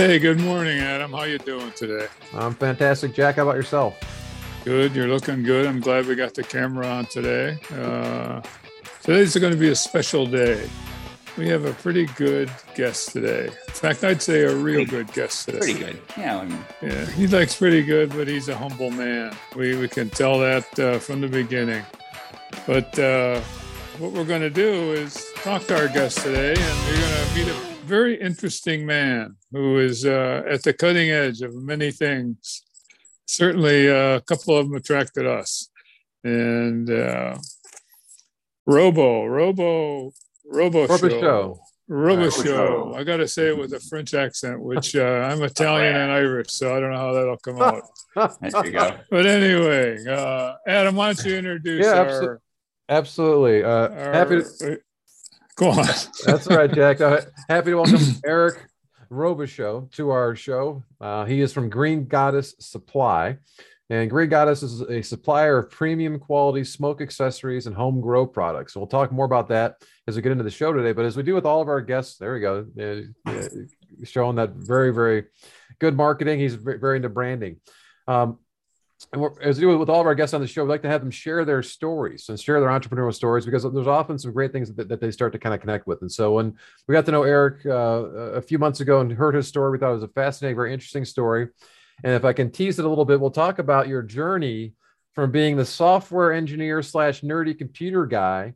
Hey, 0.00 0.18
good 0.18 0.40
morning, 0.40 0.78
Adam. 0.78 1.12
How 1.12 1.24
you 1.24 1.36
doing 1.36 1.72
today? 1.72 2.06
I'm 2.32 2.54
fantastic, 2.54 3.14
Jack. 3.14 3.34
How 3.36 3.42
about 3.42 3.56
yourself? 3.56 3.98
Good. 4.64 4.96
You're 4.96 5.08
looking 5.08 5.42
good. 5.42 5.66
I'm 5.66 5.78
glad 5.78 6.06
we 6.06 6.14
got 6.14 6.32
the 6.32 6.42
camera 6.42 6.86
on 6.86 7.04
today. 7.04 7.58
Uh, 7.70 8.40
today's 9.02 9.36
going 9.36 9.52
to 9.52 9.58
be 9.58 9.68
a 9.68 9.74
special 9.74 10.24
day. 10.24 10.70
We 11.36 11.48
have 11.48 11.66
a 11.66 11.74
pretty 11.74 12.06
good 12.16 12.50
guest 12.74 13.12
today. 13.12 13.48
In 13.48 13.74
fact, 13.74 14.02
I'd 14.02 14.22
say 14.22 14.44
a 14.44 14.56
real 14.56 14.86
good 14.86 15.12
guest 15.12 15.44
today. 15.44 15.58
Pretty 15.58 15.78
good. 15.78 16.00
Yeah. 16.16 16.38
I 16.38 16.44
mean, 16.46 16.64
Yeah, 16.80 17.04
he 17.10 17.26
likes 17.26 17.54
pretty 17.54 17.82
good, 17.82 18.08
but 18.08 18.26
he's 18.26 18.48
a 18.48 18.56
humble 18.56 18.90
man. 18.90 19.36
We 19.54 19.76
we 19.76 19.86
can 19.86 20.08
tell 20.08 20.38
that 20.38 20.78
uh, 20.78 20.98
from 20.98 21.20
the 21.20 21.28
beginning. 21.28 21.84
But 22.66 22.98
uh, 22.98 23.38
what 23.98 24.12
we're 24.12 24.24
going 24.24 24.40
to 24.40 24.48
do 24.48 24.92
is 24.94 25.26
talk 25.42 25.66
to 25.66 25.78
our 25.78 25.88
guest 25.88 26.20
today, 26.20 26.54
and 26.56 26.88
we're 26.88 27.00
going 27.02 27.28
to 27.28 27.34
meet 27.36 27.48
a 27.66 27.69
very 27.96 28.14
interesting 28.20 28.86
man 28.86 29.36
who 29.52 29.78
is 29.78 30.04
uh, 30.06 30.42
at 30.54 30.62
the 30.62 30.72
cutting 30.72 31.10
edge 31.10 31.42
of 31.42 31.52
many 31.54 31.90
things. 31.90 32.62
Certainly, 33.26 33.88
uh, 33.90 34.16
a 34.16 34.20
couple 34.22 34.56
of 34.56 34.66
them 34.66 34.76
attracted 34.76 35.26
us, 35.26 35.68
and 36.24 36.88
uh, 36.90 37.36
Robo, 38.66 39.24
Robo, 39.26 40.12
Robo, 40.46 40.86
Robo 40.86 40.96
show. 40.96 41.20
Show. 41.20 41.60
Robo 41.88 42.16
Robo 42.24 42.30
show. 42.30 42.42
Show. 42.44 42.94
I 42.96 43.02
got 43.04 43.16
to 43.18 43.26
say 43.28 43.48
it 43.48 43.58
with 43.58 43.72
a 43.72 43.80
French 43.80 44.14
accent, 44.14 44.60
which 44.60 44.94
uh, 44.96 45.28
I'm 45.28 45.42
Italian 45.42 45.96
and 45.96 46.12
Irish, 46.12 46.50
so 46.50 46.74
I 46.76 46.80
don't 46.80 46.92
know 46.92 46.98
how 46.98 47.12
that'll 47.12 47.36
come 47.38 47.60
out. 47.68 47.82
there 48.40 48.66
you 48.66 48.72
go. 48.72 48.96
But 49.10 49.26
anyway, 49.26 50.04
uh, 50.08 50.54
Adam, 50.66 50.94
why 50.96 51.12
don't 51.12 51.24
you 51.26 51.36
introduce 51.36 51.84
Yeah, 51.86 51.92
our, 51.98 52.06
abso- 52.06 52.38
Absolutely. 52.88 53.64
Uh, 53.64 53.88
our 53.88 54.12
happy. 54.12 54.40
To, 54.60 54.78
go 55.56 55.70
on. 55.70 55.86
that's 56.24 56.46
all 56.46 56.56
right, 56.56 56.72
Jack. 56.72 57.00
Uh, 57.00 57.20
happy 57.48 57.70
to 57.70 57.76
welcome 57.76 58.00
Eric 58.24 58.66
Robichaud 59.10 59.92
to 59.92 60.10
our 60.10 60.34
show. 60.34 60.82
Uh, 61.00 61.24
he 61.24 61.40
is 61.40 61.52
from 61.52 61.68
Green 61.68 62.06
Goddess 62.06 62.54
Supply. 62.58 63.38
And 63.90 64.08
Green 64.08 64.28
Goddess 64.28 64.62
is 64.62 64.82
a 64.82 65.02
supplier 65.02 65.58
of 65.58 65.70
premium 65.70 66.20
quality 66.20 66.62
smoke 66.62 67.00
accessories 67.00 67.66
and 67.66 67.74
home 67.74 68.00
grow 68.00 68.24
products. 68.24 68.72
So 68.72 68.80
we'll 68.80 68.86
talk 68.86 69.10
more 69.10 69.26
about 69.26 69.48
that 69.48 69.82
as 70.06 70.14
we 70.14 70.22
get 70.22 70.30
into 70.30 70.44
the 70.44 70.50
show 70.50 70.72
today. 70.72 70.92
But 70.92 71.06
as 71.06 71.16
we 71.16 71.24
do 71.24 71.34
with 71.34 71.44
all 71.44 71.60
of 71.60 71.66
our 71.66 71.80
guests, 71.80 72.16
there 72.16 72.32
we 72.32 72.40
go, 72.40 72.66
uh, 72.78 73.30
uh, 73.30 73.48
showing 74.04 74.36
that 74.36 74.50
very, 74.50 74.92
very 74.94 75.24
good 75.80 75.96
marketing. 75.96 76.38
He's 76.38 76.54
very 76.54 76.98
into 76.98 77.08
branding. 77.08 77.56
Um, 78.06 78.38
and 79.12 79.24
as 79.42 79.56
we 79.56 79.62
do 79.62 79.78
with 79.78 79.88
all 79.88 80.00
of 80.00 80.06
our 80.06 80.14
guests 80.14 80.34
on 80.34 80.40
the 80.40 80.46
show, 80.46 80.62
we 80.62 80.68
like 80.68 80.82
to 80.82 80.88
have 80.88 81.00
them 81.00 81.10
share 81.10 81.44
their 81.44 81.62
stories 81.62 82.28
and 82.28 82.38
share 82.38 82.60
their 82.60 82.68
entrepreneurial 82.68 83.14
stories 83.14 83.44
because 83.44 83.62
there's 83.62 83.86
often 83.86 84.18
some 84.18 84.32
great 84.32 84.52
things 84.52 84.72
that, 84.74 84.88
that 84.88 85.00
they 85.00 85.10
start 85.10 85.32
to 85.32 85.38
kind 85.38 85.54
of 85.54 85.60
connect 85.60 85.86
with. 85.86 86.02
And 86.02 86.12
so 86.12 86.32
when 86.34 86.54
we 86.86 86.92
got 86.92 87.06
to 87.06 87.12
know 87.12 87.22
Eric 87.22 87.64
uh, 87.66 87.70
a 87.70 88.42
few 88.42 88.58
months 88.58 88.80
ago 88.80 89.00
and 89.00 89.10
heard 89.12 89.34
his 89.34 89.48
story, 89.48 89.72
we 89.72 89.78
thought 89.78 89.90
it 89.90 89.94
was 89.94 90.02
a 90.02 90.08
fascinating, 90.08 90.56
very 90.56 90.72
interesting 90.72 91.04
story. 91.04 91.48
And 92.04 92.14
if 92.14 92.24
I 92.24 92.32
can 92.32 92.50
tease 92.50 92.78
it 92.78 92.84
a 92.84 92.88
little 92.88 93.04
bit, 93.04 93.20
we'll 93.20 93.30
talk 93.30 93.58
about 93.58 93.88
your 93.88 94.02
journey 94.02 94.74
from 95.14 95.30
being 95.30 95.56
the 95.56 95.64
software 95.64 96.32
engineer 96.32 96.82
slash 96.82 97.22
nerdy 97.22 97.56
computer 97.56 98.06
guy 98.06 98.54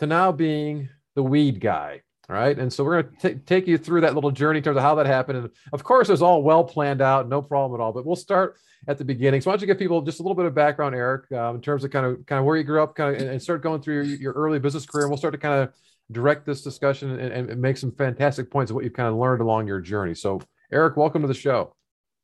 to 0.00 0.06
now 0.06 0.32
being 0.32 0.88
the 1.14 1.22
weed 1.22 1.60
guy. 1.60 2.02
All 2.28 2.36
right. 2.36 2.58
And 2.58 2.72
so 2.72 2.84
we're 2.84 3.02
going 3.02 3.16
to 3.20 3.34
take 3.34 3.66
you 3.66 3.76
through 3.76 4.02
that 4.02 4.14
little 4.14 4.30
journey 4.30 4.58
in 4.58 4.64
terms 4.64 4.76
of 4.76 4.82
how 4.82 4.94
that 4.96 5.06
happened. 5.06 5.38
And 5.38 5.50
of 5.72 5.84
course, 5.84 6.08
it 6.08 6.12
was 6.12 6.22
all 6.22 6.42
well 6.42 6.64
planned 6.64 7.02
out, 7.02 7.28
no 7.28 7.42
problem 7.42 7.80
at 7.80 7.84
all. 7.84 7.92
But 7.92 8.06
we'll 8.06 8.16
start 8.16 8.56
at 8.88 8.98
the 8.98 9.04
beginning. 9.04 9.40
So 9.40 9.50
why 9.50 9.54
don't 9.54 9.60
you 9.60 9.66
give 9.66 9.78
people 9.78 10.02
just 10.02 10.20
a 10.20 10.22
little 10.22 10.34
bit 10.34 10.46
of 10.46 10.54
background, 10.54 10.94
Eric, 10.94 11.30
um, 11.32 11.56
in 11.56 11.62
terms 11.62 11.84
of 11.84 11.90
kind 11.90 12.06
of 12.06 12.26
kind 12.26 12.38
of 12.38 12.44
where 12.44 12.56
you 12.56 12.64
grew 12.64 12.82
up, 12.82 12.94
kind 12.94 13.14
of, 13.14 13.22
and, 13.22 13.40
start 13.40 13.62
going 13.62 13.80
through 13.80 14.02
your, 14.02 14.04
your 14.04 14.32
early 14.32 14.58
business 14.58 14.86
career. 14.86 15.04
And 15.04 15.10
we'll 15.10 15.18
start 15.18 15.32
to 15.32 15.38
kind 15.38 15.62
of 15.62 15.72
direct 16.10 16.46
this 16.46 16.62
discussion 16.62 17.18
and, 17.18 17.50
and 17.50 17.60
make 17.60 17.76
some 17.76 17.92
fantastic 17.92 18.50
points 18.50 18.70
of 18.70 18.74
what 18.74 18.84
you've 18.84 18.92
kind 18.92 19.08
of 19.08 19.14
learned 19.16 19.40
along 19.40 19.66
your 19.66 19.80
journey. 19.80 20.14
So, 20.14 20.40
Eric, 20.72 20.96
welcome 20.96 21.22
to 21.22 21.28
the 21.28 21.34
show. 21.34 21.74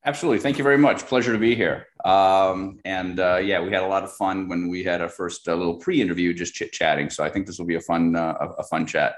Absolutely. 0.05 0.39
Thank 0.39 0.57
you 0.57 0.63
very 0.63 0.77
much. 0.77 1.05
Pleasure 1.05 1.33
to 1.33 1.39
be 1.39 1.55
here. 1.55 1.87
Um, 2.05 2.79
and 2.85 3.19
uh, 3.19 3.37
yeah, 3.37 3.61
we 3.61 3.71
had 3.71 3.83
a 3.83 3.87
lot 3.87 4.03
of 4.03 4.13
fun 4.13 4.47
when 4.47 4.69
we 4.69 4.83
had 4.83 5.01
our 5.01 5.09
first 5.09 5.47
uh, 5.47 5.55
little 5.55 5.75
pre-interview, 5.75 6.33
just 6.33 6.53
chit 6.53 6.71
chatting. 6.71 7.09
So 7.09 7.23
I 7.23 7.29
think 7.29 7.45
this 7.45 7.59
will 7.59 7.65
be 7.65 7.75
a 7.75 7.81
fun, 7.81 8.15
uh, 8.15 8.33
a 8.57 8.63
fun 8.63 8.85
chat. 8.85 9.15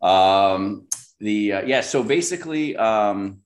Um, 0.00 0.86
the 1.18 1.52
uh, 1.52 1.62
yeah. 1.62 1.80
So 1.80 2.02
basically, 2.02 2.76
um, 2.76 3.38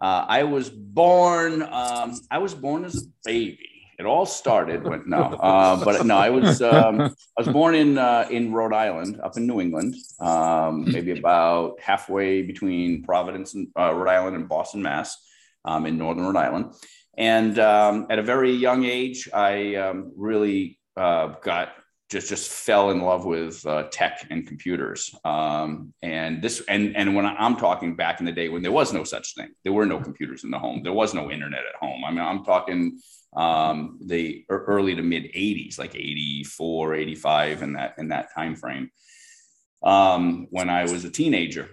uh, 0.00 0.24
I 0.28 0.44
was 0.44 0.70
born. 0.70 1.62
Um, 1.62 2.20
I 2.30 2.38
was 2.38 2.54
born 2.54 2.84
as 2.84 3.02
a 3.02 3.06
baby. 3.24 3.66
It 3.98 4.06
all 4.06 4.24
started 4.24 4.82
when 4.82 5.02
no, 5.06 5.22
uh, 5.42 5.84
but 5.84 6.06
no, 6.06 6.16
I 6.16 6.30
was 6.30 6.62
um, 6.62 7.00
I 7.00 7.42
was 7.42 7.48
born 7.48 7.74
in 7.74 7.98
uh, 7.98 8.26
in 8.30 8.52
Rhode 8.52 8.72
Island, 8.72 9.20
up 9.22 9.36
in 9.36 9.46
New 9.46 9.60
England, 9.60 9.94
um, 10.20 10.90
maybe 10.90 11.18
about 11.18 11.80
halfway 11.80 12.42
between 12.42 13.02
Providence 13.02 13.54
and 13.54 13.68
uh, 13.78 13.92
Rhode 13.94 14.08
Island 14.10 14.36
and 14.36 14.48
Boston, 14.48 14.82
Mass, 14.82 15.16
um, 15.66 15.84
in 15.84 15.98
northern 15.98 16.24
Rhode 16.24 16.36
Island. 16.36 16.72
And 17.18 17.58
um, 17.58 18.06
at 18.08 18.18
a 18.18 18.22
very 18.22 18.52
young 18.52 18.84
age, 18.84 19.28
I 19.34 19.74
um, 19.74 20.12
really 20.16 20.78
uh, 20.96 21.34
got 21.42 21.72
just 22.10 22.28
just 22.28 22.50
fell 22.50 22.90
in 22.90 23.00
love 23.00 23.24
with 23.24 23.64
uh, 23.64 23.84
tech 23.84 24.26
and 24.30 24.46
computers. 24.46 25.14
Um, 25.24 25.94
and 26.02 26.42
this 26.42 26.62
and 26.68 26.96
and 26.96 27.14
when 27.14 27.24
I'm 27.24 27.56
talking 27.56 27.94
back 27.94 28.18
in 28.20 28.26
the 28.26 28.32
day 28.32 28.48
when 28.48 28.62
there 28.62 28.72
was 28.72 28.92
no 28.92 29.04
such 29.04 29.34
thing, 29.34 29.50
there 29.62 29.72
were 29.72 29.86
no 29.86 30.00
computers 30.00 30.42
in 30.42 30.50
the 30.50 30.58
home, 30.58 30.82
there 30.82 30.92
was 30.92 31.14
no 31.14 31.30
internet 31.30 31.60
at 31.60 31.76
home. 31.80 32.04
I 32.04 32.10
mean, 32.10 32.20
I'm 32.20 32.44
talking 32.44 32.98
um, 33.36 33.98
the 34.04 34.44
early 34.48 34.96
to 34.96 35.02
mid 35.02 35.24
80s, 35.24 35.78
like 35.78 35.94
84, 35.94 36.94
85, 36.94 37.62
in 37.62 37.72
that 37.74 37.94
in 37.96 38.08
that 38.08 38.34
time 38.34 38.56
frame. 38.56 38.90
Um, 39.82 40.48
when 40.50 40.68
I 40.68 40.82
was 40.82 41.04
a 41.04 41.10
teenager, 41.10 41.70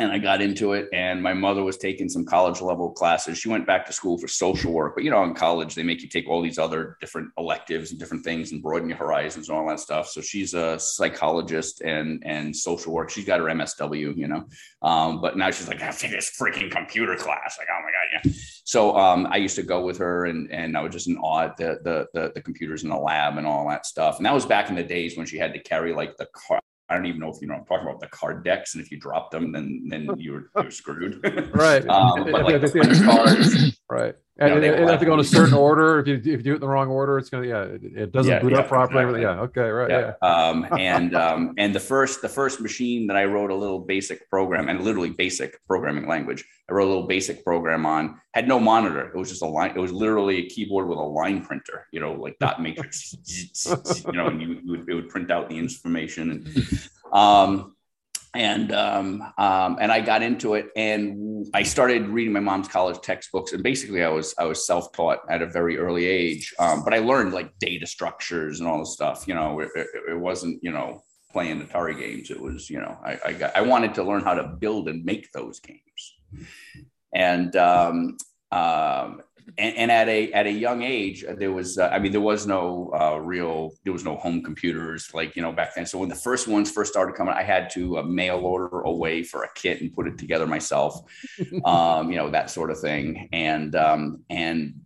and 0.00 0.10
I 0.10 0.18
got 0.18 0.40
into 0.40 0.72
it. 0.72 0.88
And 0.92 1.22
my 1.22 1.34
mother 1.34 1.62
was 1.62 1.76
taking 1.76 2.08
some 2.08 2.24
college 2.24 2.60
level 2.60 2.90
classes. 2.90 3.38
She 3.38 3.48
went 3.48 3.66
back 3.66 3.86
to 3.86 3.92
school 3.92 4.18
for 4.18 4.28
social 4.28 4.72
work, 4.72 4.94
but 4.94 5.04
you 5.04 5.10
know, 5.10 5.22
in 5.24 5.34
college 5.34 5.74
they 5.74 5.82
make 5.82 6.02
you 6.02 6.08
take 6.08 6.28
all 6.28 6.42
these 6.42 6.58
other 6.58 6.96
different 7.00 7.30
electives 7.38 7.90
and 7.90 8.00
different 8.00 8.24
things 8.24 8.52
and 8.52 8.62
broaden 8.62 8.88
your 8.88 8.98
horizons 8.98 9.48
and 9.48 9.58
all 9.58 9.68
that 9.68 9.80
stuff. 9.80 10.08
So 10.08 10.20
she's 10.20 10.54
a 10.54 10.78
psychologist 10.78 11.82
and 11.82 12.22
and 12.24 12.56
social 12.56 12.92
work. 12.92 13.10
She's 13.10 13.24
got 13.24 13.40
her 13.40 13.46
MSW, 13.46 14.16
you 14.16 14.28
know, 14.28 14.44
um, 14.82 15.20
but 15.20 15.36
now 15.36 15.50
she's 15.50 15.68
like, 15.68 15.80
I 15.80 15.84
have 15.84 15.98
take 15.98 16.10
this 16.10 16.36
freaking 16.40 16.70
computer 16.70 17.16
class. 17.16 17.58
Like, 17.58 17.68
oh 17.70 17.80
my 17.82 17.90
god, 17.90 18.24
yeah. 18.24 18.32
So 18.64 18.96
um, 18.96 19.26
I 19.30 19.36
used 19.36 19.56
to 19.56 19.62
go 19.62 19.84
with 19.84 19.98
her, 19.98 20.26
and 20.26 20.50
and 20.50 20.76
I 20.76 20.80
was 20.80 20.92
just 20.92 21.08
in 21.08 21.18
awe 21.18 21.44
at 21.44 21.56
the, 21.56 21.78
the 21.82 22.06
the 22.14 22.32
the 22.34 22.40
computers 22.40 22.82
in 22.82 22.88
the 22.88 22.96
lab 22.96 23.36
and 23.36 23.46
all 23.46 23.68
that 23.68 23.86
stuff. 23.86 24.16
And 24.16 24.26
that 24.26 24.34
was 24.34 24.46
back 24.46 24.70
in 24.70 24.76
the 24.76 24.82
days 24.82 25.16
when 25.16 25.26
she 25.26 25.38
had 25.38 25.52
to 25.52 25.58
carry 25.58 25.92
like 25.92 26.16
the 26.16 26.26
car. 26.26 26.60
I 26.90 26.96
don't 26.96 27.06
even 27.06 27.20
know 27.20 27.30
if 27.30 27.40
you 27.40 27.46
know 27.46 27.54
I'm 27.54 27.64
talking 27.64 27.86
about 27.86 28.00
the 28.00 28.08
card 28.08 28.44
decks, 28.44 28.74
and 28.74 28.84
if 28.84 28.90
you 28.90 28.98
drop 28.98 29.30
them, 29.30 29.52
then 29.52 29.86
then 29.88 30.08
you're, 30.18 30.50
you 30.56 30.64
were 30.64 30.70
screwed. 30.70 31.20
Right. 31.54 31.86
um, 31.88 32.24
but 32.30 32.44
like 32.44 32.60
the 32.60 33.02
cards, 33.04 33.80
Right. 33.88 34.16
And 34.40 34.62
they 34.62 34.68
it, 34.68 34.74
it 34.74 34.80
will 34.80 34.88
have 34.88 35.00
to 35.00 35.06
go 35.06 35.14
in 35.14 35.20
a 35.20 35.24
certain 35.38 35.54
order. 35.54 36.00
If 36.00 36.06
you 36.08 36.14
if 36.14 36.24
you 36.26 36.38
do 36.38 36.52
it 36.52 36.54
in 36.56 36.60
the 36.60 36.68
wrong 36.68 36.88
order, 36.88 37.18
it's 37.18 37.28
gonna 37.28 37.46
yeah, 37.46 37.62
it, 37.62 37.82
it 37.84 38.12
doesn't 38.12 38.32
Yeah, 38.32 38.40
boot 38.40 38.52
yeah, 38.52 38.60
up 38.60 38.68
properly. 38.68 39.02
exactly. 39.02 39.22
Yeah. 39.22 39.40
Okay. 39.42 39.68
Right. 39.68 39.90
Yeah. 39.90 40.12
yeah. 40.22 40.28
Um, 40.28 40.66
and 40.78 41.14
um, 41.24 41.54
and 41.58 41.74
the 41.74 41.80
first 41.80 42.22
the 42.22 42.28
first 42.28 42.60
machine 42.60 43.06
that 43.08 43.16
I 43.16 43.24
wrote 43.26 43.50
a 43.50 43.54
little 43.54 43.78
basic 43.78 44.28
program 44.30 44.68
and 44.68 44.80
literally 44.80 45.10
basic 45.10 45.64
programming 45.66 46.08
language. 46.08 46.44
I 46.68 46.72
wrote 46.72 46.86
a 46.86 46.92
little 46.92 47.06
basic 47.06 47.44
program 47.44 47.84
on 47.84 48.20
had 48.32 48.48
no 48.48 48.58
monitor. 48.58 49.08
It 49.08 49.16
was 49.16 49.28
just 49.28 49.42
a 49.42 49.46
line. 49.46 49.72
It 49.76 49.78
was 49.78 49.92
literally 49.92 50.38
a 50.38 50.48
keyboard 50.48 50.88
with 50.88 50.98
a 50.98 51.02
line 51.02 51.44
printer. 51.44 51.86
You 51.92 52.00
know, 52.00 52.14
like 52.14 52.38
dot 52.38 52.62
matrix. 52.62 53.14
you 54.06 54.12
know, 54.12 54.28
and 54.28 54.40
you, 54.40 54.60
you 54.64 54.70
would, 54.70 54.88
it 54.88 54.94
would 54.94 55.08
print 55.08 55.30
out 55.30 55.48
the 55.50 55.58
information 55.58 56.30
and. 56.30 56.88
Um, 57.12 57.74
and 58.34 58.72
um, 58.72 59.22
um, 59.38 59.78
and 59.80 59.90
I 59.90 60.00
got 60.00 60.22
into 60.22 60.54
it, 60.54 60.68
and 60.76 61.46
I 61.52 61.64
started 61.64 62.06
reading 62.08 62.32
my 62.32 62.40
mom's 62.40 62.68
college 62.68 63.00
textbooks, 63.00 63.52
and 63.52 63.62
basically 63.62 64.04
I 64.04 64.08
was 64.08 64.34
I 64.38 64.44
was 64.44 64.66
self 64.66 64.92
taught 64.92 65.20
at 65.28 65.42
a 65.42 65.46
very 65.46 65.78
early 65.78 66.06
age, 66.06 66.54
um, 66.58 66.84
but 66.84 66.94
I 66.94 66.98
learned 66.98 67.32
like 67.32 67.58
data 67.58 67.86
structures 67.86 68.60
and 68.60 68.68
all 68.68 68.78
this 68.78 68.92
stuff. 68.92 69.26
You 69.26 69.34
know, 69.34 69.60
it, 69.60 69.70
it, 69.74 69.86
it 70.10 70.18
wasn't 70.18 70.60
you 70.62 70.70
know 70.70 71.02
playing 71.32 71.60
Atari 71.60 71.98
games. 71.98 72.30
It 72.30 72.40
was 72.40 72.70
you 72.70 72.78
know 72.78 72.96
I, 73.04 73.18
I 73.26 73.32
got 73.32 73.56
I 73.56 73.62
wanted 73.62 73.94
to 73.94 74.04
learn 74.04 74.22
how 74.22 74.34
to 74.34 74.44
build 74.44 74.88
and 74.88 75.04
make 75.04 75.32
those 75.32 75.58
games, 75.58 76.46
and 77.12 77.56
um, 77.56 78.16
um, 78.52 79.22
and, 79.58 79.76
and 79.76 79.90
at 79.90 80.08
a 80.08 80.32
at 80.32 80.46
a 80.46 80.50
young 80.50 80.82
age 80.82 81.24
uh, 81.24 81.34
there 81.34 81.52
was 81.52 81.78
uh, 81.78 81.88
i 81.92 81.98
mean 81.98 82.12
there 82.12 82.20
was 82.20 82.46
no 82.46 82.90
uh, 82.98 83.16
real 83.16 83.70
there 83.84 83.92
was 83.92 84.04
no 84.04 84.16
home 84.16 84.42
computers 84.42 85.10
like 85.14 85.36
you 85.36 85.42
know 85.42 85.52
back 85.52 85.74
then. 85.74 85.86
So 85.86 85.98
when 85.98 86.08
the 86.08 86.14
first 86.14 86.48
ones 86.48 86.70
first 86.70 86.92
started 86.92 87.14
coming 87.14 87.34
i 87.34 87.42
had 87.42 87.70
to 87.70 87.98
uh, 87.98 88.02
mail 88.02 88.38
order 88.38 88.80
away 88.80 89.22
for 89.22 89.44
a 89.44 89.48
kit 89.54 89.80
and 89.80 89.92
put 89.92 90.06
it 90.06 90.18
together 90.18 90.46
myself 90.46 91.00
um, 91.64 92.10
you 92.10 92.16
know 92.16 92.30
that 92.30 92.50
sort 92.50 92.70
of 92.70 92.80
thing. 92.80 93.28
And 93.32 93.74
um, 93.74 94.24
and 94.30 94.80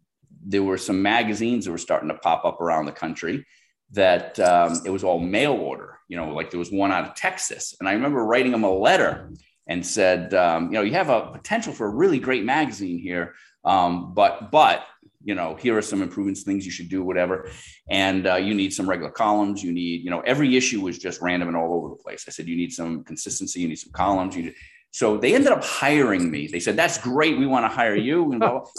there 0.47 0.63
were 0.63 0.79
some 0.79 1.01
magazines 1.01 1.65
that 1.65 1.71
were 1.71 1.79
starting 1.79 2.09
to 2.09 2.17
pop 2.17 2.45
up 2.45 2.61
around 2.61 2.87
the 2.87 2.93
country 2.93 3.47
that 3.93 4.39
um, 4.41 4.81
it 4.85 4.91
was 4.91 5.05
all 5.05 5.19
mail 5.19 5.53
order 5.53 5.99
you 6.09 6.17
know 6.17 6.35
like 6.35 6.51
there 6.51 6.59
was 6.59 6.71
one 6.71 6.93
out 6.93 7.07
of 7.07 7.15
texas. 7.15 7.75
And 7.79 7.89
i 7.89 7.93
remember 7.93 8.25
writing 8.25 8.53
them 8.53 8.65
a 8.65 8.73
letter 8.73 9.31
and 9.67 9.85
said 9.85 10.35
um, 10.35 10.67
you 10.67 10.73
know 10.73 10.83
you 10.83 10.93
have 10.93 11.11
a 11.11 11.31
potential 11.33 11.73
for 11.73 11.87
a 11.87 11.91
really 11.91 12.19
great 12.19 12.45
magazine 12.45 12.99
here 12.99 13.35
um, 13.65 14.15
but 14.15 14.51
but 14.51 14.87
you 15.23 15.35
know 15.35 15.55
here 15.55 15.77
are 15.77 15.83
some 15.83 16.03
improvements 16.03 16.43
things 16.43 16.67
you 16.67 16.71
should 16.71 16.89
do 16.89 17.03
whatever 17.03 17.49
and 17.89 18.27
uh, 18.27 18.35
you 18.37 18.55
need 18.55 18.73
some 18.73 18.89
regular 18.89 19.11
columns 19.11 19.63
you 19.63 19.73
need 19.73 20.03
you 20.05 20.11
know 20.11 20.21
every 20.21 20.57
issue 20.57 20.81
was 20.83 20.99
just 20.99 21.21
random 21.23 21.49
and 21.49 21.57
all 21.57 21.73
over 21.75 21.89
the 21.89 22.03
place 22.03 22.25
i 22.29 22.31
said 22.31 22.47
you 22.47 22.57
need 22.57 22.73
some 22.73 23.03
consistency 23.05 23.61
you 23.61 23.69
need 23.69 23.79
some 23.79 23.93
columns 23.93 24.37
you 24.37 24.43
need, 24.45 24.55
So 24.95 25.17
they 25.17 25.35
ended 25.35 25.51
up 25.51 25.65
hiring 25.65 26.31
me. 26.31 26.47
They 26.47 26.61
said, 26.61 26.77
"That's 26.77 26.99
great. 26.99 27.35
We 27.37 27.47
want 27.55 27.65
to 27.69 27.73
hire 27.81 27.97
you." 27.97 28.19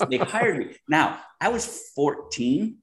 They 0.10 0.18
hired 0.18 0.58
me. 0.58 0.66
Now 0.88 1.20
I 1.42 1.50
was 1.50 1.64
14 1.94 2.78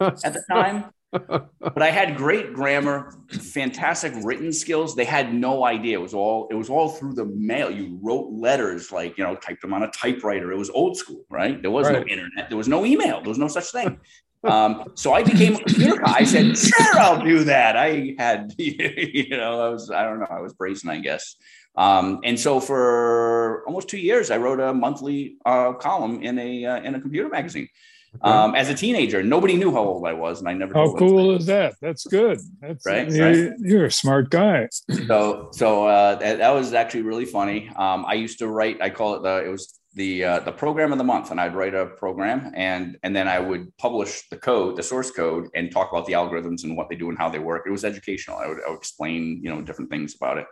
at 0.00 0.32
the 0.36 0.42
time, 0.52 0.92
but 1.28 1.82
I 1.82 1.90
had 1.90 2.16
great 2.16 2.54
grammar, 2.54 3.14
fantastic 3.28 4.14
written 4.24 4.50
skills. 4.50 4.96
They 4.96 5.04
had 5.04 5.34
no 5.34 5.64
idea. 5.64 5.98
It 5.98 6.02
was 6.02 6.14
all 6.14 6.48
it 6.50 6.54
was 6.54 6.70
all 6.70 6.88
through 6.88 7.14
the 7.14 7.26
mail. 7.26 7.70
You 7.70 7.98
wrote 8.02 8.30
letters, 8.32 8.90
like 8.90 9.18
you 9.18 9.24
know, 9.24 9.36
typed 9.36 9.60
them 9.60 9.74
on 9.74 9.82
a 9.82 9.90
typewriter. 9.90 10.52
It 10.52 10.56
was 10.56 10.70
old 10.70 10.96
school, 10.96 11.26
right? 11.28 11.60
There 11.60 11.70
was 11.70 11.86
right. 11.86 12.00
no 12.00 12.06
internet. 12.06 12.48
There 12.48 12.56
was 12.56 12.68
no 12.68 12.86
email. 12.86 13.20
There 13.20 13.28
was 13.28 13.38
no 13.38 13.48
such 13.48 13.70
thing. 13.72 14.00
Um, 14.44 14.84
so 14.94 15.12
I 15.12 15.22
became 15.22 15.56
a 15.56 15.58
computer 15.58 15.98
guy. 15.98 16.14
I 16.16 16.24
said, 16.24 16.56
"Sure, 16.56 16.98
I'll 16.98 17.22
do 17.22 17.44
that." 17.44 17.76
I 17.76 18.14
had, 18.18 18.54
you 18.58 19.36
know, 19.36 19.60
I 19.60 19.68
was 19.68 19.90
I 19.90 20.04
don't 20.04 20.18
know, 20.18 20.26
I 20.30 20.40
was 20.40 20.54
brazen, 20.54 20.88
I 20.88 20.98
guess. 20.98 21.36
Um, 21.76 22.20
and 22.24 22.38
so 22.38 22.58
for 22.58 23.64
almost 23.66 23.88
two 23.88 23.98
years, 23.98 24.30
I 24.30 24.38
wrote 24.38 24.60
a 24.60 24.72
monthly 24.74 25.36
uh, 25.44 25.74
column 25.74 26.22
in 26.22 26.38
a 26.38 26.64
uh, 26.64 26.80
in 26.82 26.94
a 26.94 27.00
computer 27.00 27.28
magazine. 27.28 27.68
Okay. 28.16 28.30
Um, 28.30 28.54
as 28.54 28.68
a 28.68 28.74
teenager, 28.74 29.22
nobody 29.22 29.56
knew 29.56 29.72
how 29.72 29.84
old 29.84 30.06
I 30.06 30.12
was, 30.12 30.40
and 30.40 30.48
I 30.48 30.52
never. 30.52 30.74
How 30.74 30.92
cool 30.94 31.34
is 31.34 31.46
that? 31.46 31.76
That's 31.80 32.06
good. 32.06 32.40
That's 32.60 32.84
right. 32.84 33.10
You're, 33.10 33.56
you're 33.56 33.84
a 33.86 33.90
smart 33.90 34.28
guy. 34.28 34.68
So, 35.06 35.48
so 35.52 35.86
uh, 35.86 36.16
that, 36.16 36.38
that, 36.38 36.50
was 36.50 36.74
actually 36.74 37.02
really 37.02 37.24
funny. 37.24 37.70
Um, 37.70 38.04
I 38.06 38.14
used 38.14 38.38
to 38.40 38.48
write. 38.48 38.82
I 38.82 38.90
call 38.90 39.14
it 39.14 39.22
the. 39.22 39.44
It 39.46 39.48
was 39.48 39.80
the 39.94 40.24
uh, 40.24 40.40
the 40.40 40.52
program 40.52 40.92
of 40.92 40.98
the 40.98 41.04
month, 41.04 41.30
and 41.30 41.40
I'd 41.40 41.54
write 41.54 41.74
a 41.74 41.86
program, 41.86 42.52
and 42.54 42.96
and 43.02 43.14
then 43.14 43.28
I 43.28 43.38
would 43.38 43.76
publish 43.76 44.28
the 44.30 44.36
code, 44.36 44.76
the 44.76 44.82
source 44.82 45.10
code, 45.10 45.48
and 45.54 45.70
talk 45.70 45.92
about 45.92 46.06
the 46.06 46.14
algorithms 46.14 46.64
and 46.64 46.76
what 46.76 46.88
they 46.88 46.96
do 46.96 47.10
and 47.10 47.18
how 47.18 47.28
they 47.28 47.38
work. 47.38 47.64
It 47.66 47.70
was 47.70 47.84
educational. 47.84 48.38
I 48.38 48.48
would, 48.48 48.58
I 48.66 48.70
would 48.70 48.78
explain, 48.78 49.40
you 49.42 49.50
know, 49.50 49.60
different 49.60 49.90
things 49.90 50.14
about 50.14 50.38
it. 50.38 50.46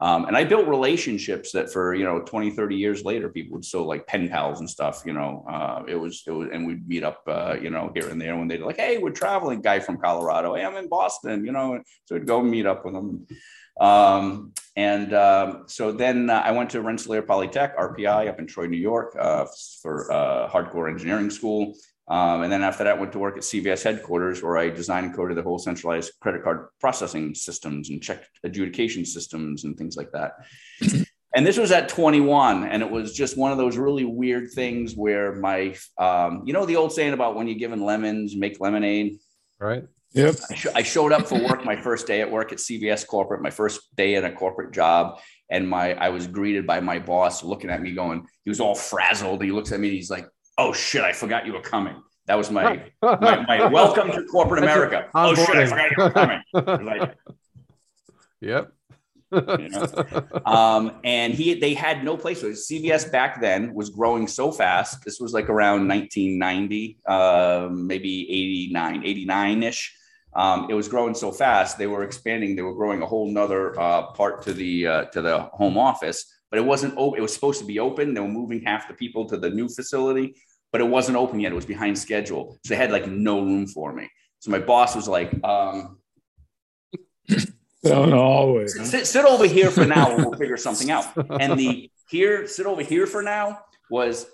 Um, 0.00 0.24
and 0.24 0.36
I 0.36 0.44
built 0.44 0.66
relationships 0.66 1.52
that 1.52 1.70
for, 1.70 1.94
you 1.94 2.04
know, 2.04 2.20
20, 2.20 2.52
30 2.52 2.74
years 2.74 3.04
later, 3.04 3.28
people 3.28 3.56
would 3.56 3.64
still 3.64 3.84
like 3.84 4.06
pen 4.06 4.30
pals 4.30 4.60
and 4.60 4.70
stuff, 4.70 5.02
you 5.04 5.12
know, 5.12 5.44
uh, 5.48 5.82
it 5.86 5.94
was, 5.94 6.22
it 6.26 6.30
was, 6.30 6.48
and 6.50 6.66
we'd 6.66 6.88
meet 6.88 7.04
up, 7.04 7.22
uh, 7.26 7.54
you 7.60 7.68
know, 7.68 7.92
here 7.94 8.08
and 8.08 8.18
there 8.18 8.34
when 8.34 8.48
they'd 8.48 8.62
like, 8.62 8.78
Hey, 8.78 8.96
we're 8.96 9.10
traveling 9.10 9.60
guy 9.60 9.78
from 9.78 9.98
Colorado. 9.98 10.54
Hey, 10.54 10.64
I'm 10.64 10.76
in 10.76 10.88
Boston, 10.88 11.44
you 11.44 11.52
know, 11.52 11.82
so 12.06 12.14
we'd 12.14 12.26
go 12.26 12.42
meet 12.42 12.64
up 12.64 12.84
with 12.84 12.94
them. 12.94 13.26
Um, 13.78 14.52
and 14.76 15.12
um, 15.14 15.64
so 15.66 15.92
then 15.92 16.30
uh, 16.30 16.42
I 16.44 16.52
went 16.52 16.70
to 16.70 16.80
Rensselaer 16.80 17.22
Polytech, 17.22 17.76
RPI 17.76 18.28
up 18.28 18.38
in 18.38 18.46
Troy, 18.46 18.66
New 18.66 18.78
York 18.78 19.16
uh, 19.18 19.46
for 19.82 20.10
uh, 20.12 20.48
hardcore 20.48 20.90
engineering 20.90 21.30
school. 21.30 21.74
Um, 22.08 22.42
and 22.42 22.52
then 22.52 22.62
after 22.62 22.84
that, 22.84 22.98
went 22.98 23.12
to 23.12 23.20
work 23.20 23.36
at 23.36 23.44
CVS 23.44 23.84
headquarters, 23.84 24.42
where 24.42 24.58
I 24.58 24.68
designed 24.68 25.06
and 25.06 25.14
coded 25.14 25.36
the 25.36 25.42
whole 25.42 25.60
centralized 25.60 26.12
credit 26.20 26.42
card 26.42 26.66
processing 26.80 27.34
systems 27.34 27.88
and 27.90 28.02
check 28.02 28.24
adjudication 28.42 29.04
systems 29.04 29.64
and 29.64 29.76
things 29.76 29.96
like 29.96 30.10
that. 30.10 30.32
and 31.34 31.46
this 31.46 31.56
was 31.56 31.70
at 31.70 31.88
21, 31.88 32.64
and 32.64 32.82
it 32.82 32.90
was 32.90 33.14
just 33.14 33.36
one 33.36 33.52
of 33.52 33.58
those 33.58 33.76
really 33.76 34.04
weird 34.04 34.50
things 34.50 34.94
where 34.96 35.36
my, 35.36 35.76
um, 35.98 36.42
you 36.46 36.52
know, 36.52 36.66
the 36.66 36.74
old 36.74 36.92
saying 36.92 37.12
about 37.12 37.36
when 37.36 37.46
you're 37.46 37.58
given 37.58 37.84
lemons, 37.84 38.34
make 38.34 38.58
lemonade. 38.58 39.18
Right. 39.60 39.84
Yep. 40.12 40.36
I, 40.50 40.54
sh- 40.54 40.66
I 40.74 40.82
showed 40.82 41.12
up 41.12 41.28
for 41.28 41.40
work 41.40 41.64
my 41.64 41.80
first 41.80 42.06
day 42.06 42.20
at 42.20 42.30
work 42.30 42.52
at 42.52 42.58
CVS 42.58 43.06
corporate, 43.06 43.42
my 43.42 43.50
first 43.50 43.94
day 43.96 44.16
in 44.16 44.24
a 44.24 44.32
corporate 44.32 44.72
job, 44.72 45.20
and 45.50 45.68
my 45.68 45.94
I 45.94 46.08
was 46.08 46.26
greeted 46.26 46.66
by 46.66 46.80
my 46.80 46.98
boss 46.98 47.44
looking 47.44 47.70
at 47.70 47.80
me, 47.80 47.92
going, 47.92 48.26
he 48.44 48.50
was 48.50 48.60
all 48.60 48.74
frazzled. 48.74 49.42
He 49.42 49.52
looks 49.52 49.70
at 49.72 49.78
me, 49.78 49.88
and 49.88 49.96
he's 49.96 50.10
like, 50.10 50.28
oh 50.58 50.72
shit, 50.72 51.02
I 51.02 51.12
forgot 51.12 51.46
you 51.46 51.52
were 51.52 51.60
coming. 51.60 51.94
That 52.26 52.36
was 52.36 52.50
my 52.50 52.84
my, 53.02 53.44
my 53.46 53.66
welcome 53.72 54.10
to 54.10 54.24
corporate 54.24 54.62
America. 54.62 55.08
Oh 55.14 55.34
shit, 55.34 55.56
I 55.56 55.66
forgot 55.66 55.90
you 55.90 56.04
were 56.04 56.10
coming. 56.10 56.42
Like, 56.86 57.16
yep. 58.40 58.72
you 59.32 59.68
know? 59.68 60.42
um, 60.44 60.92
and 61.04 61.34
he 61.34 61.54
they 61.54 61.74
had 61.74 62.04
no 62.04 62.16
place. 62.16 62.40
So 62.40 62.48
CVS 62.50 63.12
back 63.12 63.40
then 63.40 63.74
was 63.74 63.90
growing 63.90 64.26
so 64.26 64.50
fast. 64.50 65.04
This 65.04 65.20
was 65.20 65.32
like 65.32 65.48
around 65.48 65.86
1990, 65.86 66.98
uh, 67.06 67.68
maybe 67.70 68.22
89, 68.30 69.02
89 69.04 69.62
ish. 69.62 69.96
Um, 70.34 70.68
it 70.70 70.74
was 70.74 70.88
growing 70.88 71.14
so 71.14 71.32
fast. 71.32 71.78
They 71.78 71.86
were 71.86 72.04
expanding. 72.04 72.56
They 72.56 72.62
were 72.62 72.74
growing 72.74 73.02
a 73.02 73.06
whole 73.06 73.30
nother 73.30 73.78
uh, 73.78 74.12
part 74.12 74.42
to 74.42 74.52
the 74.52 74.86
uh, 74.86 75.04
to 75.06 75.22
the 75.22 75.40
home 75.52 75.76
office, 75.76 76.24
but 76.50 76.58
it 76.58 76.64
wasn't 76.64 76.94
open. 76.96 77.18
It 77.18 77.22
was 77.22 77.34
supposed 77.34 77.60
to 77.60 77.66
be 77.66 77.78
open. 77.78 78.14
They 78.14 78.20
were 78.20 78.28
moving 78.28 78.62
half 78.62 78.88
the 78.88 78.94
people 78.94 79.26
to 79.26 79.36
the 79.36 79.50
new 79.50 79.68
facility 79.68 80.34
but 80.72 80.80
it 80.80 80.84
wasn't 80.84 81.16
open 81.16 81.40
yet. 81.40 81.52
It 81.52 81.54
was 81.54 81.66
behind 81.66 81.98
schedule. 81.98 82.58
So 82.64 82.74
they 82.74 82.76
had 82.76 82.92
like 82.92 83.06
no 83.06 83.40
room 83.40 83.66
for 83.66 83.92
me. 83.92 84.08
So 84.38 84.50
my 84.50 84.58
boss 84.58 84.94
was 84.96 85.08
like, 85.08 85.32
um, 85.44 85.98
Don't 87.82 88.12
always 88.12 88.74
sit, 88.90 89.06
sit, 89.06 89.24
over 89.24 89.46
here 89.46 89.70
for 89.70 89.86
now 89.86 90.14
and 90.14 90.24
we'll 90.24 90.38
figure 90.38 90.58
something 90.58 90.90
out. 90.90 91.06
And 91.40 91.58
the 91.58 91.90
here, 92.10 92.46
sit 92.46 92.66
over 92.66 92.82
here 92.82 93.06
for 93.06 93.22
now 93.22 93.60
was 93.90 94.26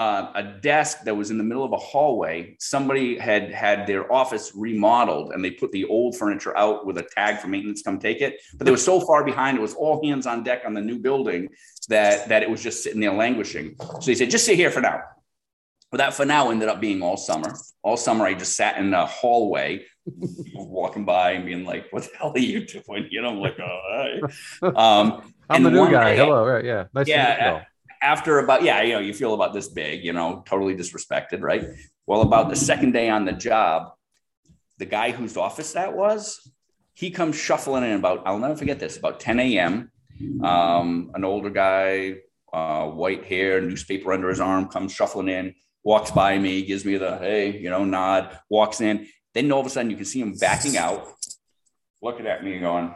uh, 0.00 0.32
a 0.34 0.42
desk 0.42 1.02
that 1.04 1.14
was 1.14 1.30
in 1.30 1.36
the 1.36 1.44
middle 1.44 1.64
of 1.64 1.72
a 1.72 1.76
hallway. 1.76 2.56
Somebody 2.58 3.18
had 3.18 3.52
had 3.52 3.86
their 3.86 4.10
office 4.10 4.52
remodeled 4.54 5.32
and 5.32 5.44
they 5.44 5.50
put 5.50 5.70
the 5.72 5.84
old 5.84 6.16
furniture 6.16 6.56
out 6.56 6.86
with 6.86 6.96
a 6.96 7.02
tag 7.02 7.38
for 7.38 7.48
maintenance, 7.48 7.82
come 7.82 7.98
take 7.98 8.22
it. 8.22 8.40
But 8.56 8.64
they 8.64 8.70
were 8.70 8.78
so 8.92 9.00
far 9.00 9.22
behind, 9.24 9.58
it 9.58 9.60
was 9.60 9.74
all 9.74 10.02
hands 10.02 10.26
on 10.26 10.42
deck 10.42 10.62
on 10.64 10.72
the 10.72 10.80
new 10.80 10.98
building 10.98 11.50
that, 11.90 12.28
that 12.30 12.42
it 12.42 12.48
was 12.50 12.62
just 12.62 12.82
sitting 12.82 13.00
there 13.00 13.12
languishing. 13.12 13.76
So 14.00 14.06
he 14.06 14.14
said, 14.14 14.30
just 14.30 14.46
sit 14.46 14.56
here 14.56 14.70
for 14.70 14.80
now. 14.80 15.02
But 15.90 15.98
that 15.98 16.14
for 16.14 16.24
now 16.24 16.50
ended 16.50 16.70
up 16.70 16.80
being 16.80 17.02
all 17.02 17.18
summer. 17.18 17.52
All 17.82 17.98
summer, 17.98 18.24
I 18.24 18.32
just 18.34 18.56
sat 18.56 18.78
in 18.78 18.94
a 18.94 19.04
hallway, 19.04 19.84
walking 20.54 21.04
by 21.04 21.32
and 21.32 21.44
being 21.44 21.64
like, 21.64 21.86
"What 21.90 22.04
the 22.04 22.10
hell 22.16 22.32
are 22.32 22.38
you 22.38 22.64
doing?" 22.64 23.08
You 23.10 23.22
know, 23.22 23.30
I'm 23.30 23.40
like, 23.40 23.58
"Oh, 23.58 23.80
hi." 23.90 24.20
Um, 24.62 25.34
I'm 25.48 25.64
the 25.64 25.70
new 25.72 25.90
guy. 25.90 26.10
Day, 26.10 26.18
Hello, 26.18 26.46
right? 26.46 26.64
Yeah, 26.64 26.84
nice 26.94 27.08
yeah. 27.08 27.64
After 28.02 28.38
about 28.38 28.62
yeah, 28.62 28.82
you 28.82 28.94
know, 28.94 29.00
you 29.00 29.12
feel 29.12 29.34
about 29.34 29.52
this 29.52 29.68
big, 29.68 30.04
you 30.04 30.12
know, 30.12 30.42
totally 30.46 30.74
disrespected, 30.74 31.42
right? 31.42 31.64
Well, 32.06 32.22
about 32.22 32.48
the 32.48 32.56
second 32.56 32.92
day 32.92 33.08
on 33.10 33.24
the 33.24 33.32
job, 33.32 33.92
the 34.78 34.86
guy 34.86 35.10
whose 35.10 35.36
office 35.36 35.74
that 35.74 35.94
was, 35.94 36.40
he 36.94 37.10
comes 37.10 37.36
shuffling 37.36 37.84
in 37.84 37.92
about 37.92 38.22
I'll 38.26 38.38
never 38.38 38.56
forget 38.56 38.78
this 38.78 38.96
about 38.96 39.20
10 39.20 39.40
a.m. 39.40 39.90
Um, 40.42 41.10
an 41.14 41.24
older 41.24 41.50
guy, 41.50 42.16
uh, 42.52 42.86
white 42.86 43.24
hair, 43.24 43.60
newspaper 43.60 44.12
under 44.12 44.28
his 44.28 44.40
arm, 44.40 44.68
comes 44.68 44.92
shuffling 44.92 45.28
in 45.28 45.54
walks 45.82 46.10
by 46.10 46.38
me, 46.38 46.62
gives 46.62 46.84
me 46.84 46.96
the 46.96 47.18
hey, 47.18 47.58
you 47.58 47.70
know, 47.70 47.84
nod, 47.84 48.38
walks 48.48 48.80
in. 48.80 49.06
Then 49.34 49.50
all 49.52 49.60
of 49.60 49.66
a 49.66 49.70
sudden 49.70 49.90
you 49.90 49.96
can 49.96 50.04
see 50.04 50.20
him 50.20 50.34
backing 50.34 50.76
out, 50.76 51.08
looking 52.02 52.26
at 52.26 52.44
me 52.44 52.58
going, 52.58 52.94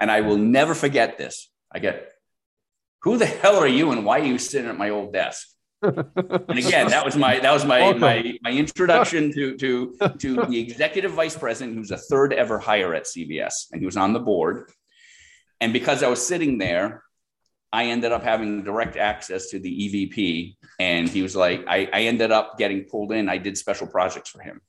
and 0.00 0.10
I 0.10 0.22
will 0.22 0.38
never 0.38 0.74
forget 0.74 1.18
this. 1.18 1.50
I 1.70 1.78
get, 1.78 2.12
who 3.04 3.18
the 3.18 3.26
hell 3.26 3.56
are 3.56 3.68
you 3.68 3.92
and 3.92 4.04
why 4.04 4.18
are 4.20 4.24
you 4.24 4.38
sitting 4.38 4.68
at 4.68 4.78
my 4.78 4.90
old 4.90 5.12
desk? 5.12 5.46
and 5.82 6.58
again, 6.58 6.88
that 6.88 7.04
was 7.04 7.14
my 7.16 7.38
that 7.38 7.52
was 7.52 7.64
my 7.66 7.92
my, 7.92 8.38
my 8.40 8.50
introduction 8.50 9.30
to 9.34 9.56
to 9.58 9.94
to 10.18 10.46
the 10.46 10.58
executive 10.58 11.12
vice 11.12 11.36
president, 11.36 11.76
who's 11.76 11.90
a 11.90 11.98
third 11.98 12.32
ever 12.32 12.58
hire 12.58 12.94
at 12.94 13.04
CVS, 13.04 13.70
and 13.70 13.80
he 13.80 13.86
was 13.86 13.98
on 13.98 14.14
the 14.14 14.20
board. 14.20 14.70
And 15.60 15.74
because 15.74 16.02
I 16.02 16.08
was 16.08 16.26
sitting 16.26 16.56
there, 16.56 17.02
I 17.70 17.86
ended 17.86 18.12
up 18.12 18.22
having 18.22 18.64
direct 18.64 18.96
access 18.96 19.50
to 19.50 19.58
the 19.58 19.70
EVP, 19.70 20.56
and 20.80 21.06
he 21.06 21.20
was 21.20 21.36
like, 21.36 21.64
I, 21.68 21.88
I 21.92 22.02
ended 22.02 22.32
up 22.32 22.56
getting 22.56 22.84
pulled 22.84 23.12
in. 23.12 23.28
I 23.28 23.36
did 23.36 23.58
special 23.58 23.86
projects 23.86 24.30
for 24.30 24.40
him. 24.40 24.62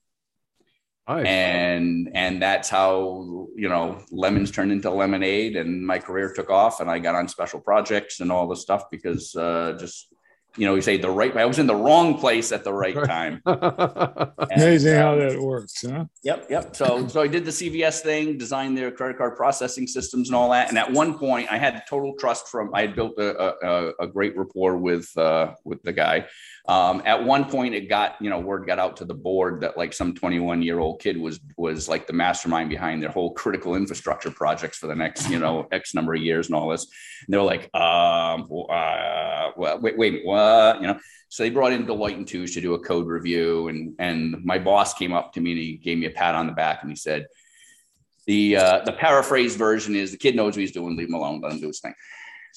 Nice. 1.08 1.26
And 1.26 2.10
and 2.14 2.42
that's 2.42 2.68
how 2.68 3.45
you 3.56 3.70
know 3.70 4.00
lemons 4.12 4.52
turned 4.52 4.72
into 4.72 4.90
lemonade, 4.90 5.56
and 5.56 5.86
my 5.86 6.00
career 6.00 6.34
took 6.34 6.50
off, 6.50 6.80
and 6.82 6.90
I 6.90 7.00
got 7.00 7.16
on 7.16 7.28
special 7.28 7.60
projects 7.60 8.20
and 8.20 8.32
all 8.32 8.48
this 8.48 8.62
stuff 8.62 8.90
because 8.92 9.36
uh, 9.36 9.78
just 9.80 10.14
you 10.58 10.66
know, 10.66 10.74
we 10.74 10.82
say 10.82 10.98
the 10.98 11.10
right. 11.10 11.36
I 11.36 11.46
was 11.46 11.60
in 11.60 11.68
the 11.68 11.76
wrong 11.76 12.18
place 12.18 12.52
at 12.52 12.64
the 12.64 12.72
right 12.72 12.96
time. 12.96 13.42
Amazing 13.46 14.94
and, 14.94 15.02
uh, 15.02 15.04
how 15.04 15.16
that 15.16 15.40
works, 15.40 15.86
huh? 15.86 16.06
Yep, 16.24 16.48
yep. 16.50 16.76
So, 16.76 17.08
so 17.08 17.22
I 17.22 17.28
did 17.28 17.46
the 17.46 17.52
CVS 17.52 18.02
thing, 18.02 18.38
designed 18.38 18.78
their 18.78 18.92
credit 18.92 19.18
card 19.18 19.36
processing 19.36 19.88
systems 19.88 20.30
and 20.30 20.36
all 20.36 20.50
that. 20.52 20.70
And 20.70 20.78
at 20.78 20.92
one 20.92 21.18
point, 21.18 21.52
I 21.52 21.58
had 21.58 21.84
total 21.90 22.14
trust 22.18 22.48
from. 22.48 22.74
I 22.74 22.82
had 22.82 22.96
built 22.96 23.18
a, 23.18 23.66
a, 23.66 23.92
a 24.02 24.08
great 24.08 24.38
rapport 24.38 24.78
with 24.78 25.10
uh, 25.18 25.54
with 25.66 25.84
the 25.84 25.94
guy. 25.94 26.28
Um, 26.68 27.04
at 27.06 27.24
one 27.24 27.46
point, 27.46 27.76
it 27.76 27.90
got 27.90 28.16
you 28.20 28.30
know 28.30 28.40
word 28.40 28.66
got 28.66 28.80
out 28.80 28.98
to 28.98 29.06
the 29.06 29.14
board 29.14 29.62
that 29.62 29.78
like 29.78 29.94
some 29.94 30.16
21 30.16 30.64
year 30.64 30.80
old 30.80 31.00
kid 31.00 31.16
was 31.18 31.40
was 31.58 31.88
like 31.88 32.08
the 32.08 32.14
mastermind 32.14 32.70
behind 32.70 33.04
their 33.04 33.12
whole 33.12 33.34
critical 33.34 33.76
infrastructure 33.76 34.32
projects 34.32 34.80
for 34.80 34.88
the 34.88 34.96
next 34.96 35.30
you 35.30 35.38
know 35.38 35.68
X 35.72 35.94
number 35.94 36.16
of 36.16 36.22
years 36.22 36.48
and 36.48 36.56
all 36.56 36.70
this. 36.70 36.88
And 37.26 37.34
they 37.34 37.38
were 37.38 37.44
like, 37.44 37.74
um, 37.76 38.50
uh, 38.70 39.52
wait, 39.58 39.98
wait, 39.98 40.26
what? 40.26 40.82
You 40.82 40.88
know. 40.88 41.00
So 41.30 41.44
they 41.44 41.50
brought 41.50 41.74
in 41.74 41.86
Deloitte 41.86 42.16
and 42.16 42.28
Touche 42.28 42.54
to 42.54 42.62
do 42.62 42.76
a 42.76 42.80
code 42.80 43.08
review, 43.08 43.68
and 43.68 43.96
and 44.00 44.44
my 44.44 44.58
boss 44.58 44.94
came 44.94 45.14
up 45.14 45.34
to 45.34 45.42
me 45.42 45.52
and 45.52 45.60
he 45.60 45.78
gave 45.78 45.98
me 45.98 46.08
a 46.08 46.12
pat 46.12 46.34
on 46.34 46.48
the 46.48 46.54
back 46.54 46.80
and 46.82 46.90
he 46.90 46.96
said, 46.96 47.28
the 48.26 48.58
uh, 48.58 48.82
the 48.86 48.92
paraphrase 48.92 49.56
version 49.56 49.96
is 49.96 50.12
the 50.12 50.18
kid 50.18 50.36
knows 50.36 50.56
what 50.56 50.62
he's 50.62 50.72
doing, 50.72 50.96
leave 50.96 51.10
him 51.10 51.14
alone, 51.14 51.42
let 51.42 51.54
him 51.54 51.60
do 51.60 51.68
his 51.68 51.80
thing. 51.80 51.94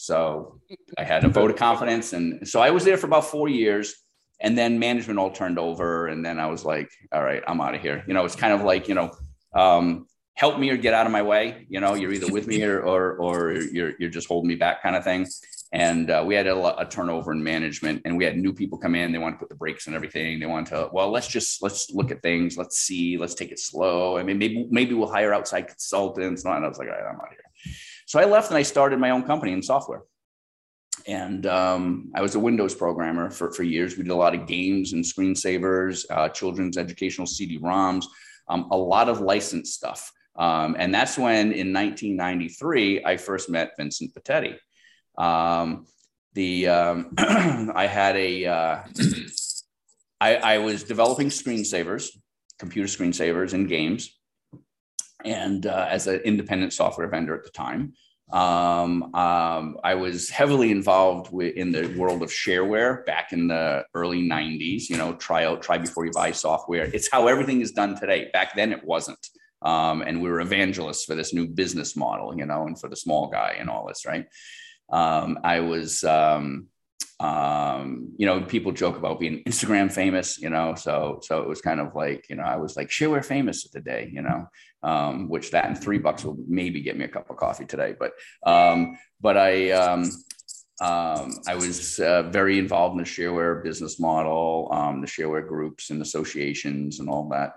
So 0.00 0.61
I 0.97 1.02
had 1.02 1.25
a 1.25 1.28
vote 1.28 1.50
of 1.50 1.57
confidence. 1.57 2.12
And 2.12 2.47
so 2.49 2.61
I 2.61 2.71
was 2.71 2.85
there 2.85 2.97
for 2.97 3.09
about 3.09 3.25
four 3.25 3.49
years. 3.49 3.97
And 4.40 4.57
then 4.57 4.78
management 4.78 5.19
all 5.19 5.33
turned 5.33 5.59
over. 5.59 6.07
And 6.07 6.25
then 6.25 6.38
I 6.38 6.47
was 6.47 6.64
like, 6.64 6.88
all 7.11 7.25
right, 7.25 7.43
I'm 7.49 7.61
out 7.61 7.75
of 7.75 7.81
here. 7.81 8.05
You 8.07 8.14
know, 8.14 8.25
it's 8.25 8.37
kind 8.37 8.52
of 8.52 8.62
like, 8.62 8.87
you 8.87 8.95
know, 8.95 9.11
um, 9.52 10.07
help 10.35 10.57
me 10.57 10.71
or 10.71 10.76
get 10.76 10.95
out 10.95 11.07
of 11.07 11.11
my 11.11 11.23
way. 11.23 11.67
You 11.69 11.81
know, 11.81 11.95
you're 11.95 12.12
either 12.12 12.33
with 12.33 12.47
me 12.47 12.62
or 12.62 12.81
or, 12.81 13.17
or 13.17 13.52
you're 13.55 13.95
you're 13.99 14.09
just 14.09 14.28
holding 14.28 14.47
me 14.47 14.55
back, 14.55 14.85
kind 14.85 14.95
of 14.95 15.02
thing. 15.02 15.26
And 15.73 16.09
uh, 16.11 16.23
we 16.25 16.37
had 16.37 16.47
a, 16.47 16.78
a, 16.78 16.87
turnover 16.87 17.33
in 17.33 17.43
management, 17.43 18.02
and 18.07 18.17
we 18.17 18.25
had 18.25 18.38
new 18.38 18.55
people 18.55 18.78
come 18.78 18.95
in. 18.95 19.12
They 19.12 19.19
want 19.19 19.35
to 19.35 19.38
put 19.38 19.50
the 19.50 19.57
brakes 19.57 19.87
and 19.87 19.97
everything. 19.97 20.38
They 20.38 20.47
want 20.47 20.69
to 20.69 20.88
well, 20.93 21.11
let's 21.11 21.26
just 21.26 21.61
let's 21.61 21.90
look 21.90 22.12
at 22.12 22.23
things. 22.23 22.57
Let's 22.57 22.78
see. 22.78 23.19
Let's 23.19 23.35
take 23.35 23.50
it 23.50 23.59
slow. 23.59 24.17
I 24.17 24.23
mean, 24.23 24.38
maybe 24.38 24.69
maybe 24.71 24.95
we'll 24.95 25.11
hire 25.11 25.35
outside 25.35 25.67
consultants. 25.67 26.45
And 26.45 26.55
I 26.55 26.69
was 26.69 26.78
like, 26.78 26.87
right, 26.87 27.00
I'm 27.00 27.17
out 27.17 27.26
of 27.26 27.31
here. 27.33 27.48
So 28.09 28.19
I 28.19 28.25
left 28.25 28.49
and 28.49 28.57
I 28.57 28.62
started 28.62 28.99
my 28.99 29.11
own 29.11 29.25
company 29.25 29.53
in 29.53 29.62
software 29.62 30.03
and 31.07 31.45
um, 31.45 32.11
I 32.15 32.23
was 32.23 32.37
a 32.37 32.41
Windows 32.41 32.75
programmer 32.75 33.31
for, 33.31 33.53
for 33.53 33.65
years. 33.65 33.99
We 33.99 34.03
did 34.05 34.12
a 34.12 34.17
lot 34.17 34.35
of 34.35 34.47
games 34.47 34.95
and 34.95 35.05
screensavers, 35.05 36.07
uh, 36.09 36.31
children's 36.31 36.79
educational 36.79 37.27
CD-ROMs, 37.27 38.07
um, 38.49 38.69
a 38.71 38.77
lot 38.79 39.11
of 39.11 39.21
licensed 39.21 39.75
stuff. 39.75 40.11
Um, 40.37 40.75
and 40.79 40.95
that's 40.95 41.19
when, 41.19 41.53
in 41.53 41.75
1993, 41.75 43.05
I 43.05 43.19
first 43.19 43.50
met 43.50 43.73
Vincent 43.77 44.15
Pattetti. 44.15 44.57
Um, 45.19 45.87
the 46.33 46.69
um, 46.69 47.12
I 47.19 47.87
had 47.87 48.17
a 48.17 48.47
uh, 48.47 48.83
I, 50.19 50.37
I 50.37 50.59
was 50.59 50.83
developing 50.83 51.29
screensavers, 51.29 52.09
computer 52.59 52.88
screensavers, 52.88 53.53
and 53.53 53.69
games, 53.69 54.18
and 55.25 55.67
uh, 55.67 55.87
as 55.91 56.07
an 56.07 56.21
independent 56.21 56.73
software 56.73 57.09
vendor 57.09 57.35
at 57.35 57.45
the 57.45 57.51
time. 57.51 57.95
Um, 58.31 59.15
um, 59.15 59.79
I 59.83 59.95
was 59.95 60.29
heavily 60.29 60.71
involved 60.71 61.33
with, 61.33 61.55
in 61.57 61.73
the 61.73 61.87
world 61.97 62.23
of 62.23 62.31
shareware 62.31 63.05
back 63.07 63.33
in 63.33 63.49
the 63.49 63.85
early 63.95 64.23
90s. 64.23 64.91
You 64.91 64.99
know, 64.99 65.15
try 65.15 65.45
out, 65.45 65.63
try 65.63 65.79
before 65.79 66.05
you 66.05 66.13
buy 66.13 66.33
software. 66.33 66.85
It's 66.93 67.11
how 67.11 67.27
everything 67.27 67.63
is 67.63 67.73
done 67.73 67.99
today. 67.99 68.29
Back 68.33 68.55
then, 68.55 68.73
it 68.73 68.85
wasn't. 68.85 69.27
Um, 69.63 70.03
and 70.03 70.23
we 70.23 70.29
were 70.29 70.41
evangelists 70.41 71.05
for 71.05 71.15
this 71.15 71.33
new 71.33 71.47
business 71.47 71.97
model, 71.97 72.37
you 72.37 72.47
know, 72.47 72.67
and 72.67 72.79
for 72.79 72.89
the 72.89 72.97
small 72.97 73.29
guy 73.29 73.57
and 73.59 73.69
all 73.69 73.87
this, 73.89 74.05
right? 74.07 74.27
Um, 74.91 75.39
I 75.43 75.61
was, 75.61 76.05
um, 76.05 76.69
um, 77.21 78.13
you 78.17 78.27
know, 78.27 78.43
people 78.43 78.71
joke 78.71 78.97
about 78.97 79.19
being 79.19 79.43
Instagram 79.45 79.91
famous, 79.91 80.39
you 80.39 80.51
know, 80.51 80.75
so 80.77 81.19
so 81.23 81.43
it 81.43 81.49
was 81.49 81.61
kind 81.61 81.81
of 81.81 81.95
like, 81.95 82.27
you 82.31 82.37
know, 82.37 82.45
I 82.45 82.57
was 82.57 82.77
like 82.77 82.89
shareware 82.89 83.25
famous 83.25 83.67
of 83.67 83.73
the 83.73 83.81
day, 83.81 84.09
you 84.13 84.23
know, 84.23 84.47
um, 84.83 85.29
which 85.29 85.51
that 85.51 85.67
and 85.67 85.81
three 85.81 85.99
bucks 85.99 86.25
will 86.25 86.37
maybe 86.47 86.81
get 86.81 86.97
me 86.97 87.05
a 87.05 87.09
cup 87.09 87.31
of 87.31 87.37
coffee 87.37 87.67
today, 87.67 87.95
but 87.99 88.13
um, 88.45 88.99
but 89.21 89.37
I 89.37 89.71
um, 89.73 90.11
um, 90.81 91.41
I 91.47 91.57
was 91.57 91.99
uh, 91.99 92.23
very 92.25 92.59
involved 92.59 92.93
in 92.93 92.99
the 92.99 93.05
shareware 93.05 93.63
business 93.63 93.99
model, 93.99 94.69
um, 94.71 95.01
the 95.01 95.07
shareware 95.07 95.47
groups 95.47 95.91
and 95.91 96.01
associations 96.01 97.01
and 97.01 97.09
all 97.09 97.29
that. 97.31 97.55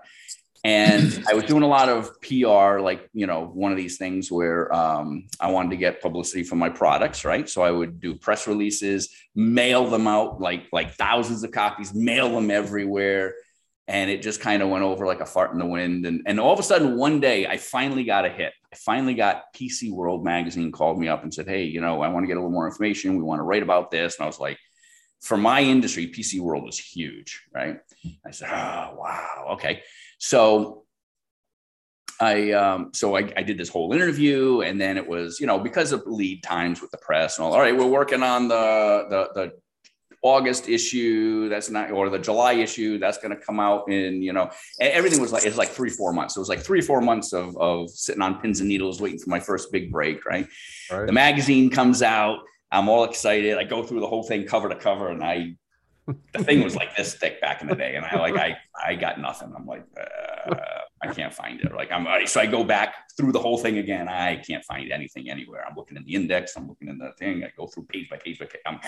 And 0.64 1.24
I 1.30 1.34
was 1.34 1.44
doing 1.44 1.62
a 1.62 1.68
lot 1.68 1.88
of 1.88 2.20
PR, 2.20 2.80
like 2.80 3.08
you 3.12 3.26
know, 3.26 3.44
one 3.46 3.70
of 3.70 3.78
these 3.78 3.96
things 3.96 4.30
where 4.30 4.72
um, 4.74 5.28
I 5.38 5.50
wanted 5.50 5.70
to 5.70 5.76
get 5.76 6.02
publicity 6.02 6.42
for 6.42 6.56
my 6.56 6.68
products, 6.68 7.24
right? 7.24 7.48
So 7.48 7.62
I 7.62 7.70
would 7.70 8.00
do 8.00 8.14
press 8.14 8.48
releases, 8.48 9.10
mail 9.36 9.88
them 9.88 10.08
out 10.08 10.40
like 10.40 10.66
like 10.72 10.94
thousands 10.94 11.44
of 11.44 11.52
copies, 11.52 11.94
mail 11.94 12.30
them 12.30 12.50
everywhere, 12.50 13.34
and 13.88 14.10
it 14.10 14.22
just 14.22 14.40
kind 14.40 14.62
of 14.62 14.68
went 14.68 14.84
over 14.84 15.06
like 15.06 15.20
a 15.20 15.26
fart 15.26 15.52
in 15.52 15.58
the 15.58 15.66
wind. 15.66 16.06
And 16.06 16.22
and 16.26 16.38
all 16.38 16.52
of 16.52 16.58
a 16.58 16.62
sudden, 16.62 16.96
one 16.96 17.20
day, 17.20 17.46
I 17.46 17.56
finally 17.56 18.04
got 18.04 18.24
a 18.24 18.28
hit. 18.28 18.52
I 18.72 18.76
finally 18.76 19.14
got 19.14 19.52
PC 19.54 19.92
World 19.92 20.24
magazine 20.24 20.72
called 20.72 20.98
me 20.98 21.08
up 21.08 21.22
and 21.22 21.32
said, 21.32 21.48
"Hey, 21.48 21.64
you 21.64 21.80
know, 21.80 22.02
I 22.02 22.08
want 22.08 22.24
to 22.24 22.28
get 22.28 22.36
a 22.36 22.40
little 22.40 22.50
more 22.50 22.66
information. 22.66 23.16
We 23.16 23.22
want 23.22 23.40
to 23.40 23.44
write 23.44 23.62
about 23.62 23.90
this." 23.90 24.16
And 24.16 24.24
I 24.24 24.26
was 24.26 24.40
like 24.40 24.58
for 25.22 25.36
my 25.36 25.62
industry, 25.62 26.08
PC 26.08 26.40
World 26.40 26.64
was 26.64 26.78
huge, 26.78 27.44
right? 27.54 27.78
I 28.26 28.32
said, 28.32 28.48
oh, 28.50 28.96
wow, 28.96 29.46
okay. 29.52 29.82
So 30.18 30.82
I 32.20 32.50
um, 32.52 32.90
so 32.92 33.16
I, 33.16 33.32
I, 33.36 33.42
did 33.42 33.56
this 33.56 33.68
whole 33.68 33.92
interview, 33.92 34.60
and 34.60 34.80
then 34.80 34.96
it 34.96 35.08
was 35.08 35.40
you 35.40 35.46
know 35.46 35.58
because 35.58 35.92
of 35.92 36.02
lead 36.06 36.42
times 36.42 36.80
with 36.80 36.90
the 36.90 36.98
press 36.98 37.38
and 37.38 37.44
all. 37.44 37.54
All 37.54 37.60
right, 37.60 37.76
we're 37.76 37.86
working 37.86 38.22
on 38.22 38.48
the 38.48 39.06
the, 39.08 39.30
the 39.34 39.52
August 40.22 40.68
issue. 40.68 41.48
That's 41.48 41.68
not 41.68 41.90
or 41.90 42.08
the 42.08 42.18
July 42.18 42.54
issue. 42.54 42.98
That's 42.98 43.18
going 43.18 43.36
to 43.36 43.44
come 43.44 43.58
out 43.60 43.90
in 43.90 44.22
you 44.22 44.32
know 44.32 44.50
everything 44.80 45.20
was 45.20 45.32
like 45.32 45.44
it's 45.44 45.56
like 45.56 45.70
three 45.70 45.90
four 45.90 46.12
months. 46.12 46.36
It 46.36 46.40
was 46.40 46.48
like 46.48 46.60
three 46.60 46.80
four 46.80 47.00
months 47.00 47.32
of 47.32 47.56
of 47.58 47.90
sitting 47.90 48.22
on 48.22 48.40
pins 48.40 48.60
and 48.60 48.68
needles 48.68 49.00
waiting 49.00 49.18
for 49.18 49.30
my 49.30 49.40
first 49.40 49.72
big 49.72 49.90
break. 49.90 50.24
Right. 50.24 50.46
right. 50.90 51.06
The 51.06 51.12
magazine 51.12 51.70
comes 51.70 52.02
out. 52.02 52.38
I'm 52.70 52.88
all 52.88 53.04
excited. 53.04 53.58
I 53.58 53.64
go 53.64 53.82
through 53.82 54.00
the 54.00 54.06
whole 54.06 54.22
thing 54.22 54.46
cover 54.46 54.68
to 54.68 54.76
cover, 54.76 55.08
and 55.08 55.22
I 55.22 55.56
the 56.06 56.44
thing 56.44 56.62
was 56.62 56.74
like 56.74 56.96
this 56.96 57.14
thick 57.14 57.40
back 57.40 57.62
in 57.62 57.68
the 57.68 57.76
day, 57.76 57.96
and 57.96 58.04
I 58.04 58.16
like 58.18 58.36
I 58.36 58.56
I 58.82 58.94
got 58.94 59.20
nothing. 59.20 59.52
I'm 59.56 59.66
like 59.66 59.84
uh, 60.48 60.54
I 61.02 61.12
can't 61.12 61.34
find 61.34 61.60
it. 61.60 61.72
Like 61.74 61.90
I'm 61.90 62.06
so 62.26 62.40
I 62.40 62.46
go 62.46 62.64
back 62.64 62.94
through 63.16 63.32
the 63.32 63.40
whole 63.40 63.58
thing 63.58 63.78
again. 63.78 64.08
I 64.08 64.36
can't 64.36 64.64
find 64.64 64.90
anything 64.90 65.30
anywhere. 65.30 65.64
I'm 65.68 65.74
looking 65.76 65.96
in 65.96 66.04
the 66.04 66.14
index. 66.14 66.56
I'm 66.56 66.68
looking 66.68 66.88
in 66.88 66.98
the 66.98 67.12
thing. 67.18 67.44
I 67.44 67.52
go 67.56 67.66
through 67.66 67.84
page 67.84 68.08
by 68.08 68.16
page 68.16 68.38
by 68.38 68.46
page. 68.46 68.62
I'm, 68.66 68.80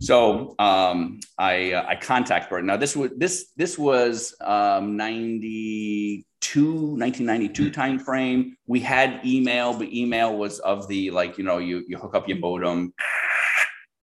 so 0.00 0.54
um, 0.58 1.20
I 1.38 1.72
uh, 1.72 1.84
I 1.86 1.96
contact 1.96 2.50
Bert. 2.50 2.64
Now 2.64 2.76
this 2.76 2.96
was 2.96 3.10
this 3.16 3.52
this 3.56 3.78
was 3.78 4.34
um, 4.40 4.96
92 4.96 6.24
1992 6.64 7.70
time 7.70 7.98
frame. 7.98 8.56
We 8.66 8.80
had 8.80 9.20
email, 9.24 9.74
but 9.74 9.92
email 9.92 10.36
was 10.36 10.58
of 10.60 10.88
the 10.88 11.10
like 11.10 11.38
you 11.38 11.44
know 11.44 11.58
you 11.58 11.84
you 11.86 11.98
hook 11.98 12.14
up 12.14 12.28
your 12.28 12.38
modem 12.38 12.92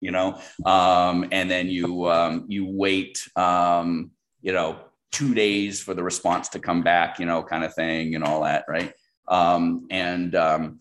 you 0.00 0.10
know, 0.10 0.40
um, 0.64 1.26
and 1.32 1.50
then 1.50 1.68
you 1.68 2.08
um, 2.08 2.44
you 2.48 2.66
wait, 2.66 3.28
um, 3.36 4.10
you 4.42 4.52
know, 4.52 4.78
two 5.12 5.34
days 5.34 5.80
for 5.80 5.94
the 5.94 6.02
response 6.02 6.48
to 6.50 6.58
come 6.58 6.82
back, 6.82 7.18
you 7.18 7.26
know, 7.26 7.42
kind 7.42 7.64
of 7.64 7.74
thing, 7.74 8.14
and 8.14 8.22
all 8.22 8.42
that, 8.42 8.64
right? 8.68 8.92
Um, 9.28 9.86
and 9.90 10.34
um, 10.34 10.78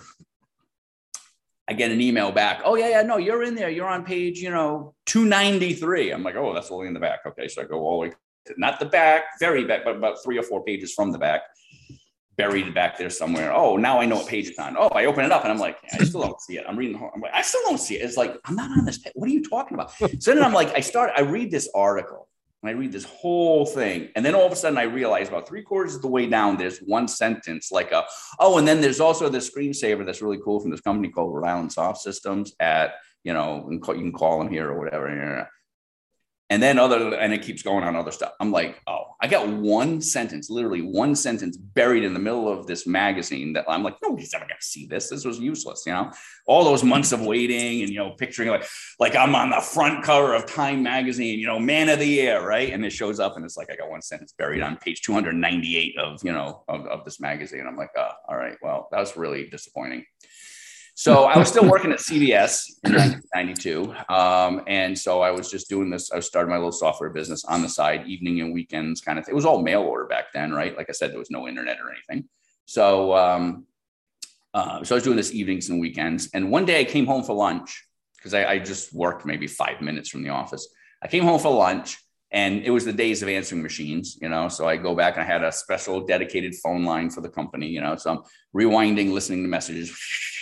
I 1.67 1.73
get 1.73 1.91
an 1.91 1.99
email 1.99 2.31
back. 2.31 2.61
Oh 2.63 2.75
yeah, 2.75 2.89
yeah, 2.89 3.01
no, 3.01 3.17
you're 3.17 3.43
in 3.43 3.55
there. 3.55 3.69
You're 3.69 3.87
on 3.87 4.05
page, 4.05 4.39
you 4.39 4.51
know, 4.51 4.93
293. 5.07 6.11
I'm 6.11 6.23
like, 6.23 6.35
oh, 6.35 6.53
that's 6.53 6.69
only 6.71 6.87
in 6.87 6.93
the 6.93 6.99
back. 6.99 7.21
Okay, 7.25 7.47
so 7.47 7.61
I 7.61 7.65
go 7.65 7.79
all 7.79 8.01
the 8.01 8.09
way, 8.09 8.13
to, 8.45 8.53
not 8.57 8.79
the 8.79 8.85
back, 8.85 9.23
very 9.39 9.65
back, 9.65 9.83
but 9.83 9.95
about 9.95 10.23
three 10.23 10.37
or 10.37 10.43
four 10.43 10.63
pages 10.63 10.93
from 10.93 11.11
the 11.11 11.17
back 11.17 11.41
buried 12.37 12.73
back 12.73 12.97
there 12.97 13.09
somewhere. 13.09 13.53
Oh, 13.53 13.77
now 13.77 13.99
I 13.99 14.05
know 14.05 14.17
what 14.17 14.27
page 14.27 14.49
it's 14.49 14.59
on. 14.59 14.75
Oh, 14.77 14.89
I 14.89 15.05
open 15.05 15.25
it 15.25 15.31
up 15.31 15.43
and 15.43 15.51
I'm 15.51 15.59
like, 15.59 15.77
I 15.93 16.03
still 16.03 16.21
don't 16.21 16.39
see 16.41 16.57
it. 16.57 16.65
I'm 16.67 16.77
reading. 16.77 16.95
I'm 16.97 17.21
like, 17.21 17.33
I 17.33 17.41
still 17.41 17.61
don't 17.65 17.77
see 17.77 17.95
it. 17.95 18.01
It's 18.03 18.17
like 18.17 18.37
I'm 18.45 18.55
not 18.55 18.69
on 18.77 18.85
this. 18.85 18.97
Page. 18.97 19.13
What 19.15 19.29
are 19.29 19.31
you 19.31 19.43
talking 19.43 19.75
about? 19.75 19.93
So 20.19 20.33
then 20.33 20.43
I'm 20.43 20.53
like, 20.53 20.73
I 20.75 20.79
start. 20.79 21.11
I 21.15 21.21
read 21.21 21.51
this 21.51 21.69
article 21.75 22.27
and 22.65 22.75
I 22.75 22.79
read 22.79 22.91
this 22.91 23.05
whole 23.05 23.65
thing, 23.65 24.09
and 24.15 24.25
then 24.25 24.33
all 24.33 24.45
of 24.45 24.51
a 24.51 24.55
sudden 24.55 24.77
I 24.77 24.83
realize 24.83 25.27
about 25.27 25.47
three 25.47 25.61
quarters 25.61 25.95
of 25.95 26.01
the 26.01 26.07
way 26.07 26.25
down, 26.25 26.57
there's 26.57 26.79
one 26.79 27.07
sentence 27.07 27.71
like 27.71 27.91
a 27.91 28.05
oh, 28.39 28.57
and 28.57 28.67
then 28.67 28.81
there's 28.81 28.99
also 28.99 29.29
the 29.29 29.37
screensaver 29.37 30.05
that's 30.05 30.21
really 30.21 30.39
cool 30.43 30.59
from 30.59 30.71
this 30.71 30.81
company 30.81 31.09
called 31.09 31.33
Rhode 31.33 31.47
Island 31.47 31.71
Soft 31.71 32.01
Systems 32.01 32.55
at 32.59 32.95
you 33.23 33.33
know 33.33 33.67
you 33.69 33.79
can 33.79 34.11
call 34.11 34.39
them 34.39 34.49
here 34.49 34.69
or 34.69 34.79
whatever 34.79 35.07
and 36.49 36.61
then 36.61 36.77
other 36.77 37.15
and 37.15 37.33
it 37.33 37.41
keeps 37.41 37.63
going 37.63 37.83
on 37.83 37.95
other 37.95 38.11
stuff. 38.11 38.33
I'm 38.39 38.51
like 38.51 38.81
oh 38.87 39.03
i 39.21 39.27
got 39.27 39.47
one 39.47 40.01
sentence 40.01 40.49
literally 40.49 40.81
one 40.81 41.15
sentence 41.15 41.57
buried 41.57 42.03
in 42.03 42.13
the 42.13 42.19
middle 42.19 42.47
of 42.51 42.67
this 42.67 42.85
magazine 42.85 43.53
that 43.53 43.65
i'm 43.67 43.81
like 43.81 43.95
nobody's 44.03 44.33
ever 44.33 44.45
going 44.45 44.59
to 44.59 44.65
see 44.65 44.85
this. 44.85 45.09
This 45.09 45.25
was 45.25 45.39
useless 45.39 45.83
you 45.85 45.93
know? 45.93 46.11
All 46.47 46.63
those 46.63 46.83
months 46.83 47.11
of 47.11 47.21
waiting 47.21 47.81
and 47.81 47.89
you 47.89 47.97
know 47.97 48.11
picturing 48.11 48.49
like 48.49 48.65
like 48.99 49.15
i'm 49.15 49.35
on 49.35 49.49
the 49.49 49.61
front 49.61 50.03
cover 50.03 50.33
of 50.33 50.45
time 50.45 50.83
magazine 50.83 51.39
you 51.39 51.47
know 51.47 51.59
man 51.59 51.89
of 51.89 51.99
the 51.99 52.05
year 52.05 52.45
right? 52.45 52.71
And 52.71 52.85
it 52.85 52.91
shows 52.91 53.19
up 53.19 53.35
and 53.35 53.45
it's 53.45 53.57
like 53.57 53.71
i 53.71 53.75
got 53.75 53.89
one 53.89 54.01
sentence 54.01 54.33
buried 54.37 54.61
on 54.61 54.77
page 54.77 55.01
298 55.01 55.97
of 55.97 56.23
you 56.23 56.31
know 56.31 56.63
of, 56.67 56.85
of 56.87 57.05
this 57.05 57.19
magazine. 57.19 57.65
I'm 57.67 57.77
like 57.77 57.91
oh, 57.97 58.11
all 58.27 58.37
right 58.37 58.57
well 58.61 58.87
that 58.91 58.99
was 58.99 59.17
really 59.17 59.47
disappointing 59.49 60.05
so 60.97 61.25
I 61.25 61.37
was 61.37 61.49
still 61.49 61.69
working 61.69 61.91
at 61.91 61.99
CVS 61.99 62.71
in 62.85 62.93
1992. 62.93 63.93
Um, 64.07 64.63
and 64.65 64.97
so 64.97 65.21
I 65.21 65.29
was 65.29 65.51
just 65.51 65.67
doing 65.67 65.89
this. 65.89 66.09
I 66.09 66.21
started 66.21 66.49
my 66.49 66.55
little 66.55 66.71
software 66.71 67.09
business 67.09 67.43
on 67.43 67.61
the 67.61 67.67
side, 67.67 68.07
evening 68.07 68.39
and 68.39 68.53
weekends 68.53 69.01
kind 69.01 69.19
of 69.19 69.25
thing. 69.25 69.33
It 69.33 69.35
was 69.35 69.45
all 69.45 69.61
mail 69.61 69.81
order 69.81 70.05
back 70.05 70.31
then, 70.33 70.53
right? 70.53 70.75
Like 70.75 70.89
I 70.89 70.93
said, 70.93 71.11
there 71.11 71.19
was 71.19 71.29
no 71.29 71.49
internet 71.49 71.79
or 71.81 71.91
anything. 71.91 72.29
So, 72.65 73.13
um, 73.13 73.65
uh, 74.53 74.85
so 74.85 74.95
I 74.95 74.97
was 74.97 75.03
doing 75.03 75.17
this 75.17 75.33
evenings 75.33 75.69
and 75.69 75.81
weekends. 75.81 76.29
And 76.33 76.49
one 76.49 76.63
day 76.63 76.79
I 76.79 76.85
came 76.85 77.05
home 77.05 77.23
for 77.23 77.35
lunch 77.35 77.85
because 78.15 78.33
I, 78.33 78.45
I 78.45 78.59
just 78.59 78.93
worked 78.93 79.25
maybe 79.25 79.47
five 79.47 79.81
minutes 79.81 80.07
from 80.07 80.23
the 80.23 80.29
office. 80.29 80.65
I 81.03 81.09
came 81.09 81.25
home 81.25 81.41
for 81.41 81.53
lunch 81.53 81.97
and 82.31 82.63
it 82.63 82.69
was 82.69 82.85
the 82.85 82.93
days 82.93 83.21
of 83.21 83.27
answering 83.27 83.61
machines, 83.61 84.17
you 84.21 84.29
know. 84.29 84.47
So 84.47 84.65
I 84.65 84.77
go 84.77 84.95
back 84.95 85.15
and 85.15 85.23
I 85.23 85.25
had 85.25 85.43
a 85.43 85.51
special 85.51 86.05
dedicated 86.05 86.55
phone 86.55 86.85
line 86.85 87.09
for 87.09 87.19
the 87.19 87.29
company, 87.29 87.67
you 87.67 87.81
know. 87.81 87.97
So 87.97 88.11
I'm 88.11 88.19
rewinding, 88.55 89.11
listening 89.11 89.43
to 89.43 89.49
messages 89.49 89.89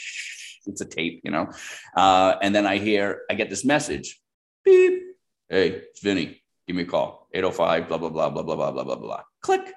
it's 0.67 0.81
a 0.81 0.85
tape, 0.85 1.21
you 1.23 1.31
know. 1.31 1.49
Uh, 1.95 2.35
and 2.41 2.53
then 2.55 2.65
I 2.65 2.77
hear, 2.77 3.21
I 3.29 3.35
get 3.35 3.49
this 3.49 3.65
message, 3.65 4.21
beep, 4.63 5.01
hey, 5.49 5.69
it's 5.69 6.01
Vinny, 6.01 6.41
give 6.67 6.75
me 6.75 6.83
a 6.83 6.85
call, 6.85 7.27
805, 7.33 7.87
blah, 7.87 7.97
blah, 7.97 8.09
blah, 8.09 8.29
blah, 8.29 8.43
blah, 8.43 8.55
blah, 8.55 8.71
blah, 8.71 8.83
blah, 8.83 8.95
blah. 8.95 9.21
Click. 9.41 9.73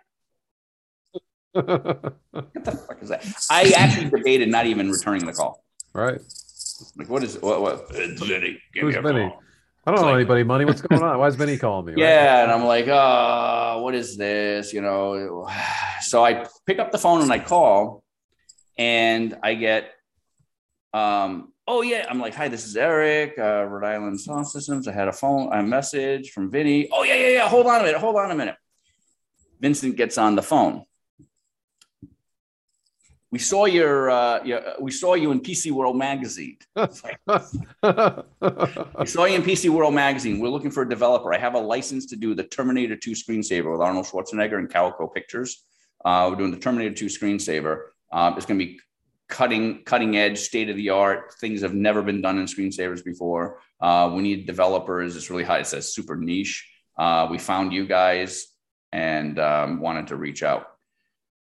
what 1.53 1.65
the 1.65 2.73
fuck 2.87 3.03
is 3.03 3.09
that? 3.09 3.25
I 3.51 3.73
actually 3.77 4.11
debated 4.11 4.51
not 4.51 4.67
even 4.67 4.91
returning 4.91 5.25
the 5.25 5.33
call. 5.33 5.65
Right. 5.95 6.21
Like, 6.97 7.09
what 7.09 7.23
is 7.23 7.39
what? 7.41 7.63
what 7.63 7.87
it's 7.91 8.21
Vinny. 8.21 8.61
Give 8.75 8.83
Who's 8.83 8.97
Vinny? 8.97 9.31
Call. 9.31 9.43
I 9.87 9.93
don't 9.93 10.03
know 10.03 10.15
anybody, 10.15 10.43
money. 10.43 10.65
What's 10.65 10.83
going 10.83 11.01
on? 11.01 11.19
Why 11.19 11.29
is 11.29 11.37
Vinny 11.37 11.57
calling 11.59 11.87
me? 11.87 11.93
Right? 11.93 12.01
Yeah, 12.01 12.43
and 12.43 12.51
I'm 12.51 12.65
like, 12.65 12.87
oh, 12.89 13.83
what 13.83 13.95
is 13.95 14.17
this? 14.17 14.73
You 14.73 14.81
know, 14.81 15.49
so 16.01 16.25
I 16.25 16.47
pick 16.67 16.79
up 16.79 16.91
the 16.91 16.99
phone 16.99 17.23
and 17.23 17.33
I 17.33 17.39
call, 17.39 18.03
and 18.77 19.39
I 19.43 19.55
get, 19.55 19.93
um, 20.97 21.53
oh 21.69 21.83
yeah, 21.83 22.07
I'm 22.09 22.19
like, 22.19 22.35
hi, 22.35 22.49
this 22.49 22.67
is 22.67 22.75
Eric, 22.75 23.39
uh, 23.39 23.65
Rhode 23.65 23.87
Island 23.87 24.19
Soft 24.19 24.49
Systems. 24.49 24.89
I 24.89 24.93
had 24.93 25.09
a 25.09 25.13
phone, 25.13 25.53
a 25.53 25.63
message 25.63 26.31
from 26.31 26.51
Vinny. 26.51 26.89
Oh 26.91 27.03
yeah, 27.03 27.17
yeah, 27.17 27.29
yeah. 27.29 27.49
Hold 27.49 27.67
on 27.67 27.83
a 27.83 27.85
minute. 27.85 28.01
Hold 28.01 28.17
on 28.17 28.31
a 28.31 28.35
minute. 28.35 28.57
Vincent 29.61 29.97
gets 29.97 30.17
on 30.17 30.37
the 30.37 30.43
phone. 30.43 30.85
We 33.31 33.39
saw 33.39 33.67
your, 33.67 34.09
uh, 34.09 34.43
your 34.45 34.63
we 34.81 34.91
saw 34.91 35.13
you 35.13 35.33
in 35.33 35.41
PC 35.41 35.71
World 35.71 35.99
magazine. 35.99 36.57
we 36.75 36.87
saw 36.87 38.23
you 39.27 39.35
in 39.35 39.43
PC 39.43 39.69
World 39.69 39.93
magazine. 39.93 40.39
We're 40.39 40.49
looking 40.49 40.71
for 40.71 40.83
a 40.83 40.89
developer. 40.89 41.35
I 41.35 41.39
have 41.39 41.55
a 41.55 41.61
license 41.61 42.07
to 42.07 42.17
do 42.17 42.35
the 42.35 42.45
Terminator 42.45 42.97
2 42.97 43.11
screensaver 43.11 43.71
with 43.71 43.83
Arnold 43.83 44.07
Schwarzenegger 44.07 44.59
and 44.59 44.71
Carolco 44.71 45.13
Pictures. 45.13 45.63
Uh, 46.03 46.29
we're 46.31 46.37
doing 46.37 46.53
the 46.53 46.59
Terminator 46.59 46.95
2 46.95 47.07
screensaver. 47.07 47.89
Um, 48.13 48.39
it's 48.39 48.47
going 48.47 48.59
to 48.59 48.65
be 48.65 48.81
cutting 49.29 49.83
cutting 49.85 50.17
edge, 50.17 50.39
state 50.39 50.71
of 50.71 50.77
the 50.77 50.91
art. 50.91 51.35
Things 51.41 51.63
have 51.63 51.75
never 51.75 52.03
been 52.03 52.23
done 52.23 52.39
in 52.39 52.47
screensavers 52.47 53.05
before. 53.05 53.61
Uh, 53.81 54.11
we 54.15 54.23
need 54.23 54.47
developers. 54.47 55.17
It's 55.17 55.31
really 55.31 55.45
high. 55.45 55.59
It's 55.59 55.73
a 55.73 55.83
super 55.83 56.17
niche. 56.17 56.69
Uh, 56.97 57.29
we 57.31 57.39
found 57.39 57.73
you 57.73 57.87
guys 57.87 58.47
and 58.93 59.39
um, 59.39 59.81
wanted 59.81 60.09
to 60.09 60.17
reach 60.17 60.43
out. 60.43 60.69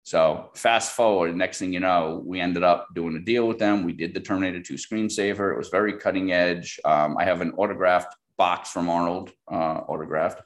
So 0.03 0.51
fast 0.55 0.93
forward, 0.93 1.35
next 1.35 1.59
thing 1.59 1.71
you 1.71 1.79
know, 1.79 2.21
we 2.25 2.41
ended 2.41 2.63
up 2.63 2.89
doing 2.93 3.15
a 3.15 3.19
deal 3.19 3.47
with 3.47 3.57
them. 3.57 3.83
We 3.83 3.93
did 3.93 4.13
the 4.13 4.19
Terminator 4.19 4.61
2 4.61 4.73
screensaver. 4.73 5.53
It 5.53 5.57
was 5.57 5.69
very 5.69 5.93
cutting 5.93 6.33
edge. 6.33 6.79
Um, 6.83 7.15
I 7.17 7.23
have 7.23 7.39
an 7.39 7.53
autographed 7.53 8.13
box 8.37 8.69
from 8.69 8.89
Arnold, 8.89 9.31
uh, 9.49 9.81
autographed. 9.87 10.41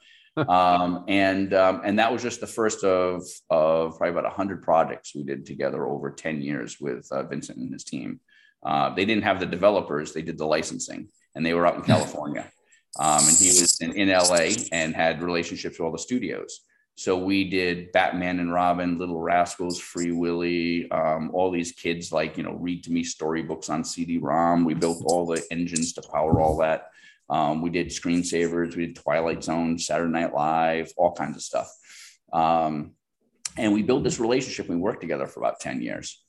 Um, 0.48 1.04
and 1.08 1.54
um, 1.54 1.80
and 1.84 1.98
that 1.98 2.12
was 2.12 2.22
just 2.22 2.40
the 2.40 2.46
first 2.46 2.84
of 2.84 3.22
of 3.50 3.96
probably 3.98 4.18
about 4.18 4.32
hundred 4.32 4.62
projects 4.62 5.14
we 5.14 5.24
did 5.24 5.46
together 5.46 5.86
over 5.86 6.10
ten 6.10 6.40
years 6.40 6.78
with 6.80 7.06
uh, 7.10 7.22
Vincent 7.24 7.58
and 7.58 7.72
his 7.72 7.84
team. 7.84 8.20
Uh, 8.62 8.94
they 8.94 9.04
didn't 9.04 9.24
have 9.24 9.40
the 9.40 9.46
developers; 9.46 10.12
they 10.12 10.22
did 10.22 10.38
the 10.38 10.46
licensing, 10.46 11.08
and 11.34 11.44
they 11.44 11.54
were 11.54 11.66
out 11.66 11.76
in 11.76 11.82
California. 11.82 12.50
Um, 12.98 13.28
and 13.28 13.36
he 13.36 13.48
was 13.48 13.80
in, 13.80 13.92
in 13.92 14.08
LA 14.08 14.50
and 14.72 14.94
had 14.94 15.22
relationships 15.22 15.78
with 15.78 15.86
all 15.86 15.92
the 15.92 15.98
studios. 15.98 16.62
So 16.98 17.16
we 17.16 17.48
did 17.48 17.92
Batman 17.92 18.40
and 18.40 18.52
Robin, 18.52 18.98
Little 18.98 19.20
Rascals, 19.20 19.78
Free 19.78 20.10
Willy, 20.10 20.90
um, 20.90 21.30
all 21.32 21.52
these 21.52 21.70
kids 21.70 22.10
like, 22.10 22.36
you 22.36 22.42
know, 22.42 22.54
read 22.54 22.82
to 22.84 22.90
me 22.90 23.04
storybooks 23.04 23.70
on 23.70 23.84
CD-ROM. 23.84 24.64
We 24.64 24.74
built 24.74 25.04
all 25.06 25.24
the 25.24 25.44
engines 25.52 25.92
to 25.92 26.02
power 26.02 26.40
all 26.40 26.56
that. 26.56 26.90
Um, 27.30 27.62
we 27.62 27.70
did 27.70 27.88
screensavers, 27.88 28.76
we 28.76 28.86
did 28.86 28.96
Twilight 28.96 29.44
Zone, 29.44 29.78
Saturday 29.78 30.10
Night 30.10 30.34
Live, 30.34 30.92
all 30.96 31.12
kinds 31.12 31.36
of 31.36 31.42
stuff. 31.42 31.70
Um, 32.32 32.92
and 33.56 33.72
we 33.72 33.82
built 33.82 34.04
this 34.04 34.20
relationship. 34.20 34.68
We 34.68 34.76
worked 34.76 35.00
together 35.00 35.26
for 35.26 35.40
about 35.40 35.60
10 35.60 35.82
years. 35.82 36.22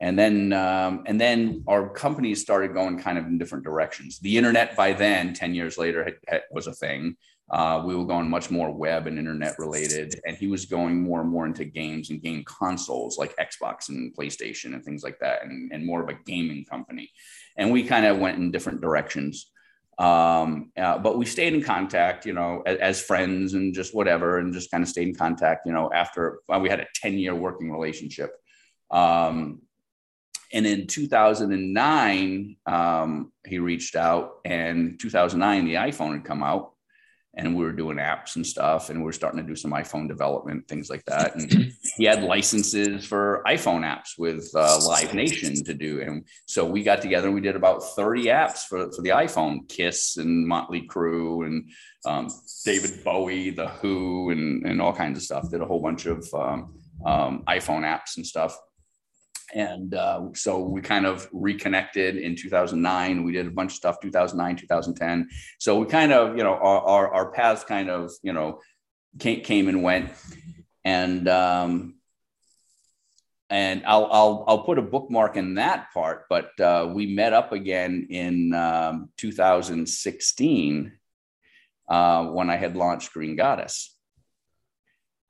And 0.00 0.18
then, 0.18 0.52
um, 0.52 1.02
and 1.06 1.20
then 1.20 1.64
our 1.66 1.88
companies 1.88 2.40
started 2.40 2.72
going 2.72 2.98
kind 2.98 3.18
of 3.18 3.26
in 3.26 3.36
different 3.36 3.64
directions. 3.64 4.20
The 4.20 4.36
internet 4.36 4.76
by 4.76 4.92
then, 4.92 5.34
10 5.34 5.54
years 5.54 5.76
later, 5.76 6.04
had, 6.04 6.14
had, 6.28 6.42
was 6.52 6.68
a 6.68 6.72
thing. 6.72 7.16
Uh, 7.50 7.82
we 7.84 7.96
were 7.96 8.04
going 8.04 8.28
much 8.28 8.50
more 8.50 8.70
web 8.70 9.06
and 9.06 9.18
internet 9.18 9.58
related, 9.58 10.20
and 10.26 10.36
he 10.36 10.46
was 10.46 10.66
going 10.66 11.02
more 11.02 11.22
and 11.22 11.30
more 11.30 11.46
into 11.46 11.64
games 11.64 12.10
and 12.10 12.22
game 12.22 12.44
consoles 12.44 13.16
like 13.16 13.34
Xbox 13.36 13.88
and 13.88 14.14
PlayStation 14.14 14.74
and 14.74 14.84
things 14.84 15.02
like 15.02 15.18
that, 15.20 15.42
and, 15.42 15.72
and 15.72 15.84
more 15.84 16.02
of 16.02 16.10
a 16.10 16.18
gaming 16.26 16.64
company. 16.66 17.10
And 17.56 17.72
we 17.72 17.82
kind 17.82 18.04
of 18.04 18.18
went 18.18 18.36
in 18.36 18.50
different 18.50 18.82
directions. 18.82 19.50
Um, 19.98 20.70
uh, 20.76 20.98
but 20.98 21.18
we 21.18 21.26
stayed 21.26 21.54
in 21.54 21.62
contact, 21.62 22.24
you 22.24 22.32
know, 22.32 22.62
as, 22.64 22.78
as, 22.78 23.00
friends 23.02 23.54
and 23.54 23.74
just 23.74 23.92
whatever, 23.92 24.38
and 24.38 24.54
just 24.54 24.70
kind 24.70 24.82
of 24.82 24.88
stayed 24.88 25.08
in 25.08 25.14
contact, 25.14 25.66
you 25.66 25.72
know, 25.72 25.90
after 25.92 26.38
well, 26.48 26.60
we 26.60 26.68
had 26.68 26.78
a 26.78 26.86
10 26.94 27.14
year 27.14 27.34
working 27.34 27.72
relationship. 27.72 28.30
Um, 28.92 29.62
and 30.52 30.66
in 30.66 30.86
2009, 30.86 32.56
um, 32.64 33.32
he 33.44 33.58
reached 33.58 33.96
out, 33.96 34.38
and 34.44 34.98
2009, 35.00 35.64
the 35.64 35.74
iPhone 35.74 36.12
had 36.12 36.24
come 36.24 36.42
out 36.42 36.74
and 37.38 37.56
we 37.56 37.64
were 37.64 37.72
doing 37.72 37.98
apps 37.98 38.34
and 38.34 38.44
stuff 38.44 38.90
and 38.90 38.98
we 38.98 39.04
were 39.04 39.12
starting 39.12 39.40
to 39.40 39.46
do 39.46 39.54
some 39.54 39.70
iphone 39.72 40.08
development 40.08 40.66
things 40.66 40.90
like 40.90 41.04
that. 41.04 41.36
And 41.36 41.72
he 41.96 42.04
had 42.04 42.22
licenses 42.22 43.06
for 43.06 43.42
iphone 43.46 43.82
apps 43.82 44.18
with 44.18 44.50
uh, 44.54 44.78
live 44.84 45.14
nation 45.14 45.54
to 45.64 45.72
do. 45.72 46.02
And 46.02 46.24
so 46.46 46.64
we 46.64 46.82
got 46.82 47.00
together 47.00 47.28
and 47.28 47.34
we 47.34 47.40
did 47.40 47.56
about 47.56 47.82
30 47.94 48.24
apps 48.24 48.66
for, 48.66 48.90
for 48.90 49.02
the 49.02 49.10
iphone 49.10 49.68
kiss 49.68 50.16
and 50.16 50.46
motley 50.46 50.86
crue 50.86 51.46
and 51.46 51.70
um, 52.04 52.28
david 52.64 53.04
bowie 53.04 53.50
the 53.50 53.68
who 53.68 54.30
and, 54.30 54.66
and 54.66 54.82
all 54.82 54.92
kinds 54.92 55.16
of 55.16 55.22
stuff. 55.22 55.48
Did 55.48 55.62
a 55.62 55.66
whole 55.66 55.80
bunch 55.80 56.06
of 56.06 56.26
um, 56.34 56.74
um, 57.06 57.44
iphone 57.46 57.82
apps 57.82 58.16
and 58.16 58.26
stuff 58.26 58.58
and 59.54 59.94
uh, 59.94 60.22
so 60.34 60.60
we 60.60 60.80
kind 60.80 61.06
of 61.06 61.28
reconnected 61.32 62.16
in 62.16 62.36
2009 62.36 63.24
we 63.24 63.32
did 63.32 63.46
a 63.46 63.50
bunch 63.50 63.72
of 63.72 63.76
stuff 63.76 64.00
2009 64.00 64.56
2010 64.56 65.28
so 65.58 65.78
we 65.78 65.86
kind 65.86 66.12
of 66.12 66.36
you 66.36 66.42
know 66.42 66.54
our, 66.54 66.80
our, 66.80 67.14
our 67.14 67.32
paths 67.32 67.64
kind 67.64 67.88
of 67.88 68.10
you 68.22 68.32
know 68.32 68.60
came, 69.18 69.40
came 69.40 69.68
and 69.68 69.82
went 69.82 70.10
and 70.84 71.28
um, 71.28 71.94
and 73.50 73.82
I'll, 73.86 74.08
I'll 74.10 74.44
I'll 74.46 74.62
put 74.64 74.78
a 74.78 74.82
bookmark 74.82 75.36
in 75.36 75.54
that 75.54 75.92
part. 75.92 76.26
But 76.28 76.58
uh, 76.60 76.90
we 76.92 77.14
met 77.14 77.32
up 77.32 77.52
again 77.52 78.08
in 78.10 78.54
um, 78.54 79.10
2016 79.16 80.92
uh, 81.88 82.24
when 82.26 82.50
I 82.50 82.56
had 82.56 82.76
launched 82.76 83.12
Green 83.12 83.36
Goddess. 83.36 83.94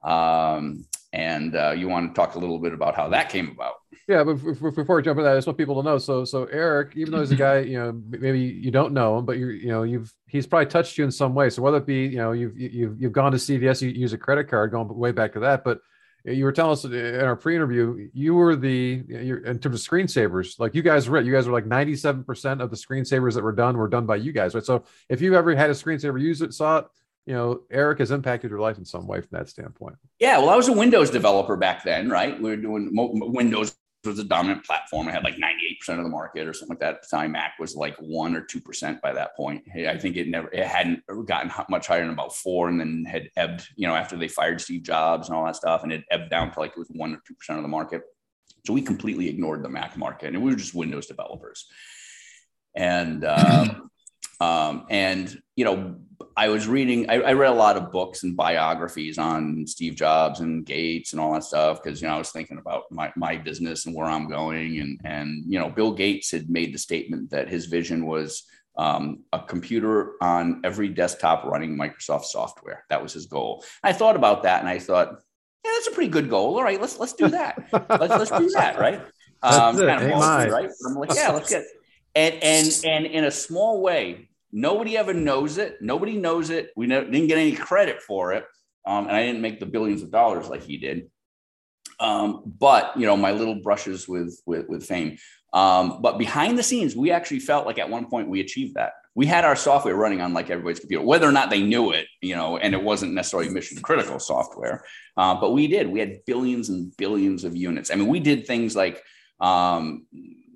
Um, 0.02 0.87
and 1.12 1.57
uh, 1.57 1.71
you 1.71 1.88
want 1.88 2.14
to 2.14 2.18
talk 2.18 2.35
a 2.35 2.38
little 2.38 2.59
bit 2.59 2.73
about 2.73 2.94
how 2.94 3.09
that 3.09 3.31
came 3.31 3.49
about? 3.49 3.75
Yeah, 4.07 4.25
but 4.25 4.37
before 4.37 4.97
we 4.97 5.03
jump 5.03 5.18
into 5.18 5.25
that, 5.25 5.33
I 5.33 5.37
just 5.37 5.47
want 5.47 5.59
people 5.59 5.77
to 5.77 5.83
know. 5.83 5.99
So, 5.99 6.25
so 6.25 6.44
Eric, 6.47 6.92
even 6.97 7.12
though 7.12 7.21
he's 7.21 7.31
a 7.31 7.37
guy, 7.49 7.61
you 7.61 7.79
know, 7.79 8.01
maybe 8.09 8.40
you 8.40 8.71
don't 8.71 8.92
know 8.92 9.18
him, 9.18 9.25
but 9.25 9.38
you're, 9.38 9.53
you 9.53 9.68
know, 9.68 9.83
you've 9.83 10.12
he's 10.27 10.47
probably 10.47 10.66
touched 10.66 10.99
you 10.99 11.05
in 11.05 11.11
some 11.11 11.35
way. 11.35 11.51
So 11.51 11.62
whether 11.62 11.79
it 11.79 11.87
be, 11.87 12.07
you 12.07 12.16
know, 12.16 12.33
you've 12.33 12.59
you've 12.59 13.01
you've 13.01 13.12
gone 13.12 13.33
to 13.33 13.38
CVS, 13.38 13.83
you 13.83 13.90
use 13.90 14.12
a 14.12 14.18
credit 14.18 14.49
card, 14.49 14.71
going 14.71 14.88
way 14.88 15.12
back 15.12 15.33
to 15.35 15.40
that, 15.40 15.64
but 15.64 15.81
you 16.25 16.44
were 16.44 16.53
telling 16.53 16.73
us 16.73 16.85
in 16.85 17.21
our 17.21 17.37
pre-interview, 17.37 18.09
you 18.12 18.35
were 18.35 18.57
the 18.57 19.05
you're, 19.09 19.38
in 19.38 19.59
terms 19.59 19.81
of 19.81 19.87
screensavers, 19.87 20.59
like 20.59 20.75
you 20.75 20.83
guys 20.83 21.09
were, 21.09 21.21
you 21.21 21.33
guys 21.33 21.47
were 21.47 21.53
like 21.53 21.64
97% 21.64 22.61
of 22.61 22.71
the 22.71 22.77
screensavers 22.77 23.35
that 23.35 23.42
were 23.42 23.53
done 23.53 23.77
were 23.77 23.88
done 23.88 24.05
by 24.05 24.16
you 24.16 24.33
guys, 24.33 24.55
right? 24.55 24.64
So 24.64 24.85
if 25.09 25.21
you 25.21 25.35
ever 25.37 25.55
had 25.55 25.71
a 25.71 25.75
screensaver, 25.75 26.21
use 26.21 26.42
it, 26.42 26.53
saw 26.55 26.79
it, 26.79 26.87
you 27.28 27.34
know, 27.34 27.60
Eric 27.70 27.98
has 27.98 28.10
impacted 28.10 28.50
your 28.50 28.58
life 28.58 28.78
in 28.78 28.86
some 28.86 29.06
way 29.06 29.20
from 29.20 29.28
that 29.32 29.50
standpoint. 29.50 29.96
Yeah, 30.18 30.38
well, 30.38 30.48
I 30.48 30.56
was 30.56 30.68
a 30.68 30.72
Windows 30.72 31.10
developer 31.10 31.58
back 31.58 31.84
then, 31.84 32.08
right? 32.08 32.40
We 32.40 32.48
were 32.48 32.56
doing 32.56 32.88
Windows 32.94 33.76
was 34.02 34.18
a 34.18 34.24
dominant 34.24 34.64
platform. 34.64 35.08
It 35.08 35.12
had 35.12 35.24
like 35.24 35.34
98% 35.36 35.98
of 35.98 36.04
the 36.04 36.08
market 36.08 36.48
or 36.48 36.54
something 36.54 36.70
like 36.70 36.80
that. 36.80 36.94
At 36.94 37.02
the 37.02 37.14
time, 37.14 37.32
Mac 37.32 37.58
was 37.58 37.76
like 37.76 37.96
one 37.98 38.34
or 38.34 38.40
2% 38.40 39.02
by 39.02 39.12
that 39.12 39.36
point. 39.36 39.62
I 39.76 39.98
think 39.98 40.16
it 40.16 40.28
never, 40.28 40.48
it 40.54 40.64
hadn't 40.64 41.02
gotten 41.26 41.52
much 41.68 41.86
higher 41.86 42.00
than 42.00 42.14
about 42.14 42.34
four 42.34 42.70
and 42.70 42.80
then 42.80 43.04
had 43.04 43.28
ebbed, 43.36 43.68
you 43.76 43.86
know, 43.86 43.94
after 43.94 44.16
they 44.16 44.28
fired 44.28 44.62
Steve 44.62 44.82
Jobs 44.82 45.28
and 45.28 45.36
all 45.36 45.44
that 45.44 45.56
stuff 45.56 45.82
and 45.82 45.92
it 45.92 46.04
ebbed 46.10 46.30
down 46.30 46.50
to 46.50 46.60
like 46.60 46.70
it 46.70 46.78
was 46.78 46.88
one 46.94 47.12
or 47.12 47.18
2% 47.30 47.56
of 47.56 47.62
the 47.62 47.68
market. 47.68 48.00
So 48.64 48.72
we 48.72 48.80
completely 48.80 49.28
ignored 49.28 49.62
the 49.62 49.68
Mac 49.68 49.98
market 49.98 50.32
and 50.32 50.42
we 50.42 50.50
were 50.50 50.56
just 50.56 50.74
Windows 50.74 51.06
developers. 51.06 51.66
And, 52.74 53.22
um, 53.26 53.90
um, 54.40 54.86
and, 54.88 55.38
you 55.59 55.64
know, 55.64 55.97
I 56.37 56.51
was 56.51 56.68
reading, 56.68 57.11
I, 57.11 57.14
I, 57.14 57.33
read 57.33 57.51
a 57.51 57.55
lot 57.55 57.77
of 57.77 57.90
books 57.90 58.23
and 58.23 58.37
biographies 58.37 59.18
on 59.18 59.66
Steve 59.66 59.97
Jobs 59.97 60.38
and 60.38 60.64
Gates 60.64 61.11
and 61.12 61.21
all 61.21 61.33
that 61.33 61.42
stuff 61.42 61.83
because, 61.83 62.01
you 62.01 62.07
know, 62.07 62.14
I 62.14 62.18
was 62.18 62.31
thinking 62.31 62.59
about 62.59 62.85
my, 62.92 63.12
my 63.16 63.37
business 63.37 63.85
and 63.85 63.92
where 63.92 64.07
I'm 64.07 64.29
going. 64.29 64.79
And, 64.79 65.01
and, 65.03 65.42
you 65.53 65.59
know, 65.59 65.68
Bill 65.68 65.90
Gates 65.90 66.31
had 66.31 66.49
made 66.49 66.73
the 66.73 66.79
statement 66.79 67.31
that 67.31 67.49
his 67.49 67.66
vision 67.66 68.07
was 68.07 68.44
um, 68.77 69.25
a 69.33 69.40
computer 69.40 70.12
on 70.21 70.61
every 70.62 70.90
desktop 70.90 71.42
running 71.42 71.77
Microsoft 71.77 72.27
software. 72.27 72.85
That 72.88 73.03
was 73.03 73.12
his 73.12 73.27
goal. 73.27 73.64
I 73.83 73.92
thought 73.92 74.14
about 74.14 74.44
that 74.44 74.61
and 74.61 74.68
I 74.68 74.79
thought, 74.79 75.09
yeah, 75.64 75.73
that's 75.75 75.88
a 75.88 75.92
pretty 75.92 76.11
good 76.12 76.31
goal. 76.31 76.55
All 76.55 76.62
right, 76.62 76.81
let's 76.81 77.01
let's 77.01 77.14
do 77.14 77.27
that. 77.31 77.68
let's 77.73 77.90
let's 77.90 78.31
do 78.31 78.49
that, 78.51 78.79
right? 78.79 79.03
Um, 79.40 79.79
kind 79.79 80.03
of 80.03 80.11
ballsy, 80.11 80.51
right? 80.51 80.68
I'm 80.85 80.94
like, 80.97 81.14
yeah, 81.14 81.31
let's 81.31 81.49
get 81.49 81.62
and 82.18 82.35
and 82.42 82.81
and 82.85 83.07
in 83.07 83.25
a 83.25 83.31
small 83.31 83.81
way, 83.81 84.27
Nobody 84.52 84.96
ever 84.96 85.12
knows 85.12 85.58
it. 85.58 85.80
Nobody 85.80 86.16
knows 86.16 86.50
it. 86.50 86.70
We 86.76 86.87
didn't 86.87 87.26
get 87.26 87.38
any 87.38 87.52
credit 87.52 88.02
for 88.02 88.32
it. 88.32 88.44
Um, 88.87 89.06
and 89.06 89.16
I 89.16 89.24
didn't 89.24 89.42
make 89.42 89.61
the 89.61 89.66
billions 89.66 90.02
of 90.02 90.11
dollars 90.11 90.48
like 90.48 90.62
he 90.62 90.78
did. 90.78 91.11
Um, 92.00 92.42
but 92.58 92.96
you 92.96 93.06
know, 93.06 93.16
my 93.16 93.32
little 93.32 93.56
brushes 93.56 94.08
with 94.08 94.40
with, 94.46 94.68
with 94.68 94.87
fame. 94.87 95.18
Um, 95.52 96.00
but 96.02 96.18
behind 96.18 96.58
the 96.58 96.62
scenes, 96.62 96.94
we 96.94 97.11
actually 97.11 97.40
felt 97.40 97.66
like 97.66 97.78
at 97.78 97.88
one 97.88 98.08
point 98.08 98.28
we 98.28 98.40
achieved 98.40 98.74
that. 98.74 98.92
We 99.14 99.26
had 99.26 99.44
our 99.44 99.56
software 99.56 99.96
running 99.96 100.20
on 100.20 100.32
like 100.32 100.50
everybody's 100.50 100.78
computer, 100.78 101.04
whether 101.04 101.28
or 101.28 101.32
not 101.32 101.50
they 101.50 101.62
knew 101.62 101.90
it, 101.90 102.06
you 102.20 102.37
know, 102.37 102.56
and 102.58 102.74
it 102.74 102.82
wasn't 102.82 103.14
necessarily 103.14 103.48
mission 103.48 103.82
critical 103.82 104.20
software. 104.20 104.84
Uh, 105.16 105.40
but 105.40 105.52
we 105.52 105.66
did. 105.66 105.88
We 105.88 105.98
had 105.98 106.24
billions 106.24 106.68
and 106.68 106.96
billions 106.96 107.44
of 107.44 107.56
units. 107.56 107.90
I 107.90 107.96
mean, 107.96 108.08
we 108.08 108.20
did 108.20 108.46
things 108.46 108.76
like 108.76 109.02
um, 109.40 110.06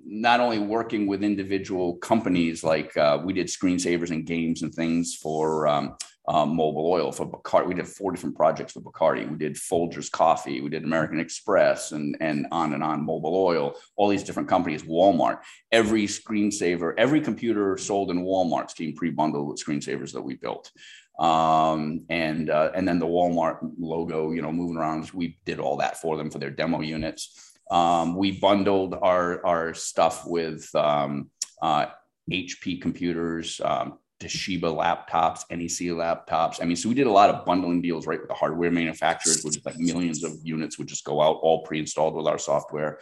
not 0.05 0.39
only 0.39 0.59
working 0.59 1.07
with 1.07 1.23
individual 1.23 1.95
companies 1.97 2.63
like 2.63 2.95
uh, 2.97 3.19
we 3.23 3.33
did 3.33 3.47
screensavers 3.47 4.11
and 4.11 4.25
games 4.25 4.61
and 4.61 4.73
things 4.73 5.15
for 5.15 5.67
um, 5.67 5.95
um, 6.27 6.57
Mobil 6.57 6.85
oil 6.85 7.11
for 7.11 7.29
Bacardi. 7.29 7.67
We 7.67 7.73
did 7.73 7.87
four 7.87 8.11
different 8.11 8.35
projects 8.35 8.75
with 8.75 8.85
Bacardi. 8.85 9.29
We 9.29 9.37
did 9.37 9.55
Folgers 9.55 10.09
Coffee, 10.09 10.61
we 10.61 10.69
did 10.69 10.83
American 10.83 11.19
Express, 11.19 11.91
and 11.91 12.15
and 12.21 12.47
on 12.51 12.73
and 12.73 12.83
on. 12.83 13.05
Mobil 13.05 13.33
oil, 13.33 13.75
all 13.95 14.07
these 14.07 14.23
different 14.23 14.49
companies. 14.49 14.83
Walmart. 14.83 15.39
Every 15.71 16.05
screensaver, 16.05 16.93
every 16.97 17.19
computer 17.19 17.77
sold 17.77 18.09
in 18.11 18.23
Walmart 18.23 18.73
came 18.75 18.95
pre-bundled 18.95 19.47
with 19.47 19.63
screensavers 19.63 20.13
that 20.13 20.21
we 20.21 20.35
built. 20.35 20.71
Um, 21.19 22.05
and 22.09 22.49
uh, 22.49 22.71
and 22.73 22.87
then 22.87 22.99
the 22.99 23.05
Walmart 23.05 23.57
logo, 23.77 24.31
you 24.31 24.41
know, 24.41 24.51
moving 24.51 24.77
around. 24.77 25.11
We 25.11 25.37
did 25.45 25.59
all 25.59 25.77
that 25.77 25.99
for 25.99 26.17
them 26.17 26.31
for 26.31 26.39
their 26.39 26.49
demo 26.49 26.81
units. 26.81 27.52
Um, 27.71 28.15
we 28.15 28.31
bundled 28.31 28.95
our 29.01 29.45
our 29.45 29.73
stuff 29.73 30.25
with 30.25 30.73
um, 30.75 31.29
uh, 31.61 31.87
HP 32.31 32.81
computers, 32.81 33.61
um, 33.63 33.99
Toshiba 34.19 34.61
laptops, 34.61 35.43
NEC 35.49 35.95
laptops. 35.95 36.61
I 36.61 36.65
mean, 36.65 36.75
so 36.75 36.89
we 36.89 36.95
did 36.95 37.07
a 37.07 37.11
lot 37.11 37.29
of 37.29 37.45
bundling 37.45 37.81
deals 37.81 38.07
right 38.07 38.19
with 38.19 38.29
the 38.29 38.35
hardware 38.35 38.71
manufacturers, 38.71 39.43
which 39.43 39.57
is 39.57 39.65
like 39.65 39.77
millions 39.77 40.23
of 40.23 40.33
units 40.43 40.77
would 40.77 40.87
just 40.87 41.03
go 41.03 41.21
out 41.21 41.39
all 41.41 41.63
pre-installed 41.63 42.15
with 42.15 42.27
our 42.27 42.37
software. 42.37 42.99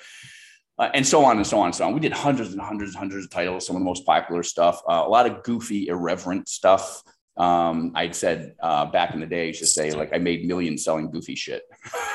Uh, 0.80 0.90
and 0.94 1.06
so 1.06 1.24
on 1.24 1.38
and 1.38 1.46
so 1.46 1.60
on 1.60 1.66
and 1.66 1.76
so 1.76 1.86
on. 1.86 1.94
We 1.94 2.00
did 2.00 2.14
hundreds 2.14 2.54
and 2.54 2.62
hundreds 2.62 2.92
and 2.92 3.00
hundreds 3.00 3.26
of 3.26 3.32
titles, 3.32 3.68
some 3.68 3.76
of 3.76 3.82
the 3.82 3.86
most 3.86 4.06
popular 4.06 4.42
stuff, 4.42 4.82
uh, 4.90 5.04
a 5.06 5.10
lot 5.10 5.28
of 5.28 5.44
goofy, 5.44 5.88
irreverent 5.88 6.48
stuff 6.48 7.04
um, 7.38 7.94
I'd 7.96 8.14
said 8.14 8.56
uh, 8.62 8.86
back 8.86 9.14
in 9.14 9.22
the 9.22 9.26
day, 9.26 9.44
I 9.44 9.48
used 9.48 9.60
to 9.60 9.66
say 9.66 9.92
like 9.92 10.14
I 10.14 10.18
made 10.18 10.46
millions 10.46 10.84
selling 10.84 11.10
goofy 11.10 11.36
shit. 11.36 11.64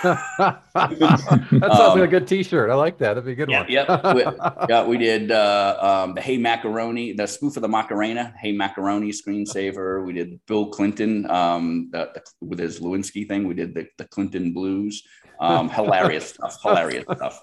that 0.03 0.61
sounds 0.75 1.81
um, 1.81 1.99
like 1.99 2.09
a 2.09 2.11
good 2.11 2.29
T-shirt. 2.29 2.71
I 2.71 2.75
like 2.75 2.99
that. 2.99 3.15
That'd 3.15 3.25
be 3.25 3.33
a 3.33 3.35
good 3.35 3.51
yeah, 3.51 3.61
one. 3.61 3.71
Yep. 3.71 4.05
we, 4.15 4.25
yeah, 4.69 4.85
we 4.85 4.99
did 4.99 5.33
uh, 5.33 6.05
um, 6.05 6.15
the 6.15 6.21
Hey 6.21 6.37
Macaroni, 6.37 7.13
the 7.13 7.27
spoof 7.27 7.57
of 7.57 7.63
the 7.63 7.69
Macarena, 7.69 8.35
Hey 8.41 8.53
Macaroni 8.53 9.11
screensaver. 9.11 10.05
We 10.05 10.13
did 10.13 10.39
Bill 10.47 10.67
Clinton 10.67 11.29
um, 11.31 11.89
the, 11.93 12.11
the, 12.15 12.47
with 12.47 12.59
his 12.59 12.81
Lewinsky 12.81 13.27
thing. 13.27 13.49
We 13.49 13.55
did 13.55 13.75
the, 13.75 13.87
the 13.97 14.05
Clinton 14.05 14.53
Blues. 14.53 15.03
Um, 15.41 15.69
hilarious 15.71 16.31
stuff. 16.31 16.61
Hilarious 16.63 17.05
stuff. 17.15 17.41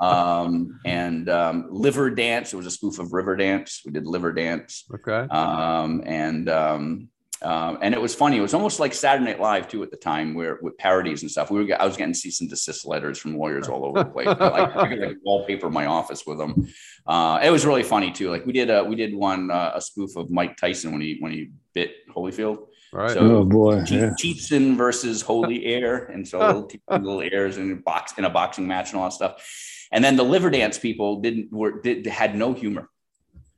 Um, 0.00 0.80
and 0.84 1.28
um, 1.28 1.66
Liver 1.70 2.10
Dance. 2.10 2.52
It 2.52 2.56
was 2.56 2.66
a 2.66 2.70
spoof 2.70 2.98
of 2.98 3.12
River 3.12 3.36
Dance. 3.36 3.82
We 3.84 3.92
did 3.92 4.06
Liver 4.06 4.32
Dance. 4.32 4.84
Okay. 4.94 5.26
Um, 5.30 6.02
and 6.06 6.48
um, 6.48 7.08
um, 7.40 7.78
and 7.82 7.94
it 7.94 8.00
was 8.00 8.14
funny. 8.14 8.36
It 8.36 8.40
was 8.40 8.54
almost 8.54 8.80
like 8.80 8.92
Saturday 8.92 9.24
Night 9.24 9.40
Live 9.40 9.68
too 9.68 9.82
at 9.82 9.90
the 9.90 9.96
time, 9.96 10.34
where 10.34 10.58
with 10.60 10.76
parodies 10.76 11.22
and 11.22 11.30
stuff. 11.30 11.50
We 11.50 11.64
were 11.64 11.80
I 11.80 11.86
was 11.86 11.96
getting 11.96 12.14
cease 12.14 12.40
and 12.40 12.50
desist 12.50 12.86
letters 12.86 13.18
from 13.18 13.36
lawyers 13.36 13.68
all 13.68 13.84
over 13.84 14.02
the 14.02 14.10
place. 14.10 14.26
like 14.26 14.76
I 14.76 14.88
could 14.88 14.98
like 14.98 15.16
wallpaper 15.22 15.70
my 15.70 15.86
office 15.86 16.26
with 16.26 16.38
them. 16.38 16.68
Uh, 17.06 17.38
it 17.42 17.50
was 17.50 17.64
really 17.64 17.84
funny 17.84 18.10
too. 18.10 18.30
Like 18.30 18.44
we 18.44 18.52
did 18.52 18.70
a 18.70 18.82
we 18.82 18.96
did 18.96 19.14
one 19.14 19.50
uh, 19.50 19.72
a 19.74 19.80
spoof 19.80 20.16
of 20.16 20.30
Mike 20.30 20.56
Tyson 20.56 20.90
when 20.90 21.00
he 21.00 21.18
when 21.20 21.32
he 21.32 21.50
bit 21.74 21.92
Holyfield. 22.12 22.66
Right. 22.92 23.10
So, 23.10 23.20
oh 23.20 23.44
boy. 23.44 23.84
yeah. 23.88 24.12
Tietson 24.18 24.76
versus 24.76 25.20
Holy 25.22 25.66
Air, 25.66 26.06
and 26.06 26.26
so 26.26 26.38
little, 26.46 26.70
little 26.90 27.20
airs 27.20 27.58
in 27.58 27.72
a 27.72 27.76
box 27.76 28.14
in 28.16 28.24
a 28.24 28.30
boxing 28.30 28.66
match 28.66 28.90
and 28.92 29.00
all 29.00 29.08
that 29.08 29.14
stuff. 29.14 29.86
And 29.92 30.04
then 30.04 30.16
the 30.16 30.24
liver 30.24 30.50
dance 30.50 30.78
people 30.78 31.20
didn't 31.20 31.52
were 31.52 31.80
did 31.80 32.06
had 32.06 32.34
no 32.34 32.52
humor. 32.52 32.88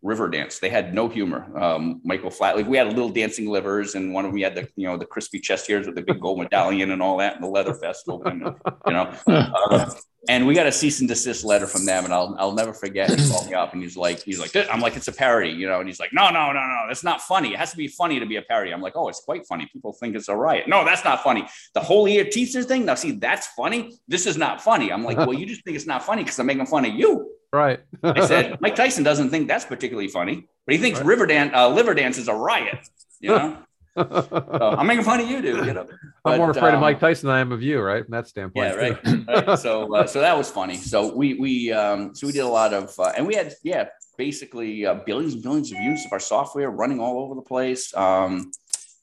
River 0.02 0.30
dance, 0.30 0.58
They 0.58 0.70
had 0.70 0.94
no 0.94 1.08
humor. 1.08 1.46
Um, 1.58 2.00
Michael 2.04 2.30
Flatley, 2.30 2.66
we 2.66 2.78
had 2.78 2.86
little 2.88 3.10
dancing 3.10 3.46
livers, 3.50 3.96
and 3.96 4.14
one 4.14 4.24
of 4.24 4.30
them 4.30 4.34
we 4.34 4.40
had 4.40 4.54
the 4.54 4.66
you 4.74 4.86
know 4.86 4.96
the 4.96 5.04
crispy 5.04 5.38
chest 5.38 5.68
hairs 5.68 5.84
with 5.86 5.94
the 5.94 6.00
big 6.02 6.20
gold 6.20 6.38
medallion 6.38 6.90
and 6.90 7.02
all 7.02 7.18
that, 7.18 7.34
and 7.34 7.44
the 7.44 7.48
leather 7.48 7.74
festival, 7.74 8.22
and, 8.24 8.40
you 8.86 8.92
know. 8.92 9.12
Uh, 9.26 9.90
and 10.28 10.46
we 10.46 10.54
got 10.54 10.66
a 10.66 10.72
cease 10.72 11.00
and 11.00 11.08
desist 11.08 11.44
letter 11.44 11.66
from 11.66 11.86
them, 11.86 12.04
and 12.04 12.12
I'll 12.12 12.36
I'll 12.38 12.52
never 12.52 12.74
forget. 12.74 13.10
He 13.10 13.28
called 13.30 13.48
me 13.48 13.54
up, 13.54 13.72
and 13.72 13.82
he's 13.82 13.96
like, 13.96 14.22
he's 14.22 14.38
like, 14.38 14.54
I'm 14.70 14.80
like, 14.80 14.96
it's 14.96 15.08
a 15.08 15.12
parody, 15.12 15.50
you 15.50 15.66
know, 15.66 15.80
and 15.80 15.88
he's 15.88 15.98
like, 15.98 16.12
no, 16.12 16.30
no, 16.30 16.52
no, 16.52 16.60
no, 16.60 16.84
that's 16.88 17.04
not 17.04 17.22
funny. 17.22 17.54
It 17.54 17.58
has 17.58 17.70
to 17.70 17.76
be 17.76 17.88
funny 17.88 18.20
to 18.20 18.26
be 18.26 18.36
a 18.36 18.42
parody. 18.42 18.72
I'm 18.72 18.82
like, 18.82 18.96
oh, 18.96 19.08
it's 19.08 19.20
quite 19.20 19.46
funny. 19.46 19.66
People 19.72 19.92
think 19.92 20.16
it's 20.16 20.28
a 20.28 20.36
riot. 20.36 20.68
No, 20.68 20.84
that's 20.84 21.04
not 21.04 21.22
funny. 21.22 21.46
The 21.74 21.80
whole 21.80 22.06
ear 22.06 22.24
teaser 22.24 22.62
thing. 22.62 22.84
Now, 22.84 22.94
see, 22.96 23.12
that's 23.12 23.46
funny. 23.48 23.98
This 24.08 24.26
is 24.26 24.36
not 24.36 24.60
funny. 24.60 24.92
I'm 24.92 25.04
like, 25.04 25.16
well, 25.16 25.32
you 25.32 25.46
just 25.46 25.64
think 25.64 25.76
it's 25.76 25.86
not 25.86 26.02
funny 26.02 26.22
because 26.22 26.38
I'm 26.38 26.46
making 26.46 26.66
fun 26.66 26.84
of 26.84 26.94
you. 26.94 27.30
Right. 27.52 27.80
I 28.02 28.26
said, 28.26 28.60
Mike 28.60 28.76
Tyson 28.76 29.02
doesn't 29.02 29.30
think 29.30 29.48
that's 29.48 29.64
particularly 29.64 30.08
funny, 30.08 30.46
but 30.66 30.74
he 30.74 30.78
thinks 30.78 31.00
right. 31.00 31.06
river 31.06 31.26
dance, 31.26 31.52
uh, 31.54 31.68
liver 31.68 31.94
dance 31.94 32.18
is 32.18 32.28
a 32.28 32.34
riot. 32.34 32.78
You 33.20 33.30
know. 33.30 33.58
So 33.96 34.76
I'm 34.78 34.86
making 34.86 35.04
fun 35.04 35.20
of 35.20 35.28
you, 35.28 35.42
dude. 35.42 35.66
You 35.66 35.72
know? 35.74 35.86
I'm 36.24 36.38
more 36.38 36.50
afraid 36.50 36.70
um, 36.70 36.74
of 36.76 36.80
Mike 36.80 37.00
Tyson 37.00 37.26
than 37.26 37.36
I 37.36 37.40
am 37.40 37.52
of 37.52 37.62
you, 37.62 37.80
right? 37.80 38.04
From 38.04 38.12
that 38.12 38.28
standpoint. 38.28 38.74
Yeah, 38.74 38.74
right. 38.74 39.26
right. 39.46 39.58
So, 39.58 39.94
uh, 39.94 40.06
so 40.06 40.20
that 40.20 40.36
was 40.36 40.50
funny. 40.50 40.76
So 40.76 41.14
we 41.14 41.34
we 41.34 41.72
um, 41.72 42.14
so 42.14 42.26
we 42.26 42.32
did 42.32 42.40
a 42.40 42.48
lot 42.48 42.72
of, 42.72 42.92
uh, 42.98 43.12
and 43.16 43.26
we 43.26 43.34
had 43.34 43.54
yeah, 43.62 43.88
basically 44.16 44.86
uh, 44.86 44.94
billions 45.06 45.34
and 45.34 45.42
billions 45.42 45.72
of 45.72 45.78
units 45.78 46.04
of 46.06 46.12
our 46.12 46.20
software 46.20 46.70
running 46.70 47.00
all 47.00 47.20
over 47.20 47.34
the 47.34 47.42
place. 47.42 47.94
Um, 47.94 48.52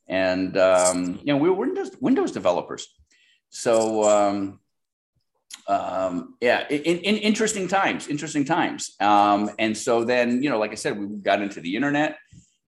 and 0.08 0.58
um, 0.58 1.20
you 1.24 1.34
know, 1.34 1.38
we 1.38 1.50
were 1.50 1.56
Windows 1.56 1.92
Windows 2.00 2.32
developers. 2.32 2.88
So 3.50 4.04
um, 4.04 4.60
um, 5.68 6.36
yeah, 6.40 6.68
in, 6.70 7.00
in, 7.00 7.18
interesting 7.18 7.68
times, 7.68 8.08
interesting 8.08 8.46
times. 8.46 8.96
Um, 9.00 9.52
and 9.60 9.76
so 9.76 10.06
then, 10.06 10.42
you 10.42 10.50
know, 10.50 10.60
like 10.60 10.72
I 10.72 10.76
said, 10.76 10.98
we 10.98 11.08
got 11.18 11.42
into 11.42 11.60
the 11.60 11.76
internet, 11.76 12.18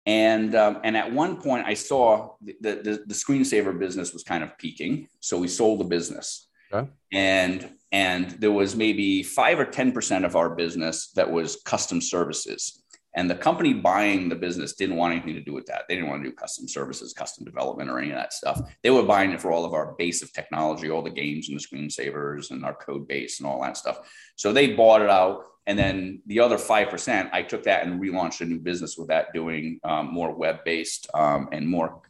and 0.06 0.54
um, 0.54 0.80
and 0.84 0.96
at 0.96 1.12
one 1.12 1.40
point, 1.40 1.66
I 1.66 1.74
saw 1.74 2.34
the, 2.42 2.54
the, 2.60 3.04
the 3.06 3.14
screensaver 3.14 3.78
business 3.78 4.12
was 4.12 4.22
kind 4.22 4.44
of 4.44 4.56
peaking, 4.58 5.08
so 5.20 5.38
we 5.38 5.48
sold 5.48 5.80
the 5.80 5.84
business, 5.84 6.48
okay. 6.72 6.88
and 7.12 7.70
and 7.92 8.30
there 8.32 8.52
was 8.52 8.76
maybe 8.76 9.22
five 9.22 9.58
or 9.58 9.64
ten 9.64 9.92
percent 9.92 10.24
of 10.24 10.36
our 10.36 10.50
business 10.54 11.10
that 11.12 11.30
was 11.30 11.62
custom 11.64 12.00
services. 12.00 12.80
And 13.16 13.30
the 13.30 13.36
company 13.36 13.72
buying 13.72 14.28
the 14.28 14.34
business 14.34 14.74
didn't 14.74 14.96
want 14.96 15.12
anything 15.12 15.34
to 15.34 15.40
do 15.40 15.52
with 15.52 15.66
that. 15.66 15.82
They 15.88 15.94
didn't 15.94 16.10
want 16.10 16.24
to 16.24 16.30
do 16.30 16.34
custom 16.34 16.66
services, 16.66 17.12
custom 17.12 17.44
development, 17.44 17.88
or 17.88 18.00
any 18.00 18.10
of 18.10 18.16
that 18.16 18.32
stuff. 18.32 18.60
They 18.82 18.90
were 18.90 19.04
buying 19.04 19.30
it 19.30 19.40
for 19.40 19.52
all 19.52 19.64
of 19.64 19.72
our 19.72 19.94
base 19.96 20.20
of 20.20 20.32
technology, 20.32 20.90
all 20.90 21.00
the 21.00 21.10
games 21.10 21.48
and 21.48 21.56
the 21.56 21.62
screensavers 21.62 22.50
and 22.50 22.64
our 22.64 22.74
code 22.74 23.06
base 23.06 23.38
and 23.38 23.46
all 23.46 23.62
that 23.62 23.76
stuff. 23.76 24.00
So 24.34 24.52
they 24.52 24.74
bought 24.74 25.00
it 25.00 25.10
out. 25.10 25.44
And 25.66 25.78
then 25.78 26.22
the 26.26 26.40
other 26.40 26.56
5%, 26.56 27.30
I 27.32 27.42
took 27.42 27.64
that 27.64 27.86
and 27.86 28.00
relaunched 28.00 28.40
a 28.42 28.44
new 28.44 28.58
business 28.58 28.98
with 28.98 29.08
that, 29.08 29.32
doing 29.32 29.80
um, 29.82 30.12
more 30.12 30.34
web 30.34 30.64
based 30.64 31.08
um, 31.14 31.48
and 31.52 31.66
more 31.66 32.02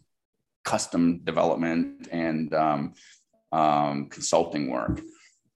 custom 0.64 1.20
development 1.24 2.08
and 2.10 2.52
um, 2.54 2.94
um, 3.52 4.08
consulting 4.08 4.70
work. 4.70 5.00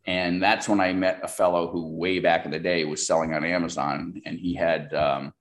And 0.06 0.42
that's 0.42 0.68
when 0.68 0.80
I 0.80 0.92
met 0.92 1.20
a 1.22 1.28
fellow 1.28 1.70
who, 1.70 1.96
way 1.96 2.20
back 2.20 2.44
in 2.44 2.50
the 2.50 2.58
day, 2.58 2.84
was 2.84 3.06
selling 3.06 3.34
on 3.34 3.44
Amazon, 3.44 4.22
and 4.24 4.38
he 4.38 4.54
had 4.54 4.94
um, 4.94 5.34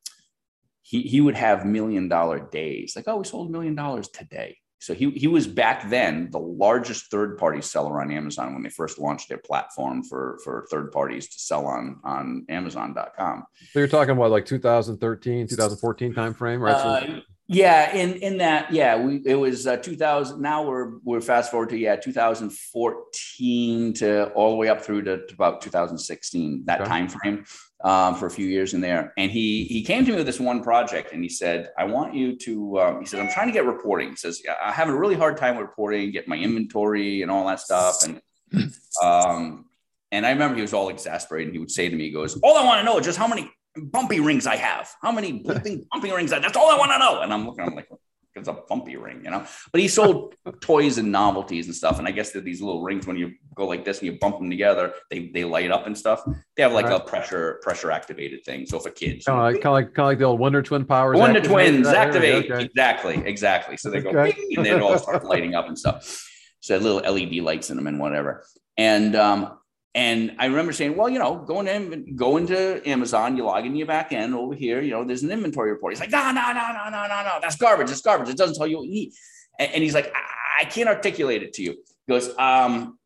he, 0.88 1.02
he 1.02 1.22
would 1.22 1.36
have 1.36 1.66
million 1.66 2.08
dollar 2.08 2.40
days 2.40 2.96
like 2.96 3.08
oh 3.08 3.18
we 3.18 3.26
sold 3.26 3.50
a 3.50 3.52
million 3.52 3.76
dollars 3.76 4.08
today 4.08 4.58
so 4.80 4.94
he, 4.94 5.10
he 5.12 5.28
was 5.28 5.48
back 5.48 5.90
then 5.90 6.30
the 6.32 6.40
largest 6.40 7.10
third 7.12 7.38
party 7.38 7.62
seller 7.62 8.02
on 8.02 8.12
amazon 8.12 8.54
when 8.54 8.64
they 8.64 8.70
first 8.70 9.00
launched 9.00 9.30
their 9.30 9.38
platform 9.38 10.04
for 10.04 10.40
for 10.44 10.68
third 10.70 10.92
parties 10.92 11.28
to 11.28 11.40
sell 11.40 11.66
on 11.66 12.00
on 12.04 12.46
amazon.com 12.50 13.44
so 13.72 13.80
you're 13.80 13.88
talking 13.88 14.16
about 14.16 14.32
like 14.32 14.46
2013 14.46 15.48
2014 15.48 16.14
time 16.14 16.34
frame 16.34 16.62
right 16.62 16.74
uh, 16.74 17.20
yeah, 17.50 17.96
in 17.96 18.16
in 18.16 18.38
that, 18.40 18.74
yeah, 18.74 18.98
we 18.98 19.22
it 19.26 19.36
was 19.36 19.68
uh, 19.68 19.78
2000. 19.78 20.42
Now 20.42 20.64
we're 20.64 20.98
we're 21.06 21.22
fast 21.22 21.50
forward 21.50 21.70
to 21.70 21.78
yeah 21.78 21.96
2014 21.96 23.94
to 23.94 24.26
all 24.34 24.50
the 24.50 24.58
way 24.58 24.68
up 24.68 24.82
through 24.82 25.04
to, 25.04 25.26
to 25.26 25.34
about 25.34 25.62
2016 25.62 26.66
that 26.66 26.82
okay. 26.82 26.90
time 26.90 27.08
frame 27.08 27.46
um, 27.84 28.16
for 28.16 28.26
a 28.26 28.32
few 28.32 28.48
years 28.48 28.74
in 28.74 28.82
there. 28.82 29.14
And 29.18 29.32
he 29.32 29.66
he 29.66 29.84
came 29.84 30.06
to 30.06 30.12
me 30.12 30.18
with 30.18 30.26
this 30.26 30.40
one 30.40 30.64
project, 30.64 31.14
and 31.14 31.24
he 31.24 31.30
said, 31.30 31.72
"I 31.78 31.86
want 31.86 32.14
you 32.14 32.36
to." 32.38 32.80
Um, 32.80 33.00
he 33.00 33.06
said, 33.06 33.20
"I'm 33.20 33.32
trying 33.32 33.48
to 33.48 33.54
get 33.54 33.66
reporting." 33.66 34.10
He 34.10 34.16
says, 34.16 34.42
"I'm 34.64 34.74
having 34.74 34.94
a 34.94 34.98
really 34.98 35.16
hard 35.16 35.38
time 35.38 35.58
reporting, 35.58 36.12
get 36.12 36.28
my 36.28 36.38
inventory 36.38 37.22
and 37.22 37.32
all 37.32 37.48
that 37.48 37.60
stuff." 37.60 38.04
And 38.04 38.22
um, 39.04 39.66
and 40.12 40.26
I 40.26 40.32
remember 40.32 40.56
he 40.56 40.62
was 40.62 40.74
all 40.74 40.90
exasperated. 40.90 41.54
He 41.54 41.60
would 41.60 41.72
say 41.72 41.90
to 41.90 41.96
me, 41.96 42.06
"He 42.06 42.12
goes, 42.12 42.40
all 42.42 42.58
I 42.58 42.66
want 42.66 42.80
to 42.80 42.86
know 42.86 42.98
is 42.98 43.06
just 43.06 43.18
how 43.18 43.28
many 43.28 43.52
bumpy 43.76 44.20
rings 44.20 44.48
I 44.48 44.56
have. 44.56 44.90
How 45.02 45.12
many 45.12 45.32
bumpy 45.92 46.12
rings? 46.12 46.34
I, 46.34 46.40
that's 46.40 46.58
all 46.58 46.72
I 46.72 46.78
want 46.78 46.92
to 46.92 47.00
know." 47.00 47.22
And 47.22 47.34
I'm 47.34 47.46
looking, 47.46 47.66
I'm 47.66 47.76
like, 47.76 47.90
it's 48.38 48.48
a 48.48 48.54
bumpy 48.54 48.96
ring, 48.96 49.22
you 49.24 49.32
know. 49.32 49.46
But 49.72 49.82
he 49.82 49.88
sold 49.88 50.36
toys 50.62 50.98
and 50.98 51.12
novelties 51.12 51.66
and 51.66 51.76
stuff. 51.76 52.00
And 52.00 52.08
I 52.08 52.12
guess 52.12 52.32
that 52.32 52.44
these 52.44 52.62
little 52.62 52.82
rings, 52.82 53.08
when 53.08 53.18
you 53.18 53.34
go 53.56 53.68
like 53.68 53.84
this 53.86 54.00
and 54.00 54.08
you 54.08 54.20
bump 54.20 54.38
them 54.38 54.50
together, 54.50 54.94
they 55.10 55.28
they 55.34 55.44
light 55.44 55.72
up 55.72 55.88
and 55.88 55.98
stuff. 55.98 56.24
They 56.56 56.64
have 56.64 56.74
like 56.74 56.86
right. 56.86 57.02
a 57.02 57.04
pressure 57.04 57.60
pressure 57.62 57.92
activated 57.92 58.44
thing. 58.46 58.66
So 58.66 58.80
for 58.80 58.90
kids, 58.90 59.26
kind 59.26 59.40
of 59.40 59.54
like 59.54 59.62
kind 59.62 59.66
of 59.66 59.74
like, 59.74 59.94
kind 59.94 60.06
of 60.06 60.12
like 60.12 60.18
the 60.20 60.26
old 60.26 60.40
Wonder 60.40 60.62
Twin 60.62 60.86
powers. 60.86 61.18
Wonder 61.18 61.42
Twins 61.42 61.88
activate 61.88 62.52
okay. 62.52 62.66
exactly, 62.66 63.16
exactly. 63.26 63.78
So 63.78 63.90
they 63.90 64.02
go 64.02 64.10
okay. 64.10 64.38
and 64.56 64.66
they 64.66 64.72
all 64.80 64.98
start 64.98 65.26
lighting 65.26 65.56
up 65.56 65.68
and 65.68 65.78
stuff. 65.78 66.26
So 66.62 66.78
little 66.78 67.00
LED 67.00 67.36
lights 67.44 67.70
in 67.70 67.78
them 67.78 67.88
and 67.88 68.00
whatever. 68.00 68.44
And 68.78 69.16
um, 69.16 69.58
and 69.98 70.36
I 70.38 70.46
remember 70.46 70.74
saying, 70.74 70.96
well, 70.96 71.10
you 71.10 71.18
know, 71.18 71.38
go 71.38 71.60
into 71.60 72.06
go 72.14 72.38
into 72.38 72.88
Amazon, 72.88 73.36
you 73.36 73.44
log 73.44 73.66
in 73.66 73.76
your 73.76 73.88
back 73.88 74.14
end 74.14 74.36
over 74.36 74.54
here, 74.54 74.80
you 74.80 74.92
know, 74.92 75.04
there's 75.04 75.24
an 75.24 75.32
inventory 75.32 75.72
report. 75.72 75.92
He's 75.92 76.00
like, 76.00 76.12
no, 76.12 76.32
no, 76.32 76.54
no, 76.54 76.54
no, 76.54 76.90
no, 76.92 77.08
no, 77.08 77.24
no, 77.24 77.40
that's 77.42 77.56
garbage. 77.56 77.90
It's 77.90 78.02
garbage. 78.02 78.30
It 78.30 78.38
doesn't 78.38 78.56
tell 78.58 78.68
you 78.68 78.78
what 78.78 78.86
you 78.86 78.94
need. 78.94 79.14
And, 79.58 79.72
and 79.74 79.84
he's 79.84 79.96
like, 79.96 80.14
I, 80.14 80.62
I, 80.62 80.66
can't 80.66 80.88
articulate 80.88 81.42
it 81.42 81.54
to 81.54 81.64
you. 81.64 81.72
He 81.72 82.14
goes, 82.14 82.30
um, 82.38 83.00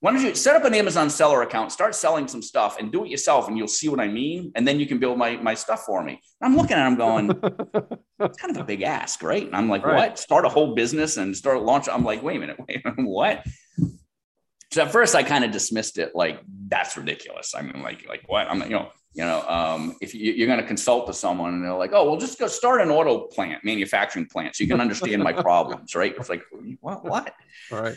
why 0.00 0.10
don't 0.10 0.20
you 0.20 0.34
set 0.34 0.56
up 0.56 0.64
an 0.64 0.74
Amazon 0.74 1.08
seller 1.08 1.42
account, 1.42 1.70
start 1.70 1.94
selling 1.94 2.26
some 2.26 2.42
stuff 2.42 2.80
and 2.80 2.90
do 2.90 3.04
it 3.04 3.10
yourself 3.10 3.46
and 3.46 3.56
you'll 3.56 3.68
see 3.68 3.88
what 3.88 4.00
I 4.00 4.08
mean. 4.08 4.50
And 4.56 4.66
then 4.66 4.80
you 4.80 4.86
can 4.86 4.98
build 4.98 5.18
my, 5.18 5.36
my 5.36 5.54
stuff 5.54 5.84
for 5.84 6.02
me. 6.02 6.20
And 6.40 6.50
I'm 6.50 6.56
looking 6.56 6.76
at 6.76 6.84
him 6.84 6.96
going, 6.96 7.30
it's 7.30 8.38
kind 8.40 8.56
of 8.56 8.56
a 8.56 8.64
big 8.64 8.82
ask, 8.82 9.22
right? 9.22 9.46
And 9.46 9.54
I'm 9.54 9.68
like, 9.68 9.86
right. 9.86 9.94
what? 9.94 10.18
Start 10.18 10.44
a 10.44 10.48
whole 10.48 10.74
business 10.74 11.16
and 11.16 11.36
start 11.36 11.62
launch. 11.62 11.88
I'm 11.88 12.04
like, 12.04 12.24
wait 12.24 12.38
a 12.38 12.40
minute, 12.40 12.56
wait 12.68 12.82
a 12.84 12.90
minute, 12.90 13.08
what? 13.08 13.44
So 14.70 14.82
at 14.82 14.92
first 14.92 15.14
I 15.14 15.22
kind 15.22 15.44
of 15.44 15.50
dismissed 15.50 15.98
it 15.98 16.14
like 16.14 16.40
that's 16.68 16.96
ridiculous. 16.96 17.54
I 17.54 17.62
mean, 17.62 17.82
like, 17.82 18.06
like 18.08 18.24
what? 18.26 18.46
I'm 18.50 18.62
you 18.62 18.70
know, 18.70 18.90
you 19.14 19.24
know, 19.24 19.42
um, 19.48 19.96
if 20.00 20.14
you, 20.14 20.44
are 20.44 20.46
going 20.46 20.60
to 20.60 20.66
consult 20.66 21.06
to 21.06 21.14
someone 21.14 21.54
and 21.54 21.64
they're 21.64 21.72
like, 21.72 21.92
oh, 21.92 22.08
well, 22.08 22.20
just 22.20 22.38
go 22.38 22.46
start 22.46 22.80
an 22.80 22.90
auto 22.90 23.26
plant, 23.26 23.64
manufacturing 23.64 24.26
plant, 24.26 24.54
so 24.54 24.62
you 24.62 24.70
can 24.70 24.80
understand 24.80 25.22
my 25.22 25.32
problems, 25.32 25.94
right? 25.94 26.14
It's 26.16 26.28
like, 26.28 26.42
what? 26.80 27.04
What? 27.04 27.34
All 27.72 27.82
right. 27.82 27.96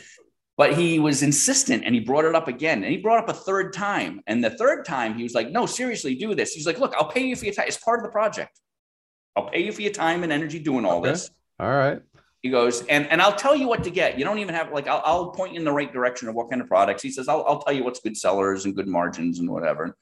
But 0.56 0.74
he 0.74 0.98
was 0.98 1.22
insistent 1.22 1.84
and 1.84 1.94
he 1.94 2.00
brought 2.00 2.24
it 2.24 2.34
up 2.34 2.48
again 2.48 2.82
and 2.82 2.92
he 2.92 2.98
brought 2.98 3.22
up 3.22 3.28
a 3.28 3.34
third 3.34 3.72
time. 3.72 4.20
And 4.26 4.42
the 4.42 4.50
third 4.50 4.84
time 4.84 5.14
he 5.14 5.22
was 5.22 5.34
like, 5.34 5.50
no, 5.50 5.64
seriously, 5.64 6.14
do 6.14 6.34
this. 6.34 6.52
He's 6.52 6.66
like, 6.66 6.78
look, 6.78 6.94
I'll 6.94 7.08
pay 7.08 7.24
you 7.24 7.36
for 7.36 7.44
your 7.44 7.54
time. 7.54 7.66
It's 7.68 7.78
part 7.78 8.00
of 8.00 8.04
the 8.04 8.10
project. 8.10 8.60
I'll 9.34 9.48
pay 9.48 9.62
you 9.62 9.72
for 9.72 9.82
your 9.82 9.92
time 9.92 10.24
and 10.24 10.32
energy 10.32 10.58
doing 10.58 10.84
all 10.84 10.98
okay. 10.98 11.10
this. 11.10 11.30
All 11.58 11.70
right. 11.70 12.00
He 12.42 12.50
goes, 12.50 12.84
and, 12.86 13.06
and 13.06 13.22
I'll 13.22 13.36
tell 13.36 13.54
you 13.54 13.68
what 13.68 13.84
to 13.84 13.90
get. 13.90 14.18
You 14.18 14.24
don't 14.24 14.40
even 14.40 14.54
have 14.54 14.72
like, 14.72 14.88
I'll, 14.88 15.02
I'll 15.04 15.30
point 15.30 15.52
you 15.52 15.60
in 15.60 15.64
the 15.64 15.72
right 15.72 15.92
direction 15.92 16.28
of 16.28 16.34
what 16.34 16.50
kind 16.50 16.60
of 16.60 16.66
products. 16.66 17.00
He 17.00 17.10
says, 17.10 17.28
I'll, 17.28 17.44
I'll 17.46 17.62
tell 17.62 17.72
you 17.72 17.84
what's 17.84 18.00
good 18.00 18.16
sellers 18.16 18.64
and 18.64 18.74
good 18.74 18.88
margins 18.88 19.38
and 19.38 19.48
whatever. 19.48 19.96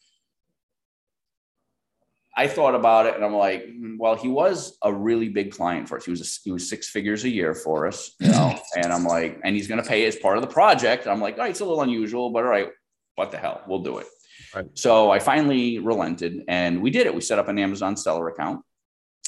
I 2.34 2.46
thought 2.46 2.74
about 2.74 3.04
it 3.04 3.14
and 3.14 3.24
I'm 3.24 3.34
like, 3.34 3.66
hmm, 3.66 3.98
well, 3.98 4.14
he 4.14 4.28
was 4.28 4.78
a 4.82 4.90
really 4.90 5.28
big 5.28 5.52
client 5.52 5.86
for 5.86 5.98
us. 5.98 6.06
He 6.06 6.10
was 6.10 6.22
a, 6.22 6.40
he 6.42 6.50
was 6.50 6.66
six 6.66 6.88
figures 6.88 7.24
a 7.24 7.28
year 7.28 7.54
for 7.54 7.86
us, 7.86 8.12
you 8.18 8.28
know. 8.28 8.58
and 8.76 8.90
I'm 8.90 9.04
like, 9.04 9.38
and 9.44 9.54
he's 9.54 9.68
going 9.68 9.82
to 9.82 9.86
pay 9.86 10.06
as 10.06 10.16
part 10.16 10.38
of 10.38 10.42
the 10.42 10.48
project. 10.48 11.06
I'm 11.06 11.20
like, 11.20 11.34
all 11.34 11.40
right, 11.40 11.50
it's 11.50 11.60
a 11.60 11.64
little 11.64 11.82
unusual, 11.82 12.30
but 12.30 12.44
all 12.44 12.50
right, 12.50 12.70
what 13.16 13.30
the 13.30 13.36
hell, 13.36 13.62
we'll 13.66 13.82
do 13.82 13.98
it. 13.98 14.06
Right. 14.54 14.66
So 14.72 15.10
I 15.10 15.18
finally 15.18 15.78
relented 15.78 16.44
and 16.48 16.80
we 16.80 16.90
did 16.90 17.06
it. 17.06 17.14
We 17.14 17.20
set 17.20 17.38
up 17.38 17.48
an 17.48 17.58
Amazon 17.58 17.98
seller 17.98 18.28
account 18.28 18.64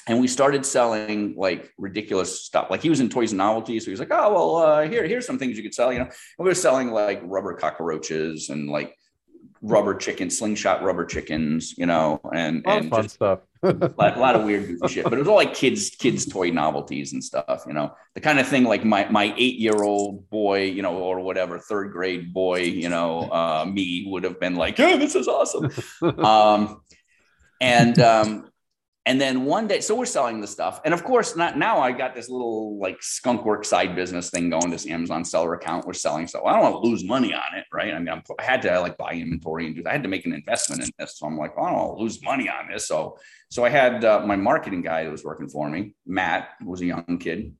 and 0.06 0.20
we 0.20 0.26
started 0.26 0.66
selling 0.66 1.34
like 1.36 1.72
ridiculous 1.78 2.44
stuff. 2.44 2.68
Like 2.70 2.82
he 2.82 2.90
was 2.90 3.00
in 3.00 3.08
toys 3.08 3.32
and 3.32 3.38
novelties, 3.38 3.84
so 3.84 3.86
he 3.86 3.92
was 3.92 4.00
like, 4.00 4.10
"Oh 4.12 4.32
well, 4.32 4.56
uh, 4.56 4.88
here 4.88 5.06
here's 5.06 5.26
some 5.26 5.38
things 5.38 5.56
you 5.56 5.62
could 5.62 5.74
sell." 5.74 5.92
You 5.92 6.00
know, 6.00 6.04
and 6.04 6.14
we 6.38 6.44
were 6.44 6.54
selling 6.54 6.90
like 6.90 7.20
rubber 7.24 7.54
cockroaches 7.54 8.48
and 8.48 8.68
like 8.68 8.96
rubber 9.62 9.94
chicken, 9.94 10.28
slingshot 10.28 10.82
rubber 10.82 11.04
chickens, 11.04 11.76
you 11.78 11.86
know, 11.86 12.20
and, 12.34 12.66
and 12.66 12.90
fun 12.90 13.02
just, 13.04 13.14
stuff. 13.14 13.40
a, 13.62 13.68
lot, 13.96 14.16
a 14.16 14.20
lot 14.20 14.34
of 14.34 14.44
weird 14.44 14.66
goofy 14.66 14.94
shit, 14.94 15.04
but 15.04 15.14
it 15.14 15.18
was 15.18 15.28
all 15.28 15.36
like 15.36 15.54
kids, 15.54 15.90
kids 15.90 16.26
toy 16.26 16.50
novelties 16.50 17.12
and 17.12 17.22
stuff, 17.22 17.62
you 17.66 17.72
know, 17.72 17.94
the 18.14 18.20
kind 18.20 18.40
of 18.40 18.48
thing 18.48 18.64
like 18.64 18.84
my, 18.84 19.08
my 19.08 19.32
eight 19.38 19.58
year 19.58 19.84
old 19.84 20.28
boy, 20.30 20.64
you 20.64 20.82
know, 20.82 20.96
or 20.96 21.20
whatever, 21.20 21.58
third 21.60 21.92
grade 21.92 22.34
boy, 22.34 22.60
you 22.60 22.88
know, 22.88 23.30
uh, 23.30 23.64
me 23.64 24.04
would 24.08 24.24
have 24.24 24.40
been 24.40 24.56
like, 24.56 24.78
yeah, 24.78 24.96
this 24.96 25.14
is 25.14 25.28
awesome. 25.28 25.70
um, 26.18 26.82
and, 27.60 27.98
um, 28.00 28.51
and 29.04 29.20
then 29.20 29.44
one 29.44 29.66
day, 29.66 29.80
so 29.80 29.96
we're 29.96 30.06
selling 30.06 30.40
the 30.40 30.46
stuff. 30.46 30.80
And 30.84 30.94
of 30.94 31.02
course, 31.02 31.34
not 31.34 31.58
now 31.58 31.80
I 31.80 31.90
got 31.90 32.14
this 32.14 32.28
little 32.28 32.78
like 32.78 33.02
skunk 33.02 33.44
work 33.44 33.64
side 33.64 33.96
business 33.96 34.30
thing 34.30 34.48
going, 34.48 34.70
this 34.70 34.86
Amazon 34.86 35.24
seller 35.24 35.54
account. 35.54 35.86
We're 35.86 35.92
selling 35.92 36.28
stuff. 36.28 36.42
I 36.46 36.52
don't 36.52 36.62
want 36.62 36.84
to 36.84 36.88
lose 36.88 37.04
money 37.04 37.34
on 37.34 37.56
it, 37.56 37.64
right? 37.72 37.92
I 37.92 37.98
mean, 37.98 38.08
I'm, 38.08 38.22
i 38.38 38.42
had 38.42 38.62
to 38.62 38.80
like 38.80 38.96
buy 38.96 39.12
inventory 39.14 39.66
and 39.66 39.74
do 39.74 39.82
I 39.86 39.92
had 39.92 40.04
to 40.04 40.08
make 40.08 40.24
an 40.24 40.32
investment 40.32 40.84
in 40.84 40.90
this. 40.98 41.18
So 41.18 41.26
I'm 41.26 41.36
like, 41.36 41.52
I 41.58 41.68
don't 41.68 41.74
want 41.74 41.98
to 41.98 42.02
lose 42.02 42.22
money 42.22 42.48
on 42.48 42.68
this. 42.70 42.86
So, 42.86 43.18
so 43.50 43.64
I 43.64 43.70
had 43.70 44.04
uh, 44.04 44.20
my 44.24 44.36
marketing 44.36 44.82
guy 44.82 45.02
that 45.02 45.10
was 45.10 45.24
working 45.24 45.48
for 45.48 45.68
me, 45.68 45.96
Matt, 46.06 46.50
who 46.60 46.70
was 46.70 46.80
a 46.80 46.86
young 46.86 47.18
kid. 47.18 47.54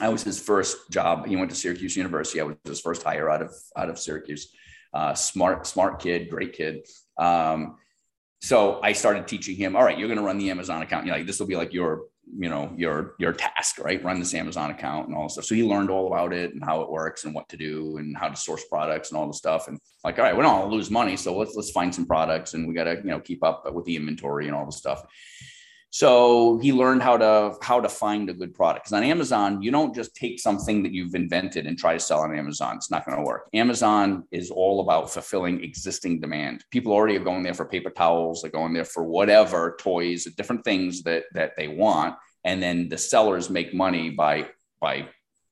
I 0.00 0.08
was 0.08 0.24
his 0.24 0.40
first 0.40 0.90
job. 0.90 1.26
He 1.26 1.36
went 1.36 1.50
to 1.50 1.56
Syracuse 1.56 1.96
University. 1.96 2.40
I 2.40 2.44
was 2.44 2.56
his 2.64 2.80
first 2.80 3.04
hire 3.04 3.30
out 3.30 3.42
of, 3.42 3.54
out 3.76 3.90
of 3.90 3.98
Syracuse. 3.98 4.52
Uh, 4.92 5.14
smart, 5.14 5.68
smart 5.68 6.00
kid, 6.00 6.30
great 6.30 6.52
kid. 6.52 6.84
Um, 7.16 7.76
so 8.40 8.80
I 8.82 8.92
started 8.92 9.28
teaching 9.28 9.56
him, 9.56 9.76
all 9.76 9.84
right, 9.84 9.98
you're 9.98 10.08
going 10.08 10.18
to 10.18 10.24
run 10.24 10.38
the 10.38 10.50
Amazon 10.50 10.80
account. 10.82 11.04
You 11.04 11.12
know, 11.12 11.18
like, 11.18 11.26
this 11.26 11.38
will 11.38 11.46
be 11.46 11.56
like 11.56 11.74
your, 11.74 12.04
you 12.38 12.48
know, 12.48 12.72
your, 12.74 13.14
your 13.18 13.34
task, 13.34 13.78
right? 13.78 14.02
Run 14.02 14.18
this 14.18 14.32
Amazon 14.32 14.70
account 14.70 15.08
and 15.08 15.16
all 15.16 15.24
this 15.24 15.34
stuff. 15.34 15.44
So 15.44 15.54
he 15.54 15.62
learned 15.62 15.90
all 15.90 16.06
about 16.06 16.32
it 16.32 16.54
and 16.54 16.64
how 16.64 16.80
it 16.80 16.90
works 16.90 17.24
and 17.24 17.34
what 17.34 17.50
to 17.50 17.58
do 17.58 17.98
and 17.98 18.16
how 18.16 18.28
to 18.28 18.36
source 18.36 18.64
products 18.64 19.10
and 19.10 19.18
all 19.18 19.26
the 19.26 19.34
stuff. 19.34 19.68
And 19.68 19.78
like, 20.04 20.18
all 20.18 20.24
right, 20.24 20.34
we 20.34 20.42
don't 20.42 20.58
want 20.58 20.70
to 20.70 20.74
lose 20.74 20.90
money. 20.90 21.16
So 21.16 21.36
let's, 21.36 21.54
let's 21.54 21.70
find 21.70 21.94
some 21.94 22.06
products 22.06 22.54
and 22.54 22.66
we 22.66 22.72
got 22.72 22.84
to, 22.84 22.94
you 22.94 23.10
know, 23.10 23.20
keep 23.20 23.44
up 23.44 23.70
with 23.74 23.84
the 23.84 23.96
inventory 23.96 24.46
and 24.46 24.56
all 24.56 24.64
the 24.64 24.72
stuff. 24.72 25.02
So 25.92 26.58
he 26.62 26.72
learned 26.72 27.02
how 27.02 27.16
to 27.16 27.56
how 27.62 27.80
to 27.80 27.88
find 27.88 28.30
a 28.30 28.34
good 28.34 28.54
product. 28.54 28.84
Because 28.84 28.96
on 28.96 29.02
Amazon, 29.02 29.60
you 29.60 29.72
don't 29.72 29.92
just 29.92 30.14
take 30.14 30.38
something 30.38 30.84
that 30.84 30.92
you've 30.92 31.16
invented 31.16 31.66
and 31.66 31.76
try 31.76 31.94
to 31.94 32.00
sell 32.00 32.20
on 32.20 32.36
Amazon. 32.36 32.76
It's 32.76 32.92
not 32.92 33.04
going 33.04 33.18
to 33.18 33.24
work. 33.24 33.48
Amazon 33.54 34.24
is 34.30 34.52
all 34.52 34.80
about 34.80 35.10
fulfilling 35.10 35.64
existing 35.64 36.20
demand. 36.20 36.64
People 36.70 36.92
already 36.92 37.16
are 37.16 37.24
going 37.24 37.42
there 37.42 37.54
for 37.54 37.64
paper 37.64 37.90
towels. 37.90 38.42
They're 38.42 38.52
going 38.52 38.72
there 38.72 38.84
for 38.84 39.02
whatever 39.02 39.76
toys, 39.80 40.24
different 40.36 40.64
things 40.64 41.02
that 41.02 41.24
that 41.34 41.56
they 41.56 41.66
want, 41.66 42.14
and 42.44 42.62
then 42.62 42.88
the 42.88 42.98
sellers 42.98 43.50
make 43.50 43.74
money 43.74 44.10
by 44.10 44.48
by 44.80 45.08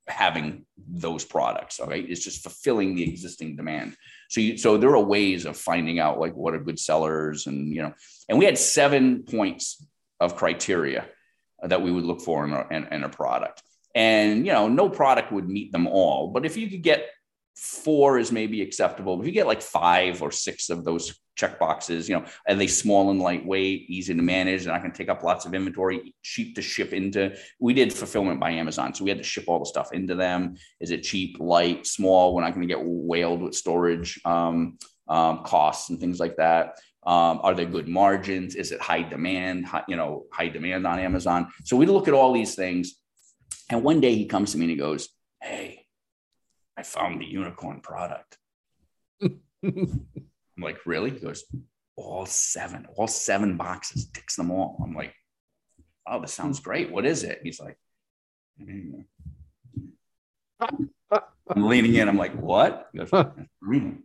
having 0.07 0.65
those 0.87 1.25
products. 1.25 1.81
Okay, 1.81 1.99
it's 1.99 2.23
just 2.23 2.43
fulfilling 2.43 2.95
the 2.95 3.03
existing 3.03 3.57
demand. 3.57 3.97
So 4.29 4.39
you, 4.39 4.57
so 4.57 4.77
there 4.77 4.95
are 4.95 5.03
ways 5.03 5.45
of 5.45 5.57
finding 5.57 5.99
out 5.99 6.17
like 6.17 6.33
what 6.33 6.53
are 6.53 6.59
good 6.59 6.79
sellers, 6.79 7.45
and 7.45 7.75
you 7.75 7.81
know, 7.81 7.93
and 8.29 8.39
we 8.39 8.45
had 8.45 8.57
seven 8.57 9.23
points 9.23 9.85
of 10.19 10.35
criteria 10.35 11.05
that 11.61 11.81
we 11.81 11.91
would 11.91 12.05
look 12.05 12.21
for 12.21 12.45
in 12.45 12.53
a, 12.53 12.67
in, 12.71 12.87
in 12.91 13.03
a 13.03 13.09
product. 13.09 13.61
And, 13.95 14.45
you 14.45 14.53
know, 14.53 14.67
no 14.67 14.89
product 14.89 15.31
would 15.31 15.49
meet 15.49 15.71
them 15.71 15.87
all. 15.87 16.31
But 16.31 16.45
if 16.45 16.55
you 16.55 16.69
could 16.69 16.83
get 16.83 17.05
four 17.59 18.17
is 18.17 18.31
maybe 18.31 18.61
acceptable. 18.61 19.19
If 19.19 19.25
you 19.25 19.33
get 19.33 19.47
like 19.47 19.61
five 19.61 20.21
or 20.21 20.31
six 20.31 20.69
of 20.69 20.85
those 20.85 21.19
check 21.35 21.59
boxes, 21.59 22.07
you 22.07 22.15
know, 22.15 22.25
are 22.47 22.55
they 22.55 22.67
small 22.67 23.11
and 23.11 23.19
lightweight, 23.19 23.89
easy 23.89 24.15
to 24.15 24.21
manage, 24.21 24.63
and 24.63 24.71
I 24.71 24.79
can 24.79 24.93
take 24.93 25.09
up 25.09 25.23
lots 25.23 25.45
of 25.45 25.53
inventory, 25.53 26.15
cheap 26.23 26.55
to 26.55 26.61
ship 26.61 26.93
into. 26.93 27.35
We 27.59 27.73
did 27.73 27.91
fulfillment 27.91 28.39
by 28.39 28.51
Amazon, 28.51 28.93
so 28.93 29.03
we 29.03 29.09
had 29.09 29.17
to 29.17 29.25
ship 29.25 29.45
all 29.47 29.59
the 29.59 29.65
stuff 29.65 29.91
into 29.91 30.15
them. 30.15 30.55
Is 30.79 30.91
it 30.91 31.03
cheap, 31.03 31.37
light, 31.39 31.85
small? 31.85 32.33
We're 32.33 32.43
not 32.43 32.55
going 32.55 32.67
to 32.67 32.73
get 32.73 32.83
whaled 32.83 33.41
with 33.41 33.55
storage 33.55 34.21
um, 34.23 34.77
um, 35.09 35.43
costs 35.43 35.89
and 35.89 35.99
things 35.99 36.19
like 36.19 36.37
that. 36.37 36.79
Um, 37.05 37.39
are 37.43 37.55
there 37.55 37.65
good 37.65 37.87
margins? 37.87 38.55
Is 38.55 38.71
it 38.71 38.81
high 38.81 39.03
demand? 39.03 39.65
High, 39.65 39.83
you 39.87 39.95
know, 39.95 40.25
high 40.31 40.49
demand 40.49 40.85
on 40.85 40.99
Amazon. 40.99 41.51
So 41.63 41.77
we 41.77 41.85
look 41.85 42.07
at 42.07 42.13
all 42.13 42.33
these 42.33 42.55
things. 42.55 42.95
And 43.69 43.83
one 43.83 44.01
day 44.01 44.15
he 44.15 44.25
comes 44.25 44.51
to 44.51 44.57
me 44.57 44.65
and 44.65 44.71
he 44.71 44.77
goes, 44.77 45.09
"Hey, 45.41 45.85
I 46.77 46.83
found 46.83 47.21
the 47.21 47.25
unicorn 47.25 47.81
product." 47.81 48.37
I'm 49.21 50.07
like, 50.59 50.85
"Really?" 50.85 51.11
He 51.11 51.19
goes, 51.19 51.45
"All 51.95 52.25
seven, 52.25 52.87
all 52.95 53.07
seven 53.07 53.55
boxes, 53.55 54.09
ticks 54.09 54.35
them 54.35 54.51
all." 54.51 54.81
I'm 54.83 54.93
like, 54.93 55.13
"Oh, 56.05 56.19
this 56.19 56.33
sounds 56.33 56.59
great. 56.59 56.91
What 56.91 57.05
is 57.05 57.23
it?" 57.23 57.39
He's 57.43 57.61
like, 57.61 57.77
mm. 58.61 59.05
I'm 60.59 61.67
leaning 61.67 61.95
in. 61.95 62.09
I'm 62.09 62.17
like, 62.17 62.35
"What?" 62.35 62.89
He 62.91 62.99
goes, 62.99 63.09
mm 63.63 63.99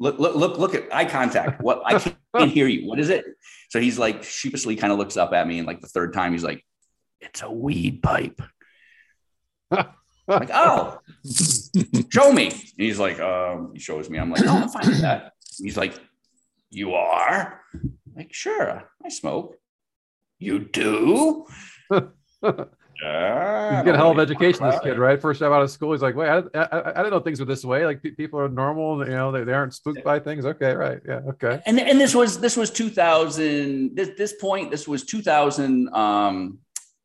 look, 0.00 0.18
look, 0.18 0.34
look, 0.34 0.58
look 0.58 0.74
at 0.74 0.92
eye 0.92 1.04
contact. 1.04 1.62
What 1.62 1.82
I 1.84 1.98
can't 1.98 2.50
hear 2.50 2.66
you. 2.66 2.88
What 2.88 2.98
is 2.98 3.10
it? 3.10 3.24
So 3.68 3.80
he's 3.80 3.98
like 3.98 4.24
sheepishly 4.24 4.74
kind 4.74 4.92
of 4.92 4.98
looks 4.98 5.16
up 5.16 5.32
at 5.32 5.46
me, 5.46 5.58
and 5.58 5.66
like 5.66 5.80
the 5.80 5.86
third 5.86 6.12
time, 6.12 6.32
he's 6.32 6.42
like, 6.42 6.64
"It's 7.20 7.42
a 7.42 7.50
weed 7.50 8.02
pipe." 8.02 8.42
like, 9.70 10.50
oh, 10.52 10.98
show 12.10 12.32
me. 12.32 12.46
And 12.48 12.72
he's 12.76 12.98
like, 12.98 13.20
um, 13.20 13.72
he 13.74 13.80
shows 13.80 14.08
me. 14.10 14.18
I'm 14.18 14.30
like, 14.30 14.42
oh, 14.44 14.62
I'm 14.62 14.68
fine 14.68 14.88
with 14.88 15.00
that. 15.02 15.32
He's 15.58 15.76
like, 15.76 15.98
you 16.70 16.94
are? 16.94 17.60
I'm 17.74 17.98
like, 18.16 18.32
sure, 18.32 18.90
I 19.04 19.08
smoke. 19.08 19.56
You 20.38 20.60
do? 20.60 21.46
Yeah, 23.02 23.78
you 23.78 23.84
get 23.84 23.94
a 23.94 23.98
hell 23.98 24.10
of 24.10 24.18
education, 24.18 24.64
this 24.64 24.80
kid, 24.80 24.98
right? 24.98 25.20
First 25.20 25.40
time 25.40 25.52
out 25.52 25.62
of 25.62 25.70
school, 25.70 25.92
he's 25.92 26.02
like, 26.02 26.14
"Wait, 26.14 26.28
I, 26.28 26.38
I, 26.54 26.90
I 26.90 27.02
didn't 27.02 27.10
know 27.10 27.20
things 27.20 27.40
were 27.40 27.46
this 27.46 27.64
way. 27.64 27.86
Like 27.86 28.02
people 28.02 28.38
are 28.40 28.48
normal, 28.48 29.04
you 29.06 29.12
know, 29.12 29.32
they, 29.32 29.44
they 29.44 29.52
aren't 29.52 29.74
spooked 29.74 30.04
by 30.04 30.18
things." 30.18 30.44
Okay, 30.44 30.74
right, 30.74 31.00
yeah, 31.06 31.20
okay. 31.28 31.60
And 31.66 31.80
and 31.80 32.00
this 32.00 32.14
was 32.14 32.40
this 32.40 32.56
was 32.56 32.70
2000. 32.70 33.96
This 33.96 34.10
this 34.18 34.34
point, 34.34 34.70
this 34.70 34.86
was 34.86 35.04
2000, 35.04 35.94
um, 35.94 36.58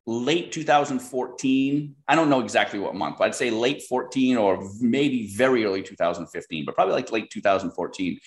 late 0.05 0.51
2014. 0.51 1.95
I 2.07 2.15
don't 2.15 2.29
know 2.29 2.41
exactly 2.41 2.79
what 2.79 2.93
month, 2.95 3.17
but 3.17 3.25
I'd 3.25 3.35
say 3.35 3.49
late 3.49 3.83
14 3.83 4.37
or 4.37 4.69
maybe 4.79 5.27
very 5.27 5.65
early 5.65 5.81
2015, 5.81 6.65
but 6.65 6.75
probably 6.75 6.93
like 6.93 7.11
late 7.11 7.29
2014 7.29 8.19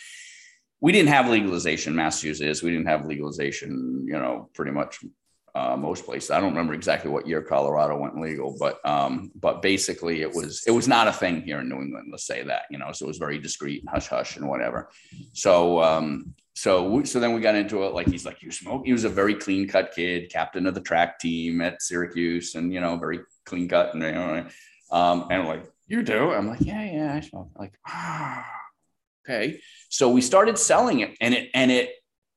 we 0.80 0.92
didn't 0.92 1.08
have 1.08 1.28
legalization 1.28 1.94
massachusetts 1.94 2.62
we 2.62 2.70
didn't 2.70 2.86
have 2.86 3.06
legalization 3.06 4.04
you 4.06 4.18
know 4.18 4.48
pretty 4.54 4.70
much 4.70 5.00
uh, 5.58 5.76
most 5.76 6.04
places. 6.04 6.30
I 6.30 6.40
don't 6.40 6.50
remember 6.50 6.74
exactly 6.74 7.10
what 7.10 7.26
year 7.26 7.42
Colorado 7.42 7.98
went 7.98 8.20
legal, 8.20 8.56
but 8.58 8.78
um, 8.86 9.32
but 9.34 9.60
basically 9.60 10.22
it 10.22 10.32
was 10.32 10.62
it 10.66 10.70
was 10.70 10.86
not 10.86 11.08
a 11.08 11.12
thing 11.12 11.42
here 11.42 11.58
in 11.60 11.68
New 11.68 11.80
England. 11.80 12.08
Let's 12.10 12.26
say 12.26 12.44
that 12.44 12.62
you 12.70 12.78
know, 12.78 12.92
so 12.92 13.06
it 13.06 13.08
was 13.08 13.18
very 13.18 13.38
discreet, 13.38 13.84
hush 13.88 14.06
hush, 14.06 14.36
and 14.36 14.48
whatever. 14.48 14.90
So 15.32 15.82
um, 15.82 16.34
so 16.54 16.88
we, 16.88 17.06
so 17.06 17.18
then 17.18 17.34
we 17.34 17.40
got 17.40 17.56
into 17.56 17.84
it. 17.84 17.92
Like 17.92 18.08
he's 18.08 18.24
like, 18.24 18.42
you 18.42 18.50
smoke. 18.52 18.86
He 18.86 18.92
was 18.92 19.04
a 19.04 19.08
very 19.08 19.34
clean 19.34 19.66
cut 19.66 19.92
kid, 19.94 20.30
captain 20.30 20.66
of 20.66 20.74
the 20.74 20.80
track 20.80 21.18
team 21.18 21.60
at 21.60 21.82
Syracuse, 21.82 22.54
and 22.54 22.72
you 22.72 22.80
know, 22.80 22.96
very 22.96 23.20
clean 23.44 23.68
cut, 23.68 23.94
and 23.94 24.02
you 24.02 24.12
know, 24.12 24.46
um, 24.92 25.26
and 25.30 25.48
like 25.48 25.64
You 25.88 26.02
do? 26.02 26.30
I'm 26.30 26.46
like, 26.46 26.60
yeah, 26.60 26.84
yeah, 26.84 27.14
I 27.14 27.20
smoke. 27.20 27.50
Like, 27.56 27.74
ah, 27.86 28.46
okay. 29.24 29.60
So 29.88 30.10
we 30.10 30.20
started 30.20 30.56
selling 30.56 31.00
it, 31.00 31.16
and 31.20 31.34
it 31.34 31.50
and 31.52 31.70
it 31.70 31.90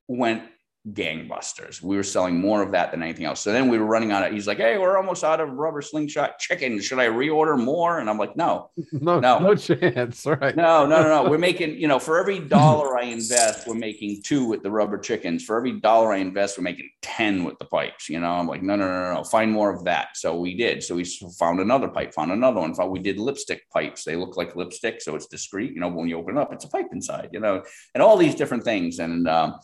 went 0.07 0.43
gangbusters. 0.89 1.81
We 1.81 1.95
were 1.95 2.03
selling 2.03 2.39
more 2.39 2.63
of 2.63 2.71
that 2.71 2.91
than 2.91 3.03
anything 3.03 3.25
else. 3.25 3.39
So 3.41 3.51
then 3.51 3.69
we 3.69 3.77
were 3.77 3.85
running 3.85 4.11
out 4.11 4.25
of, 4.25 4.33
he's 4.33 4.47
like, 4.47 4.57
Hey, 4.57 4.79
we're 4.79 4.97
almost 4.97 5.23
out 5.23 5.39
of 5.39 5.49
rubber 5.49 5.81
slingshot 5.81 6.39
chicken. 6.39 6.81
Should 6.81 6.97
I 6.97 7.07
reorder 7.07 7.61
more? 7.63 7.99
And 7.99 8.09
I'm 8.09 8.17
like, 8.17 8.35
no, 8.35 8.71
no, 8.91 9.19
no, 9.19 9.39
no 9.39 9.55
chance. 9.55 10.25
Right. 10.25 10.55
No, 10.55 10.87
no, 10.87 11.03
no, 11.03 11.23
no. 11.23 11.29
We're 11.29 11.37
making, 11.37 11.77
you 11.77 11.87
know, 11.87 11.99
for 11.99 12.19
every 12.19 12.39
dollar 12.39 12.97
I 12.97 13.03
invest, 13.03 13.67
we're 13.67 13.75
making 13.75 14.23
two 14.23 14.45
with 14.47 14.63
the 14.63 14.71
rubber 14.71 14.97
chickens. 14.97 15.43
For 15.43 15.55
every 15.55 15.79
dollar 15.79 16.13
I 16.13 16.17
invest, 16.17 16.57
we're 16.57 16.63
making 16.63 16.89
10 17.03 17.43
with 17.43 17.59
the 17.59 17.65
pipes. 17.65 18.09
You 18.09 18.19
know, 18.19 18.31
I'm 18.31 18.47
like, 18.47 18.63
no, 18.63 18.75
no, 18.75 18.87
no, 18.87 19.13
no, 19.13 19.23
find 19.23 19.51
more 19.51 19.71
of 19.71 19.83
that. 19.83 20.17
So 20.17 20.39
we 20.39 20.55
did. 20.55 20.81
So 20.81 20.95
we 20.95 21.05
found 21.37 21.59
another 21.59 21.89
pipe, 21.89 22.13
found 22.13 22.31
another 22.31 22.59
one. 22.59 22.73
Found, 22.73 22.91
we 22.91 22.99
did 22.99 23.19
lipstick 23.19 23.69
pipes. 23.69 24.03
They 24.03 24.15
look 24.15 24.35
like 24.35 24.55
lipstick. 24.55 25.01
So 25.01 25.15
it's 25.15 25.27
discreet. 25.27 25.73
You 25.73 25.81
know, 25.81 25.89
when 25.89 26.07
you 26.07 26.17
open 26.17 26.37
it 26.37 26.41
up, 26.41 26.51
it's 26.51 26.65
a 26.65 26.69
pipe 26.69 26.87
inside, 26.91 27.29
you 27.33 27.39
know, 27.39 27.61
and 27.93 28.01
all 28.01 28.17
these 28.17 28.33
different 28.33 28.63
things. 28.63 28.97
And, 28.97 29.27
um, 29.27 29.59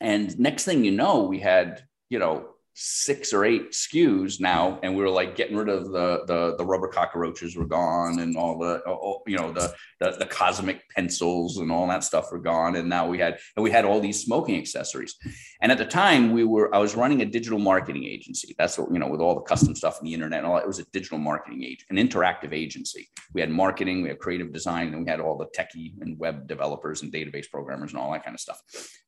and 0.00 0.38
next 0.38 0.64
thing 0.64 0.84
you 0.84 0.92
know, 0.92 1.24
we 1.24 1.38
had, 1.38 1.82
you 2.08 2.18
know, 2.18 2.46
six 2.74 3.34
or 3.34 3.44
eight 3.44 3.72
SKUs 3.72 4.40
now, 4.40 4.78
and 4.82 4.96
we 4.96 5.02
were 5.02 5.10
like 5.10 5.36
getting 5.36 5.56
rid 5.56 5.68
of 5.68 5.90
the 5.90 6.24
the, 6.26 6.56
the 6.56 6.64
rubber 6.64 6.88
cockroaches 6.88 7.56
were 7.56 7.66
gone, 7.66 8.20
and 8.20 8.36
all 8.36 8.58
the 8.58 8.80
all, 8.80 9.22
you 9.26 9.36
know 9.36 9.52
the, 9.52 9.72
the, 9.98 10.12
the 10.12 10.26
cosmic 10.26 10.88
pencils 10.90 11.58
and 11.58 11.70
all 11.70 11.86
that 11.88 12.04
stuff 12.04 12.32
were 12.32 12.38
gone, 12.38 12.76
and 12.76 12.88
now 12.88 13.06
we 13.06 13.18
had 13.18 13.38
and 13.56 13.62
we 13.62 13.70
had 13.70 13.84
all 13.84 14.00
these 14.00 14.22
smoking 14.22 14.56
accessories. 14.56 15.16
And 15.62 15.70
at 15.70 15.78
the 15.78 15.84
time, 15.84 16.32
we 16.32 16.44
were 16.44 16.74
I 16.74 16.78
was 16.78 16.94
running 16.94 17.20
a 17.20 17.26
digital 17.26 17.58
marketing 17.58 18.04
agency. 18.04 18.54
That's 18.58 18.78
what 18.78 18.90
you 18.92 18.98
know 18.98 19.08
with 19.08 19.20
all 19.20 19.34
the 19.34 19.42
custom 19.42 19.74
stuff 19.74 19.98
on 19.98 20.04
the 20.04 20.14
internet 20.14 20.38
and 20.38 20.46
all 20.46 20.54
that. 20.54 20.64
It 20.64 20.66
was 20.66 20.78
a 20.78 20.84
digital 20.92 21.18
marketing 21.18 21.64
agent, 21.64 21.90
an 21.90 21.96
interactive 21.96 22.52
agency. 22.52 23.08
We 23.34 23.40
had 23.40 23.50
marketing, 23.50 24.02
we 24.02 24.08
had 24.08 24.18
creative 24.18 24.52
design, 24.52 24.94
and 24.94 25.04
we 25.04 25.10
had 25.10 25.20
all 25.20 25.36
the 25.36 25.46
techie 25.46 26.00
and 26.00 26.18
web 26.18 26.48
developers 26.48 27.02
and 27.02 27.12
database 27.12 27.50
programmers 27.50 27.92
and 27.92 28.00
all 28.00 28.12
that 28.12 28.24
kind 28.24 28.34
of 28.34 28.40
stuff. 28.40 28.60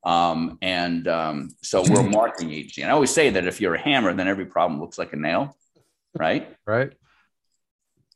Um, 0.05 0.59
and 0.61 1.09
um, 1.09 1.49
so 1.63 1.83
we're 1.83 2.01
a 2.01 2.11
marketing 2.11 2.53
agency. 2.53 2.83
And 2.83 2.91
I 2.91 2.95
always 2.95 3.11
say 3.11 3.31
that 3.31 3.47
if 3.47 3.61
you're 3.61 3.75
a 3.75 3.81
hammer, 3.81 4.13
then 4.13 4.29
every 4.29 4.47
problem 4.47 4.81
looks 4.81 4.99
like 4.99 5.13
a 5.13 5.17
nail, 5.17 5.57
right? 6.15 6.55
Right. 6.67 6.93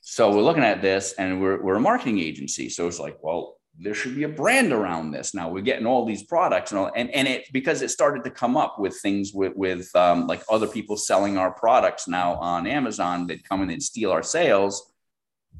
So 0.09 0.31
we're 0.31 0.43
looking 0.43 0.63
at 0.63 0.83
this 0.83 1.15
and 1.15 1.41
we're, 1.41 1.61
we're 1.61 1.75
a 1.75 1.81
marketing 1.81 2.21
agency. 2.21 2.69
So 2.69 2.87
it's 2.87 3.01
like, 3.01 3.19
well, 3.23 3.56
there 3.79 3.95
should 3.95 4.15
be 4.15 4.23
a 4.23 4.29
brand 4.29 4.73
around 4.73 5.11
this. 5.11 5.35
Now 5.35 5.49
we're 5.49 5.63
getting 5.63 5.87
all 5.87 6.05
these 6.05 6.23
products 6.23 6.73
and 6.73 6.79
all, 6.79 6.91
and, 6.95 7.11
and 7.11 7.29
it 7.29 7.47
because 7.53 7.83
it 7.83 7.91
started 7.91 8.25
to 8.25 8.31
come 8.31 8.57
up 8.57 8.79
with 8.79 8.99
things 9.01 9.33
with 9.35 9.55
with 9.55 9.95
um, 9.95 10.27
like 10.27 10.43
other 10.51 10.67
people 10.67 10.97
selling 10.97 11.37
our 11.37 11.51
products 11.51 12.09
now 12.09 12.35
on 12.37 12.67
Amazon 12.67 13.27
that 13.27 13.47
come 13.47 13.63
in 13.63 13.71
and 13.71 13.83
steal 13.83 14.11
our 14.11 14.23
sales. 14.23 14.93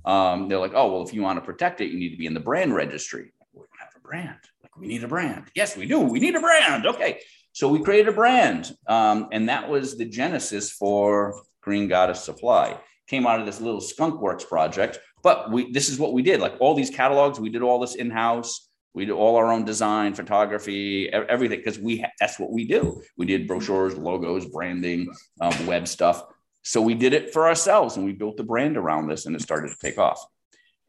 Um, 0.05 0.49
they're 0.49 0.59
like, 0.59 0.73
oh 0.75 0.93
well, 0.93 1.03
if 1.03 1.13
you 1.13 1.23
want 1.23 1.39
to 1.39 1.45
protect 1.45 1.81
it, 1.81 1.91
you 1.91 1.99
need 1.99 2.11
to 2.11 2.17
be 2.17 2.27
in 2.27 2.35
the 2.35 2.41
brand 2.41 2.75
registry. 2.75 3.33
We 3.53 3.61
don't 3.61 3.81
have 3.81 3.93
a 3.97 4.01
brand. 4.01 4.39
Like 4.63 4.77
we 4.77 4.87
need 4.87 5.05
a 5.05 5.09
brand. 5.09 5.45
Yes, 5.55 5.77
we 5.77 5.87
do. 5.87 6.01
We 6.01 6.19
need 6.19 6.37
a 6.37 6.41
brand. 6.41 6.87
Okay, 6.87 7.21
so 7.53 7.69
we 7.69 7.83
created 7.83 8.09
a 8.09 8.13
brand, 8.13 8.75
um, 8.87 9.29
and 9.33 9.49
that 9.49 9.69
was 9.69 9.99
the 9.99 10.07
genesis 10.07 10.71
for 10.71 11.43
Green 11.61 11.87
Goddess 11.89 12.23
Supply. 12.23 12.79
Came 13.09 13.27
out 13.27 13.41
of 13.41 13.47
this 13.47 13.61
little 13.61 13.81
Skunk 13.81 14.21
Works 14.21 14.45
project, 14.45 14.99
but 15.27 15.51
we 15.51 15.73
this 15.73 15.89
is 15.89 15.99
what 15.99 16.13
we 16.13 16.23
did. 16.23 16.39
Like 16.39 16.55
all 16.61 16.77
these 16.77 16.89
catalogs, 16.89 17.41
we 17.41 17.51
did 17.51 17.61
all 17.61 17.81
this 17.81 17.97
in 17.97 18.11
house. 18.11 18.69
We 18.95 19.07
did 19.07 19.13
all 19.13 19.35
our 19.35 19.51
own 19.51 19.65
design, 19.65 20.15
photography, 20.15 21.13
everything 21.13 21.59
because 21.59 21.81
we 21.81 22.05
that's 22.21 22.39
what 22.39 22.53
we 22.53 22.65
do. 22.65 23.03
We 23.17 23.27
did 23.27 23.49
brochures, 23.49 23.97
logos, 23.97 24.47
branding, 24.47 25.09
um, 25.41 25.67
web 25.67 25.89
stuff. 25.89 26.23
So 26.63 26.81
we 26.81 26.95
did 26.95 27.13
it 27.13 27.33
for 27.33 27.49
ourselves, 27.49 27.97
and 27.97 28.07
we 28.07 28.13
built 28.13 28.37
the 28.37 28.45
brand 28.45 28.77
around 28.77 29.09
this, 29.09 29.27
and 29.27 29.35
it 29.35 29.43
started 29.43 29.71
to 29.71 29.77
take 29.83 29.99
off. 29.99 30.25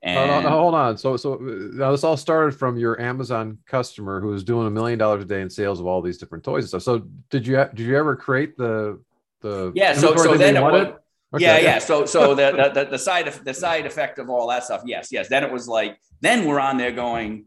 And 0.03 0.45
hold 0.45 0.75
on. 0.75 0.99
So, 0.99 1.17
so 1.17 1.33
uh, 1.33 1.37
now 1.73 1.91
this 1.91 2.03
all 2.03 2.15
started 2.15 2.55
from 2.55 2.77
your 2.77 3.01
Amazon 3.01 3.57
customer 3.65 4.21
who 4.21 4.27
was 4.27 4.43
doing 4.43 4.67
a 4.67 4.71
million 4.71 4.99
dollars 4.99 5.23
a 5.23 5.25
day 5.25 5.41
in 5.41 5.49
sales 5.49 5.79
of 5.79 5.87
all 5.87 6.03
these 6.03 6.19
different 6.19 6.43
toys 6.43 6.65
and 6.65 6.69
stuff. 6.69 6.83
So, 6.83 7.07
did 7.31 7.47
you 7.47 7.55
did 7.73 7.87
you 7.87 7.97
ever 7.97 8.15
create 8.15 8.55
the 8.55 9.01
the 9.41 9.71
yeah? 9.73 9.93
So, 9.93 10.15
so 10.15 10.37
then 10.37 10.57
it 10.57 10.95
okay. 11.37 11.45
yeah, 11.45 11.57
yeah. 11.57 11.79
So, 11.79 12.05
so 12.05 12.35
the, 12.35 12.71
the 12.73 12.85
the 12.85 12.99
side 12.99 13.27
the 13.27 13.53
side 13.53 13.85
effect 13.85 14.19
of 14.19 14.29
all 14.29 14.47
that 14.49 14.63
stuff. 14.63 14.83
Yes, 14.85 15.09
yes. 15.11 15.29
Then 15.29 15.43
it 15.43 15.51
was 15.51 15.67
like 15.67 15.97
then 16.21 16.45
we're 16.45 16.59
on 16.59 16.77
there 16.77 16.91
going 16.91 17.45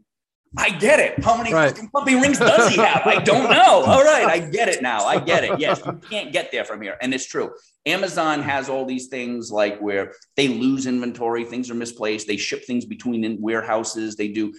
I 0.57 0.69
get 0.69 0.99
it. 0.99 1.23
How 1.23 1.37
many 1.37 1.53
right. 1.53 1.73
puppy 1.93 2.15
rings 2.15 2.37
does 2.37 2.69
he 2.69 2.81
have? 2.81 3.03
I 3.05 3.15
don't 3.23 3.49
know. 3.51 3.83
All 3.85 4.03
right, 4.03 4.25
I 4.25 4.39
get 4.39 4.67
it 4.67 4.81
now. 4.81 5.05
I 5.05 5.17
get 5.19 5.45
it. 5.45 5.59
Yes, 5.59 5.81
you 5.85 5.99
can't 6.09 6.33
get 6.33 6.51
there 6.51 6.65
from 6.65 6.81
here, 6.81 6.97
and 7.01 7.13
it's 7.13 7.25
true. 7.25 7.51
Amazon 7.85 8.41
has 8.41 8.67
all 8.67 8.85
these 8.85 9.07
things 9.07 9.49
like 9.51 9.79
where 9.79 10.13
they 10.35 10.49
lose 10.49 10.87
inventory, 10.87 11.45
things 11.45 11.71
are 11.71 11.75
misplaced, 11.75 12.27
they 12.27 12.37
ship 12.37 12.65
things 12.65 12.85
between 12.85 13.41
warehouses, 13.41 14.15
they 14.15 14.27
do. 14.27 14.53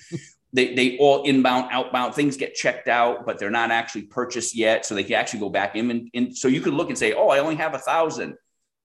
They, 0.55 0.75
they 0.75 0.99
all 0.99 1.23
inbound, 1.23 1.69
outbound 1.71 2.15
things 2.15 2.37
get 2.37 2.55
checked 2.55 2.87
out, 2.87 3.25
but 3.25 3.39
they're 3.39 3.49
not 3.49 3.71
actually 3.71 4.03
purchased 4.03 4.55
yet. 4.55 4.85
So 4.85 4.95
they 4.95 5.03
can 5.03 5.15
actually 5.15 5.41
go 5.41 5.49
back 5.49 5.77
in. 5.77 5.91
And, 5.91 6.11
in 6.13 6.35
so 6.35 6.47
you 6.47 6.61
could 6.61 6.75
look 6.75 6.91
and 6.91 6.99
say, 6.99 7.15
Oh, 7.15 7.29
I 7.29 7.39
only 7.39 7.55
have 7.55 7.73
a 7.73 7.79
thousand 7.79 8.37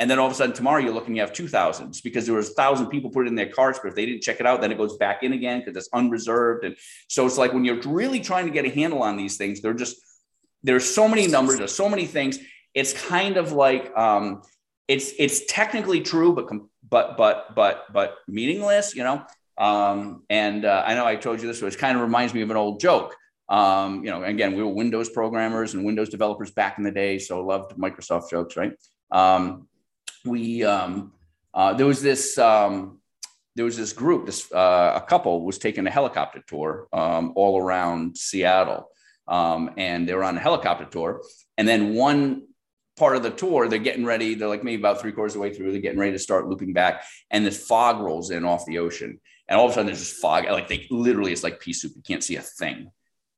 and 0.00 0.10
then 0.10 0.18
all 0.18 0.26
of 0.26 0.32
a 0.32 0.34
sudden 0.34 0.54
tomorrow 0.54 0.80
you're 0.80 0.92
looking, 0.92 1.14
you 1.14 1.20
have 1.20 1.32
two 1.32 1.46
thousands 1.46 2.00
because 2.00 2.26
there 2.26 2.34
was 2.34 2.50
a 2.50 2.54
thousand 2.54 2.88
people 2.88 3.10
put 3.10 3.26
it 3.26 3.28
in 3.28 3.36
their 3.36 3.48
carts, 3.48 3.78
but 3.80 3.88
if 3.88 3.94
they 3.94 4.06
didn't 4.06 4.22
check 4.22 4.40
it 4.40 4.46
out, 4.46 4.60
then 4.60 4.72
it 4.72 4.78
goes 4.78 4.96
back 4.96 5.22
in 5.22 5.32
again 5.32 5.60
because 5.60 5.76
it's 5.76 5.88
unreserved. 5.92 6.64
And 6.64 6.76
so 7.08 7.26
it's 7.26 7.38
like 7.38 7.52
when 7.52 7.64
you're 7.64 7.80
really 7.82 8.20
trying 8.20 8.46
to 8.46 8.50
get 8.50 8.64
a 8.64 8.70
handle 8.70 9.02
on 9.02 9.16
these 9.16 9.36
things, 9.36 9.60
they're 9.60 9.74
just 9.74 9.96
there's 10.64 10.92
so 10.92 11.06
many 11.06 11.26
numbers, 11.26 11.58
there's 11.58 11.74
so 11.74 11.88
many 11.88 12.06
things. 12.06 12.38
It's 12.72 12.92
kind 12.92 13.36
of 13.36 13.52
like 13.52 13.96
um, 13.96 14.42
it's 14.88 15.12
it's 15.18 15.44
technically 15.46 16.00
true, 16.00 16.34
but 16.34 16.48
but 16.88 17.16
but 17.16 17.54
but 17.54 17.84
but 17.92 18.16
meaningless, 18.26 18.96
you 18.96 19.04
know. 19.04 19.24
Um, 19.56 20.24
and 20.28 20.64
uh, 20.64 20.82
I 20.84 20.94
know 20.94 21.06
I 21.06 21.14
told 21.14 21.40
you 21.40 21.46
this, 21.46 21.60
but 21.60 21.72
it 21.72 21.78
kind 21.78 21.96
of 21.96 22.02
reminds 22.02 22.34
me 22.34 22.42
of 22.42 22.50
an 22.50 22.56
old 22.56 22.80
joke. 22.80 23.14
Um, 23.48 24.02
you 24.04 24.10
know, 24.10 24.24
again, 24.24 24.56
we 24.56 24.62
were 24.62 24.72
Windows 24.72 25.10
programmers 25.10 25.74
and 25.74 25.84
Windows 25.84 26.08
developers 26.08 26.50
back 26.50 26.78
in 26.78 26.84
the 26.84 26.90
day, 26.90 27.18
so 27.18 27.44
loved 27.44 27.76
Microsoft 27.76 28.30
jokes, 28.30 28.56
right? 28.56 28.72
Um, 29.12 29.68
we 30.24 30.64
um, 30.64 31.12
uh, 31.52 31.74
there 31.74 31.86
was 31.86 32.02
this 32.02 32.38
um, 32.38 33.00
there 33.54 33.64
was 33.64 33.76
this 33.76 33.92
group, 33.92 34.26
this 34.26 34.50
uh, 34.52 34.92
a 34.96 35.00
couple 35.00 35.44
was 35.44 35.58
taking 35.58 35.86
a 35.86 35.90
helicopter 35.90 36.42
tour 36.46 36.88
um, 36.92 37.32
all 37.36 37.58
around 37.58 38.16
Seattle, 38.16 38.88
um, 39.28 39.70
and 39.76 40.08
they 40.08 40.14
were 40.14 40.24
on 40.24 40.36
a 40.36 40.40
helicopter 40.40 40.84
tour, 40.84 41.22
and 41.56 41.68
then 41.68 41.94
one 41.94 42.42
part 42.96 43.16
of 43.16 43.22
the 43.22 43.30
tour 43.30 43.66
they're 43.68 43.80
getting 43.80 44.04
ready 44.04 44.36
they're 44.36 44.46
like 44.46 44.62
maybe 44.62 44.80
about 44.80 45.00
three 45.00 45.10
quarters 45.10 45.32
of 45.32 45.40
the 45.40 45.40
way 45.40 45.52
through 45.52 45.72
they're 45.72 45.80
getting 45.80 45.98
ready 45.98 46.12
to 46.12 46.18
start 46.18 46.46
looping 46.46 46.72
back 46.72 47.02
and 47.32 47.44
this 47.44 47.66
fog 47.66 48.00
rolls 48.00 48.30
in 48.30 48.44
off 48.44 48.64
the 48.66 48.78
ocean. 48.78 49.18
And 49.48 49.58
all 49.58 49.66
of 49.66 49.72
a 49.72 49.74
sudden 49.74 49.86
there's 49.86 49.98
just 49.98 50.20
fog 50.20 50.44
like 50.44 50.68
they 50.68 50.86
literally 50.90 51.32
it's 51.32 51.42
like 51.42 51.60
pea 51.60 51.72
soup. 51.72 51.92
You 51.96 52.02
can't 52.02 52.22
see 52.22 52.36
a 52.36 52.40
thing 52.40 52.90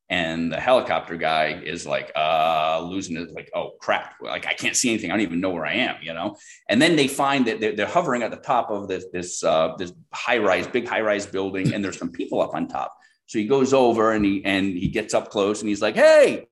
and 0.08 0.52
the 0.52 0.60
helicopter 0.60 1.16
guy 1.16 1.60
is 1.64 1.84
like 1.84 2.12
uh 2.14 2.80
losing 2.80 3.16
it 3.16 3.32
like 3.32 3.50
oh 3.54 3.72
crap. 3.80 4.14
Like 4.20 4.46
i 4.46 4.54
can't 4.54 4.76
see 4.76 4.90
anything. 4.90 5.10
I 5.10 5.14
don't 5.14 5.22
even 5.22 5.40
know 5.40 5.50
where 5.50 5.66
i 5.66 5.74
am 5.74 5.96
you 6.02 6.14
know? 6.14 6.36
And 6.68 6.80
then 6.80 6.96
they 6.96 7.08
find 7.08 7.46
that 7.46 7.60
they're, 7.60 7.74
they're 7.74 7.86
hovering 7.86 8.22
at 8.22 8.30
the 8.30 8.36
top 8.36 8.70
of 8.70 8.88
this 8.88 9.06
this 9.12 9.42
uh 9.42 9.74
this 9.78 9.92
high 10.12 10.38
rise 10.38 10.66
big 10.66 10.88
high 10.88 11.00
rise 11.00 11.26
building 11.26 11.74
and 11.74 11.84
there's 11.84 11.98
some 11.98 12.12
people 12.12 12.40
up 12.40 12.54
on 12.54 12.68
top. 12.68 12.96
So 13.26 13.38
he 13.38 13.46
goes 13.46 13.72
over 13.72 14.12
and 14.12 14.24
he 14.24 14.44
and 14.44 14.66
he 14.66 14.88
gets 14.88 15.14
up 15.14 15.30
close 15.30 15.60
and 15.60 15.68
he's 15.68 15.82
like 15.82 15.96
hey 15.96 16.46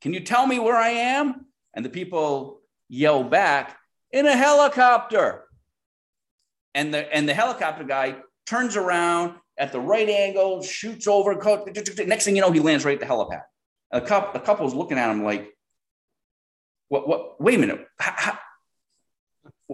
can 0.00 0.12
you 0.12 0.20
tell 0.20 0.46
me 0.46 0.58
where 0.58 0.76
i 0.76 0.90
am? 0.90 1.46
And 1.72 1.84
the 1.84 1.90
people 1.90 2.60
yell 2.88 3.24
back 3.24 3.78
in 4.12 4.26
a 4.26 4.36
helicopter. 4.36 5.44
And 6.74 6.92
the 6.92 7.14
and 7.14 7.28
the 7.28 7.34
helicopter 7.34 7.84
guy 7.84 8.16
turns 8.46 8.76
around 8.76 9.36
at 9.56 9.72
the 9.72 9.80
right 9.80 10.08
angle, 10.08 10.62
shoots 10.62 11.06
over. 11.06 11.34
Next 11.34 12.24
thing 12.24 12.36
you 12.36 12.42
know, 12.42 12.50
he 12.50 12.60
lands 12.60 12.84
right 12.84 13.00
at 13.00 13.06
the 13.06 13.12
helipad. 13.12 13.42
A 13.90 14.00
couple, 14.00 14.40
a 14.40 14.44
couple's 14.44 14.74
looking 14.74 14.98
at 14.98 15.10
him 15.10 15.22
like, 15.22 15.54
"What? 16.88 17.06
What? 17.06 17.40
Wait 17.40 17.54
a 17.54 17.58
minute. 17.58 17.86
How, 17.98 18.14
how, 18.16 18.38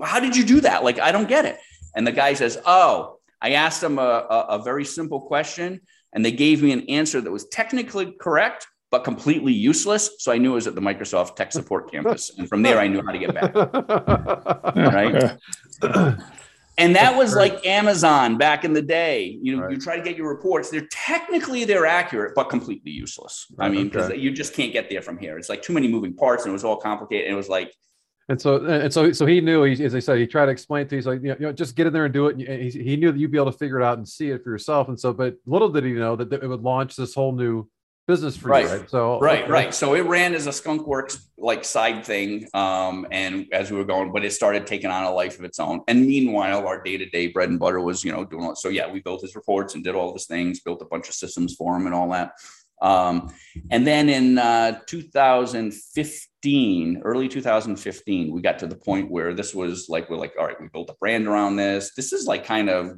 how, 0.03 0.21
did 0.21 0.37
you 0.37 0.45
do 0.45 0.61
that? 0.63 0.85
Like, 0.85 0.99
I 0.99 1.13
don't 1.13 1.29
get 1.29 1.47
it." 1.47 1.59
And 1.95 2.07
the 2.07 2.13
guy 2.13 2.35
says, 2.35 2.59
"Oh, 2.67 3.19
I 3.41 3.53
asked 3.53 3.81
them 3.81 3.99
a, 3.99 4.03
a, 4.03 4.47
a 4.51 4.63
very 4.63 4.85
simple 4.85 5.23
question, 5.23 5.81
and 6.13 6.25
they 6.25 6.33
gave 6.33 6.63
me 6.63 6.73
an 6.73 6.83
answer 6.91 7.21
that 7.21 7.31
was 7.31 7.49
technically 7.49 8.13
correct." 8.21 8.67
But 8.91 9.05
completely 9.05 9.53
useless. 9.53 10.11
So 10.19 10.33
I 10.33 10.39
knew 10.39 10.51
it 10.51 10.55
was 10.57 10.67
at 10.67 10.75
the 10.75 10.81
Microsoft 10.81 11.37
Tech 11.37 11.53
Support 11.53 11.93
Campus. 11.93 12.33
And 12.37 12.49
from 12.49 12.63
there, 12.63 12.81
I 12.81 12.89
knew 12.89 13.01
how 13.07 13.13
to 13.13 13.19
get 13.21 13.33
back. 13.33 13.55
right. 14.75 16.19
And 16.79 16.97
that 16.97 17.15
was 17.17 17.35
like 17.35 17.67
Amazon 17.67 18.39
back 18.39 18.65
in 18.65 18.73
the 18.73 18.83
day. 18.83 19.39
You 19.43 19.57
know, 19.57 19.63
right. 19.65 19.73
you 19.73 19.79
try 19.79 19.97
to 19.97 20.03
get 20.03 20.17
your 20.17 20.29
reports. 20.29 20.71
They're 20.71 20.87
technically 20.91 21.65
they're 21.65 21.87
accurate, 21.87 22.35
but 22.35 22.45
completely 22.45 22.91
useless. 22.91 23.47
Right. 23.57 23.67
I 23.67 23.69
mean, 23.69 23.89
because 23.89 24.11
okay. 24.11 24.19
you 24.19 24.33
just 24.33 24.55
can't 24.55 24.73
get 24.73 24.89
there 24.89 25.03
from 25.03 25.19
here. 25.19 25.37
It's 25.37 25.49
like 25.49 25.63
too 25.63 25.73
many 25.73 25.89
moving 25.89 26.15
parts, 26.15 26.45
and 26.45 26.51
it 26.51 26.55
was 26.55 26.65
all 26.65 26.77
complicated. 26.77 27.27
And 27.27 27.35
it 27.35 27.37
was 27.37 27.49
like, 27.49 27.75
and 28.31 28.41
so 28.41 28.65
and 28.65 28.93
so 28.93 29.13
so 29.13 29.27
he 29.27 29.41
knew. 29.41 29.65
He, 29.65 29.85
as 29.85 29.95
I 29.95 29.99
said, 29.99 30.19
he 30.19 30.27
tried 30.27 30.47
to 30.47 30.53
explain 30.53 30.87
to 30.87 30.95
you. 30.95 30.99
He's 30.99 31.07
like, 31.07 31.23
you 31.23 31.37
know, 31.39 31.53
just 31.53 31.77
get 31.77 31.87
in 31.87 31.93
there 31.93 32.05
and 32.05 32.15
do 32.15 32.29
it. 32.29 32.37
And 32.37 32.63
he, 32.63 32.71
he 32.71 32.97
knew 32.97 33.13
that 33.13 33.19
you'd 33.19 33.33
be 33.33 33.39
able 33.39 33.53
to 33.53 33.59
figure 33.59 33.81
it 33.81 33.85
out 33.85 33.99
and 33.99 34.09
see 34.09 34.31
it 34.31 34.43
for 34.43 34.51
yourself. 34.51 34.89
And 34.89 34.99
so, 34.99 35.13
but 35.13 35.37
little 35.47 35.69
did 35.69 35.85
he 35.85 35.93
know 35.93 36.17
that 36.17 36.33
it 36.33 36.47
would 36.47 36.63
launch 36.63 36.97
this 36.97 37.15
whole 37.15 37.33
new 37.33 37.69
business 38.11 38.37
for 38.37 38.49
right. 38.49 38.65
you, 38.65 38.71
right? 38.71 38.91
So 38.91 39.21
right, 39.21 39.43
okay. 39.43 39.51
right. 39.51 39.75
So 39.75 39.95
it 39.95 40.03
ran 40.03 40.35
as 40.35 40.47
a 40.47 40.53
Skunk 40.53 40.87
Works 40.87 41.29
like 41.39 41.65
side 41.65 42.05
thing, 42.05 42.47
um, 42.55 43.07
and 43.11 43.47
as 43.53 43.71
we 43.71 43.79
were 43.79 43.85
going, 43.85 44.13
but 44.13 44.25
it 44.25 44.33
started 44.33 44.67
taking 44.67 44.91
on 44.91 45.05
a 45.05 45.11
life 45.11 45.39
of 45.39 45.45
its 45.45 45.61
own. 45.61 45.81
And 45.89 46.07
meanwhile, 46.07 46.67
our 46.67 46.83
day 46.83 46.97
to 46.97 47.09
day 47.09 47.29
bread 47.29 47.49
and 47.49 47.59
butter 47.59 47.81
was, 47.81 48.05
you 48.05 48.13
know, 48.13 48.25
doing 48.25 48.45
all. 48.45 48.57
So 48.57 48.69
yeah, 48.69 48.91
we 48.91 49.01
built 49.01 49.23
his 49.23 49.37
reports 49.37 49.75
and 49.75 49.85
did 49.85 49.95
all 49.95 50.13
these 50.13 50.27
things, 50.27 50.61
built 50.61 50.83
a 50.83 50.87
bunch 50.87 51.09
of 51.09 51.15
systems 51.15 51.55
for 51.55 51.77
him 51.77 51.87
and 51.87 51.95
all 51.95 52.11
that. 52.11 52.33
Um, 52.83 53.33
and 53.71 53.87
then 53.87 54.09
in 54.09 54.39
uh, 54.39 54.81
2015, 54.87 57.03
early 57.05 57.29
2015, 57.29 58.33
we 58.33 58.41
got 58.41 58.59
to 58.61 58.67
the 58.67 58.77
point 58.77 59.11
where 59.11 59.35
this 59.35 59.55
was 59.55 59.89
like, 59.89 60.09
we're 60.09 60.17
like, 60.17 60.33
all 60.39 60.47
right, 60.47 60.61
we 60.61 60.69
built 60.69 60.91
a 60.91 60.95
brand 60.95 61.27
around 61.27 61.57
this. 61.57 61.93
This 61.95 62.15
is 62.15 62.27
like 62.27 62.45
kind 62.45 62.71
of 62.71 62.97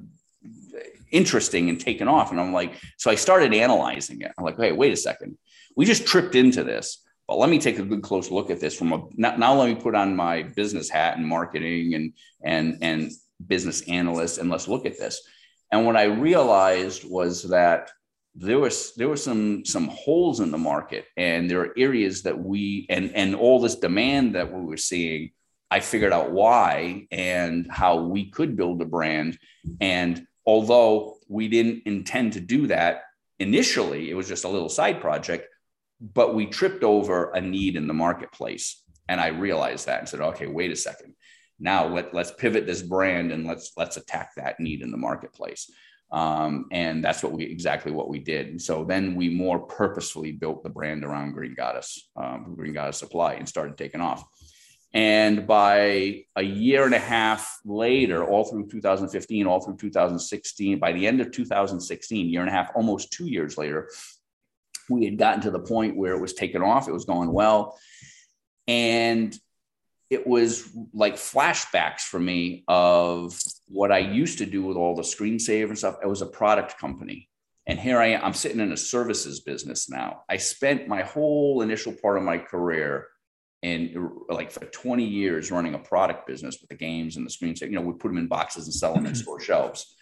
interesting 1.10 1.68
and 1.68 1.78
taken 1.78 2.08
off. 2.08 2.30
And 2.30 2.40
I'm 2.40 2.52
like, 2.52 2.74
so 2.96 3.10
I 3.10 3.14
started 3.14 3.54
analyzing 3.54 4.22
it. 4.22 4.32
I'm 4.36 4.44
like, 4.44 4.56
hey, 4.56 4.72
wait 4.72 4.92
a 4.92 4.96
second. 4.96 5.36
We 5.76 5.84
just 5.84 6.06
tripped 6.06 6.34
into 6.34 6.64
this, 6.64 7.04
but 7.28 7.38
let 7.38 7.50
me 7.50 7.58
take 7.58 7.78
a 7.78 7.84
good 7.84 8.02
close 8.02 8.30
look 8.30 8.50
at 8.50 8.60
this 8.60 8.76
from 8.76 8.92
a 8.92 9.04
now, 9.14 9.36
now 9.36 9.54
let 9.54 9.68
me 9.68 9.74
put 9.74 9.94
on 9.94 10.16
my 10.16 10.42
business 10.42 10.88
hat 10.88 11.16
and 11.16 11.26
marketing 11.26 11.94
and 11.94 12.12
and 12.42 12.78
and 12.82 13.12
business 13.46 13.82
analyst 13.82 14.38
and 14.38 14.50
let's 14.50 14.68
look 14.68 14.86
at 14.86 14.98
this. 14.98 15.22
And 15.70 15.86
what 15.86 15.96
I 15.96 16.04
realized 16.04 17.08
was 17.08 17.48
that 17.48 17.90
there 18.34 18.58
was 18.58 18.94
there 18.94 19.08
were 19.08 19.16
some 19.16 19.64
some 19.64 19.88
holes 19.88 20.40
in 20.40 20.50
the 20.50 20.58
market 20.58 21.04
and 21.16 21.50
there 21.50 21.60
are 21.60 21.74
areas 21.76 22.22
that 22.22 22.38
we 22.38 22.86
and 22.88 23.14
and 23.14 23.34
all 23.34 23.60
this 23.60 23.76
demand 23.76 24.34
that 24.34 24.50
we 24.50 24.62
were 24.62 24.78
seeing 24.78 25.30
i 25.70 25.80
figured 25.80 26.14
out 26.14 26.30
why 26.30 27.06
and 27.10 27.66
how 27.70 28.00
we 28.00 28.30
could 28.30 28.56
build 28.56 28.80
a 28.80 28.86
brand 28.86 29.38
and 29.82 30.26
although 30.46 31.16
we 31.28 31.48
didn't 31.48 31.82
intend 31.86 32.32
to 32.32 32.40
do 32.40 32.66
that 32.66 33.02
initially 33.38 34.10
it 34.10 34.14
was 34.14 34.28
just 34.28 34.44
a 34.44 34.48
little 34.48 34.68
side 34.68 35.00
project 35.00 35.46
but 36.00 36.34
we 36.34 36.46
tripped 36.46 36.82
over 36.84 37.30
a 37.30 37.40
need 37.40 37.76
in 37.76 37.86
the 37.86 37.94
marketplace 37.94 38.82
and 39.08 39.20
i 39.20 39.28
realized 39.28 39.86
that 39.86 40.00
and 40.00 40.08
said 40.08 40.20
okay 40.20 40.46
wait 40.46 40.70
a 40.70 40.76
second 40.76 41.14
now 41.58 41.86
let, 41.86 42.12
let's 42.12 42.32
pivot 42.32 42.66
this 42.66 42.82
brand 42.82 43.30
and 43.30 43.46
let's 43.46 43.72
let's 43.76 43.96
attack 43.96 44.30
that 44.36 44.58
need 44.58 44.82
in 44.82 44.90
the 44.90 44.96
marketplace 44.96 45.70
um, 46.12 46.66
and 46.70 47.02
that's 47.02 47.22
what 47.22 47.32
we 47.32 47.44
exactly 47.44 47.90
what 47.90 48.10
we 48.10 48.18
did. 48.18 48.48
And 48.48 48.60
so 48.60 48.84
then 48.84 49.14
we 49.14 49.30
more 49.30 49.60
purposefully 49.60 50.30
built 50.30 50.62
the 50.62 50.68
brand 50.68 51.04
around 51.04 51.32
Green 51.32 51.54
Goddess, 51.54 52.10
um, 52.16 52.54
Green 52.54 52.74
Goddess 52.74 52.98
Supply, 52.98 53.34
and 53.34 53.48
started 53.48 53.78
taking 53.78 54.02
off. 54.02 54.22
And 54.94 55.46
by 55.46 56.24
a 56.36 56.42
year 56.42 56.84
and 56.84 56.94
a 56.94 56.98
half 56.98 57.60
later, 57.64 58.24
all 58.24 58.44
through 58.44 58.68
2015, 58.68 59.46
all 59.46 59.60
through 59.60 59.76
2016, 59.76 60.78
by 60.78 60.92
the 60.92 61.06
end 61.06 61.20
of 61.20 61.30
2016, 61.30 62.28
year 62.28 62.40
and 62.40 62.50
a 62.50 62.52
half, 62.52 62.70
almost 62.74 63.10
two 63.10 63.26
years 63.26 63.56
later, 63.56 63.88
we 64.90 65.06
had 65.06 65.16
gotten 65.16 65.40
to 65.42 65.50
the 65.50 65.60
point 65.60 65.96
where 65.96 66.14
it 66.14 66.20
was 66.20 66.34
taken 66.34 66.60
off. 66.60 66.88
It 66.88 66.92
was 66.92 67.06
going 67.06 67.32
well. 67.32 67.78
And 68.68 69.36
it 70.10 70.26
was 70.26 70.68
like 70.92 71.14
flashbacks 71.14 72.02
for 72.02 72.20
me 72.20 72.64
of 72.68 73.40
what 73.68 73.90
I 73.90 73.98
used 73.98 74.38
to 74.38 74.46
do 74.46 74.62
with 74.62 74.76
all 74.76 74.94
the 74.94 75.02
screensaver 75.02 75.68
and 75.68 75.78
stuff. 75.78 75.96
It 76.02 76.06
was 76.06 76.20
a 76.20 76.26
product 76.26 76.78
company. 76.78 77.30
And 77.66 77.78
here 77.78 77.98
I 77.98 78.08
am, 78.08 78.24
I'm 78.24 78.34
sitting 78.34 78.60
in 78.60 78.72
a 78.72 78.76
services 78.76 79.40
business 79.40 79.88
now. 79.88 80.24
I 80.28 80.36
spent 80.36 80.86
my 80.86 81.00
whole 81.00 81.62
initial 81.62 81.92
part 81.94 82.18
of 82.18 82.24
my 82.24 82.36
career 82.36 83.08
in 83.62 84.10
like 84.28 84.50
for 84.50 84.64
20 84.64 85.04
years 85.04 85.50
running 85.50 85.74
a 85.74 85.78
product 85.78 86.26
business 86.26 86.58
with 86.60 86.68
the 86.68 86.76
games 86.76 87.16
and 87.16 87.26
the 87.26 87.30
screensaver. 87.30 87.70
You 87.70 87.76
know, 87.76 87.82
we 87.82 87.92
put 87.92 88.08
them 88.08 88.18
in 88.18 88.26
boxes 88.26 88.66
and 88.66 88.74
sell 88.74 88.94
them 88.94 89.06
in 89.06 89.14
store 89.14 89.40
shelves. 89.40 89.94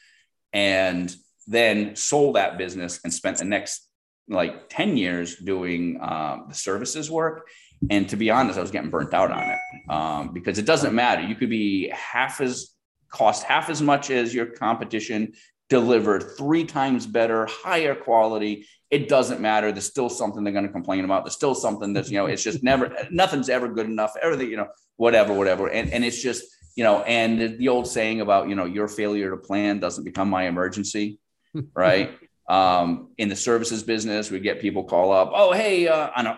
And 0.52 1.14
then 1.46 1.94
sold 1.96 2.36
that 2.36 2.58
business 2.58 3.00
and 3.04 3.12
spent 3.12 3.38
the 3.38 3.44
next 3.44 3.88
like 4.28 4.68
10 4.68 4.96
years 4.96 5.36
doing 5.36 5.98
um, 6.00 6.46
the 6.48 6.54
services 6.54 7.10
work 7.10 7.48
and 7.88 8.08
to 8.10 8.16
be 8.16 8.30
honest, 8.30 8.58
I 8.58 8.62
was 8.62 8.70
getting 8.70 8.90
burnt 8.90 9.14
out 9.14 9.30
on 9.30 9.42
it 9.42 9.58
um, 9.88 10.32
because 10.34 10.58
it 10.58 10.66
doesn't 10.66 10.94
matter. 10.94 11.22
You 11.22 11.34
could 11.34 11.48
be 11.48 11.88
half 11.88 12.40
as 12.40 12.74
cost 13.10 13.44
half 13.44 13.70
as 13.70 13.80
much 13.80 14.10
as 14.10 14.34
your 14.34 14.46
competition, 14.46 15.32
deliver 15.70 16.20
three 16.20 16.64
times 16.64 17.06
better, 17.06 17.46
higher 17.46 17.94
quality. 17.94 18.66
It 18.90 19.08
doesn't 19.08 19.40
matter. 19.40 19.70
There's 19.70 19.86
still 19.86 20.08
something 20.08 20.42
they're 20.42 20.52
going 20.52 20.66
to 20.66 20.72
complain 20.72 21.04
about. 21.04 21.24
There's 21.24 21.34
still 21.34 21.54
something 21.54 21.92
that's, 21.92 22.10
you 22.10 22.18
know, 22.18 22.26
it's 22.26 22.42
just 22.42 22.62
never, 22.62 22.94
nothing's 23.10 23.48
ever 23.48 23.68
good 23.68 23.86
enough. 23.86 24.14
Everything, 24.20 24.50
you 24.50 24.56
know, 24.56 24.68
whatever, 24.96 25.32
whatever. 25.32 25.68
And, 25.68 25.92
and 25.92 26.04
it's 26.04 26.20
just, 26.20 26.44
you 26.74 26.84
know, 26.84 27.02
and 27.02 27.58
the 27.58 27.68
old 27.68 27.86
saying 27.86 28.20
about, 28.20 28.48
you 28.48 28.54
know, 28.54 28.64
your 28.64 28.88
failure 28.88 29.30
to 29.30 29.36
plan 29.36 29.78
doesn't 29.78 30.04
become 30.04 30.28
my 30.28 30.44
emergency, 30.48 31.18
right? 31.74 32.18
um, 32.50 33.10
in 33.16 33.28
the 33.28 33.36
services 33.36 33.84
business, 33.84 34.28
we 34.28 34.40
get 34.40 34.60
people 34.60 34.82
call 34.82 35.12
up, 35.12 35.30
oh, 35.32 35.52
hey, 35.52 35.86
uh, 35.86 36.10
I 36.14 36.22
know 36.22 36.36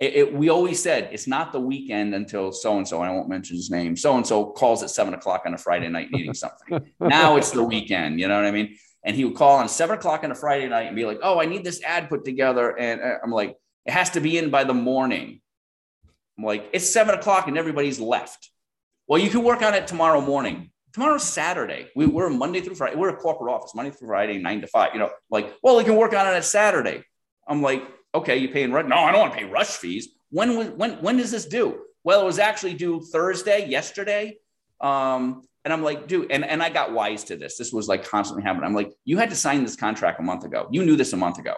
it, 0.00 0.14
it, 0.14 0.34
we 0.34 0.48
always 0.48 0.82
said 0.82 1.10
it's 1.12 1.28
not 1.28 1.52
the 1.52 1.60
weekend 1.60 2.12
until 2.16 2.50
so 2.50 2.76
and 2.76 2.86
so, 2.86 3.00
I 3.00 3.10
won't 3.10 3.28
mention 3.28 3.54
his 3.54 3.70
name. 3.70 3.96
So 3.96 4.16
and 4.16 4.26
so 4.26 4.46
calls 4.46 4.82
at 4.82 4.90
seven 4.90 5.14
o'clock 5.14 5.42
on 5.46 5.54
a 5.54 5.58
Friday 5.58 5.88
night 5.88 6.08
needing 6.10 6.34
something. 6.34 6.90
now 7.00 7.36
it's 7.36 7.52
the 7.52 7.62
weekend. 7.62 8.18
You 8.18 8.26
know 8.26 8.34
what 8.34 8.44
I 8.44 8.50
mean? 8.50 8.76
And 9.04 9.16
he 9.16 9.24
would 9.24 9.34
call 9.34 9.58
on 9.58 9.68
seven 9.68 9.98
o'clock 9.98 10.22
on 10.24 10.30
a 10.30 10.34
Friday 10.34 10.68
night 10.68 10.86
and 10.86 10.96
be 10.96 11.04
like, 11.04 11.18
"Oh, 11.22 11.40
I 11.40 11.46
need 11.46 11.64
this 11.64 11.82
ad 11.82 12.08
put 12.08 12.24
together," 12.24 12.78
and 12.78 13.00
uh, 13.00 13.18
I'm 13.22 13.32
like, 13.32 13.56
"It 13.84 13.92
has 13.92 14.10
to 14.10 14.20
be 14.20 14.38
in 14.38 14.50
by 14.50 14.64
the 14.64 14.74
morning." 14.74 15.40
I'm 16.38 16.44
like, 16.44 16.68
"It's 16.72 16.88
seven 16.88 17.14
o'clock 17.14 17.48
and 17.48 17.58
everybody's 17.58 17.98
left." 17.98 18.50
Well, 19.08 19.20
you 19.20 19.30
can 19.30 19.42
work 19.42 19.62
on 19.62 19.74
it 19.74 19.86
tomorrow 19.86 20.20
morning. 20.20 20.70
Tomorrow's 20.92 21.24
Saturday. 21.24 21.88
We, 21.96 22.06
we're 22.06 22.28
Monday 22.28 22.60
through 22.60 22.74
Friday. 22.74 22.96
We're 22.96 23.08
a 23.08 23.16
corporate 23.16 23.52
office, 23.52 23.74
Monday 23.74 23.90
through 23.90 24.08
Friday, 24.08 24.38
nine 24.38 24.60
to 24.60 24.66
five. 24.66 24.90
You 24.92 25.00
know, 25.00 25.10
like, 25.30 25.54
well, 25.62 25.78
you 25.78 25.86
can 25.86 25.96
work 25.96 26.14
on 26.14 26.26
it 26.26 26.30
at 26.30 26.44
Saturday. 26.44 27.02
I'm 27.48 27.62
like, 27.62 27.82
okay, 28.14 28.36
you 28.36 28.50
paying 28.50 28.72
rent? 28.72 28.88
No, 28.88 28.96
I 28.96 29.10
don't 29.10 29.20
want 29.20 29.32
to 29.32 29.38
pay 29.38 29.44
rush 29.46 29.68
fees. 29.70 30.08
When 30.30 30.56
was 30.56 30.68
when 30.68 30.92
when 31.02 31.16
does 31.16 31.30
this 31.30 31.46
due? 31.46 31.80
Well, 32.04 32.22
it 32.22 32.24
was 32.24 32.38
actually 32.38 32.74
due 32.74 33.00
Thursday, 33.00 33.68
yesterday. 33.68 34.38
Um, 34.80 35.42
and 35.64 35.72
I'm 35.72 35.82
like, 35.82 36.08
dude, 36.08 36.30
and, 36.30 36.44
and 36.44 36.62
I 36.62 36.70
got 36.70 36.92
wise 36.92 37.24
to 37.24 37.36
this. 37.36 37.56
This 37.56 37.72
was 37.72 37.88
like 37.88 38.04
constantly 38.04 38.42
happening. 38.42 38.64
I'm 38.64 38.74
like, 38.74 38.92
you 39.04 39.18
had 39.18 39.30
to 39.30 39.36
sign 39.36 39.62
this 39.62 39.76
contract 39.76 40.20
a 40.20 40.22
month 40.22 40.44
ago. 40.44 40.68
You 40.70 40.84
knew 40.84 40.96
this 40.96 41.12
a 41.12 41.16
month 41.16 41.38
ago. 41.38 41.54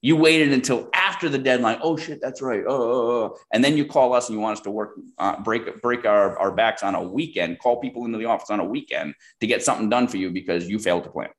You 0.00 0.16
waited 0.16 0.52
until 0.52 0.88
after 0.94 1.28
the 1.28 1.38
deadline. 1.38 1.78
Oh 1.82 1.96
shit, 1.96 2.20
that's 2.20 2.40
right. 2.40 2.62
Oh, 2.66 2.82
oh, 2.82 3.10
oh. 3.10 3.36
and 3.52 3.64
then 3.64 3.76
you 3.76 3.84
call 3.84 4.14
us 4.14 4.28
and 4.28 4.36
you 4.36 4.40
want 4.40 4.58
us 4.58 4.62
to 4.64 4.70
work, 4.70 4.94
uh, 5.18 5.40
break 5.42 5.82
break 5.82 6.04
our, 6.04 6.38
our 6.38 6.52
backs 6.52 6.82
on 6.84 6.94
a 6.94 7.02
weekend. 7.02 7.58
Call 7.58 7.80
people 7.80 8.04
into 8.04 8.18
the 8.18 8.26
office 8.26 8.50
on 8.50 8.60
a 8.60 8.64
weekend 8.64 9.14
to 9.40 9.46
get 9.46 9.62
something 9.62 9.88
done 9.88 10.06
for 10.06 10.16
you 10.16 10.30
because 10.30 10.68
you 10.68 10.78
failed 10.78 11.04
to 11.04 11.10
plan. 11.10 11.30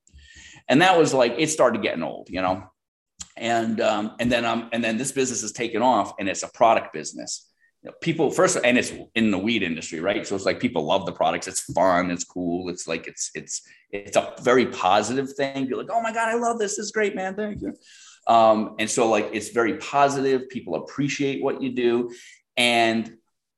And 0.67 0.81
that 0.81 0.97
was 0.97 1.13
like 1.13 1.35
it 1.37 1.47
started 1.49 1.81
getting 1.81 2.03
old, 2.03 2.29
you 2.29 2.41
know 2.41 2.63
and 3.39 3.79
um, 3.81 4.15
and 4.19 4.31
then 4.31 4.45
um, 4.45 4.69
and 4.71 4.83
then 4.83 4.97
this 4.97 5.11
business 5.11 5.43
is 5.43 5.51
taken 5.51 5.81
off, 5.81 6.13
and 6.19 6.29
it's 6.29 6.43
a 6.43 6.49
product 6.49 6.93
business. 6.93 7.48
People 8.01 8.29
first, 8.29 8.57
and 8.63 8.77
it's 8.77 8.91
in 9.15 9.31
the 9.31 9.37
weed 9.37 9.63
industry, 9.63 10.01
right? 10.01 10.27
So 10.27 10.35
it's 10.35 10.45
like 10.45 10.59
people 10.59 10.83
love 10.83 11.05
the 11.05 11.13
products. 11.13 11.47
It's 11.47 11.61
fun. 11.71 12.11
It's 12.11 12.25
cool. 12.25 12.67
It's 12.69 12.87
like 12.89 13.07
it's 13.07 13.31
it's 13.33 13.61
it's 13.91 14.17
a 14.17 14.33
very 14.41 14.65
positive 14.65 15.33
thing. 15.33 15.65
You're 15.65 15.77
like, 15.77 15.89
oh 15.89 16.01
my 16.01 16.11
god, 16.11 16.27
I 16.27 16.33
love 16.33 16.59
this. 16.59 16.71
This 16.71 16.87
is 16.87 16.91
great, 16.91 17.15
man. 17.15 17.35
Thank 17.35 17.61
you. 17.61 17.73
Um, 18.27 18.75
and 18.79 18.89
so 18.89 19.09
like 19.09 19.29
it's 19.31 19.49
very 19.49 19.77
positive. 19.77 20.49
People 20.49 20.75
appreciate 20.75 21.41
what 21.41 21.61
you 21.61 21.71
do, 21.71 22.11
and 22.57 23.15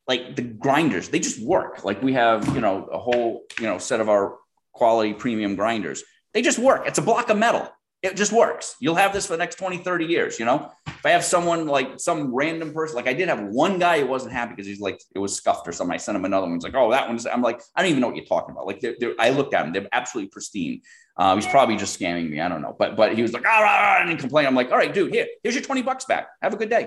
like 0.07 0.35
the 0.35 0.43
grinders, 0.43 1.09
they 1.09 1.19
just 1.19 1.41
work. 1.41 1.83
Like 1.83 2.03
we 2.03 2.13
have, 2.13 2.47
you 2.53 2.61
know, 2.61 2.85
a 2.85 2.99
whole 2.99 3.41
you 3.59 3.65
know 3.65 3.79
set 3.79 4.01
of 4.01 4.07
our 4.07 4.37
quality 4.71 5.13
premium 5.13 5.55
grinders. 5.55 6.03
They 6.35 6.43
just 6.43 6.59
work. 6.59 6.83
It's 6.85 6.99
a 6.99 7.01
block 7.01 7.29
of 7.29 7.37
metal 7.37 7.67
it 8.01 8.15
just 8.15 8.31
works. 8.31 8.75
You'll 8.79 8.95
have 8.95 9.13
this 9.13 9.27
for 9.27 9.33
the 9.33 9.37
next 9.37 9.55
20, 9.55 9.77
30 9.77 10.05
years. 10.05 10.39
You 10.39 10.45
know, 10.45 10.71
if 10.87 11.05
I 11.05 11.11
have 11.11 11.23
someone 11.23 11.67
like 11.67 11.99
some 11.99 12.33
random 12.33 12.73
person, 12.73 12.95
like 12.95 13.07
I 13.07 13.13
did 13.13 13.29
have 13.29 13.43
one 13.43 13.77
guy 13.77 13.99
who 13.99 14.07
wasn't 14.07 14.33
happy 14.33 14.53
because 14.55 14.65
he's 14.65 14.79
like, 14.79 14.99
it 15.13 15.19
was 15.19 15.35
scuffed 15.35 15.67
or 15.67 15.71
something. 15.71 15.93
I 15.93 15.97
sent 15.97 16.15
him 16.15 16.25
another 16.25 16.47
one. 16.47 16.55
He's 16.55 16.63
like, 16.63 16.73
oh, 16.73 16.89
that 16.91 17.07
one's, 17.07 17.27
I'm 17.27 17.43
like, 17.43 17.61
I 17.75 17.81
don't 17.81 17.91
even 17.91 18.01
know 18.01 18.07
what 18.07 18.15
you're 18.15 18.25
talking 18.25 18.53
about. 18.53 18.65
Like, 18.65 18.79
they're, 18.79 18.95
they're, 18.99 19.13
I 19.19 19.29
looked 19.29 19.53
at 19.53 19.65
him, 19.65 19.73
they're 19.73 19.87
absolutely 19.91 20.29
pristine. 20.29 20.81
Uh, 21.15 21.35
he's 21.35 21.45
probably 21.45 21.75
just 21.75 21.99
scamming 21.99 22.29
me. 22.29 22.41
I 22.41 22.49
don't 22.49 22.63
know. 22.63 22.75
But, 22.77 22.95
but 22.95 23.13
he 23.13 23.21
was 23.21 23.33
like, 23.33 23.43
ah, 23.45 23.61
ah, 23.61 23.97
ah 23.97 24.01
and 24.01 24.09
he 24.09 24.15
complained. 24.15 24.47
I'm 24.47 24.55
like, 24.55 24.71
all 24.71 24.77
right, 24.77 24.91
dude, 24.91 25.13
here, 25.13 25.27
here's 25.43 25.53
your 25.53 25.63
20 25.63 25.83
bucks 25.83 26.05
back. 26.05 26.29
Have 26.41 26.53
a 26.53 26.57
good 26.57 26.69
day. 26.69 26.85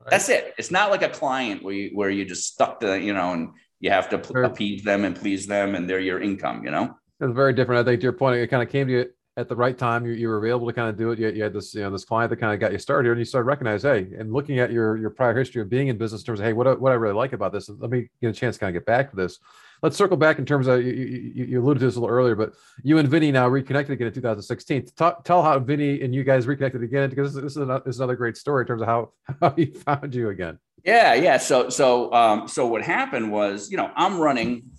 Right. 0.00 0.10
That's 0.10 0.28
it. 0.28 0.54
It's 0.58 0.72
not 0.72 0.90
like 0.90 1.02
a 1.02 1.08
client 1.08 1.62
where 1.62 1.74
you, 1.74 1.90
where 1.94 2.10
you 2.10 2.24
just 2.24 2.52
stuck 2.52 2.80
to, 2.80 3.00
you 3.00 3.14
know, 3.14 3.34
and 3.34 3.50
you 3.78 3.90
have 3.90 4.08
to 4.08 4.24
sure. 4.24 4.42
appease 4.42 4.82
them 4.82 5.04
and 5.04 5.14
please 5.14 5.46
them 5.46 5.76
and 5.76 5.88
they're 5.88 6.00
your 6.00 6.20
income, 6.20 6.64
you 6.64 6.72
know? 6.72 6.96
It's 7.20 7.34
very 7.34 7.52
different. 7.52 7.80
I 7.80 7.88
think 7.88 8.00
to 8.00 8.04
your 8.04 8.12
point, 8.12 8.36
it 8.36 8.48
kind 8.48 8.62
of 8.62 8.68
came 8.68 8.88
to 8.88 8.92
you 8.92 9.06
at 9.38 9.48
the 9.48 9.54
right 9.54 9.78
time. 9.78 10.04
You, 10.04 10.12
you 10.12 10.28
were 10.28 10.44
able 10.46 10.66
to 10.66 10.72
kind 10.72 10.88
of 10.88 10.96
do 10.96 11.12
it. 11.12 11.18
You, 11.18 11.28
you 11.28 11.42
had 11.44 11.52
this, 11.52 11.72
you 11.72 11.82
know, 11.82 11.90
this 11.90 12.04
client 12.04 12.30
that 12.30 12.38
kind 12.38 12.52
of 12.52 12.60
got 12.60 12.72
you 12.72 12.78
started 12.78 13.06
here, 13.06 13.12
and 13.12 13.20
you 13.20 13.24
started 13.24 13.46
recognize, 13.46 13.82
hey, 13.82 14.08
and 14.18 14.32
looking 14.32 14.58
at 14.58 14.72
your 14.72 14.96
your 14.96 15.10
prior 15.10 15.36
history 15.38 15.62
of 15.62 15.70
being 15.70 15.88
in 15.88 15.96
business 15.96 16.22
in 16.22 16.26
terms 16.26 16.40
of, 16.40 16.46
hey, 16.46 16.52
what 16.52 16.80
what 16.80 16.90
I 16.92 16.96
really 16.96 17.14
like 17.14 17.32
about 17.32 17.52
this. 17.52 17.68
Let 17.68 17.90
me 17.90 18.10
get 18.20 18.30
a 18.30 18.32
chance 18.32 18.56
to 18.56 18.60
kind 18.60 18.76
of 18.76 18.80
get 18.80 18.86
back 18.86 19.10
to 19.10 19.16
this. 19.16 19.38
Let's 19.80 19.96
circle 19.96 20.16
back 20.16 20.40
in 20.40 20.44
terms 20.44 20.66
of 20.66 20.82
you, 20.82 20.92
you, 20.92 21.44
you 21.44 21.62
alluded 21.62 21.78
to 21.80 21.86
this 21.86 21.94
a 21.94 22.00
little 22.00 22.14
earlier, 22.14 22.34
but 22.34 22.54
you 22.82 22.98
and 22.98 23.08
Vinny 23.08 23.30
now 23.30 23.46
reconnected 23.46 23.92
again 23.92 24.08
in 24.08 24.12
2016. 24.12 24.86
Talk, 24.96 25.22
tell 25.22 25.40
how 25.40 25.56
Vinny 25.60 26.02
and 26.02 26.12
you 26.12 26.24
guys 26.24 26.48
reconnected 26.48 26.82
again 26.82 27.10
because 27.10 27.32
this, 27.32 27.44
is 27.44 27.58
another, 27.58 27.84
this 27.86 27.94
is 27.94 28.00
another 28.00 28.16
great 28.16 28.36
story 28.36 28.62
in 28.62 28.66
terms 28.66 28.82
of 28.82 28.88
how 28.88 29.12
how 29.40 29.50
he 29.50 29.66
found 29.66 30.14
you 30.14 30.30
again. 30.30 30.58
Yeah, 30.84 31.14
yeah. 31.14 31.36
So 31.36 31.68
so 31.68 32.12
um, 32.12 32.48
so 32.48 32.66
what 32.66 32.82
happened 32.82 33.30
was, 33.30 33.70
you 33.70 33.76
know, 33.76 33.90
I'm 33.94 34.18
running 34.18 34.70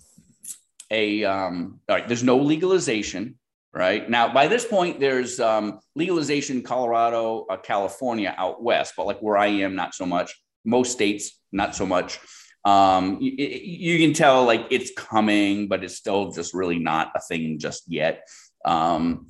a 0.90 1.24
um, 1.24 1.80
all 1.88 1.96
right. 1.96 2.06
There's 2.06 2.24
no 2.24 2.36
legalization 2.36 3.36
right? 3.72 4.08
Now 4.08 4.32
by 4.32 4.48
this 4.48 4.64
point 4.64 5.00
there's 5.00 5.40
um, 5.40 5.80
legalization 5.94 6.58
in 6.58 6.62
colorado 6.62 7.46
uh, 7.50 7.56
california 7.56 8.34
out 8.36 8.62
west 8.62 8.94
but 8.96 9.06
like 9.06 9.20
where 9.20 9.36
i 9.36 9.46
am 9.46 9.74
not 9.74 9.94
so 9.94 10.06
much. 10.06 10.34
Most 10.64 10.92
states 10.92 11.38
not 11.52 11.74
so 11.74 11.86
much. 11.86 12.18
Um, 12.64 13.18
you, 13.20 13.32
you, 13.38 13.98
can 13.98 14.12
tell 14.12 14.44
like 14.44 14.66
it's 14.70 14.92
coming 14.94 15.66
but 15.66 15.82
it's 15.82 15.96
still 15.96 16.30
just 16.30 16.52
really 16.52 16.78
not 16.78 17.10
a 17.14 17.20
thing 17.20 17.58
just 17.58 17.84
yet. 17.86 18.28
Um, 18.66 19.28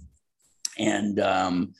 and 0.77 1.21
um, 1.21 1.75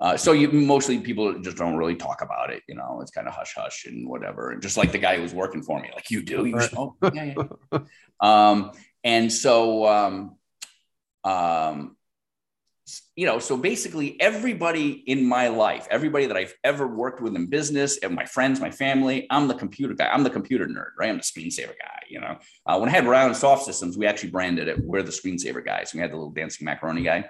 uh, 0.00 0.16
so 0.16 0.32
you 0.32 0.50
mostly 0.50 0.98
people 0.98 1.38
just 1.40 1.56
don't 1.56 1.76
really 1.76 1.94
talk 1.94 2.22
about 2.22 2.50
it 2.50 2.62
you 2.68 2.74
know? 2.74 3.00
It's 3.02 3.12
kind 3.12 3.28
of 3.28 3.34
hush 3.34 3.54
hush 3.54 3.84
and 3.86 4.08
whatever 4.08 4.50
and 4.50 4.60
just 4.60 4.76
like 4.76 4.90
the 4.90 4.98
guy 4.98 5.16
who 5.16 5.22
was 5.22 5.32
working 5.32 5.62
for 5.62 5.80
me 5.80 5.90
like 5.94 6.10
you 6.10 6.22
do? 6.22 6.44
You 6.44 6.58
oh, 6.76 6.96
yeah, 7.14 7.34
yeah. 7.72 7.78
um, 8.20 8.72
and 9.04 9.32
so 9.32 9.86
um, 9.86 10.36
um, 11.22 11.95
you 13.16 13.26
know, 13.26 13.38
so 13.38 13.56
basically 13.56 14.20
everybody 14.20 14.90
in 15.06 15.24
my 15.24 15.48
life, 15.48 15.88
everybody 15.90 16.26
that 16.26 16.36
I've 16.36 16.54
ever 16.62 16.86
worked 16.86 17.20
with 17.20 17.34
in 17.34 17.46
business 17.46 17.98
and 17.98 18.14
my 18.14 18.24
friends, 18.24 18.60
my 18.60 18.70
family, 18.70 19.26
I'm 19.30 19.48
the 19.48 19.54
computer 19.54 19.94
guy. 19.94 20.06
I'm 20.06 20.22
the 20.22 20.30
computer 20.30 20.66
nerd, 20.66 20.90
right? 20.98 21.10
I'm 21.10 21.16
the 21.16 21.22
screensaver 21.22 21.74
guy. 21.78 22.02
You 22.08 22.20
know, 22.20 22.38
uh, 22.66 22.78
when 22.78 22.88
I 22.88 22.92
had 22.92 23.04
Rhode 23.04 23.16
Island 23.18 23.36
Soft 23.36 23.64
Systems, 23.64 23.98
we 23.98 24.06
actually 24.06 24.30
branded 24.30 24.68
it. 24.68 24.78
We're 24.78 25.02
the 25.02 25.10
screensaver 25.10 25.64
guys. 25.64 25.92
We 25.94 26.00
had 26.00 26.12
the 26.12 26.16
little 26.16 26.30
dancing 26.30 26.64
macaroni 26.64 27.02
guy 27.02 27.28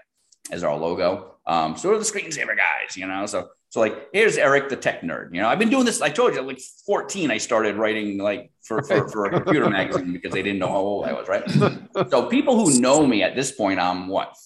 as 0.50 0.62
our 0.62 0.76
logo. 0.76 1.36
Um, 1.46 1.76
so 1.76 1.88
we're 1.90 1.98
the 1.98 2.04
screensaver 2.04 2.56
guys, 2.56 2.96
you 2.96 3.06
know. 3.06 3.24
So 3.24 3.48
so 3.70 3.80
like 3.80 4.08
here's 4.12 4.36
Eric, 4.36 4.68
the 4.68 4.76
tech 4.76 5.00
nerd. 5.02 5.34
You 5.34 5.40
know, 5.40 5.48
I've 5.48 5.58
been 5.58 5.70
doing 5.70 5.86
this. 5.86 6.02
I 6.02 6.10
told 6.10 6.34
you, 6.34 6.42
like 6.42 6.60
14, 6.86 7.30
I 7.30 7.38
started 7.38 7.76
writing 7.76 8.18
like 8.18 8.50
for 8.62 8.82
for, 8.82 9.08
for 9.08 9.24
a 9.26 9.30
computer 9.30 9.70
magazine 9.70 10.12
because 10.12 10.32
they 10.32 10.42
didn't 10.42 10.58
know 10.58 10.68
how 10.68 10.76
old 10.76 11.06
I 11.06 11.12
was, 11.12 11.28
right? 11.28 11.48
so 12.10 12.26
people 12.26 12.56
who 12.62 12.78
know 12.80 13.06
me 13.06 13.22
at 13.22 13.34
this 13.34 13.52
point, 13.52 13.80
I'm 13.80 14.08
what 14.08 14.36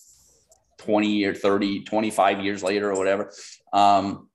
20 0.81 1.25
or 1.25 1.35
30, 1.35 1.85
25 1.85 2.41
years 2.41 2.63
later 2.63 2.91
or 2.91 2.97
whatever. 2.97 3.33
Um, 3.73 4.29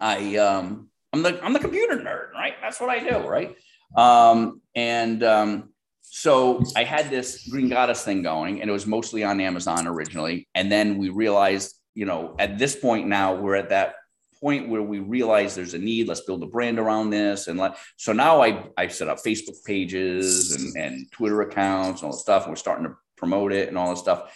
I, 0.00 0.36
um, 0.36 0.88
I'm 1.12 1.22
the, 1.22 1.42
I'm 1.42 1.52
the 1.52 1.58
computer 1.58 1.96
nerd, 1.96 2.32
right? 2.32 2.54
That's 2.60 2.80
what 2.80 2.90
I 2.90 2.98
do. 2.98 3.18
Right. 3.26 3.56
Um, 3.96 4.60
and, 4.74 5.22
um, 5.22 5.70
so 6.02 6.62
I 6.74 6.84
had 6.84 7.10
this 7.10 7.48
Green 7.48 7.68
Goddess 7.68 8.04
thing 8.04 8.22
going 8.22 8.60
and 8.60 8.70
it 8.70 8.72
was 8.72 8.86
mostly 8.86 9.22
on 9.22 9.40
Amazon 9.40 9.86
originally. 9.86 10.48
And 10.54 10.70
then 10.70 10.98
we 10.98 11.10
realized, 11.10 11.74
you 11.94 12.06
know, 12.06 12.34
at 12.38 12.58
this 12.58 12.74
point 12.76 13.06
now 13.06 13.34
we're 13.34 13.56
at 13.56 13.70
that 13.70 13.96
point 14.40 14.68
where 14.68 14.82
we 14.82 14.98
realize 14.98 15.54
there's 15.54 15.74
a 15.74 15.78
need. 15.78 16.08
Let's 16.08 16.20
build 16.22 16.42
a 16.42 16.46
brand 16.46 16.78
around 16.78 17.10
this. 17.10 17.48
And 17.48 17.58
let, 17.58 17.76
so 17.96 18.12
now 18.12 18.42
I, 18.42 18.64
I 18.76 18.88
set 18.88 19.08
up 19.08 19.18
Facebook 19.18 19.64
pages 19.64 20.52
and, 20.52 20.76
and 20.76 21.10
Twitter 21.12 21.42
accounts 21.42 22.00
and 22.00 22.06
all 22.06 22.12
the 22.12 22.18
stuff. 22.18 22.44
And 22.44 22.52
we're 22.52 22.56
starting 22.56 22.86
to 22.86 22.94
promote 23.16 23.52
it 23.52 23.68
and 23.68 23.78
all 23.78 23.90
this 23.90 24.00
stuff. 24.00 24.32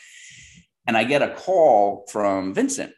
And 0.91 0.97
I 0.97 1.05
get 1.05 1.23
a 1.23 1.29
call 1.29 2.05
from 2.11 2.53
Vincent. 2.53 2.93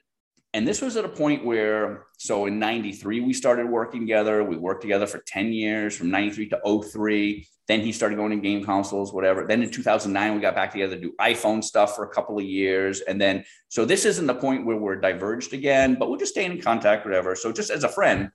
And 0.55 0.67
this 0.67 0.81
was 0.81 0.97
at 0.97 1.05
a 1.05 1.11
point 1.11 1.45
where, 1.45 2.07
so 2.17 2.47
in 2.47 2.59
93, 2.59 3.21
we 3.21 3.35
started 3.35 3.69
working 3.69 4.01
together. 4.01 4.43
We 4.43 4.57
worked 4.57 4.81
together 4.81 5.07
for 5.07 5.19
10 5.19 5.53
years 5.53 5.95
from 5.95 6.11
93 6.11 6.49
to 6.49 6.83
03. 6.91 7.47
Then 7.69 7.81
he 7.81 7.93
started 7.93 8.17
going 8.17 8.31
to 8.31 8.39
game 8.39 8.65
consoles, 8.65 9.13
whatever. 9.13 9.47
Then 9.47 9.63
in 9.63 9.71
2009, 9.71 10.35
we 10.35 10.41
got 10.41 10.55
back 10.55 10.73
together 10.73 10.95
to 10.95 11.03
do 11.03 11.13
iPhone 11.21 11.63
stuff 11.63 11.95
for 11.95 12.05
a 12.05 12.09
couple 12.09 12.39
of 12.39 12.45
years. 12.45 13.03
And 13.03 13.21
then, 13.21 13.45
so 13.69 13.85
this 13.85 14.07
isn't 14.07 14.27
the 14.27 14.37
point 14.37 14.65
where 14.65 14.79
we're 14.79 14.97
diverged 14.97 15.53
again, 15.53 15.97
but 15.97 16.09
we're 16.09 16.17
just 16.17 16.33
staying 16.33 16.53
in 16.53 16.63
contact, 16.63 17.05
whatever. 17.05 17.37
So 17.37 17.53
just 17.53 17.69
as 17.69 17.85
a 17.85 17.91
friend, 17.91 18.31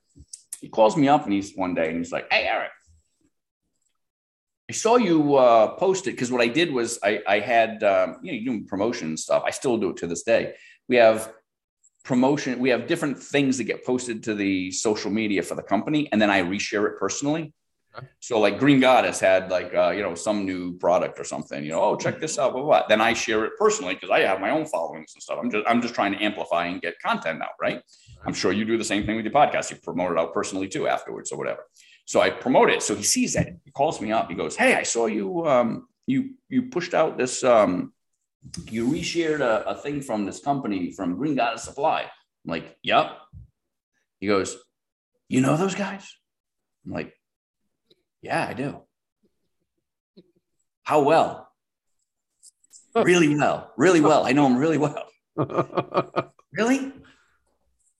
he 0.61 0.69
calls 0.69 0.95
me 0.95 1.07
up 1.07 1.23
and 1.23 1.33
he's 1.33 1.55
one 1.55 1.73
day 1.73 1.89
and 1.89 1.97
he's 1.97 2.11
like, 2.11 2.27
Hey, 2.31 2.43
Eric, 2.43 2.69
I 4.69 4.73
saw 4.73 4.97
you 4.97 5.35
uh, 5.35 5.75
post 5.75 6.07
it 6.07 6.11
because 6.11 6.31
what 6.31 6.41
I 6.41 6.47
did 6.47 6.73
was 6.73 6.99
I, 7.01 7.21
I 7.25 7.39
had 7.39 7.83
um, 7.83 8.17
you 8.21 8.33
know 8.33 8.45
doing 8.45 8.65
promotion 8.65 9.15
stuff. 9.15 9.43
I 9.45 9.51
still 9.51 9.77
do 9.77 9.91
it 9.91 9.97
to 9.97 10.07
this 10.07 10.23
day. 10.23 10.55
We 10.89 10.97
have 10.97 11.33
promotion. 12.03 12.59
We 12.59 12.69
have 12.69 12.85
different 12.85 13.17
things 13.17 13.57
that 13.57 13.63
get 13.63 13.85
posted 13.85 14.23
to 14.23 14.35
the 14.35 14.71
social 14.71 15.09
media 15.09 15.41
for 15.41 15.55
the 15.55 15.63
company, 15.63 16.09
and 16.11 16.21
then 16.21 16.29
I 16.29 16.41
reshare 16.41 16.85
it 16.87 16.99
personally. 16.99 17.53
So 18.19 18.39
like 18.39 18.59
Green 18.59 18.79
Goddess 18.79 19.19
had 19.19 19.49
like 19.49 19.73
uh, 19.73 19.89
you 19.89 20.03
know 20.03 20.15
some 20.15 20.45
new 20.45 20.77
product 20.77 21.17
or 21.19 21.23
something. 21.23 21.63
You 21.63 21.71
know, 21.71 21.81
oh 21.81 21.95
check 21.95 22.19
this 22.19 22.37
out. 22.37 22.51
Blah, 22.51 22.61
blah, 22.61 22.79
blah. 22.79 22.87
Then 22.87 23.01
I 23.01 23.13
share 23.13 23.45
it 23.45 23.53
personally 23.57 23.95
because 23.95 24.09
I 24.09 24.19
have 24.19 24.41
my 24.41 24.49
own 24.49 24.65
followings 24.65 25.13
and 25.15 25.23
stuff. 25.23 25.39
I'm 25.41 25.49
just 25.49 25.65
I'm 25.67 25.81
just 25.81 25.95
trying 25.95 26.11
to 26.11 26.21
amplify 26.21 26.65
and 26.65 26.81
get 26.81 26.99
content 26.99 27.41
out. 27.41 27.55
Right. 27.61 27.81
I'm 28.25 28.33
sure 28.33 28.51
you 28.51 28.65
do 28.65 28.77
the 28.77 28.83
same 28.83 29.05
thing 29.05 29.15
with 29.15 29.25
your 29.25 29.33
podcast. 29.33 29.71
You 29.71 29.77
promote 29.77 30.11
it 30.11 30.17
out 30.17 30.33
personally 30.33 30.67
too 30.67 30.87
afterwards 30.87 31.31
or 31.31 31.37
whatever. 31.37 31.61
So 32.07 32.21
I 32.21 32.29
promote 32.29 32.69
it. 32.69 32.81
So 32.81 32.95
he 32.95 33.03
sees 33.03 33.33
that. 33.33 33.49
He 33.65 33.71
calls 33.71 33.99
me 33.99 34.13
up. 34.13 34.29
He 34.29 34.35
goes, 34.35 34.55
"Hey, 34.55 34.75
I 34.75 34.83
saw 34.83 35.07
you. 35.07 35.45
Um, 35.45 35.89
you 36.07 36.35
you 36.47 36.69
pushed 36.69 36.93
out 36.93 37.17
this. 37.17 37.43
Um, 37.43 37.91
you 38.71 38.87
reshared 38.87 39.41
a, 39.41 39.67
a 39.67 39.75
thing 39.75 40.01
from 40.01 40.25
this 40.25 40.39
company 40.39 40.93
from 40.93 41.17
Green 41.17 41.35
Goddess 41.35 41.63
Supply." 41.63 42.03
I'm 42.03 42.49
like, 42.49 42.77
"Yep." 42.81 43.11
He 44.21 44.27
goes, 44.27 44.55
"You 45.27 45.41
know 45.41 45.57
those 45.57 45.75
guys?" 45.75 46.07
I'm 46.85 46.93
like, 46.93 47.13
"Yeah, 48.21 48.47
I 48.47 48.53
do." 48.53 48.81
How 50.83 51.01
well? 51.01 51.51
really 52.95 53.35
well. 53.35 53.73
Really 53.75 53.99
well. 53.99 54.25
I 54.25 54.31
know 54.31 54.47
him 54.47 54.55
really 54.55 54.77
well. 54.77 55.03
really? 56.53 56.93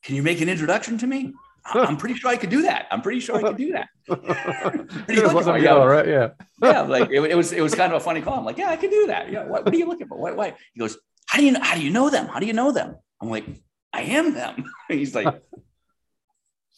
Can 0.01 0.15
you 0.15 0.23
make 0.23 0.39
an 0.39 0.47
introduction 0.47 0.97
to 0.99 1.07
me? 1.07 1.33
I'm 1.73 1.97
pretty 1.97 2.15
sure 2.15 2.29
I 2.29 2.37
could 2.37 2.49
do 2.49 2.63
that. 2.63 2.87
I'm 2.91 3.01
pretty 3.01 3.19
sure 3.19 3.35
I 3.35 3.41
could 3.41 3.57
do 3.57 3.73
that. 3.73 3.89
it 5.09 5.33
wasn't 5.33 5.61
yeah, 5.61 5.75
uh, 5.75 5.85
right? 5.85 6.07
Yeah. 6.07 6.29
yeah. 6.61 6.81
Like 6.81 7.09
it, 7.09 7.21
it, 7.31 7.35
was, 7.35 7.51
it 7.51 7.61
was 7.61 7.75
kind 7.75 7.91
of 7.91 8.01
a 8.01 8.03
funny 8.03 8.21
call. 8.21 8.39
I'm 8.39 8.45
like, 8.45 8.57
yeah, 8.57 8.69
I 8.69 8.77
could 8.77 8.89
do 8.89 9.07
that. 9.07 9.31
Yeah. 9.31 9.45
What, 9.45 9.65
what 9.65 9.73
are 9.73 9.77
you 9.77 9.87
looking 9.87 10.07
for? 10.07 10.17
Why, 10.17 10.31
why? 10.31 10.55
He 10.73 10.79
goes, 10.79 10.97
how 11.27 11.39
do 11.39 11.45
you 11.45 11.51
know, 11.51 11.61
how 11.61 11.75
do 11.75 11.81
you 11.81 11.91
know 11.91 12.09
them? 12.09 12.27
How 12.27 12.39
do 12.39 12.45
you 12.45 12.53
know 12.53 12.71
them? 12.71 12.95
I'm 13.21 13.29
like, 13.29 13.45
I 13.93 14.01
am 14.01 14.33
them. 14.33 14.65
He's 14.87 15.13
like, 15.15 15.27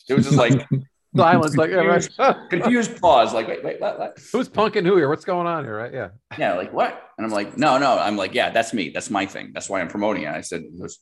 it 0.08 0.14
was 0.14 0.26
just 0.26 0.38
like 0.38 0.68
silence, 1.16 1.56
like 1.56 1.70
confused, 1.72 2.12
yeah, 2.18 2.28
right. 2.28 2.50
confused 2.50 3.00
pause. 3.00 3.34
Like, 3.34 3.48
wait, 3.48 3.64
wait, 3.64 3.80
what, 3.80 4.00
what? 4.00 4.20
Who's 4.32 4.50
punking 4.50 4.86
who 4.86 4.96
here? 4.98 5.10
What's 5.10 5.26
going 5.26 5.46
on 5.46 5.64
here? 5.64 5.78
Right? 5.78 5.94
Yeah. 5.94 6.10
Yeah. 6.38 6.56
Like 6.56 6.74
what? 6.74 7.10
And 7.18 7.26
I'm 7.26 7.32
like, 7.32 7.58
no, 7.58 7.78
no. 7.78 8.00
I'm 8.00 8.18
like, 8.18 8.34
yeah, 8.34 8.50
that's 8.50 8.74
me. 8.74 8.90
That's 8.90 9.10
my 9.10 9.26
thing. 9.26 9.52
That's 9.54 9.70
why 9.70 9.82
I'm 9.82 9.88
promoting 9.88 10.24
it. 10.24 10.30
I 10.30 10.42
said, 10.42 10.64
goes, 10.80 11.00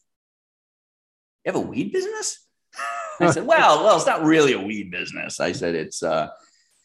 you 1.45 1.53
have 1.53 1.55
a 1.55 1.65
weed 1.65 1.93
business? 1.93 2.46
I 3.19 3.31
said, 3.31 3.45
well, 3.45 3.83
well, 3.83 3.97
it's 3.97 4.05
not 4.05 4.23
really 4.23 4.53
a 4.53 4.59
weed 4.59 4.91
business. 4.91 5.39
I 5.39 5.51
said, 5.51 5.75
it's, 5.75 6.03
uh, 6.03 6.29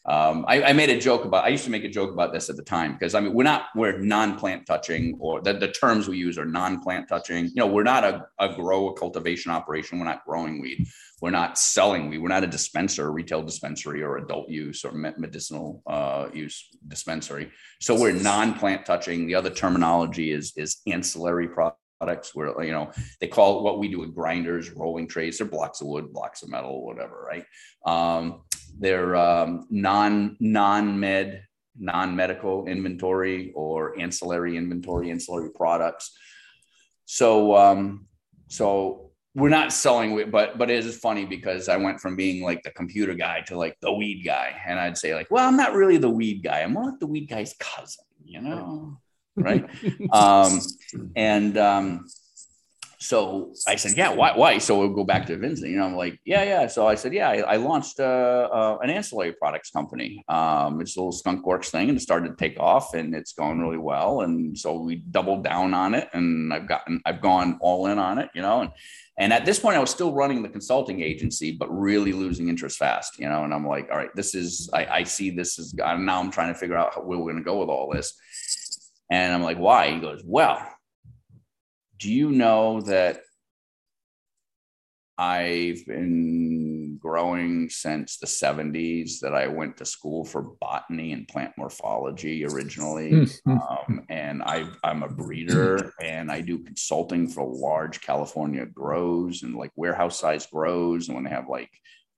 um, 0.05 0.43
I, 0.49 0.63
I, 0.63 0.73
made 0.73 0.89
a 0.89 0.99
joke 0.99 1.23
about, 1.23 1.45
I 1.45 1.47
used 1.47 1.63
to 1.63 1.69
make 1.69 1.85
a 1.85 1.89
joke 1.89 2.11
about 2.11 2.33
this 2.33 2.49
at 2.49 2.57
the 2.57 2.63
time 2.63 2.91
because 2.91 3.15
I 3.15 3.21
mean, 3.21 3.33
we're 3.33 3.43
not, 3.43 3.67
we're 3.73 3.97
non-plant 3.99 4.65
touching 4.65 5.15
or 5.17 5.41
the, 5.41 5.53
the 5.53 5.69
terms 5.69 6.09
we 6.09 6.17
use 6.17 6.37
are 6.37 6.45
non-plant 6.45 7.07
touching. 7.07 7.45
You 7.45 7.53
know, 7.55 7.67
we're 7.67 7.83
not 7.83 8.03
a, 8.03 8.25
a 8.37 8.53
grow, 8.53 8.89
a 8.89 8.99
cultivation 8.99 9.49
operation. 9.49 9.99
We're 9.99 10.05
not 10.05 10.25
growing 10.25 10.61
weed. 10.61 10.87
We're 11.21 11.29
not 11.29 11.57
selling 11.57 12.09
weed. 12.09 12.17
We're 12.17 12.27
not 12.27 12.43
a 12.43 12.47
dispenser, 12.47 13.13
retail 13.13 13.43
dispensary 13.43 14.03
or 14.03 14.17
adult 14.17 14.49
use 14.49 14.83
or 14.83 14.91
medicinal 14.91 15.81
uh, 15.87 16.27
use 16.33 16.67
dispensary. 16.85 17.49
So 17.79 17.97
we're 17.97 18.11
non-plant 18.11 18.85
touching. 18.85 19.25
The 19.25 19.35
other 19.35 19.51
terminology 19.51 20.31
is, 20.31 20.51
is 20.57 20.81
ancillary 20.85 21.47
products 21.47 21.79
products 22.03 22.35
where 22.35 22.61
you 22.63 22.71
know 22.71 22.91
they 23.19 23.27
call 23.27 23.63
what 23.63 23.79
we 23.79 23.87
do 23.87 23.99
with 23.99 24.13
grinders 24.13 24.71
rolling 24.71 25.07
trays. 25.07 25.37
They're 25.37 25.47
blocks 25.47 25.81
of 25.81 25.87
wood 25.87 26.11
blocks 26.11 26.43
of 26.43 26.49
metal 26.49 26.85
whatever 26.85 27.25
right? 27.25 27.45
Um, 27.85 28.41
they're 28.79 29.15
um, 29.15 29.67
non 29.69 30.35
non 30.39 30.99
med 30.99 31.43
non 31.79 32.15
medical 32.15 32.67
inventory 32.67 33.51
or 33.55 33.97
ancillary 33.99 34.57
inventory 34.57 35.11
ancillary 35.11 35.51
products. 35.55 36.11
So 37.05 37.55
um, 37.55 38.07
so 38.47 39.11
we're 39.35 39.49
not 39.49 39.71
selling 39.71 40.29
but 40.29 40.57
but 40.57 40.69
it 40.69 40.85
is 40.85 40.95
funny 40.99 41.25
because 41.25 41.67
i 41.67 41.75
went 41.75 41.99
from 41.99 42.15
being 42.15 42.43
like 42.43 42.61
the 42.61 42.69
computer 42.69 43.15
guy 43.15 43.41
to 43.41 43.57
like 43.57 43.75
the 43.81 43.91
weed 43.91 44.23
guy. 44.23 44.55
And 44.67 44.79
i'd 44.79 44.97
say 44.97 45.15
like 45.15 45.27
well 45.31 45.47
i'm 45.47 45.57
not 45.57 45.73
really 45.73 45.97
the 45.97 46.09
weed 46.09 46.43
guy. 46.43 46.59
I'm 46.61 46.73
more 46.73 46.85
like 46.85 46.99
the 46.99 47.07
weed 47.07 47.27
guy's 47.29 47.55
cousin 47.59 48.05
you 48.25 48.41
know 48.41 48.97
right? 49.35 49.65
um, 50.11 50.59
and 51.15 51.57
um, 51.57 52.05
so 53.03 53.53
I 53.67 53.75
said, 53.75 53.97
yeah, 53.97 54.13
why? 54.13 54.31
Why? 54.35 54.57
So 54.59 54.79
we'll 54.79 54.93
go 54.93 55.03
back 55.03 55.25
to 55.25 55.37
Vincent. 55.37 55.69
You 55.69 55.77
know, 55.77 55.85
I'm 55.85 55.95
like, 55.95 56.19
yeah, 56.23 56.43
yeah. 56.43 56.67
So 56.67 56.87
I 56.87 56.95
said, 56.95 57.13
yeah, 57.13 57.29
I, 57.29 57.37
I 57.39 57.55
launched 57.57 57.99
uh, 57.99 58.49
uh, 58.51 58.77
an 58.81 58.89
ancillary 58.89 59.33
products 59.33 59.71
company. 59.71 60.23
Um, 60.29 60.79
it's 60.79 60.95
a 60.95 60.99
little 60.99 61.11
skunk 61.11 61.45
works 61.45 61.69
thing, 61.69 61.89
and 61.89 61.97
it 61.97 62.01
started 62.01 62.29
to 62.29 62.35
take 62.35 62.57
off, 62.61 62.93
and 62.93 63.13
it's 63.13 63.33
going 63.33 63.59
really 63.59 63.77
well. 63.77 64.21
And 64.21 64.57
so 64.57 64.79
we 64.79 64.95
doubled 64.95 65.43
down 65.43 65.73
on 65.73 65.95
it, 65.95 66.07
and 66.13 66.53
I've 66.53 66.67
gotten, 66.67 67.01
I've 67.05 67.21
gone 67.21 67.57
all 67.59 67.87
in 67.87 67.99
on 67.99 68.19
it. 68.19 68.29
You 68.33 68.41
know, 68.41 68.61
and 68.61 68.71
and 69.17 69.33
at 69.33 69.45
this 69.45 69.59
point, 69.59 69.75
I 69.75 69.79
was 69.79 69.91
still 69.91 70.13
running 70.13 70.41
the 70.41 70.49
consulting 70.49 71.01
agency, 71.01 71.51
but 71.51 71.69
really 71.69 72.13
losing 72.13 72.47
interest 72.47 72.77
fast. 72.77 73.19
You 73.19 73.27
know, 73.27 73.43
and 73.43 73.53
I'm 73.53 73.67
like, 73.67 73.89
all 73.91 73.97
right, 73.97 74.15
this 74.15 74.33
is, 74.33 74.69
I, 74.73 74.85
I 74.85 75.03
see 75.03 75.29
this 75.29 75.59
is 75.59 75.73
now. 75.73 76.19
I'm 76.21 76.31
trying 76.31 76.53
to 76.53 76.59
figure 76.59 76.77
out 76.77 76.95
how, 76.95 77.01
where 77.01 77.19
we're 77.19 77.33
going 77.33 77.43
to 77.43 77.45
go 77.45 77.59
with 77.59 77.69
all 77.69 77.91
this 77.91 78.13
and 79.09 79.33
I'm 79.33 79.43
like, 79.43 79.57
why? 79.57 79.91
He 79.91 79.99
goes, 79.99 80.21
well, 80.25 80.67
do 81.99 82.11
you 82.11 82.31
know 82.31 82.81
that 82.81 83.21
I've 85.17 85.85
been 85.85 86.97
growing 86.99 87.69
since 87.69 88.17
the 88.17 88.25
70s 88.25 89.19
that 89.19 89.35
I 89.35 89.47
went 89.47 89.77
to 89.77 89.85
school 89.85 90.25
for 90.25 90.41
botany 90.59 91.11
and 91.13 91.27
plant 91.27 91.51
morphology 91.57 92.45
originally. 92.45 93.11
Mm-hmm. 93.11 93.51
um, 93.51 94.05
and 94.09 94.41
I, 94.41 94.67
I'm 94.83 95.03
a 95.03 95.09
breeder 95.09 95.93
and 96.01 96.31
I 96.31 96.41
do 96.41 96.59
consulting 96.59 97.27
for 97.27 97.47
large 97.47 98.01
California 98.01 98.65
grows 98.65 99.43
and 99.43 99.55
like 99.55 99.71
warehouse 99.75 100.19
size 100.19 100.47
grows. 100.47 101.07
And 101.07 101.15
when 101.15 101.25
they 101.25 101.29
have 101.29 101.47
like 101.47 101.69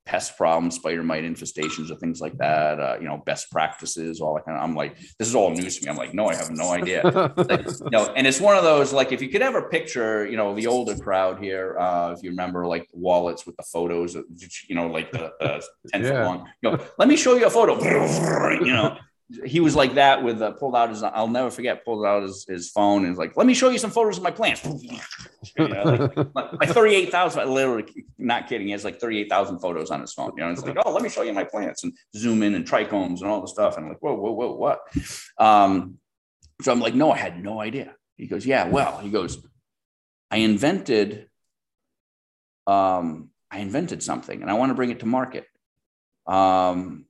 pest 0.06 0.38
problems, 0.38 0.76
spider 0.76 1.04
mite 1.04 1.24
infestations, 1.24 1.90
or 1.90 1.96
things 1.96 2.22
like 2.22 2.38
that. 2.38 2.80
Uh, 2.80 2.98
you 3.00 3.08
know, 3.08 3.18
best 3.26 3.52
practices, 3.52 4.22
all 4.22 4.36
that 4.36 4.46
kind 4.46 4.58
of. 4.58 4.64
I'm 4.64 4.76
like, 4.76 4.98
this 5.18 5.28
is 5.28 5.36
all 5.36 5.52
news 5.52 5.80
to 5.80 5.86
me. 5.86 5.90
I'm 5.90 5.98
like, 5.98 6.14
no, 6.14 6.28
I 6.28 6.36
have 6.36 6.52
no 6.52 6.72
idea. 6.72 7.04
like, 7.36 7.66
you 7.68 7.90
know, 7.92 8.14
and 8.16 8.28
it's 8.28 8.40
one 8.40 8.56
of 8.56 8.64
those 8.64 8.94
like, 8.94 9.12
if 9.12 9.22
you 9.22 9.30
could 9.30 9.42
ever 9.42 9.64
picture, 9.70 10.28
you 10.28 10.38
know, 10.38 10.54
the 10.54 10.68
older 10.68 10.96
crowd 10.96 11.40
here, 11.40 11.78
uh, 11.80 12.14
if 12.16 12.24
you 12.24 12.30
remember, 12.30 12.68
like 12.68 12.88
wallets 12.94 13.46
with 13.46 13.58
the 13.58 13.64
photos, 13.64 14.16
you 14.68 14.76
know, 14.76 14.88
like 14.88 15.12
the 15.12 15.34
uh, 15.42 15.62
ten 15.92 16.04
yeah. 16.04 16.10
foot 16.10 16.24
long. 16.24 16.50
You 16.62 16.72
know, 16.72 16.80
let 16.98 17.08
me 17.08 17.16
show 17.16 17.36
you 17.36 17.48
a 17.48 17.50
photo. 17.50 17.76
you 18.66 18.74
know, 18.74 18.98
he 19.44 19.60
was 19.60 19.76
like 19.76 19.96
that 19.96 20.24
with 20.24 20.42
uh, 20.42 20.52
pulled 20.52 20.76
out 20.76 20.90
his 20.90 21.02
I'll 21.02 21.28
never 21.28 21.50
forget 21.50 21.84
pulled 21.84 22.06
out 22.06 22.22
his, 22.22 22.46
his 22.48 22.70
phone 22.70 23.02
and 23.02 23.10
was 23.10 23.18
like 23.18 23.36
let 23.36 23.48
me 23.48 23.56
show 23.56 23.70
you 23.70 23.80
some 23.80 23.90
photos 23.90 24.18
of 24.18 24.24
my 24.24 24.32
plants. 24.32 24.68
You 25.58 25.68
know, 25.68 26.10
like, 26.34 26.60
my 26.60 26.66
38,000 26.66 27.48
literally 27.50 27.86
not 28.18 28.48
kidding 28.48 28.66
he 28.66 28.72
has 28.72 28.84
like 28.84 29.00
38,000 29.00 29.60
photos 29.60 29.92
on 29.92 30.02
his 30.02 30.12
phone 30.12 30.32
you 30.36 30.44
know 30.44 30.50
it's 30.50 30.64
like 30.64 30.76
oh 30.84 30.92
let 30.92 31.04
me 31.04 31.08
show 31.08 31.22
you 31.22 31.34
my 31.34 31.44
plants 31.44 31.84
and 31.84 31.94
zoom 32.18 32.42
in 32.42 32.56
and 32.56 32.66
trichomes 32.66 33.22
and 33.22 33.30
all 33.30 33.42
the 33.42 33.48
stuff 33.48 33.78
and 33.78 33.86
I'm 33.86 33.92
like 33.92 34.02
whoa 34.02 34.16
whoa 34.16 34.32
whoa 34.32 34.54
what? 34.56 34.80
Um 35.38 36.00
so 36.62 36.72
I'm 36.72 36.80
like 36.80 36.96
no 36.96 37.12
I 37.12 37.18
had 37.18 37.42
no 37.42 37.62
idea. 37.62 37.94
He 38.18 38.26
goes 38.26 38.44
yeah 38.44 38.68
well 38.68 38.98
he 38.98 39.10
goes 39.12 39.38
I 40.32 40.38
invented 40.38 41.30
um 42.66 43.30
I 43.52 43.60
invented 43.60 44.02
something 44.02 44.42
and 44.42 44.50
I 44.50 44.56
want 44.56 44.72
to 44.72 44.74
bring 44.74 44.90
it 44.90 45.02
to 45.02 45.06
market. 45.06 45.46
Um 46.26 47.05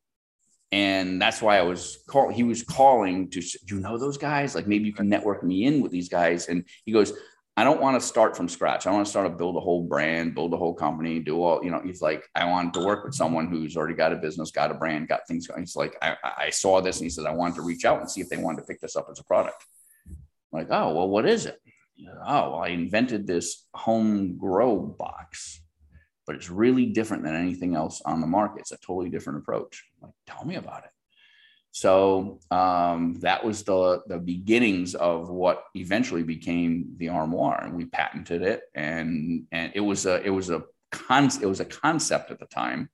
and 0.75 1.21
that's 1.21 1.41
why 1.41 1.57
I 1.57 1.61
was 1.61 1.99
call. 2.05 2.27
He 2.29 2.43
was 2.43 2.61
calling 2.61 3.29
to, 3.29 3.41
you 3.67 3.79
know, 3.79 3.97
those 3.97 4.17
guys. 4.17 4.55
Like 4.55 4.67
maybe 4.67 4.83
you 4.83 4.93
can 4.93 5.07
network 5.07 5.41
me 5.41 5.63
in 5.63 5.79
with 5.79 5.89
these 5.89 6.09
guys. 6.09 6.49
And 6.49 6.65
he 6.83 6.91
goes, 6.91 7.13
I 7.55 7.63
don't 7.63 7.79
want 7.79 7.97
to 7.97 8.05
start 8.05 8.35
from 8.35 8.49
scratch. 8.49 8.85
I 8.85 8.91
want 8.91 9.05
to 9.05 9.09
start 9.09 9.25
to 9.25 9.37
build 9.37 9.55
a 9.55 9.61
whole 9.61 9.83
brand, 9.83 10.35
build 10.35 10.53
a 10.53 10.57
whole 10.57 10.73
company, 10.73 11.19
do 11.19 11.41
all. 11.41 11.63
You 11.63 11.71
know, 11.71 11.81
he's 11.81 12.01
like, 12.01 12.27
I 12.35 12.43
want 12.43 12.73
to 12.73 12.83
work 12.83 13.05
with 13.05 13.15
someone 13.15 13.47
who's 13.47 13.77
already 13.77 13.93
got 13.93 14.11
a 14.11 14.17
business, 14.17 14.51
got 14.51 14.69
a 14.69 14.73
brand, 14.73 15.07
got 15.07 15.25
things 15.29 15.47
going. 15.47 15.61
He's 15.61 15.77
like, 15.77 15.95
I, 16.01 16.17
I 16.37 16.49
saw 16.49 16.81
this, 16.81 16.97
and 16.97 17.05
he 17.05 17.09
says, 17.09 17.23
I 17.23 17.31
wanted 17.31 17.55
to 17.55 17.61
reach 17.61 17.85
out 17.85 18.01
and 18.01 18.11
see 18.11 18.19
if 18.19 18.27
they 18.27 18.35
wanted 18.35 18.57
to 18.59 18.67
pick 18.67 18.81
this 18.81 18.97
up 18.97 19.07
as 19.09 19.21
a 19.21 19.23
product. 19.23 19.65
I'm 20.09 20.17
like, 20.51 20.67
oh 20.71 20.93
well, 20.93 21.07
what 21.07 21.25
is 21.25 21.45
it? 21.45 21.57
Oh, 22.27 22.51
well, 22.51 22.59
I 22.59 22.67
invented 22.67 23.25
this 23.25 23.65
home 23.73 24.35
grow 24.37 24.77
box 24.77 25.61
but 26.25 26.35
it's 26.35 26.49
really 26.49 26.87
different 26.87 27.23
than 27.23 27.35
anything 27.35 27.75
else 27.75 28.01
on 28.05 28.19
the 28.19 28.27
market. 28.27 28.61
It's 28.61 28.71
a 28.71 28.77
totally 28.77 29.09
different 29.09 29.39
approach. 29.39 29.85
Like, 30.05 30.35
tell 30.35 30.45
me 30.45 30.55
about 30.55 30.85
it. 30.85 30.91
So 31.75 32.39
um, 32.51 33.17
that 33.19 33.43
was 33.43 33.63
the 33.63 34.01
the 34.07 34.17
beginnings 34.17 34.95
of 34.95 35.29
what 35.29 35.65
eventually 35.75 36.23
became 36.23 36.95
the 36.95 37.09
armoire, 37.09 37.65
and 37.65 37.75
we 37.75 37.83
patented 37.85 38.43
it, 38.43 38.61
and 38.73 39.43
and 39.51 39.73
it 39.75 39.81
was 39.81 40.05
a 40.05 40.23
it 40.23 40.29
was 40.29 40.49
a 40.49 40.63
con 40.93 41.29
it 41.41 41.45
was 41.45 41.59
a 41.59 41.65
concept 41.65 42.31
at 42.31 42.39
the 42.39 42.45
time, 42.45 42.89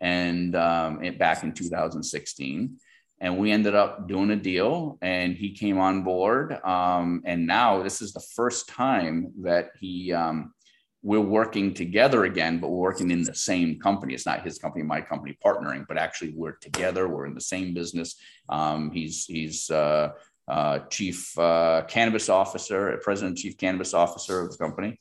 and 0.00 0.56
um, 0.56 1.04
it, 1.04 1.18
back 1.18 1.44
in 1.44 1.52
2016, 1.52 2.78
and 3.20 3.38
we 3.38 3.52
ended 3.52 3.74
up 3.74 4.08
doing 4.08 4.30
a 4.30 4.36
deal, 4.36 4.96
and 5.02 5.36
he 5.36 5.52
came 5.52 5.78
on 5.78 6.02
board, 6.02 6.58
um, 6.64 7.20
and 7.26 7.46
now 7.46 7.82
this 7.82 8.00
is 8.00 8.14
the 8.14 8.26
first 8.34 8.66
time 8.66 9.30
that 9.42 9.72
he 9.78 10.10
um, 10.10 10.54
we're 11.02 11.20
working 11.20 11.74
together 11.74 12.24
again, 12.24 12.58
but 12.58 12.68
we're 12.68 12.78
working 12.78 13.10
in 13.10 13.24
the 13.24 13.34
same 13.34 13.78
company. 13.80 14.14
It's 14.14 14.26
not 14.26 14.42
his 14.42 14.58
company, 14.58 14.84
my 14.84 15.00
company 15.00 15.36
partnering, 15.44 15.84
but 15.88 15.98
actually 15.98 16.32
we're 16.36 16.52
together. 16.52 17.08
We're 17.08 17.26
in 17.26 17.34
the 17.34 17.40
same 17.40 17.74
business. 17.74 18.16
Um, 18.48 18.92
he's 18.92 19.24
he's 19.24 19.68
uh, 19.70 20.12
uh, 20.46 20.80
chief 20.90 21.36
uh, 21.38 21.82
cannabis 21.88 22.28
officer, 22.28 23.00
president 23.02 23.38
chief 23.38 23.58
cannabis 23.58 23.94
officer 23.94 24.40
of 24.40 24.52
the 24.52 24.58
company, 24.58 25.00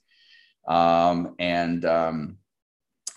um, 0.67 1.35
and 1.37 1.85
um, 1.85 2.37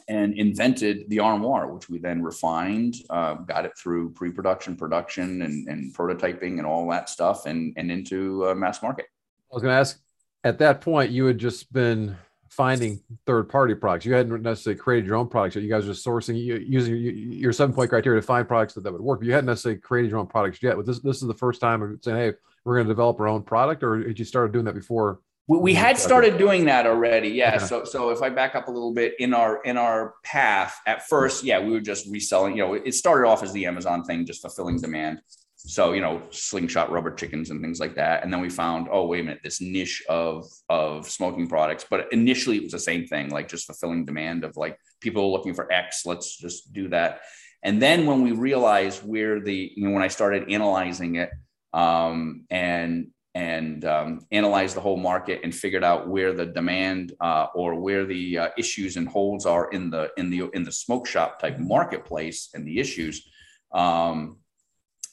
and 0.06 0.34
invented 0.34 1.08
the 1.08 1.20
armoire, 1.20 1.72
which 1.72 1.88
we 1.88 1.98
then 1.98 2.22
refined, 2.22 2.96
uh, 3.08 3.34
got 3.34 3.64
it 3.64 3.72
through 3.78 4.10
pre-production, 4.10 4.76
production, 4.76 5.40
and, 5.40 5.66
and 5.68 5.94
prototyping, 5.94 6.58
and 6.58 6.66
all 6.66 6.86
that 6.90 7.08
stuff, 7.08 7.46
and 7.46 7.72
and 7.78 7.90
into 7.90 8.46
uh, 8.46 8.54
mass 8.54 8.82
market. 8.82 9.06
I 9.50 9.54
was 9.54 9.62
going 9.62 9.72
to 9.72 9.78
ask. 9.78 10.00
At 10.42 10.58
that 10.58 10.82
point, 10.82 11.10
you 11.10 11.24
had 11.24 11.38
just 11.38 11.72
been 11.72 12.18
finding 12.54 13.00
third 13.26 13.48
party 13.48 13.74
products. 13.74 14.06
You 14.06 14.14
hadn't 14.14 14.42
necessarily 14.42 14.78
created 14.78 15.06
your 15.06 15.16
own 15.16 15.28
products. 15.28 15.56
You 15.56 15.68
guys 15.68 15.86
were 15.86 15.92
sourcing 15.92 16.36
using 16.36 16.96
your 16.96 17.52
seven 17.52 17.74
point 17.74 17.90
criteria 17.90 18.20
to 18.20 18.26
find 18.26 18.46
products 18.46 18.74
that, 18.74 18.84
that 18.84 18.92
would 18.92 19.02
work. 19.02 19.20
But 19.20 19.26
you 19.26 19.32
hadn't 19.32 19.46
necessarily 19.46 19.80
created 19.80 20.10
your 20.10 20.20
own 20.20 20.26
products 20.26 20.62
yet. 20.62 20.76
But 20.76 20.86
this 20.86 21.00
this 21.00 21.20
is 21.22 21.28
the 21.28 21.34
first 21.34 21.60
time 21.60 21.82
of 21.82 21.98
saying, 22.02 22.16
hey, 22.16 22.32
we're 22.64 22.76
going 22.76 22.86
to 22.86 22.92
develop 22.92 23.20
our 23.20 23.28
own 23.28 23.42
product, 23.42 23.82
or 23.82 24.02
did 24.02 24.18
you 24.18 24.24
start 24.24 24.52
doing 24.52 24.64
that 24.64 24.74
before? 24.74 25.20
We, 25.46 25.58
we 25.58 25.74
had 25.74 25.98
started 25.98 26.38
doing 26.38 26.64
that 26.66 26.86
already. 26.86 27.28
Yeah. 27.28 27.58
So 27.58 27.84
so 27.84 28.10
if 28.10 28.22
I 28.22 28.30
back 28.30 28.54
up 28.54 28.68
a 28.68 28.70
little 28.70 28.94
bit 28.94 29.14
in 29.18 29.34
our 29.34 29.60
in 29.62 29.76
our 29.76 30.14
path, 30.22 30.80
at 30.86 31.06
first, 31.06 31.44
yeah, 31.44 31.60
we 31.60 31.72
were 31.72 31.80
just 31.80 32.06
reselling. 32.08 32.56
You 32.56 32.64
know, 32.64 32.74
it 32.74 32.94
started 32.94 33.26
off 33.28 33.42
as 33.42 33.52
the 33.52 33.66
Amazon 33.66 34.04
thing, 34.04 34.24
just 34.24 34.40
fulfilling 34.40 34.80
demand. 34.80 35.20
So, 35.66 35.92
you 35.92 36.02
know, 36.02 36.20
slingshot 36.30 36.92
rubber 36.92 37.14
chickens 37.14 37.50
and 37.50 37.62
things 37.62 37.80
like 37.80 37.94
that. 37.94 38.22
And 38.22 38.30
then 38.30 38.42
we 38.42 38.50
found, 38.50 38.86
oh, 38.90 39.06
wait 39.06 39.20
a 39.20 39.24
minute, 39.24 39.40
this 39.42 39.62
niche 39.62 40.02
of 40.10 40.46
of 40.68 41.08
smoking 41.08 41.48
products. 41.48 41.86
But 41.88 42.12
initially 42.12 42.58
it 42.58 42.64
was 42.64 42.72
the 42.72 42.78
same 42.78 43.06
thing, 43.06 43.30
like 43.30 43.48
just 43.48 43.64
fulfilling 43.64 44.04
demand 44.04 44.44
of 44.44 44.56
like 44.56 44.78
people 45.00 45.32
looking 45.32 45.54
for 45.54 45.72
X, 45.72 46.04
let's 46.04 46.36
just 46.36 46.72
do 46.72 46.88
that. 46.88 47.22
And 47.62 47.80
then 47.80 48.04
when 48.04 48.22
we 48.22 48.32
realized 48.32 49.06
where 49.06 49.40
the, 49.40 49.72
you 49.74 49.88
know, 49.88 49.94
when 49.94 50.02
I 50.02 50.08
started 50.08 50.50
analyzing 50.50 51.16
it 51.16 51.30
um, 51.72 52.44
and 52.50 53.08
and 53.34 53.84
um, 53.84 54.20
analyzed 54.30 54.76
the 54.76 54.80
whole 54.80 54.96
market 54.96 55.40
and 55.42 55.52
figured 55.52 55.82
out 55.82 56.08
where 56.08 56.32
the 56.32 56.46
demand 56.46 57.14
uh, 57.20 57.46
or 57.54 57.74
where 57.80 58.04
the 58.04 58.38
uh, 58.38 58.48
issues 58.56 58.96
and 58.96 59.08
holds 59.08 59.44
are 59.44 59.70
in 59.70 59.90
the 59.90 60.10
in 60.16 60.30
the 60.30 60.50
in 60.50 60.62
the 60.62 60.70
smoke 60.70 61.06
shop 61.06 61.40
type 61.40 61.58
marketplace 61.58 62.50
and 62.54 62.66
the 62.66 62.78
issues. 62.78 63.28
Um, 63.72 64.36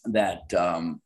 that 0.06 0.54
um, 0.54 1.02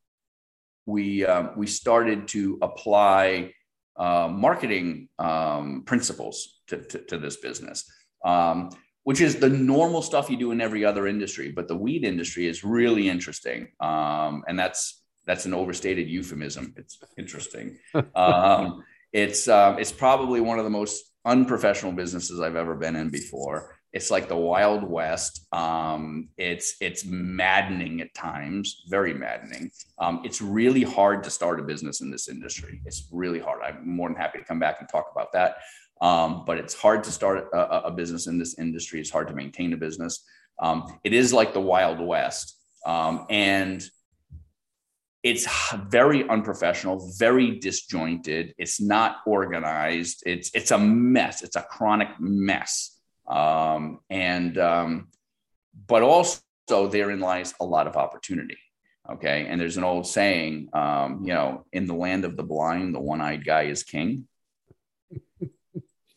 we 0.86 1.26
uh, 1.26 1.50
we 1.56 1.68
started 1.68 2.28
to 2.30 2.58
apply 2.62 3.54
uh, 3.98 4.28
marketing 4.32 5.10
um, 5.20 5.84
principles 5.86 6.60
to, 6.68 6.78
to, 6.78 7.00
to, 7.00 7.18
this 7.18 7.38
business, 7.38 7.90
um, 8.26 8.70
which 9.04 9.22
is 9.22 9.38
the 9.38 9.50
normal 9.50 10.02
stuff 10.02 10.30
you 10.30 10.38
do 10.38 10.52
in 10.52 10.60
every 10.60 10.84
other 10.84 11.08
industry. 11.08 11.52
But 11.52 11.68
the 11.68 11.78
weed 11.78 12.04
industry 12.04 12.48
is 12.48 12.64
really 12.64 13.10
interesting, 13.10 13.70
um, 13.80 14.44
and 14.48 14.60
that's 14.60 15.02
that's 15.26 15.46
an 15.46 15.54
overstated 15.54 16.08
euphemism. 16.08 16.74
It's 16.78 17.00
interesting. 17.18 17.78
Um, 18.16 18.84
it's 19.14 19.48
uh, 19.48 19.78
it's 19.80 19.94
probably 19.94 20.42
one 20.42 20.60
of 20.60 20.66
the 20.66 20.70
most 20.70 21.06
unprofessional 21.24 21.94
businesses 21.94 22.42
I've 22.42 22.58
ever 22.58 22.76
been 22.76 22.98
in 22.98 23.10
before. 23.10 23.75
It's 23.96 24.12
like 24.12 24.28
the 24.28 24.36
Wild 24.36 24.84
West. 24.84 25.48
Um, 25.54 26.28
it's 26.38 26.76
it's 26.82 27.06
maddening 27.06 28.02
at 28.02 28.14
times, 28.14 28.84
very 28.90 29.14
maddening. 29.14 29.72
Um, 29.98 30.22
it's 30.26 30.42
really 30.42 30.84
hard 30.84 31.24
to 31.24 31.30
start 31.30 31.62
a 31.62 31.64
business 31.64 32.02
in 32.02 32.12
this 32.12 32.28
industry. 32.28 32.82
It's 32.84 33.08
really 33.14 33.40
hard. 33.40 33.62
I'm 33.64 33.88
more 33.88 34.10
than 34.10 34.18
happy 34.18 34.40
to 34.40 34.44
come 34.44 34.60
back 34.60 34.82
and 34.82 34.90
talk 34.90 35.06
about 35.14 35.32
that. 35.32 35.60
Um, 36.02 36.44
but 36.46 36.58
it's 36.58 36.74
hard 36.74 37.06
to 37.06 37.12
start 37.12 37.48
a, 37.54 37.86
a, 37.86 37.92
business 37.92 38.28
in 38.28 38.38
this 38.38 38.60
industry. 38.60 39.00
It's 39.00 39.10
hard 39.10 39.30
to 39.30 39.34
maintain 39.34 39.72
a 39.72 39.78
business. 39.78 40.26
Um, 40.62 41.00
it 41.06 41.14
is 41.14 41.32
like 41.32 41.54
the 41.54 41.62
Wild 41.62 42.02
West, 42.02 42.58
um, 42.86 43.26
and 43.30 43.82
it's 45.24 45.48
very 45.88 46.28
unprofessional, 46.28 47.14
very 47.18 47.60
disjointed. 47.60 48.56
It's 48.58 48.82
not 48.82 49.20
organized. 49.26 50.22
It's 50.26 50.52
it's 50.54 50.72
a 50.72 50.78
mess. 50.78 51.44
It's 51.44 51.56
a 51.56 51.62
chronic 51.62 52.10
mess. 52.20 52.95
Um, 53.28 54.00
and, 54.10 54.58
um, 54.58 55.08
but 55.88 56.04
also 56.04 56.42
therein 56.70 57.20
lies 57.20 57.54
a 57.60 57.66
lot 57.66 57.88
of 57.88 57.96
opportunity. 57.96 58.58
Okay. 59.12 59.46
And 59.48 59.62
there's 59.62 59.78
an 59.78 59.84
old 59.84 60.08
saying, 60.08 60.70
um, 60.74 61.24
you 61.24 61.34
know, 61.34 61.66
in 61.72 61.86
the 61.86 61.94
land 61.94 62.26
of 62.26 62.36
the 62.36 62.44
blind, 62.44 62.96
the 62.96 63.00
one 63.00 63.22
eyed 63.22 63.46
guy 63.46 63.64
is 63.64 63.84
king. 63.84 64.28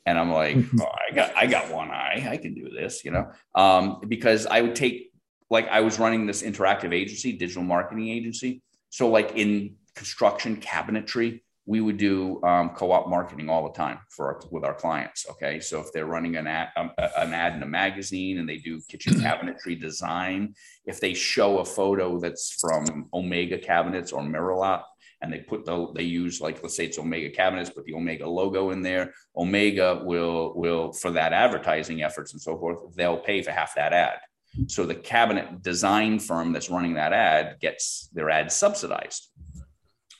And 0.06 0.18
I'm 0.18 0.32
like, 0.32 0.56
oh, 0.80 0.86
I 1.10 1.14
got, 1.14 1.36
I 1.36 1.46
got 1.46 1.70
one 1.70 1.90
eye. 1.90 2.26
I 2.30 2.38
can 2.38 2.54
do 2.54 2.70
this, 2.70 3.04
you 3.04 3.10
know, 3.10 3.30
um, 3.54 4.00
because 4.08 4.46
I 4.46 4.62
would 4.62 4.74
take, 4.74 5.12
like, 5.50 5.68
I 5.68 5.80
was 5.80 5.98
running 5.98 6.26
this 6.26 6.42
interactive 6.42 6.94
agency, 6.94 7.32
digital 7.32 7.62
marketing 7.62 8.08
agency. 8.08 8.62
So, 8.88 9.10
like 9.10 9.36
in 9.36 9.76
construction 9.94 10.56
cabinetry, 10.56 11.42
we 11.68 11.82
would 11.82 11.98
do 11.98 12.42
um, 12.44 12.70
co-op 12.70 13.10
marketing 13.10 13.50
all 13.50 13.62
the 13.62 13.74
time 13.74 13.98
for 14.08 14.26
our, 14.28 14.40
with 14.50 14.64
our 14.64 14.72
clients. 14.72 15.26
Okay, 15.30 15.60
so 15.60 15.78
if 15.78 15.92
they're 15.92 16.06
running 16.06 16.36
an 16.36 16.46
ad, 16.46 16.68
um, 16.78 16.90
an 16.96 17.34
ad 17.34 17.54
in 17.54 17.62
a 17.62 17.66
magazine 17.66 18.38
and 18.38 18.48
they 18.48 18.56
do 18.56 18.80
kitchen 18.88 19.12
cabinetry 19.20 19.78
design, 19.78 20.54
if 20.86 20.98
they 20.98 21.12
show 21.12 21.58
a 21.58 21.64
photo 21.66 22.18
that's 22.18 22.52
from 22.58 23.10
Omega 23.12 23.58
Cabinets 23.58 24.12
or 24.12 24.22
Merillat, 24.22 24.82
and 25.20 25.30
they 25.30 25.40
put 25.40 25.66
the 25.66 25.92
they 25.94 26.04
use 26.04 26.40
like 26.40 26.62
let's 26.62 26.74
say 26.74 26.86
it's 26.86 26.98
Omega 26.98 27.28
cabinets, 27.28 27.68
put 27.68 27.84
the 27.84 27.94
Omega 27.94 28.26
logo 28.26 28.70
in 28.70 28.80
there. 28.80 29.12
Omega 29.36 30.00
will 30.04 30.54
will 30.56 30.92
for 30.92 31.10
that 31.10 31.34
advertising 31.34 32.02
efforts 32.02 32.32
and 32.32 32.40
so 32.40 32.56
forth, 32.56 32.94
they'll 32.94 33.18
pay 33.18 33.42
for 33.42 33.50
half 33.50 33.74
that 33.74 33.92
ad. 33.92 34.18
So 34.68 34.86
the 34.86 34.94
cabinet 34.94 35.60
design 35.62 36.18
firm 36.18 36.54
that's 36.54 36.70
running 36.70 36.94
that 36.94 37.12
ad 37.12 37.58
gets 37.60 38.08
their 38.14 38.30
ad 38.30 38.50
subsidized. 38.50 39.28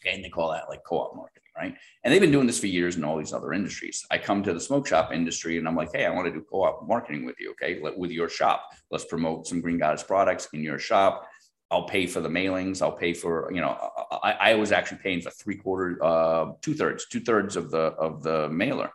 Okay, 0.01 0.15
and 0.15 0.25
they 0.25 0.29
call 0.29 0.53
that 0.53 0.69
like 0.69 0.85
co-op 0.85 1.17
marketing, 1.17 1.38
right? 1.59 1.75
And 2.05 2.15
they've 2.15 2.21
been 2.21 2.31
doing 2.31 2.47
this 2.47 2.61
for 2.61 2.69
years 2.69 2.97
in 2.97 3.05
all 3.05 3.19
these 3.19 3.33
other 3.33 3.53
industries. 3.53 4.07
I 4.11 4.19
come 4.19 4.43
to 4.45 4.55
the 4.55 4.61
smoke 4.61 4.87
shop 4.87 5.13
industry 5.13 5.59
and 5.59 5.67
I'm 5.67 5.75
like, 5.75 5.91
hey, 5.93 6.07
I 6.07 6.11
want 6.11 6.27
to 6.27 6.33
do 6.33 6.45
co-op 6.51 6.87
marketing 6.87 7.25
with 7.27 7.37
you. 7.41 7.51
Okay, 7.53 7.81
with 7.81 8.11
your 8.11 8.29
shop, 8.29 8.71
let's 8.91 9.05
promote 9.05 9.47
some 9.47 9.61
Green 9.61 9.79
Goddess 9.79 10.03
products 10.03 10.49
in 10.53 10.63
your 10.63 10.79
shop. 10.79 11.29
I'll 11.71 11.87
pay 11.87 12.07
for 12.07 12.21
the 12.21 12.29
mailings. 12.29 12.81
I'll 12.81 12.93
pay 12.97 13.13
for, 13.13 13.51
you 13.53 13.61
know, 13.61 13.77
I, 14.23 14.33
I 14.33 14.55
was 14.55 14.73
actually 14.73 14.99
paying 14.99 15.21
for 15.21 15.31
three 15.31 15.57
quarters, 15.57 15.99
uh, 16.01 16.53
two 16.63 16.75
thirds, 16.75 17.07
two 17.09 17.21
thirds 17.21 17.57
of 17.57 17.71
the 17.71 17.79
of 17.79 18.23
the 18.23 18.49
mailer. 18.49 18.91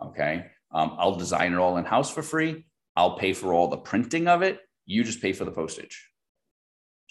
Okay, 0.00 0.46
um, 0.70 0.94
I'll 0.98 1.16
design 1.16 1.52
it 1.52 1.56
all 1.56 1.78
in 1.78 1.84
house 1.84 2.10
for 2.10 2.22
free. 2.22 2.64
I'll 2.94 3.16
pay 3.16 3.32
for 3.32 3.52
all 3.52 3.68
the 3.68 3.78
printing 3.78 4.28
of 4.28 4.42
it. 4.42 4.60
You 4.86 5.02
just 5.02 5.22
pay 5.22 5.32
for 5.32 5.44
the 5.44 5.50
postage. 5.50 6.11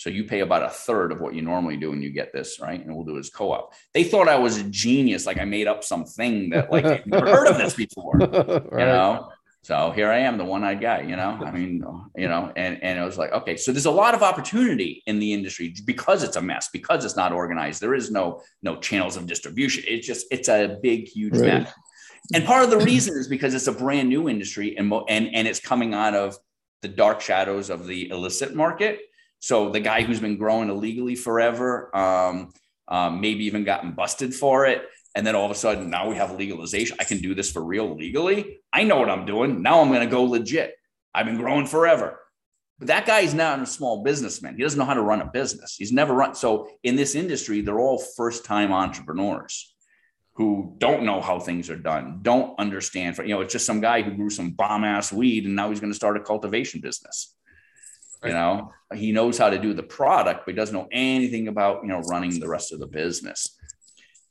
So 0.02 0.10
you 0.10 0.24
pay 0.24 0.40
about 0.40 0.64
a 0.64 0.70
third 0.70 1.12
of 1.12 1.22
what 1.22 1.36
you 1.36 1.44
normally 1.44 1.78
do 1.78 1.92
when 1.92 2.02
you 2.02 2.10
get 2.10 2.34
this, 2.34 2.60
right? 2.60 2.84
And 2.84 2.96
we'll 2.96 3.06
do 3.06 3.18
it 3.18 3.20
as 3.20 3.30
co-op. 3.30 3.72
They 3.94 4.04
thought 4.04 4.28
I 4.28 4.36
was 4.36 4.58
a 4.58 4.64
genius, 4.64 5.28
like 5.28 5.38
I 5.38 5.46
made 5.46 5.68
up 5.68 5.84
something 5.84 6.50
that 6.50 6.72
like 6.72 6.86
I've 6.86 7.06
never 7.06 7.28
heard 7.28 7.46
of 7.46 7.60
this 7.60 7.76
before. 7.76 8.18
right. 8.18 8.64
You 8.72 8.78
know, 8.78 9.30
so 9.62 9.92
here 9.92 10.10
I 10.10 10.18
am, 10.18 10.40
the 10.40 10.44
one-eyed 10.44 10.82
guy, 10.82 11.02
you 11.02 11.16
know, 11.16 11.40
I 11.46 11.52
mean, 11.52 11.84
you 12.16 12.28
know, 12.28 12.52
and, 12.56 12.82
and 12.82 12.98
it 12.98 13.04
was 13.04 13.20
like, 13.20 13.32
okay, 13.32 13.56
so 13.56 13.72
there's 13.72 13.86
a 13.86 13.92
lot 13.92 14.16
of 14.16 14.24
opportunity 14.24 15.04
in 15.06 15.20
the 15.20 15.34
industry 15.34 15.72
because 15.86 16.24
it's 16.24 16.36
a 16.36 16.42
mess, 16.42 16.70
because 16.74 17.06
it's 17.06 17.16
not 17.16 17.32
organized. 17.32 17.80
There 17.80 17.94
is 17.94 18.10
no, 18.10 18.42
no 18.64 18.78
channels 18.78 19.18
of 19.18 19.28
distribution. 19.28 19.84
It's 19.88 20.08
just, 20.08 20.26
it's 20.32 20.50
a 20.50 20.80
big, 20.82 21.10
huge 21.10 21.34
right. 21.34 21.62
mess. 21.62 21.74
And 22.34 22.44
part 22.44 22.64
of 22.64 22.72
the 22.72 22.80
reason 22.80 23.16
is 23.16 23.28
because 23.28 23.54
it's 23.54 23.68
a 23.68 23.72
brand 23.72 24.10
new 24.10 24.30
industry 24.30 24.76
and, 24.78 24.92
and, 25.10 25.30
and 25.32 25.48
it's 25.48 25.60
coming 25.60 25.94
out 25.94 26.16
of 26.16 26.36
the 26.82 26.88
dark 26.88 27.22
shadows 27.22 27.70
of 27.70 27.86
the 27.86 28.10
illicit 28.10 28.56
market. 28.56 29.00
So 29.42 29.70
the 29.70 29.80
guy 29.80 30.04
who's 30.04 30.20
been 30.20 30.38
growing 30.38 30.70
illegally 30.70 31.16
forever, 31.16 31.96
um, 31.96 32.54
um, 32.88 33.22
maybe 33.22 33.46
even 33.46 33.64
gotten 33.64 33.92
busted 33.92 34.34
for 34.36 34.68
it. 34.68 34.84
And 35.16 35.26
then 35.26 35.36
all 35.36 35.46
of 35.46 35.52
a 35.52 35.56
sudden, 35.56 35.90
now 35.90 36.08
we 36.08 36.16
have 36.16 36.38
legalization. 36.38 36.98
I 37.00 37.04
can 37.04 37.18
do 37.18 37.34
this 37.34 37.52
for 37.52 37.62
real 37.64 37.96
legally. 37.96 38.62
I 38.72 38.84
know 38.84 39.00
what 39.00 39.10
I'm 39.10 39.26
doing. 39.26 39.62
Now 39.62 39.82
I'm 39.82 39.90
going 39.90 40.02
to 40.02 40.06
go 40.06 40.24
legit. 40.24 40.76
I've 41.14 41.26
been 41.26 41.38
growing 41.38 41.66
forever. 41.66 42.20
But 42.78 42.88
that 42.88 43.06
guy 43.06 43.22
is 43.22 43.34
not 43.34 43.60
a 43.60 43.66
small 43.66 44.04
businessman. 44.04 44.56
He 44.56 44.64
doesn't 44.64 44.78
know 44.78 44.86
how 44.86 44.94
to 44.94 45.02
run 45.02 45.22
a 45.22 45.26
business. 45.26 45.76
He's 45.76 45.92
never 45.92 46.14
run. 46.14 46.36
So 46.36 46.70
in 46.84 46.96
this 46.96 47.16
industry, 47.16 47.62
they're 47.62 47.80
all 47.80 47.98
first 47.98 48.46
time 48.46 48.72
entrepreneurs 48.72 49.74
who 50.36 50.76
don't 50.78 51.04
know 51.04 51.20
how 51.20 51.40
things 51.40 51.70
are 51.70 51.76
done, 51.76 52.20
don't 52.22 52.58
understand. 52.60 53.16
For, 53.16 53.24
you 53.24 53.34
know, 53.34 53.42
it's 53.42 53.54
just 53.54 53.66
some 53.66 53.82
guy 53.82 54.02
who 54.02 54.12
grew 54.12 54.30
some 54.30 54.52
bomb 54.52 54.84
ass 54.84 55.12
weed 55.12 55.46
and 55.46 55.56
now 55.56 55.70
he's 55.70 55.80
going 55.80 55.92
to 55.92 55.96
start 55.96 56.18
a 56.18 56.22
cultivation 56.22 56.80
business. 56.80 57.36
Right. 58.24 58.30
You 58.30 58.36
know, 58.36 58.72
he 58.94 59.12
knows 59.12 59.38
how 59.38 59.50
to 59.50 59.58
do 59.58 59.74
the 59.74 59.84
product, 59.84 60.46
but 60.46 60.54
he 60.54 60.56
doesn't 60.56 60.76
know 60.76 60.88
anything 60.92 61.48
about, 61.48 61.82
you 61.84 61.90
know, 61.90 62.00
running 62.02 62.40
the 62.40 62.48
rest 62.48 62.72
of 62.72 62.80
the 62.80 62.88
business. 62.88 63.58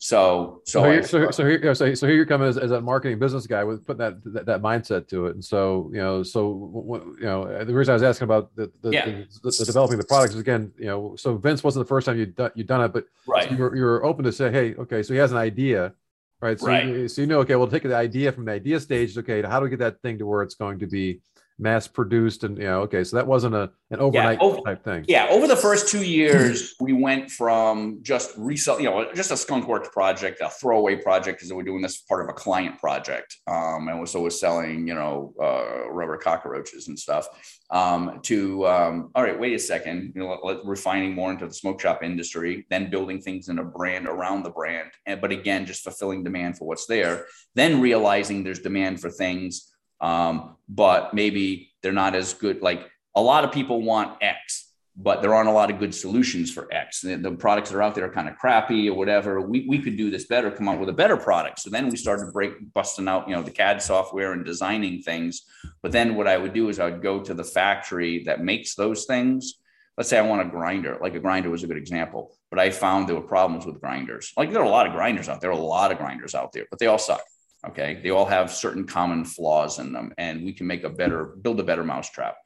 So, 0.03 0.63
so, 0.65 0.83
so, 0.83 0.91
here, 0.91 1.03
so, 1.03 1.31
so, 1.31 1.45
here, 1.45 1.75
so, 1.75 1.95
so 1.95 2.07
here 2.07 2.17
you 2.17 2.25
come 2.25 2.43
as, 2.43 2.57
as 2.57 2.71
a 2.71 2.81
marketing 2.81 3.19
business 3.19 3.47
guy 3.47 3.65
with 3.65 3.87
putting 3.87 3.99
that, 3.99 4.25
that, 4.33 4.47
that 4.47 4.63
mindset 4.63 5.09
to 5.09 5.27
it. 5.27 5.35
And 5.35 5.45
so, 5.45 5.91
you 5.93 5.99
know, 5.99 6.23
so, 6.23 7.13
you 7.19 7.27
know, 7.27 7.43
uh, 7.43 7.65
the 7.65 7.75
reason 7.75 7.93
I 7.93 7.97
was 7.97 8.03
asking 8.03 8.25
about 8.25 8.57
the, 8.57 8.73
the, 8.81 8.93
yeah. 8.93 9.05
the, 9.05 9.27
the, 9.43 9.65
developing 9.67 9.99
the 9.99 10.07
products 10.07 10.33
is 10.33 10.41
again, 10.41 10.73
you 10.79 10.87
know, 10.87 11.17
so 11.17 11.37
Vince 11.37 11.63
wasn't 11.63 11.85
the 11.85 11.89
first 11.89 12.07
time 12.07 12.19
you'd 12.19 12.35
done, 12.35 12.51
you'd 12.55 12.67
done 12.67 12.81
it, 12.81 12.95
but 12.95 13.05
right. 13.29 13.51
You, 13.51 13.59
were, 13.59 13.77
you 13.77 13.83
were 13.83 14.03
open 14.03 14.25
to 14.25 14.33
say, 14.33 14.51
Hey, 14.51 14.75
okay, 14.77 15.03
so 15.03 15.13
he 15.13 15.21
has 15.21 15.33
an 15.33 15.39
idea, 15.39 15.93
right? 16.41 16.59
So, 16.59 16.67
right. 16.67 16.87
You, 16.87 17.07
so 17.07 17.21
you 17.21 17.27
know, 17.27 17.41
okay, 17.41 17.57
we'll 17.57 17.69
take 17.69 17.83
the 17.83 17.95
idea 17.95 18.33
from 18.33 18.47
the 18.47 18.53
idea 18.53 18.81
stage. 18.81 19.19
Okay. 19.19 19.43
How 19.43 19.61
do 19.61 19.65
we 19.65 19.71
get 19.71 19.81
that 19.81 20.01
thing 20.01 20.17
to 20.17 20.25
where 20.25 20.41
it's 20.41 20.55
going 20.55 20.79
to 20.79 20.87
be 20.87 21.21
mass 21.61 21.87
produced 21.87 22.43
and 22.43 22.57
you 22.57 22.65
know 22.65 22.81
okay 22.81 23.05
so 23.05 23.17
that 23.17 23.27
wasn't 23.27 23.55
a 23.55 23.71
an 23.91 24.01
overnight 24.01 24.39
yeah, 24.41 24.47
over, 24.47 24.61
type 24.63 24.83
thing. 24.83 25.05
yeah 25.09 25.27
over 25.31 25.47
the 25.47 25.57
first 25.57 25.89
two 25.89 26.03
years 26.03 26.75
we 26.81 26.93
went 26.93 27.31
from 27.31 27.99
just 28.03 28.33
resell 28.39 28.81
you 28.81 28.89
know 28.89 29.13
just 29.15 29.31
a 29.31 29.37
skunk 29.37 29.69
works 29.69 29.89
project 29.93 30.41
a 30.41 30.49
throwaway 30.49 30.97
project 30.97 31.39
because 31.39 31.53
we're 31.53 31.63
doing 31.63 31.83
this 31.83 31.99
part 31.99 32.23
of 32.23 32.31
a 32.31 32.33
client 32.33 32.79
project 32.79 33.37
um, 33.47 33.89
and 33.89 34.09
so 34.09 34.23
we're 34.23 34.31
selling 34.31 34.89
you 34.89 34.95
know 34.95 35.35
uh, 35.41 35.91
rubber 35.91 36.17
cockroaches 36.17 36.89
and 36.89 36.99
stuff 36.99 37.27
um, 37.71 38.21
to 38.23 38.67
um, 38.67 39.11
all 39.15 39.23
right 39.23 39.39
wait 39.39 39.55
a 39.55 39.59
second 39.59 40.13
you 40.15 40.23
know 40.23 40.29
let, 40.29 40.45
let, 40.45 40.65
refining 40.65 41.15
more 41.15 41.31
into 41.31 41.47
the 41.47 41.55
smoke 41.55 41.81
shop 41.81 42.03
industry 42.03 42.67
then 42.71 42.91
building 42.91 43.21
things 43.21 43.49
in 43.49 43.59
a 43.59 43.65
brand 43.65 44.07
around 44.07 44.43
the 44.43 44.51
brand 44.51 44.91
and 45.07 45.21
but 45.21 45.31
again 45.31 45.67
just 45.67 45.83
fulfilling 45.83 46.25
demand 46.25 46.57
for 46.57 46.67
what's 46.67 46.87
there 46.87 47.27
then 47.55 47.81
realizing 47.81 48.43
there's 48.43 48.61
demand 48.61 49.01
for 49.01 49.11
things 49.11 49.70
um, 50.01 50.57
but 50.69 51.15
maybe 51.15 51.73
they're 51.83 51.93
not 51.93 52.15
as 52.15 52.35
good. 52.35 52.63
Like 52.63 52.89
a 53.15 53.21
lot 53.21 53.45
of 53.45 53.53
people 53.53 53.83
want 53.83 54.23
X, 54.23 54.73
but 54.97 55.23
there 55.23 55.35
aren't 55.35 55.49
a 55.49 55.53
lot 55.53 55.71
of 55.71 55.79
good 55.79 55.95
solutions 55.95 56.53
for 56.53 56.73
X. 56.73 57.01
The, 57.01 57.17
the 57.17 57.33
products 57.33 57.71
that 57.71 57.77
are 57.77 57.83
out 57.83 57.95
there 57.95 58.05
are 58.05 58.13
kind 58.13 58.29
of 58.29 58.37
crappy 58.37 58.89
or 58.89 58.95
whatever. 58.95 59.41
We, 59.41 59.67
we 59.69 59.79
could 59.79 59.97
do 59.97 60.11
this 60.11 60.27
better, 60.27 60.51
come 60.51 60.69
up 60.69 60.79
with 60.79 60.89
a 60.89 60.95
better 60.95 61.17
product. 61.17 61.61
So 61.61 61.71
then 61.71 61.89
we 61.89 61.97
started 61.97 62.33
break 62.33 62.53
busting 62.75 63.09
out, 63.09 63.29
you 63.29 63.35
know, 63.35 63.43
the 63.43 63.51
CAD 63.51 63.83
software 63.83 64.33
and 64.33 64.45
designing 64.45 65.03
things. 65.03 65.43
But 65.83 65.93
then 65.93 66.17
what 66.17 66.27
I 66.27 66.37
would 66.37 66.53
do 66.53 66.69
is 66.69 66.79
I 66.79 66.91
would 66.91 67.03
go 67.03 67.23
to 67.23 67.35
the 67.35 67.45
factory 67.45 68.25
that 68.25 68.45
makes 68.45 68.75
those 68.75 69.05
things. 69.07 69.55
Let's 69.97 70.09
say 70.09 70.19
I 70.19 70.23
want 70.23 70.43
a 70.43 70.51
grinder, 70.51 70.99
like 71.01 71.15
a 71.15 71.21
grinder 71.21 71.51
was 71.51 71.63
a 71.63 71.67
good 71.67 71.77
example, 71.77 72.33
but 72.49 72.59
I 72.59 72.71
found 72.71 73.07
there 73.07 73.17
were 73.17 73.21
problems 73.23 73.67
with 73.67 73.81
grinders. 73.81 74.33
Like 74.37 74.51
there 74.51 74.63
are 74.63 74.65
a 74.65 74.71
lot 74.71 74.87
of 74.87 74.93
grinders 74.93 75.29
out 75.29 75.41
there, 75.41 75.51
a 75.51 75.57
lot 75.57 75.93
of 75.93 75.99
grinders 75.99 76.35
out 76.35 76.53
there, 76.53 76.65
but 76.71 76.79
they 76.79 76.87
all 76.87 76.99
suck. 76.99 77.23
Okay. 77.67 78.01
They 78.03 78.11
all 78.11 78.25
have 78.27 78.53
certain 78.53 78.87
common 78.87 79.25
flaws 79.25 79.79
in 79.79 79.93
them, 79.93 80.13
and 80.17 80.45
we 80.45 80.53
can 80.53 80.67
make 80.67 80.85
a 80.85 80.89
better, 80.89 81.27
build 81.43 81.61
a 81.61 81.65
better 81.65 81.85
mousetrap. 81.85 82.37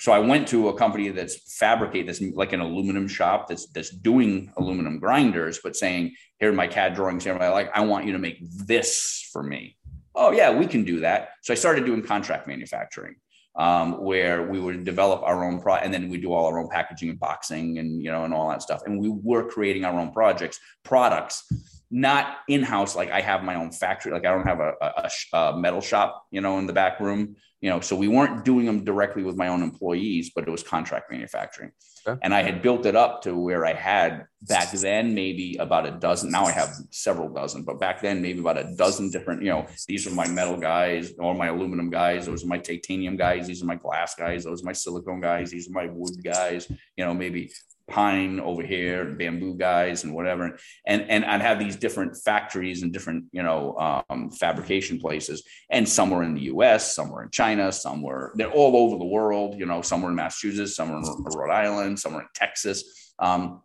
So 0.00 0.12
I 0.12 0.18
went 0.18 0.48
to 0.48 0.68
a 0.68 0.78
company 0.78 1.10
that's 1.10 1.58
fabricate 1.58 2.06
this 2.06 2.22
like 2.34 2.54
an 2.54 2.60
aluminum 2.60 3.06
shop 3.06 3.48
that's 3.48 3.66
that's 3.66 3.90
doing 3.90 4.50
aluminum 4.56 4.98
grinders, 4.98 5.60
but 5.62 5.76
saying, 5.76 6.14
here 6.38 6.48
are 6.48 6.54
my 6.54 6.68
CAD 6.68 6.94
drawings, 6.94 7.24
here 7.24 7.36
I 7.38 7.50
like, 7.50 7.70
I 7.74 7.82
want 7.82 8.06
you 8.06 8.12
to 8.12 8.18
make 8.18 8.38
this 8.40 9.28
for 9.30 9.42
me. 9.42 9.76
Oh 10.14 10.32
yeah, 10.32 10.56
we 10.56 10.66
can 10.66 10.84
do 10.84 11.00
that. 11.00 11.32
So 11.42 11.52
I 11.52 11.56
started 11.56 11.84
doing 11.84 12.02
contract 12.02 12.48
manufacturing. 12.48 13.16
Um, 13.56 14.00
where 14.00 14.44
we 14.44 14.60
would 14.60 14.84
develop 14.84 15.22
our 15.22 15.44
own 15.44 15.60
product 15.60 15.84
and 15.84 15.92
then 15.92 16.08
we 16.08 16.18
do 16.18 16.32
all 16.32 16.46
our 16.46 16.60
own 16.60 16.68
packaging 16.68 17.10
and 17.10 17.18
boxing 17.18 17.78
and 17.78 18.00
you 18.00 18.08
know 18.08 18.24
and 18.24 18.32
all 18.32 18.48
that 18.48 18.62
stuff 18.62 18.82
and 18.86 18.98
we 18.98 19.08
were 19.08 19.50
creating 19.50 19.84
our 19.84 19.98
own 19.98 20.12
projects 20.12 20.60
products 20.84 21.50
not 21.90 22.38
in 22.48 22.62
house. 22.62 22.94
Like 22.94 23.10
I 23.10 23.20
have 23.20 23.42
my 23.42 23.56
own 23.56 23.72
factory. 23.72 24.12
Like 24.12 24.24
I 24.24 24.30
don't 24.30 24.46
have 24.46 24.60
a, 24.60 24.74
a, 24.80 25.36
a, 25.36 25.58
metal 25.58 25.80
shop, 25.80 26.26
you 26.30 26.40
know, 26.40 26.58
in 26.58 26.66
the 26.66 26.72
back 26.72 27.00
room, 27.00 27.36
you 27.60 27.68
know, 27.68 27.80
so 27.80 27.96
we 27.96 28.08
weren't 28.08 28.44
doing 28.44 28.64
them 28.64 28.84
directly 28.84 29.22
with 29.22 29.36
my 29.36 29.48
own 29.48 29.62
employees, 29.62 30.30
but 30.34 30.46
it 30.46 30.50
was 30.50 30.62
contract 30.62 31.10
manufacturing. 31.10 31.72
Okay. 32.06 32.18
And 32.22 32.32
I 32.32 32.42
had 32.42 32.62
built 32.62 32.86
it 32.86 32.96
up 32.96 33.22
to 33.22 33.36
where 33.36 33.66
I 33.66 33.74
had 33.74 34.26
back 34.42 34.70
then 34.70 35.14
maybe 35.14 35.56
about 35.58 35.86
a 35.86 35.90
dozen. 35.90 36.30
Now 36.30 36.44
I 36.44 36.52
have 36.52 36.70
several 36.90 37.28
dozen, 37.28 37.64
but 37.64 37.78
back 37.78 38.00
then 38.00 38.22
maybe 38.22 38.38
about 38.38 38.56
a 38.56 38.74
dozen 38.76 39.10
different. 39.10 39.42
You 39.42 39.50
know, 39.50 39.66
these 39.86 40.06
are 40.06 40.10
my 40.10 40.26
metal 40.26 40.56
guys, 40.56 41.12
or 41.18 41.34
my 41.34 41.48
aluminum 41.48 41.90
guys. 41.90 42.24
Those 42.24 42.44
are 42.44 42.46
my 42.46 42.58
titanium 42.58 43.16
guys. 43.16 43.46
These 43.46 43.62
are 43.62 43.66
my 43.66 43.74
glass 43.74 44.14
guys. 44.14 44.44
Those 44.44 44.62
are 44.62 44.66
my 44.66 44.72
silicone 44.72 45.20
guys. 45.20 45.50
These 45.50 45.68
are 45.68 45.72
my 45.72 45.88
wood 45.92 46.24
guys. 46.24 46.70
You 46.96 47.04
know, 47.04 47.12
maybe 47.12 47.52
pine 47.90 48.40
over 48.40 48.62
here 48.62 49.02
and 49.02 49.18
bamboo 49.18 49.54
guys 49.54 50.04
and 50.04 50.14
whatever. 50.14 50.58
And 50.86 51.02
and 51.10 51.24
i'd 51.24 51.42
have 51.42 51.58
these 51.58 51.76
different 51.76 52.16
factories 52.16 52.82
and 52.82 52.92
different 52.92 53.24
you 53.32 53.42
know 53.42 54.02
um, 54.08 54.30
fabrication 54.30 54.98
places. 54.98 55.42
And 55.70 55.88
some 55.88 56.10
were 56.10 56.22
in 56.22 56.34
the 56.34 56.42
us 56.42 56.94
some 56.94 57.10
were 57.10 57.22
in 57.22 57.30
china 57.30 57.72
some 57.72 58.02
were 58.02 58.32
they're 58.36 58.50
all 58.50 58.76
over 58.76 58.96
the 58.96 59.04
world 59.04 59.58
you 59.58 59.66
know 59.66 59.82
some 59.82 60.02
were 60.02 60.10
in 60.10 60.16
massachusetts 60.16 60.76
some 60.76 60.90
were 60.90 60.98
in 60.98 61.04
rhode 61.36 61.52
island 61.52 61.98
some 61.98 62.14
were 62.14 62.22
in 62.22 62.28
texas. 62.34 63.12
Um, 63.18 63.62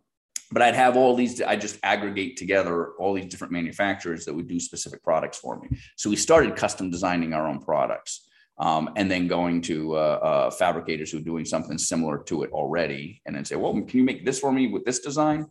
but 0.52 0.62
I'd 0.62 0.76
have 0.76 0.96
all 0.96 1.16
these, 1.16 1.42
I 1.42 1.56
just 1.56 1.78
aggregate 1.82 2.36
together 2.36 2.92
all 3.00 3.14
these 3.14 3.26
different 3.26 3.52
manufacturers 3.52 4.24
that 4.24 4.34
would 4.34 4.46
do 4.46 4.60
specific 4.60 5.02
products 5.02 5.38
for 5.38 5.58
me. 5.58 5.68
So 5.96 6.08
we 6.08 6.16
started 6.16 6.54
custom 6.54 6.88
designing 6.88 7.32
our 7.32 7.48
own 7.48 7.60
products 7.60 8.28
um, 8.58 8.90
and 8.96 9.10
then 9.10 9.26
going 9.26 9.60
to 9.62 9.96
uh, 9.96 9.98
uh, 9.98 10.50
fabricators 10.50 11.10
who 11.10 11.18
are 11.18 11.22
doing 11.22 11.44
something 11.44 11.78
similar 11.78 12.18
to 12.24 12.42
it 12.42 12.50
already, 12.52 13.20
and 13.26 13.36
then 13.36 13.44
say, 13.44 13.56
"Well, 13.56 13.72
can 13.72 13.98
you 13.98 14.04
make 14.04 14.24
this 14.24 14.38
for 14.38 14.52
me 14.52 14.68
with 14.68 14.84
this 14.84 15.00
design?" 15.00 15.46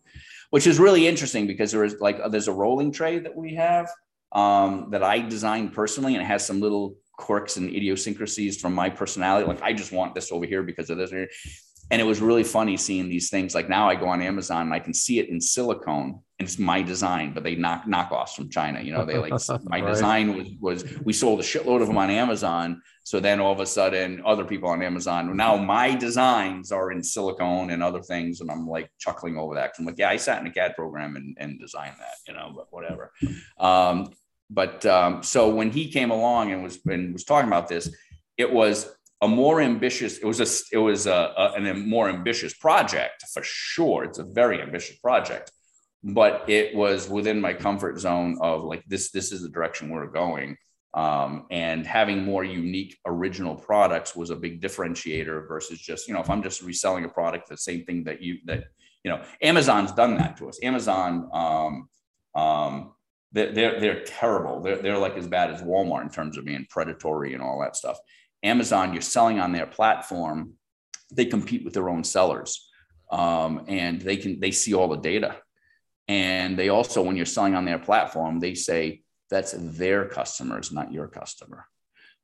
Which 0.49 0.67
is 0.67 0.79
really 0.79 1.07
interesting 1.07 1.47
because 1.47 1.71
there 1.71 1.83
is 1.83 1.97
like 1.99 2.19
there's 2.31 2.47
a 2.47 2.53
rolling 2.53 2.91
tray 2.91 3.19
that 3.19 3.35
we 3.35 3.55
have 3.55 3.89
um, 4.31 4.89
that 4.91 5.03
I 5.03 5.19
designed 5.19 5.73
personally, 5.73 6.15
and 6.15 6.23
it 6.23 6.27
has 6.27 6.45
some 6.45 6.61
little 6.61 6.95
quirks 7.17 7.57
and 7.57 7.69
idiosyncrasies 7.69 8.59
from 8.59 8.73
my 8.73 8.89
personality. 8.89 9.47
Like 9.47 9.61
I 9.61 9.73
just 9.73 9.91
want 9.91 10.15
this 10.15 10.31
over 10.31 10.45
here 10.45 10.63
because 10.63 10.89
of 10.89 10.97
this. 10.97 11.11
and 11.11 12.01
it 12.01 12.03
was 12.03 12.19
really 12.19 12.43
funny 12.43 12.77
seeing 12.77 13.07
these 13.07 13.29
things. 13.29 13.53
Like 13.53 13.69
now 13.69 13.87
I 13.87 13.95
go 13.95 14.07
on 14.07 14.21
Amazon 14.21 14.63
and 14.63 14.73
I 14.73 14.79
can 14.79 14.93
see 14.93 15.19
it 15.19 15.29
in 15.29 15.39
silicone 15.39 16.19
and 16.39 16.47
it's 16.47 16.59
my 16.59 16.81
design, 16.81 17.33
but 17.33 17.43
they 17.43 17.55
knock 17.55 17.85
knockoffs 17.85 18.35
from 18.35 18.49
China. 18.49 18.81
You 18.81 18.91
know, 18.91 19.05
they 19.05 19.17
like 19.17 19.31
my 19.63 19.79
right. 19.79 19.87
design 19.87 20.35
was 20.35 20.47
was 20.59 20.99
we 21.03 21.13
sold 21.13 21.39
a 21.39 21.43
shitload 21.43 21.81
of 21.81 21.87
them 21.87 21.97
on 21.97 22.09
Amazon. 22.09 22.81
So 23.05 23.19
then 23.19 23.39
all 23.39 23.53
of 23.53 23.59
a 23.59 23.67
sudden, 23.67 24.23
other 24.25 24.43
people 24.43 24.67
on 24.67 24.81
Amazon 24.81 25.37
now 25.37 25.57
my 25.57 25.93
designs 25.93 26.71
are 26.71 26.91
in 26.91 27.03
silicone 27.03 27.69
and 27.69 27.83
other 27.83 28.01
things, 28.01 28.41
and 28.41 28.49
I'm 28.49 28.67
like 28.67 28.89
chuckling 28.97 29.37
over 29.37 29.53
that. 29.53 29.73
I'm 29.77 29.85
like, 29.85 29.99
yeah, 29.99 30.09
I 30.09 30.17
sat 30.17 30.41
in 30.41 30.47
a 30.47 30.51
CAD 30.51 30.75
program 30.75 31.15
and, 31.15 31.37
and 31.39 31.59
designed 31.59 31.97
that, 31.99 32.15
you 32.27 32.33
know, 32.33 32.51
but 32.55 32.65
whatever. 32.71 33.11
Um, 33.59 34.09
but 34.49 34.83
um, 34.87 35.21
so 35.21 35.49
when 35.49 35.69
he 35.69 35.91
came 35.91 36.09
along 36.09 36.51
and 36.51 36.63
was 36.63 36.79
and 36.85 37.13
was 37.13 37.23
talking 37.23 37.47
about 37.47 37.67
this, 37.67 37.95
it 38.37 38.51
was 38.51 38.95
a 39.21 39.27
more 39.27 39.61
ambitious 39.61 40.17
it 40.17 40.25
was 40.25 40.39
a 40.39 40.75
it 40.75 40.79
was 40.79 41.07
a, 41.07 41.33
a, 41.37 41.53
a 41.57 41.73
more 41.73 42.09
ambitious 42.09 42.53
project 42.53 43.23
for 43.33 43.41
sure 43.43 44.03
it's 44.03 44.19
a 44.19 44.23
very 44.23 44.61
ambitious 44.61 44.97
project 44.97 45.51
but 46.03 46.47
it 46.49 46.75
was 46.75 47.09
within 47.09 47.39
my 47.39 47.53
comfort 47.53 47.97
zone 47.97 48.37
of 48.41 48.63
like 48.63 48.83
this 48.87 49.11
this 49.11 49.31
is 49.31 49.41
the 49.41 49.49
direction 49.49 49.89
we're 49.89 50.05
going 50.05 50.57
um, 50.95 51.45
and 51.51 51.85
having 51.85 52.23
more 52.23 52.43
unique 52.43 52.97
original 53.05 53.55
products 53.55 54.15
was 54.15 54.29
a 54.31 54.35
big 54.35 54.61
differentiator 54.61 55.47
versus 55.47 55.79
just 55.79 56.07
you 56.07 56.13
know 56.13 56.21
if 56.21 56.29
i'm 56.29 56.41
just 56.41 56.61
reselling 56.61 57.05
a 57.05 57.09
product 57.09 57.47
the 57.49 57.57
same 57.57 57.83
thing 57.85 58.03
that 58.03 58.21
you 58.21 58.37
that 58.45 58.65
you 59.03 59.11
know 59.11 59.21
amazon's 59.41 59.91
done 59.91 60.17
that 60.17 60.37
to 60.37 60.49
us 60.49 60.59
amazon 60.63 61.29
um, 61.33 61.89
um, 62.41 62.93
they're, 63.31 63.51
they're, 63.51 63.79
they're 63.79 64.03
terrible 64.03 64.61
they're, 64.61 64.81
they're 64.81 64.97
like 64.97 65.17
as 65.17 65.27
bad 65.27 65.51
as 65.51 65.61
walmart 65.61 66.03
in 66.03 66.09
terms 66.09 66.37
of 66.37 66.45
being 66.45 66.65
predatory 66.69 67.33
and 67.33 67.43
all 67.43 67.59
that 67.59 67.75
stuff 67.75 67.97
Amazon, 68.45 68.93
you're 68.93 69.01
selling 69.01 69.39
on 69.39 69.51
their 69.51 69.65
platform, 69.65 70.53
they 71.11 71.25
compete 71.25 71.65
with 71.65 71.73
their 71.73 71.89
own 71.89 72.03
sellers. 72.03 72.69
Um, 73.11 73.65
and 73.67 74.01
they 74.01 74.17
can 74.17 74.39
they 74.39 74.51
see 74.51 74.73
all 74.73 74.87
the 74.87 74.97
data. 74.97 75.37
And 76.07 76.57
they 76.57 76.69
also, 76.69 77.01
when 77.01 77.15
you're 77.15 77.25
selling 77.25 77.55
on 77.55 77.65
their 77.65 77.79
platform, 77.79 78.39
they 78.39 78.53
say 78.53 79.01
that's 79.30 79.53
their 79.57 80.05
customers, 80.05 80.71
not 80.71 80.91
your 80.91 81.07
customer. 81.07 81.65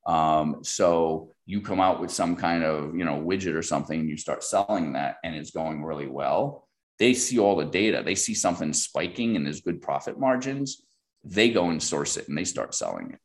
Um, 0.05 0.63
so 0.63 1.31
you 1.45 1.61
come 1.61 1.79
out 1.79 2.01
with 2.01 2.11
some 2.11 2.35
kind 2.35 2.63
of 2.63 2.95
you 2.95 3.05
know 3.05 3.21
widget 3.21 3.55
or 3.55 3.61
something, 3.61 3.99
and 3.99 4.09
you 4.09 4.17
start 4.17 4.43
selling 4.43 4.93
that, 4.93 5.17
and 5.23 5.35
it's 5.35 5.51
going 5.51 5.83
really 5.83 6.07
well. 6.07 6.67
They 6.99 7.13
see 7.13 7.39
all 7.39 7.55
the 7.55 7.65
data. 7.65 8.01
They 8.03 8.15
see 8.15 8.33
something 8.33 8.73
spiking, 8.73 9.35
and 9.35 9.45
there's 9.45 9.61
good 9.61 9.81
profit 9.81 10.19
margins. 10.19 10.83
They 11.23 11.49
go 11.49 11.69
and 11.69 11.81
source 11.81 12.17
it, 12.17 12.27
and 12.27 12.37
they 12.37 12.45
start 12.45 12.73
selling 12.73 13.11
it 13.11 13.19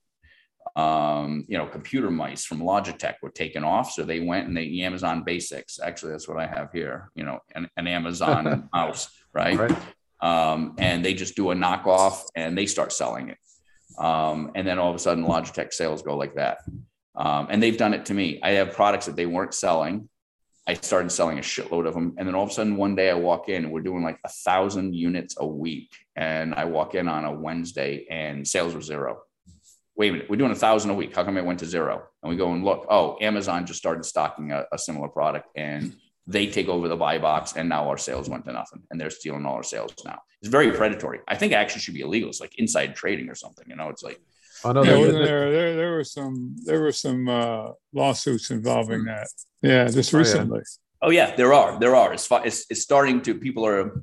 um, 0.77 1.47
you 1.49 1.57
know, 1.57 1.67
computer 1.67 2.11
mice 2.11 2.45
from 2.45 2.61
Logitech 2.61 3.15
were 3.23 3.31
taken 3.31 3.65
off. 3.65 3.93
So 3.93 4.05
they 4.05 4.21
went 4.21 4.47
and 4.47 4.57
they 4.57 4.81
Amazon 4.81 5.23
Basics. 5.25 5.81
Actually, 5.81 6.13
that's 6.13 6.29
what 6.29 6.39
I 6.39 6.47
have 6.47 6.71
here. 6.73 7.11
You 7.15 7.25
know, 7.25 7.41
an, 7.55 7.69
an 7.77 7.87
Amazon 7.87 8.69
mouse, 8.75 9.09
right? 9.33 9.59
right. 9.59 9.79
Um, 10.21 10.75
and 10.79 11.05
they 11.05 11.15
just 11.15 11.35
do 11.35 11.51
a 11.51 11.55
knockoff 11.55 12.23
and 12.35 12.57
they 12.57 12.67
start 12.67 12.93
selling 12.93 13.29
it. 13.29 13.39
Um, 13.99 14.53
and 14.55 14.67
then 14.67 14.79
all 14.79 14.91
of 14.91 14.97
a 14.97 14.99
sudden, 14.99 15.25
Logitech 15.25 15.73
sales 15.73 16.03
go 16.03 16.17
like 16.17 16.35
that. 16.35 16.59
Um, 17.15 17.49
and 17.51 17.63
they've 17.63 17.77
done 17.77 17.95
it 17.95 18.07
to 18.07 18.15
me. 18.15 18.41
I 18.43 18.51
have 18.53 18.75
products 18.75 19.07
that 19.07 19.17
they 19.17 19.27
weren't 19.27 19.55
selling. 19.55 20.09
I 20.67 20.75
started 20.75 21.11
selling 21.11 21.39
a 21.39 21.43
shitload 21.43 21.87
of 21.87 21.95
them. 21.95 22.15
And 22.19 22.27
then 22.27 22.35
all 22.35 22.43
of 22.43 22.51
a 22.51 22.53
sudden, 22.53 22.77
one 22.77 22.95
day 22.95 23.11
I 23.11 23.15
walk 23.15 23.49
in 23.49 23.65
and 23.65 23.73
we're 23.73 23.81
doing 23.81 24.03
like 24.03 24.19
a 24.25 24.29
thousand 24.29 24.95
units 24.95 25.37
a 25.39 25.47
week. 25.47 25.91
And 26.17 26.55
I 26.55 26.65
walk 26.65 26.95
in 26.95 27.09
on 27.09 27.25
a 27.25 27.33
Wednesday 27.33 28.07
and 28.11 28.47
sales 28.47 28.75
were 28.75 28.83
zero 28.83 29.23
wait 29.97 30.11
a 30.11 30.13
minute, 30.13 30.31
we're 30.31 30.37
doing 30.37 30.53
a 30.53 30.57
thousand 30.57 30.91
a 30.91 30.95
week. 30.95 31.15
How 31.15 31.25
come 31.25 31.37
it 31.37 31.45
went 31.45 31.59
to 31.61 31.67
zero? 31.67 32.05
And 32.23 32.31
we 32.31 32.37
go 32.37 32.53
and 32.53 32.65
look, 32.65 32.87
oh, 32.89 33.17
Amazon 33.21 33.67
just 33.67 33.79
started 33.79 34.05
stocking 34.05 34.53
a, 34.53 34.67
a, 34.71 34.79
similar 34.79 35.09
product 35.09 35.49
and 35.57 35.97
they 36.27 36.47
take 36.47 36.69
over 36.69 36.89
the 36.89 36.97
buy 36.97 37.19
box 37.19 37.55
and 37.57 37.69
now 37.69 37.89
our 37.89 37.99
sales 37.99 38.29
went 38.29 38.45
to 38.45 38.53
nothing 38.53 38.83
and 38.91 39.01
they're 39.01 39.11
stealing 39.11 39.47
all 39.47 39.55
our 39.55 39.63
sales 39.63 39.95
now. 40.05 40.21
It's 40.41 40.51
very 40.51 40.73
predatory. 40.73 41.21
I 41.29 41.37
think 41.37 41.53
it 41.53 41.57
actually 41.57 41.83
should 41.83 41.95
be 41.95 42.01
illegal. 42.01 42.29
It's 42.29 42.41
like 42.41 42.59
inside 42.59 42.97
trading 42.97 43.29
or 43.29 43.35
something, 43.35 43.65
you 43.69 43.77
know, 43.77 43.89
it's 43.89 44.03
like. 44.03 44.21
I 44.65 44.73
know 44.73 44.83
yeah, 44.83 45.11
there, 45.13 45.51
there, 45.53 45.77
there 45.77 45.93
were 45.93 46.05
some, 46.05 46.57
there 46.65 46.81
were 46.81 46.93
some 46.93 47.29
uh, 47.29 47.73
lawsuits 47.93 48.51
involving 48.51 49.01
hmm. 49.01 49.07
that. 49.07 49.29
Yeah, 49.63 49.87
just 49.89 50.13
recently. 50.13 50.61
Oh 51.03 51.11
yeah. 51.11 51.27
oh 51.27 51.31
yeah, 51.31 51.37
there 51.37 51.53
are, 51.53 51.79
there 51.79 51.95
are. 51.95 52.15
It's, 52.15 52.29
it's, 52.31 52.67
it's 52.71 52.83
starting 52.83 53.21
to, 53.23 53.35
people 53.35 53.67
are 53.67 54.03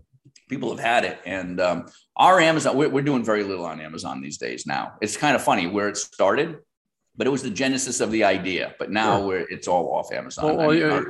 people 0.53 0.69
have 0.69 0.80
had 0.80 1.05
it. 1.05 1.19
And 1.26 1.59
um, 1.59 1.88
our 2.15 2.39
Amazon, 2.39 2.78
we're, 2.78 2.89
we're, 2.89 3.03
doing 3.03 3.24
very 3.24 3.43
little 3.43 3.65
on 3.65 3.82
Amazon 3.82 4.21
these 4.21 4.38
days 4.38 4.65
now. 4.65 4.93
It's 5.01 5.17
kind 5.17 5.36
of 5.36 5.43
funny 5.43 5.67
where 5.67 5.89
it 5.89 5.97
started, 5.97 6.59
but 7.15 7.28
it 7.28 7.30
was 7.32 7.43
the 7.43 7.49
genesis 7.49 8.01
of 8.01 8.11
the 8.11 8.24
idea. 8.24 8.76
But 8.78 8.91
now 8.91 9.19
yeah. 9.19 9.26
we're, 9.26 9.47
it's 9.49 9.67
all 9.67 9.93
off 9.93 10.11
Amazon. 10.11 10.45
Well, 10.45 10.57
well, 10.57 10.74
yeah, 10.74 11.01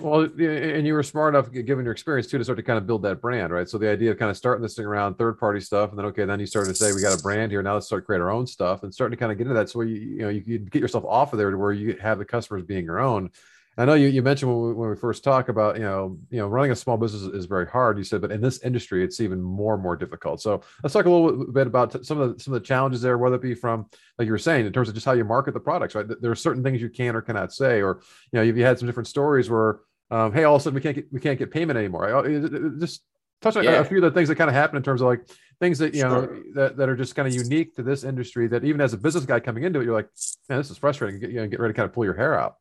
well, 0.00 0.22
and 0.22 0.86
you 0.86 0.94
were 0.94 1.02
smart 1.02 1.34
enough, 1.34 1.52
given 1.52 1.84
your 1.84 1.92
experience 1.92 2.26
too, 2.26 2.38
to 2.38 2.44
start 2.44 2.56
to 2.56 2.62
kind 2.62 2.76
of 2.76 2.86
build 2.86 3.02
that 3.02 3.20
brand, 3.20 3.52
right? 3.52 3.68
So 3.68 3.78
the 3.78 3.88
idea 3.88 4.10
of 4.10 4.18
kind 4.18 4.30
of 4.30 4.36
starting 4.36 4.62
this 4.62 4.74
thing 4.74 4.84
around 4.84 5.14
third 5.14 5.38
party 5.38 5.60
stuff, 5.60 5.90
and 5.90 5.98
then 5.98 6.06
okay, 6.06 6.24
then 6.24 6.40
you 6.40 6.46
started 6.46 6.70
to 6.70 6.74
say 6.74 6.92
we 6.92 7.02
got 7.02 7.18
a 7.18 7.22
brand 7.22 7.52
here. 7.52 7.62
Now 7.62 7.74
let's 7.74 7.86
start 7.86 8.04
create 8.04 8.20
our 8.20 8.30
own 8.30 8.46
stuff, 8.46 8.82
and 8.82 8.92
starting 8.92 9.16
to 9.16 9.20
kind 9.20 9.30
of 9.30 9.38
get 9.38 9.46
into 9.46 9.54
that. 9.54 9.70
So 9.70 9.82
you 9.82 9.94
you 9.94 10.18
know 10.18 10.28
you, 10.28 10.42
you 10.44 10.58
get 10.58 10.82
yourself 10.82 11.04
off 11.04 11.32
of 11.32 11.38
there 11.38 11.50
to 11.50 11.56
where 11.56 11.72
you 11.72 11.96
have 12.00 12.18
the 12.18 12.24
customers 12.24 12.64
being 12.64 12.84
your 12.84 12.98
own 12.98 13.30
I 13.78 13.84
know 13.84 13.94
you, 13.94 14.08
you 14.08 14.22
mentioned 14.22 14.50
when 14.50 14.68
we, 14.68 14.74
when 14.74 14.90
we 14.90 14.96
first 14.96 15.22
talk 15.22 15.50
about, 15.50 15.76
you 15.76 15.82
know, 15.82 16.18
you 16.30 16.38
know, 16.38 16.48
running 16.48 16.70
a 16.70 16.76
small 16.76 16.96
business 16.96 17.22
is 17.22 17.44
very 17.44 17.66
hard. 17.66 17.98
You 17.98 18.04
said, 18.04 18.22
but 18.22 18.32
in 18.32 18.40
this 18.40 18.62
industry, 18.62 19.04
it's 19.04 19.20
even 19.20 19.42
more 19.42 19.74
and 19.74 19.82
more 19.82 19.96
difficult. 19.96 20.40
So 20.40 20.62
let's 20.82 20.94
talk 20.94 21.04
a 21.04 21.10
little 21.10 21.52
bit 21.52 21.66
about 21.66 22.04
some 22.06 22.18
of 22.18 22.36
the, 22.36 22.42
some 22.42 22.54
of 22.54 22.60
the 22.62 22.66
challenges 22.66 23.02
there, 23.02 23.18
whether 23.18 23.36
it 23.36 23.42
be 23.42 23.54
from, 23.54 23.86
like 24.18 24.26
you 24.26 24.32
were 24.32 24.38
saying, 24.38 24.64
in 24.64 24.72
terms 24.72 24.88
of 24.88 24.94
just 24.94 25.04
how 25.04 25.12
you 25.12 25.24
market 25.24 25.52
the 25.52 25.60
products, 25.60 25.94
right? 25.94 26.06
There 26.20 26.30
are 26.30 26.36
certain 26.36 26.62
things 26.62 26.80
you 26.80 26.88
can 26.88 27.14
or 27.14 27.20
cannot 27.20 27.52
say, 27.52 27.82
or, 27.82 28.00
you 28.32 28.38
know, 28.38 28.42
if 28.42 28.56
you 28.56 28.64
had 28.64 28.78
some 28.78 28.86
different 28.86 29.08
stories 29.08 29.50
where, 29.50 29.80
um, 30.10 30.32
Hey, 30.32 30.44
all 30.44 30.54
of 30.54 30.62
a 30.62 30.62
sudden 30.62 30.74
we 30.74 30.80
can't 30.80 30.94
get, 30.94 31.12
we 31.12 31.20
can't 31.20 31.38
get 31.38 31.50
payment 31.50 31.78
anymore. 31.78 32.02
Right? 32.02 32.80
Just 32.80 33.02
touch 33.42 33.56
on 33.56 33.64
yeah. 33.64 33.72
a 33.72 33.84
few 33.84 33.98
of 33.98 34.04
the 34.04 34.10
things 34.10 34.30
that 34.30 34.36
kind 34.36 34.48
of 34.48 34.54
happen 34.54 34.78
in 34.78 34.82
terms 34.82 35.02
of 35.02 35.08
like 35.08 35.28
things 35.60 35.78
that, 35.80 35.94
you 35.94 36.00
sure. 36.00 36.08
know, 36.08 36.42
that, 36.54 36.76
that 36.78 36.88
are 36.88 36.96
just 36.96 37.14
kind 37.14 37.28
of 37.28 37.34
unique 37.34 37.74
to 37.76 37.82
this 37.82 38.04
industry 38.04 38.46
that 38.48 38.64
even 38.64 38.80
as 38.80 38.94
a 38.94 38.96
business 38.96 39.26
guy 39.26 39.38
coming 39.38 39.64
into 39.64 39.80
it, 39.80 39.84
you're 39.84 39.92
like, 39.92 40.08
man, 40.48 40.58
this 40.58 40.70
is 40.70 40.78
frustrating. 40.78 41.20
You 41.20 41.40
know, 41.40 41.46
get 41.46 41.60
ready 41.60 41.74
to 41.74 41.76
kind 41.76 41.86
of 41.86 41.92
pull 41.92 42.04
your 42.04 42.14
hair 42.14 42.38
out. 42.38 42.56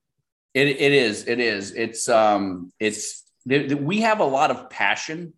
It, 0.56 0.70
it 0.70 0.94
is. 0.94 1.28
It 1.28 1.40
is. 1.42 1.74
It's 1.74 2.08
um. 2.08 2.72
It's 2.80 3.24
we 3.46 4.02
have 4.02 4.22
a 4.22 4.26
lot 4.26 4.50
of 4.50 4.70
passion 4.70 5.34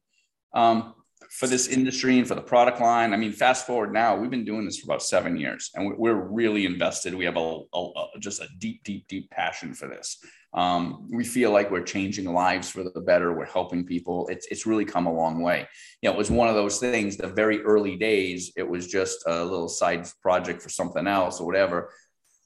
um, 0.53 0.93
for 1.29 1.47
this 1.47 1.67
industry 1.67 2.19
and 2.19 2.27
for 2.27 2.35
the 2.35 2.41
product 2.41 2.79
line. 2.79 3.13
I 3.13 3.17
mean, 3.17 3.33
fast 3.33 3.65
forward 3.65 3.91
now, 3.91 4.15
we've 4.15 4.29
been 4.29 4.45
doing 4.45 4.63
this 4.63 4.77
for 4.77 4.85
about 4.85 5.01
seven 5.01 5.35
years, 5.35 5.71
and 5.73 5.97
we're 5.97 6.13
really 6.13 6.67
invested. 6.67 7.15
We 7.15 7.25
have 7.25 7.35
a, 7.35 7.61
a, 7.73 7.79
a 7.79 8.19
just 8.19 8.41
a 8.41 8.47
deep, 8.59 8.83
deep, 8.83 9.07
deep 9.07 9.29
passion 9.31 9.73
for 9.73 9.87
this. 9.87 10.23
Um, 10.53 11.09
we 11.11 11.25
feel 11.25 11.51
like 11.51 11.71
we're 11.71 11.83
changing 11.83 12.31
lives 12.31 12.69
for 12.69 12.83
the 12.83 13.01
better. 13.01 13.33
We're 13.33 13.45
helping 13.45 13.85
people. 13.85 14.27
It's 14.27 14.45
it's 14.51 14.67
really 14.67 14.85
come 14.85 15.07
a 15.07 15.13
long 15.13 15.41
way. 15.41 15.67
You 16.03 16.09
know, 16.09 16.13
it 16.13 16.17
was 16.17 16.29
one 16.29 16.47
of 16.47 16.55
those 16.55 16.79
things. 16.79 17.17
The 17.17 17.27
very 17.27 17.63
early 17.63 17.95
days, 17.95 18.51
it 18.55 18.69
was 18.69 18.87
just 18.87 19.23
a 19.25 19.43
little 19.43 19.67
side 19.67 20.07
project 20.21 20.61
for 20.61 20.69
something 20.69 21.07
else 21.07 21.41
or 21.41 21.47
whatever 21.47 21.89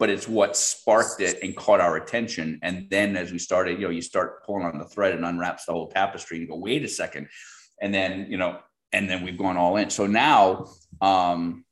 but 0.02 0.10
it's 0.10 0.28
what 0.28 0.58
sparked 0.58 1.22
it 1.22 1.44
and 1.44 1.56
caught 1.56 1.80
our 1.80 1.96
attention. 1.96 2.58
And 2.64 2.90
then 2.90 3.16
as 3.16 3.32
we 3.32 3.38
started, 3.38 3.80
you 3.80 3.86
know, 3.86 3.92
you 3.92 4.02
start 4.02 4.44
pulling 4.44 4.66
on 4.66 4.80
the 4.80 4.86
thread 4.86 5.14
and 5.14 5.24
unwraps 5.24 5.66
the 5.66 5.74
whole 5.74 5.92
tapestry 5.92 6.40
and 6.40 6.50
go, 6.50 6.56
wait 6.56 6.84
a 6.84 6.88
second. 6.88 7.28
And 7.80 7.94
then, 7.94 8.26
you 8.28 8.38
know, 8.38 8.58
and 8.92 9.08
then 9.08 9.24
we've 9.24 9.38
gone 9.38 9.58
all 9.58 9.78
in. 9.78 9.92
So 9.92 10.08
now, 10.08 10.72
um, 11.02 11.66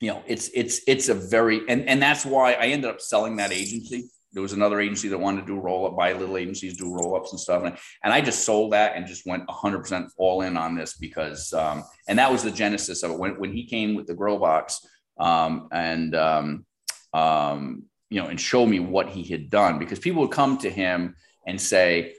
you 0.00 0.10
know, 0.10 0.22
it's, 0.26 0.48
it's, 0.54 0.80
it's 0.86 1.10
a 1.10 1.14
very, 1.14 1.68
and, 1.68 1.86
and 1.86 2.00
that's 2.00 2.24
why 2.24 2.54
I 2.54 2.68
ended 2.68 2.88
up 2.88 3.02
selling 3.02 3.36
that 3.36 3.52
agency. 3.52 4.08
There 4.32 4.42
was 4.42 4.54
another 4.54 4.80
agency 4.80 5.08
that 5.08 5.18
wanted 5.18 5.42
to 5.42 5.46
do 5.46 5.60
roll 5.60 5.86
up, 5.86 5.98
buy 5.98 6.14
little 6.14 6.38
agencies, 6.38 6.78
do 6.78 6.94
roll 6.94 7.14
ups 7.14 7.32
and 7.32 7.38
stuff. 7.38 7.62
And, 7.62 7.76
and 8.02 8.10
I 8.10 8.22
just 8.22 8.46
sold 8.46 8.72
that 8.72 8.96
and 8.96 9.06
just 9.06 9.26
went 9.26 9.46
100% 9.48 10.08
all 10.16 10.40
in 10.40 10.56
on 10.56 10.76
this 10.76 10.96
because, 10.96 11.52
um, 11.52 11.84
and 12.08 12.18
that 12.18 12.32
was 12.32 12.42
the 12.42 12.50
genesis 12.50 13.02
of 13.02 13.10
it. 13.10 13.18
When, 13.18 13.38
when 13.38 13.52
he 13.52 13.66
came 13.66 13.94
with 13.94 14.06
the 14.06 14.14
grow 14.14 14.38
box, 14.38 14.80
um, 15.18 15.68
and, 15.72 16.14
um, 16.14 16.65
um, 17.16 17.84
you 18.10 18.20
know, 18.20 18.28
and 18.28 18.38
show 18.38 18.66
me 18.66 18.78
what 18.78 19.08
he 19.08 19.24
had 19.24 19.48
done 19.50 19.78
because 19.78 19.98
people 19.98 20.20
would 20.22 20.30
come 20.30 20.58
to 20.58 20.70
him 20.70 21.16
and 21.46 21.58
say, 21.60 22.14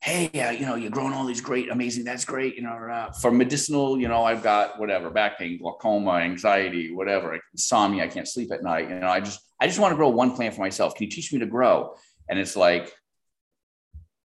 Hey, 0.00 0.30
uh, 0.40 0.52
you 0.52 0.64
know, 0.64 0.76
you're 0.76 0.92
growing 0.92 1.12
all 1.12 1.26
these 1.26 1.40
great, 1.40 1.70
amazing. 1.70 2.04
That's 2.04 2.24
great. 2.24 2.54
You 2.54 2.62
know, 2.62 2.70
uh, 2.70 3.10
for 3.10 3.32
medicinal, 3.32 3.98
you 4.00 4.06
know, 4.06 4.22
I've 4.22 4.44
got 4.44 4.78
whatever 4.78 5.10
back 5.10 5.38
pain, 5.38 5.58
glaucoma, 5.58 6.12
anxiety, 6.12 6.94
whatever, 6.94 7.38
insomnia. 7.52 8.04
I 8.04 8.06
can't 8.06 8.28
sleep 8.28 8.52
at 8.52 8.62
night. 8.62 8.88
You 8.88 9.00
know, 9.00 9.08
I 9.08 9.18
just, 9.18 9.40
I 9.60 9.66
just 9.66 9.80
want 9.80 9.90
to 9.90 9.96
grow 9.96 10.08
one 10.10 10.36
plant 10.36 10.54
for 10.54 10.60
myself. 10.60 10.94
Can 10.94 11.06
you 11.06 11.10
teach 11.10 11.32
me 11.32 11.40
to 11.40 11.46
grow? 11.46 11.96
And 12.28 12.38
it's 12.38 12.54
like, 12.54 12.94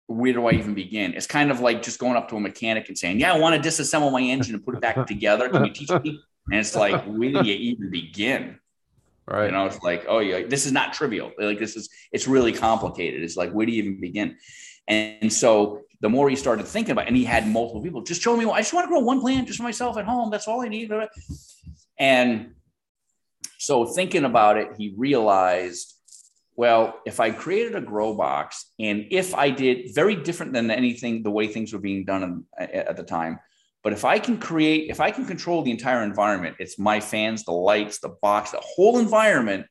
where 0.08 0.32
do 0.32 0.46
I 0.48 0.52
even 0.52 0.74
begin? 0.74 1.14
It's 1.14 1.28
kind 1.28 1.52
of 1.52 1.60
like 1.60 1.82
just 1.82 2.00
going 2.00 2.16
up 2.16 2.28
to 2.30 2.36
a 2.36 2.40
mechanic 2.40 2.88
and 2.88 2.98
saying, 2.98 3.20
"Yeah, 3.20 3.32
I 3.32 3.38
want 3.38 3.62
to 3.62 3.68
disassemble 3.68 4.10
my 4.10 4.20
engine 4.20 4.56
and 4.56 4.64
put 4.64 4.74
it 4.74 4.80
back 4.80 5.06
together. 5.14 5.48
Can 5.48 5.66
you 5.66 5.72
teach 5.72 5.90
me?" 5.90 6.20
And 6.50 6.58
it's 6.58 6.74
like, 6.74 7.04
where 7.04 7.30
do 7.30 7.48
you 7.48 7.54
even 7.54 7.90
begin? 7.90 8.58
Right. 9.30 9.46
You 9.46 9.52
know, 9.52 9.66
it's 9.66 9.80
like, 9.82 10.06
oh 10.08 10.18
yeah, 10.18 10.46
this 10.46 10.66
is 10.66 10.72
not 10.72 10.92
trivial. 10.92 11.30
Like 11.38 11.58
this 11.58 11.76
is, 11.76 11.88
it's 12.10 12.26
really 12.26 12.52
complicated. 12.52 13.22
It's 13.22 13.36
like, 13.36 13.52
where 13.52 13.64
do 13.64 13.72
you 13.72 13.82
even 13.82 14.00
begin? 14.00 14.36
And 14.88 15.32
so 15.32 15.82
the 16.00 16.08
more 16.08 16.28
he 16.28 16.34
started 16.34 16.66
thinking 16.66 16.92
about, 16.92 17.04
it, 17.04 17.08
and 17.08 17.16
he 17.16 17.24
had 17.24 17.46
multiple 17.46 17.82
people, 17.82 18.02
just 18.02 18.22
show 18.22 18.36
me. 18.36 18.44
I 18.50 18.58
just 18.58 18.74
want 18.74 18.86
to 18.86 18.88
grow 18.88 19.00
one 19.00 19.20
plant 19.20 19.46
just 19.46 19.58
for 19.58 19.62
myself 19.62 19.96
at 19.98 20.04
home. 20.04 20.30
That's 20.30 20.48
all 20.48 20.62
I 20.62 20.68
need. 20.68 20.90
And 21.98 22.54
so 23.58 23.86
thinking 23.86 24.24
about 24.24 24.56
it, 24.56 24.68
he 24.76 24.94
realized 24.96 25.94
well, 26.60 27.00
if 27.06 27.20
I 27.20 27.30
created 27.30 27.74
a 27.74 27.80
grow 27.80 28.12
box 28.12 28.66
and 28.78 29.06
if 29.10 29.34
I 29.34 29.48
did 29.48 29.94
very 29.94 30.14
different 30.14 30.52
than 30.52 30.70
anything, 30.70 31.22
the 31.22 31.30
way 31.30 31.46
things 31.46 31.72
were 31.72 31.78
being 31.78 32.04
done 32.04 32.44
at 32.58 32.98
the 32.98 33.02
time, 33.02 33.38
but 33.82 33.92
if 33.92 34.04
I 34.04 34.18
can 34.18 34.38
create, 34.38 34.90
if 34.90 35.00
I 35.00 35.10
can 35.10 35.24
control 35.24 35.62
the 35.62 35.70
entire 35.70 36.02
environment, 36.02 36.56
it's 36.58 36.78
my 36.78 37.00
fans, 37.00 37.44
the 37.44 37.52
lights, 37.52 37.98
the 38.00 38.14
box, 38.20 38.50
the 38.50 38.60
whole 38.62 38.98
environment, 38.98 39.66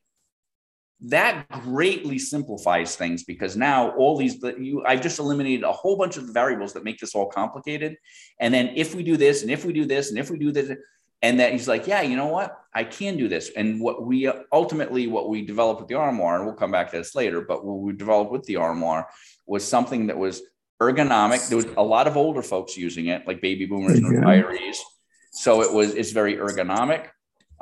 that 1.02 1.48
greatly 1.48 2.18
simplifies 2.18 2.94
things 2.96 3.24
because 3.24 3.56
now 3.56 3.90
all 3.92 4.18
these 4.18 4.42
you 4.58 4.84
I've 4.86 5.00
just 5.00 5.18
eliminated 5.18 5.62
a 5.62 5.72
whole 5.72 5.96
bunch 5.96 6.16
of 6.16 6.24
variables 6.24 6.74
that 6.74 6.84
make 6.84 6.98
this 6.98 7.14
all 7.14 7.26
complicated. 7.26 7.96
And 8.38 8.52
then 8.52 8.72
if 8.74 8.94
we 8.94 9.02
do 9.02 9.16
this, 9.16 9.42
and 9.42 9.50
if 9.50 9.64
we 9.64 9.72
do 9.72 9.86
this, 9.86 10.10
and 10.10 10.18
if 10.18 10.30
we 10.30 10.38
do 10.38 10.52
this, 10.52 10.76
and 11.22 11.40
that 11.40 11.52
he's 11.52 11.68
like, 11.68 11.86
yeah, 11.86 12.02
you 12.02 12.16
know 12.16 12.26
what, 12.26 12.56
I 12.74 12.84
can 12.84 13.16
do 13.16 13.28
this. 13.28 13.50
And 13.56 13.80
what 13.80 14.04
we 14.04 14.30
ultimately 14.52 15.06
what 15.06 15.28
we 15.28 15.42
developed 15.42 15.80
with 15.80 15.88
the 15.88 15.94
armoire, 15.94 16.36
and 16.36 16.46
we'll 16.46 16.54
come 16.54 16.72
back 16.72 16.90
to 16.90 16.98
this 16.98 17.14
later, 17.14 17.40
but 17.40 17.64
what 17.64 17.78
we 17.78 17.92
developed 17.92 18.32
with 18.32 18.44
the 18.44 18.56
armoire 18.56 19.08
was 19.46 19.66
something 19.66 20.08
that 20.08 20.18
was 20.18 20.42
ergonomic. 20.80 21.48
There 21.48 21.56
was 21.56 21.66
a 21.76 21.82
lot 21.82 22.06
of 22.06 22.16
older 22.16 22.42
folks 22.42 22.76
using 22.76 23.06
it, 23.06 23.26
like 23.26 23.40
baby 23.40 23.66
boomers 23.66 23.98
and 23.98 24.06
retirees. 24.06 24.76
So 25.32 25.62
it 25.62 25.72
was 25.72 25.94
it's 25.94 26.12
very 26.12 26.36
ergonomic. 26.36 27.08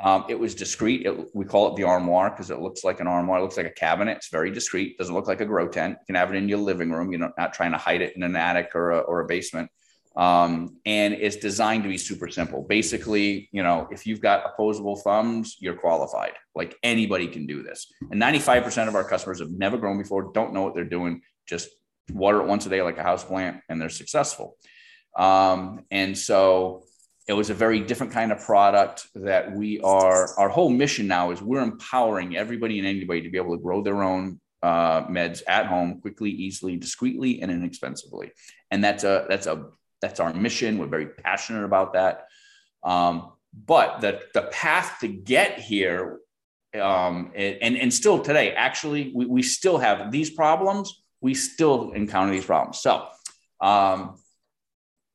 Um, 0.01 0.25
it 0.29 0.39
was 0.39 0.55
discreet. 0.55 1.05
It, 1.05 1.35
we 1.35 1.43
call 1.43 1.67
it 1.71 1.75
the 1.75 1.83
armoire 1.83 2.29
because 2.29 2.49
it 2.51 2.59
looks 2.59 2.85
like 2.85 3.01
an 3.01 3.07
armoire. 3.07 3.39
It 3.39 3.41
looks 3.41 3.57
like 3.57 3.65
a 3.65 3.71
cabinet. 3.71 4.17
It's 4.17 4.29
very 4.29 4.49
discreet. 4.49 4.97
Doesn't 4.97 5.13
look 5.13 5.27
like 5.27 5.41
a 5.41 5.45
grow 5.45 5.67
tent. 5.67 5.97
You 5.99 6.05
can 6.05 6.15
have 6.15 6.31
it 6.33 6.37
in 6.37 6.47
your 6.47 6.59
living 6.59 6.91
room. 6.91 7.11
You're 7.11 7.31
not 7.37 7.53
trying 7.53 7.73
to 7.73 7.77
hide 7.77 8.01
it 8.01 8.15
in 8.15 8.23
an 8.23 8.35
attic 8.37 8.71
or 8.75 8.91
a, 8.91 8.99
or 8.99 9.19
a 9.19 9.25
basement. 9.25 9.69
Um, 10.15 10.77
and 10.85 11.13
it's 11.13 11.35
designed 11.35 11.83
to 11.83 11.89
be 11.89 11.97
super 11.97 12.29
simple. 12.29 12.65
Basically, 12.67 13.49
you 13.51 13.61
know, 13.61 13.87
if 13.91 14.07
you've 14.07 14.21
got 14.21 14.45
opposable 14.45 14.95
thumbs, 14.95 15.57
you're 15.59 15.75
qualified. 15.75 16.33
Like 16.55 16.75
anybody 16.81 17.27
can 17.27 17.45
do 17.45 17.61
this. 17.61 17.91
And 18.09 18.21
95% 18.21 18.87
of 18.87 18.95
our 18.95 19.03
customers 19.03 19.39
have 19.39 19.51
never 19.51 19.77
grown 19.77 19.97
before, 19.97 20.31
don't 20.33 20.53
know 20.53 20.63
what 20.63 20.75
they're 20.75 20.83
doing, 20.83 21.21
just 21.47 21.69
water 22.11 22.41
it 22.41 22.47
once 22.47 22.65
a 22.65 22.69
day 22.69 22.81
like 22.81 22.97
a 22.97 23.03
house 23.03 23.23
plant, 23.23 23.61
and 23.69 23.81
they're 23.81 23.89
successful. 23.89 24.57
Um, 25.15 25.85
and 25.91 26.17
so 26.17 26.83
it 27.27 27.33
was 27.33 27.49
a 27.49 27.53
very 27.53 27.79
different 27.79 28.11
kind 28.11 28.31
of 28.31 28.39
product 28.39 29.07
that 29.15 29.55
we 29.55 29.79
are. 29.81 30.29
Our 30.39 30.49
whole 30.49 30.69
mission 30.69 31.07
now 31.07 31.31
is 31.31 31.41
we're 31.41 31.61
empowering 31.61 32.35
everybody 32.35 32.79
and 32.79 32.87
anybody 32.87 33.21
to 33.21 33.29
be 33.29 33.37
able 33.37 33.55
to 33.55 33.61
grow 33.61 33.83
their 33.83 34.01
own 34.01 34.39
uh, 34.63 35.05
meds 35.05 35.41
at 35.47 35.67
home 35.67 36.01
quickly, 36.01 36.31
easily, 36.31 36.75
discreetly, 36.75 37.41
and 37.41 37.51
inexpensively. 37.51 38.31
And 38.71 38.83
that's 38.83 39.03
a 39.03 39.25
that's 39.29 39.47
a 39.47 39.67
that's 40.01 40.19
our 40.19 40.33
mission. 40.33 40.77
We're 40.77 40.87
very 40.87 41.07
passionate 41.07 41.65
about 41.65 41.93
that. 41.93 42.25
Um, 42.83 43.33
but 43.53 44.01
the 44.01 44.21
the 44.33 44.43
path 44.43 44.97
to 45.01 45.07
get 45.07 45.59
here, 45.59 46.19
um, 46.79 47.31
and 47.35 47.77
and 47.77 47.93
still 47.93 48.21
today, 48.21 48.53
actually, 48.53 49.11
we, 49.13 49.25
we 49.25 49.43
still 49.43 49.77
have 49.77 50.11
these 50.11 50.29
problems. 50.29 51.01
We 51.21 51.33
still 51.33 51.91
encounter 51.91 52.31
these 52.31 52.45
problems. 52.45 52.79
So. 52.79 53.07
Um, 53.61 54.15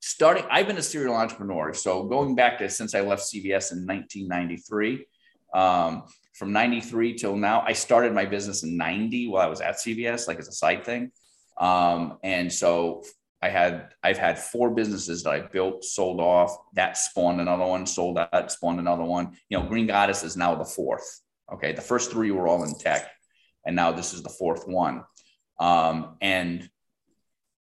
starting 0.07 0.45
i've 0.51 0.67
been 0.67 0.77
a 0.77 0.83
serial 0.83 1.15
entrepreneur 1.15 1.73
so 1.73 2.05
going 2.05 2.35
back 2.35 2.59
to 2.59 2.69
since 2.69 2.95
i 2.95 3.01
left 3.01 3.23
cvs 3.23 3.73
in 3.73 3.87
1993 3.87 5.07
um, 5.55 6.03
from 6.35 6.53
93 6.53 7.15
till 7.15 7.35
now 7.35 7.63
i 7.67 7.73
started 7.73 8.13
my 8.13 8.27
business 8.27 8.65
in 8.65 8.77
90 8.77 9.29
while 9.29 9.41
i 9.41 9.49
was 9.49 9.63
at 9.63 9.77
cvs 9.77 10.29
like 10.29 10.39
as 10.39 10.47
a 10.47 10.53
side 10.53 10.85
thing 10.85 11.11
um, 11.59 12.19
and 12.23 12.53
so 12.53 13.03
i 13.41 13.49
had 13.49 13.95
i've 14.03 14.19
had 14.19 14.39
four 14.39 14.75
businesses 14.75 15.23
that 15.23 15.31
i 15.31 15.41
built 15.41 15.83
sold 15.83 16.21
off 16.21 16.55
that 16.75 16.99
spawned 16.99 17.41
another 17.41 17.65
one 17.65 17.87
sold 17.87 18.19
that 18.19 18.53
spawned 18.53 18.79
another 18.79 19.05
one 19.05 19.35
you 19.49 19.59
know 19.59 19.65
green 19.67 19.87
goddess 19.87 20.23
is 20.23 20.37
now 20.37 20.55
the 20.55 20.67
fourth 20.67 21.23
okay 21.51 21.73
the 21.73 21.81
first 21.81 22.11
three 22.11 22.31
were 22.31 22.47
all 22.47 22.63
in 22.65 22.75
tech 22.79 23.11
and 23.65 23.75
now 23.75 23.91
this 23.91 24.13
is 24.13 24.23
the 24.23 24.29
fourth 24.29 24.69
one 24.69 25.03
um, 25.59 26.17
and 26.21 26.69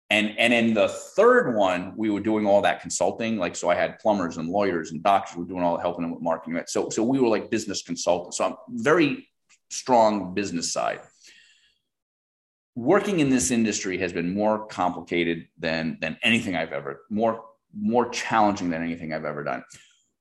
and 0.09 0.37
and 0.37 0.53
in 0.53 0.73
the 0.73 0.87
third 0.87 1.55
one 1.55 1.93
we 1.95 2.09
were 2.09 2.19
doing 2.19 2.45
all 2.45 2.61
that 2.61 2.81
consulting. 2.81 3.37
Like 3.37 3.55
so 3.55 3.69
i 3.69 3.75
had 3.75 3.99
plumbers 3.99 4.37
and 4.37 4.49
lawyers 4.49 4.91
and 4.91 5.01
doctors 5.03 5.37
were 5.37 5.45
doing 5.45 5.63
all 5.63 5.77
helping 5.77 6.03
them 6.03 6.11
with 6.11 6.21
marketing 6.21 6.61
so 6.67 6.89
so 6.89 7.03
we 7.03 7.19
were 7.19 7.27
like 7.27 7.49
business 7.49 7.81
consultants. 7.81 8.37
So 8.37 8.45
i'm 8.45 8.55
very 8.69 9.27
strong 9.69 10.33
business 10.33 10.71
side. 10.71 11.01
Working 12.75 13.19
in 13.19 13.29
this 13.29 13.51
industry 13.51 13.97
has 13.99 14.13
been 14.13 14.33
more 14.33 14.67
complicated 14.67 15.47
than 15.57 15.97
than 16.01 16.17
anything 16.23 16.55
i've 16.55 16.73
ever 16.73 17.01
more 17.09 17.43
more 17.77 18.09
challenging 18.09 18.69
than 18.69 18.83
anything 18.83 19.13
i've 19.13 19.25
ever 19.25 19.43
done. 19.43 19.63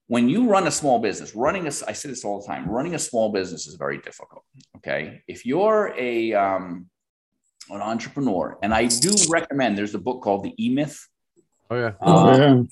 When 0.06 0.28
you 0.28 0.48
run 0.48 0.66
a 0.66 0.70
small 0.70 0.98
business 0.98 1.34
running 1.34 1.64
a 1.64 1.72
i 1.88 1.92
say 1.92 2.08
this 2.08 2.24
all 2.24 2.40
the 2.40 2.46
time 2.46 2.68
running 2.68 2.94
a 2.94 2.98
small 2.98 3.32
business 3.32 3.66
is 3.66 3.74
very 3.74 3.98
difficult 3.98 4.44
okay? 4.76 5.22
If 5.26 5.46
you're 5.46 5.94
a 5.98 6.32
um, 6.34 6.90
an 7.70 7.80
entrepreneur. 7.80 8.58
And 8.62 8.74
I 8.74 8.86
do 8.86 9.14
recommend 9.28 9.78
there's 9.78 9.94
a 9.94 9.98
book 9.98 10.22
called 10.22 10.44
The 10.44 10.54
E 10.64 10.68
Myth. 10.68 11.06
Oh, 11.70 11.76
yeah. 11.76 11.92
oh, 12.00 12.36
yeah. 12.36 12.62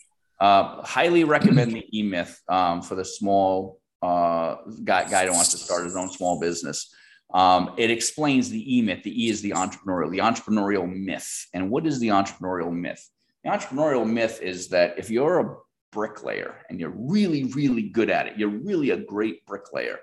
Uh, 0.41 0.83
highly 0.83 1.25
recommend 1.25 1.73
The 1.73 1.99
E 1.99 2.03
Myth 2.03 2.41
um, 2.49 2.83
for 2.83 2.95
the 2.95 3.05
small 3.05 3.81
uh, 4.03 4.57
guy, 4.85 5.09
guy 5.09 5.27
who 5.27 5.33
wants 5.33 5.51
to 5.53 5.59
start 5.59 5.85
his 5.85 5.97
own 5.97 6.11
small 6.11 6.41
business. 6.41 6.95
Um, 7.33 7.75
it 7.79 7.91
explains 7.91 8.51
the 8.51 8.77
E 8.77 8.83
myth. 8.83 9.03
The 9.03 9.25
E 9.25 9.31
is 9.31 9.41
the 9.41 9.53
entrepreneurial, 9.53 10.11
the 10.11 10.19
entrepreneurial 10.19 10.87
myth. 10.93 11.47
And 11.55 11.71
what 11.71 11.87
is 11.87 11.99
the 11.99 12.09
entrepreneurial 12.09 12.73
myth? 12.73 13.09
The 13.45 13.51
entrepreneurial 13.51 14.07
myth 14.07 14.41
is 14.43 14.69
that 14.69 14.99
if 14.99 15.09
you're 15.11 15.41
a 15.41 15.57
bricklayer 15.93 16.57
and 16.69 16.79
you're 16.79 16.95
really, 16.95 17.45
really 17.45 17.83
good 17.83 18.11
at 18.11 18.27
it, 18.27 18.39
you're 18.39 18.49
really 18.49 18.91
a 18.91 18.97
great 18.97 19.47
bricklayer 19.47 19.99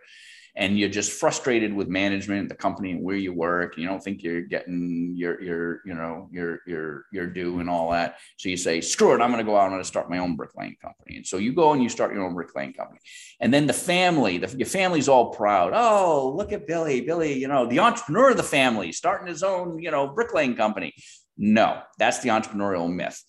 and 0.60 0.78
you're 0.78 0.90
just 0.90 1.14
frustrated 1.14 1.74
with 1.74 1.88
management, 1.88 2.50
the 2.50 2.56
company, 2.56 2.92
and 2.92 3.02
where 3.02 3.16
you 3.16 3.34
work. 3.34 3.74
And 3.74 3.82
you 3.82 3.88
don't 3.88 4.04
think 4.04 4.22
you're 4.22 4.42
getting 4.42 5.14
your 5.16 5.42
your 5.42 5.82
you 5.86 5.94
know 5.94 6.28
your 6.34 6.60
your 6.68 7.06
your 7.14 7.28
due 7.28 7.62
and 7.62 7.70
all 7.70 7.92
that. 7.92 8.18
So 8.38 8.50
you 8.50 8.58
say, 8.58 8.82
screw 8.82 9.16
it, 9.16 9.22
I'm 9.22 9.32
going 9.32 9.44
to 9.44 9.50
go 9.50 9.56
out. 9.56 9.64
I'm 9.64 9.72
going 9.72 9.82
to 9.82 9.88
start 9.88 10.10
my 10.10 10.18
own 10.18 10.36
bricklaying 10.36 10.76
company. 10.82 11.16
And 11.16 11.26
so 11.26 11.38
you 11.38 11.54
go 11.54 11.72
and 11.72 11.82
you 11.82 11.88
start 11.88 12.14
your 12.14 12.26
own 12.26 12.34
bricklaying 12.34 12.74
company. 12.74 13.00
And 13.40 13.54
then 13.54 13.68
the 13.68 13.74
family, 13.74 14.38
the, 14.38 14.56
your 14.58 14.68
family's 14.68 15.08
all 15.08 15.32
proud. 15.32 15.72
Oh, 15.74 16.34
look 16.36 16.52
at 16.52 16.68
Billy, 16.68 17.02
Billy, 17.02 17.40
you 17.40 17.48
know, 17.48 17.66
the 17.66 17.80
entrepreneur 17.80 18.32
of 18.32 18.38
the 18.38 18.44
family, 18.44 18.92
starting 18.92 19.28
his 19.28 19.44
own 19.44 19.80
you 19.80 19.92
know 19.92 20.10
bricklaying 20.10 20.58
company. 20.58 20.94
No, 21.38 21.82
that's 21.98 22.20
the 22.20 22.30
entrepreneurial 22.30 22.94
myth. 22.94 23.24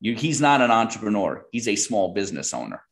You, 0.00 0.16
he's 0.16 0.40
not 0.40 0.60
an 0.60 0.72
entrepreneur. 0.72 1.46
He's 1.52 1.68
a 1.68 1.76
small 1.76 2.14
business 2.14 2.52
owner 2.52 2.82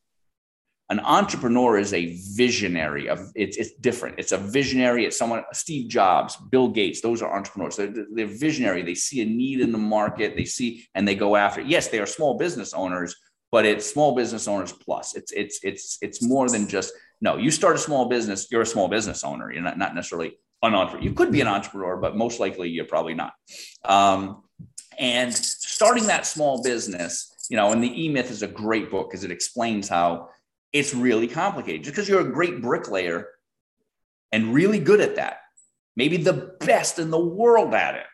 an 0.89 0.99
entrepreneur 0.99 1.77
is 1.77 1.93
a 1.93 2.17
visionary 2.35 3.07
of 3.07 3.31
it's, 3.35 3.57
it's 3.57 3.73
different. 3.73 4.19
It's 4.19 4.31
a 4.31 4.37
visionary 4.37 5.05
it's 5.05 5.17
someone 5.17 5.43
steve 5.53 5.89
jobs 5.89 6.35
bill 6.35 6.67
gates 6.67 7.01
those 7.01 7.21
are 7.21 7.35
entrepreneurs. 7.35 7.77
They're, 7.77 7.93
they're 8.11 8.27
visionary. 8.27 8.81
They 8.81 8.95
see 8.95 9.21
a 9.21 9.25
need 9.25 9.61
in 9.61 9.71
the 9.71 9.77
market. 9.77 10.35
They 10.35 10.45
see 10.45 10.85
and 10.93 11.07
they 11.07 11.15
go 11.15 11.35
after 11.35 11.61
it. 11.61 11.67
Yes 11.67 11.87
they 11.87 11.99
are 11.99 12.05
small 12.05 12.37
business 12.37 12.73
owners 12.73 13.15
but 13.51 13.65
it's 13.65 13.91
small 13.91 14.15
business 14.15 14.47
owners 14.47 14.73
plus. 14.73 15.15
It's 15.15 15.31
it's 15.31 15.59
it's 15.63 15.97
it's 16.01 16.21
more 16.21 16.49
than 16.49 16.67
just 16.67 16.93
no 17.21 17.37
you 17.37 17.49
start 17.49 17.75
a 17.75 17.79
small 17.79 18.09
business 18.09 18.47
you're 18.51 18.61
a 18.61 18.65
small 18.65 18.89
business 18.89 19.23
owner. 19.23 19.51
You're 19.51 19.63
not, 19.63 19.77
not 19.77 19.95
necessarily 19.95 20.37
an 20.63 20.75
entrepreneur 20.75 21.03
you 21.03 21.13
could 21.13 21.31
be 21.31 21.41
an 21.41 21.47
entrepreneur 21.47 21.95
but 21.97 22.17
most 22.17 22.39
likely 22.39 22.69
you're 22.69 22.85
probably 22.85 23.13
not. 23.13 23.33
Um, 23.85 24.43
and 24.99 25.33
starting 25.33 26.07
that 26.07 26.25
small 26.25 26.61
business 26.61 27.47
you 27.49 27.55
know 27.57 27.71
and 27.71 27.81
the 27.81 28.03
e-myth 28.03 28.29
is 28.29 28.43
a 28.43 28.47
great 28.47 28.91
book 28.91 29.09
because 29.09 29.23
it 29.23 29.31
explains 29.31 29.87
how 29.87 30.29
it's 30.73 30.93
really 30.93 31.27
complicated. 31.27 31.83
Just 31.83 31.95
because 31.95 32.09
you're 32.09 32.27
a 32.27 32.31
great 32.31 32.61
bricklayer 32.61 33.29
and 34.31 34.53
really 34.53 34.79
good 34.79 34.99
at 34.99 35.15
that, 35.15 35.37
maybe 35.95 36.17
the 36.17 36.55
best 36.59 36.99
in 36.99 37.11
the 37.11 37.19
world 37.19 37.73
at 37.73 37.95
it, 37.95 38.05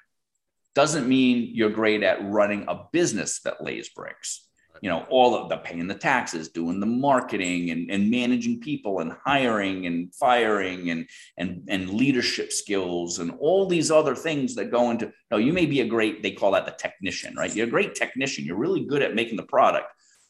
doesn't 0.76 1.08
mean 1.08 1.50
you're 1.54 1.70
great 1.70 2.04
at 2.04 2.24
running 2.24 2.66
a 2.68 2.84
business 2.92 3.40
that 3.42 3.64
lays 3.64 3.90
bricks. 3.90 4.46
You 4.82 4.90
know, 4.90 5.06
all 5.10 5.36
of 5.36 5.50
the 5.50 5.58
paying 5.58 5.88
the 5.88 5.96
taxes, 5.96 6.50
doing 6.50 6.80
the 6.80 6.86
marketing 6.86 7.72
and, 7.72 7.92
and 7.92 8.10
managing 8.10 8.62
people 8.62 9.00
and 9.00 9.12
hiring 9.26 9.88
and 9.88 10.14
firing 10.16 10.90
and, 10.90 11.10
and, 11.38 11.64
and 11.68 11.90
leadership 11.90 12.54
skills 12.54 13.20
and 13.20 13.32
all 13.40 13.66
these 13.66 13.92
other 13.92 14.16
things 14.16 14.56
that 14.56 14.72
go 14.72 14.92
into, 14.92 15.12
no, 15.32 15.38
you 15.38 15.52
may 15.52 15.66
be 15.66 15.82
a 15.82 15.86
great, 15.86 16.24
they 16.24 16.32
call 16.32 16.52
that 16.52 16.66
the 16.66 16.72
technician, 16.72 17.36
right? 17.36 17.54
You're 17.54 17.68
a 17.68 17.70
great 17.70 17.96
technician. 17.96 18.46
You're 18.46 18.56
really 18.56 18.86
good 18.86 19.02
at 19.02 19.16
making 19.16 19.36
the 19.36 19.44
product, 19.44 19.88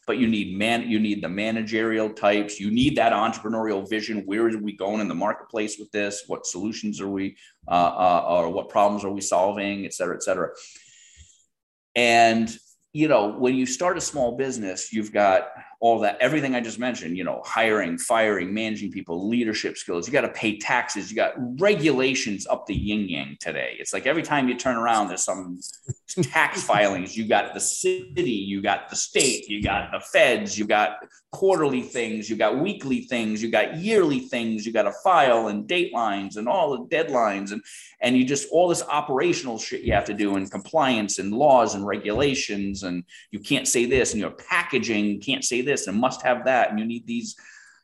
but 0.10 0.18
you 0.18 0.28
need 0.28 0.57
man 0.57 0.89
you 0.89 0.99
need 0.99 1.24
the 1.24 1.30
managerial 1.30 2.10
types. 2.10 2.60
You 2.60 2.72
need 2.72 2.95
that 2.95 3.14
entrepreneurial 3.14 3.88
vision. 3.88 4.24
Where 4.26 4.47
are 4.47 4.57
we 4.57 4.76
going 4.76 5.01
in 5.01 5.07
the 5.07 5.14
marketplace 5.14 5.78
with 5.78 5.91
this? 5.91 6.24
What 6.26 6.47
solutions 6.47 6.99
are 6.99 7.07
we 7.07 7.38
uh, 7.68 7.91
uh, 8.07 8.26
or 8.28 8.49
what 8.49 8.70
problems 8.70 9.05
are 9.05 9.12
we 9.12 9.22
solving 9.22 9.86
et 9.86 9.93
cetera 9.93 10.16
et 10.16 10.24
cetera. 10.24 10.49
And 11.95 12.49
you 12.91 13.07
know 13.07 13.28
when 13.38 13.53
you 13.53 13.68
start 13.68 13.99
a 13.99 14.01
small 14.01 14.36
business 14.36 14.91
you've 14.91 15.14
got 15.14 15.49
all 15.82 15.99
that, 15.99 16.17
everything 16.19 16.55
I 16.55 16.61
just 16.61 16.77
mentioned, 16.77 17.17
you 17.17 17.23
know, 17.23 17.41
hiring, 17.45 17.97
firing, 17.97 18.53
managing 18.53 18.91
people, 18.91 19.30
leadership 19.30 19.77
skills. 19.77 20.07
You 20.07 20.13
got 20.13 20.21
to 20.21 20.30
pay 20.30 20.57
taxes. 20.57 21.09
You 21.09 21.15
got 21.15 21.34
regulations 21.61 22.45
up 22.47 22.65
the 22.65 22.75
yin 22.75 23.07
yang 23.07 23.38
today. 23.39 23.77
It's 23.80 23.93
like 23.93 24.05
every 24.05 24.23
time 24.23 24.49
you 24.49 24.57
turn 24.57 24.75
around, 24.75 25.07
there's 25.07 25.23
some 25.23 25.59
tax 26.21 26.63
filings. 26.69 27.15
You 27.15 27.27
got 27.30 27.53
the 27.53 27.61
city, 27.61 28.30
you 28.30 28.61
got 28.61 28.89
the 28.89 28.97
state, 28.97 29.47
you 29.47 29.63
got 29.63 29.91
the 29.93 30.01
feds, 30.01 30.59
you 30.59 30.65
got 30.65 30.97
quarterly 31.32 31.82
things, 31.82 32.30
you 32.30 32.36
got 32.36 32.59
weekly 32.59 33.01
things, 33.01 33.41
you 33.41 33.49
got 33.49 33.77
yearly 33.77 34.19
things, 34.19 34.65
you 34.65 34.73
got 34.73 34.84
to 34.84 34.91
file 35.03 35.47
and 35.47 35.65
datelines 35.65 36.36
and 36.36 36.49
all 36.49 36.71
the 36.71 36.93
deadlines 36.93 37.51
and 37.51 37.61
and 38.01 38.15
you 38.17 38.25
just 38.25 38.49
all 38.51 38.67
this 38.67 38.83
operational 38.83 39.57
shit 39.57 39.81
you 39.81 39.93
have 39.93 40.05
to 40.05 40.13
do 40.13 40.35
and 40.35 40.51
compliance 40.51 41.19
and 41.19 41.33
laws 41.33 41.75
and 41.75 41.85
regulations 41.85 42.83
and 42.83 43.03
you 43.31 43.39
can't 43.39 43.67
say 43.67 43.85
this 43.85 44.11
and 44.11 44.21
your 44.21 44.31
packaging 44.31 45.19
can't 45.19 45.43
say 45.43 45.61
this 45.61 45.87
and 45.87 45.97
must 45.97 46.21
have 46.21 46.45
that 46.45 46.69
and 46.69 46.79
you 46.79 46.85
need 46.85 47.05
these 47.05 47.35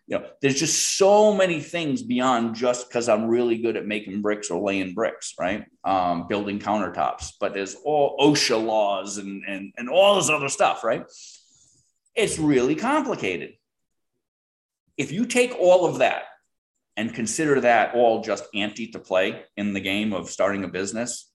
you 0.07 0.17
know 0.17 0.25
there's 0.41 0.59
just 0.59 0.97
so 0.97 1.33
many 1.33 1.59
things 1.59 2.03
beyond 2.03 2.55
just 2.55 2.87
because 2.87 3.09
i'm 3.09 3.27
really 3.27 3.57
good 3.57 3.75
at 3.75 3.85
making 3.85 4.21
bricks 4.21 4.49
or 4.49 4.61
laying 4.61 4.93
bricks 4.93 5.33
right? 5.39 5.65
Um, 5.83 6.27
building 6.27 6.59
countertops 6.59 7.33
but 7.39 7.53
there's 7.53 7.75
all 7.83 8.17
osha 8.19 8.63
laws 8.63 9.17
and 9.17 9.43
and, 9.47 9.73
and 9.77 9.89
all 9.89 10.15
this 10.15 10.29
other 10.29 10.49
stuff 10.49 10.83
right? 10.83 11.05
It's 12.15 12.39
really 12.39 12.75
complicated. 12.75 13.55
If 14.97 15.11
you 15.11 15.25
take 15.25 15.53
all 15.59 15.85
of 15.85 15.97
that 15.97 16.23
and 16.97 17.13
consider 17.13 17.61
that 17.61 17.93
all 17.93 18.23
just 18.23 18.45
ante 18.53 18.87
to 18.87 18.99
play 18.99 19.43
in 19.57 19.73
the 19.73 19.79
game 19.79 20.13
of 20.13 20.29
starting 20.29 20.63
a 20.63 20.67
business 20.67 21.31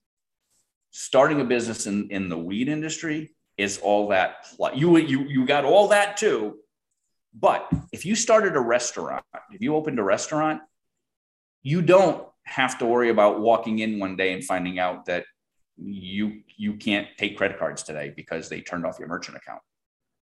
starting 0.91 1.39
a 1.39 1.45
business 1.45 1.87
in, 1.87 2.09
in 2.11 2.27
the 2.27 2.37
weed 2.37 2.67
industry 2.67 3.33
is 3.57 3.77
all 3.77 4.09
that 4.09 4.45
play. 4.55 4.71
you 4.75 4.97
you 4.97 5.21
you 5.23 5.45
got 5.45 5.65
all 5.65 5.87
that 5.89 6.17
too 6.17 6.57
but 7.33 7.69
if 7.91 8.05
you 8.05 8.15
started 8.15 8.55
a 8.55 8.59
restaurant 8.59 9.23
if 9.51 9.61
you 9.61 9.75
opened 9.75 9.99
a 9.99 10.03
restaurant 10.03 10.61
you 11.63 11.81
don't 11.81 12.27
have 12.43 12.77
to 12.77 12.85
worry 12.85 13.09
about 13.09 13.39
walking 13.39 13.79
in 13.79 13.99
one 13.99 14.15
day 14.15 14.33
and 14.33 14.43
finding 14.43 14.79
out 14.79 15.05
that 15.05 15.25
you 15.77 16.41
you 16.57 16.73
can't 16.73 17.07
take 17.17 17.37
credit 17.37 17.57
cards 17.57 17.83
today 17.83 18.13
because 18.15 18.49
they 18.49 18.61
turned 18.61 18.85
off 18.85 18.99
your 18.99 19.07
merchant 19.07 19.37
account 19.37 19.61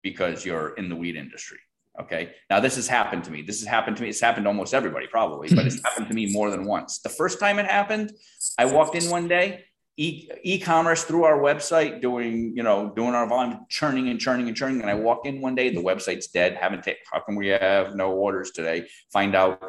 because 0.01 0.45
you're 0.45 0.69
in 0.75 0.89
the 0.89 0.95
weed 0.95 1.15
industry 1.15 1.59
Okay. 1.99 2.33
Now 2.49 2.59
this 2.59 2.75
has 2.75 2.87
happened 2.87 3.23
to 3.25 3.31
me. 3.31 3.41
This 3.41 3.59
has 3.61 3.67
happened 3.67 3.97
to 3.97 4.03
me. 4.03 4.09
It's 4.09 4.19
happened 4.19 4.45
to 4.45 4.49
almost 4.49 4.73
everybody 4.73 5.07
probably, 5.07 5.53
but 5.53 5.65
it's 5.65 5.81
happened 5.85 6.07
to 6.07 6.13
me 6.13 6.31
more 6.31 6.49
than 6.51 6.65
once. 6.65 6.99
The 6.99 7.09
first 7.09 7.39
time 7.39 7.59
it 7.59 7.65
happened, 7.65 8.11
I 8.57 8.65
walked 8.65 8.95
in 8.95 9.09
one 9.09 9.27
day, 9.27 9.65
e- 9.97 10.29
e-commerce 10.43 11.03
through 11.03 11.23
our 11.23 11.39
website, 11.39 12.01
doing, 12.01 12.53
you 12.55 12.63
know, 12.63 12.91
doing 12.95 13.15
our 13.15 13.27
volume, 13.27 13.65
churning 13.69 14.09
and 14.09 14.19
churning 14.19 14.47
and 14.47 14.57
churning. 14.57 14.81
And 14.81 14.89
I 14.89 14.95
walk 14.95 15.25
in 15.25 15.41
one 15.41 15.55
day, 15.55 15.69
the 15.73 15.81
website's 15.81 16.27
dead. 16.27 16.57
Haven't 16.59 16.83
taken, 16.83 17.01
how 17.11 17.21
come 17.21 17.35
we 17.35 17.47
have 17.47 17.95
no 17.95 18.11
orders 18.11 18.51
today? 18.51 18.87
Find 19.11 19.35
out. 19.35 19.61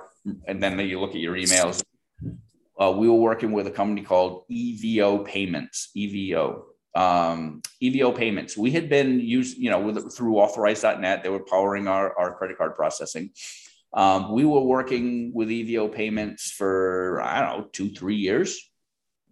And 0.46 0.62
then 0.62 0.78
you 0.80 1.00
look 1.00 1.10
at 1.10 1.20
your 1.20 1.36
emails. 1.36 1.82
Uh, 2.78 2.92
we 2.94 3.08
were 3.08 3.14
working 3.14 3.52
with 3.52 3.66
a 3.66 3.70
company 3.70 4.02
called 4.02 4.44
EVO 4.50 5.24
Payments, 5.24 5.90
EVO 5.96 6.62
um, 6.96 7.60
EVO 7.82 8.16
payments. 8.16 8.56
We 8.56 8.70
had 8.70 8.88
been 8.88 9.20
used, 9.20 9.58
you 9.58 9.70
know, 9.70 9.80
with, 9.80 10.16
through 10.16 10.38
authorize.net, 10.38 11.22
they 11.22 11.28
were 11.28 11.44
powering 11.44 11.86
our, 11.86 12.18
our 12.18 12.34
credit 12.34 12.56
card 12.56 12.74
processing. 12.74 13.30
Um, 13.92 14.32
we 14.32 14.44
were 14.46 14.62
working 14.62 15.32
with 15.34 15.48
EVO 15.48 15.94
payments 15.94 16.50
for, 16.50 17.20
I 17.22 17.40
don't 17.40 17.58
know, 17.58 17.68
two, 17.70 17.90
three 17.90 18.16
years. 18.16 18.58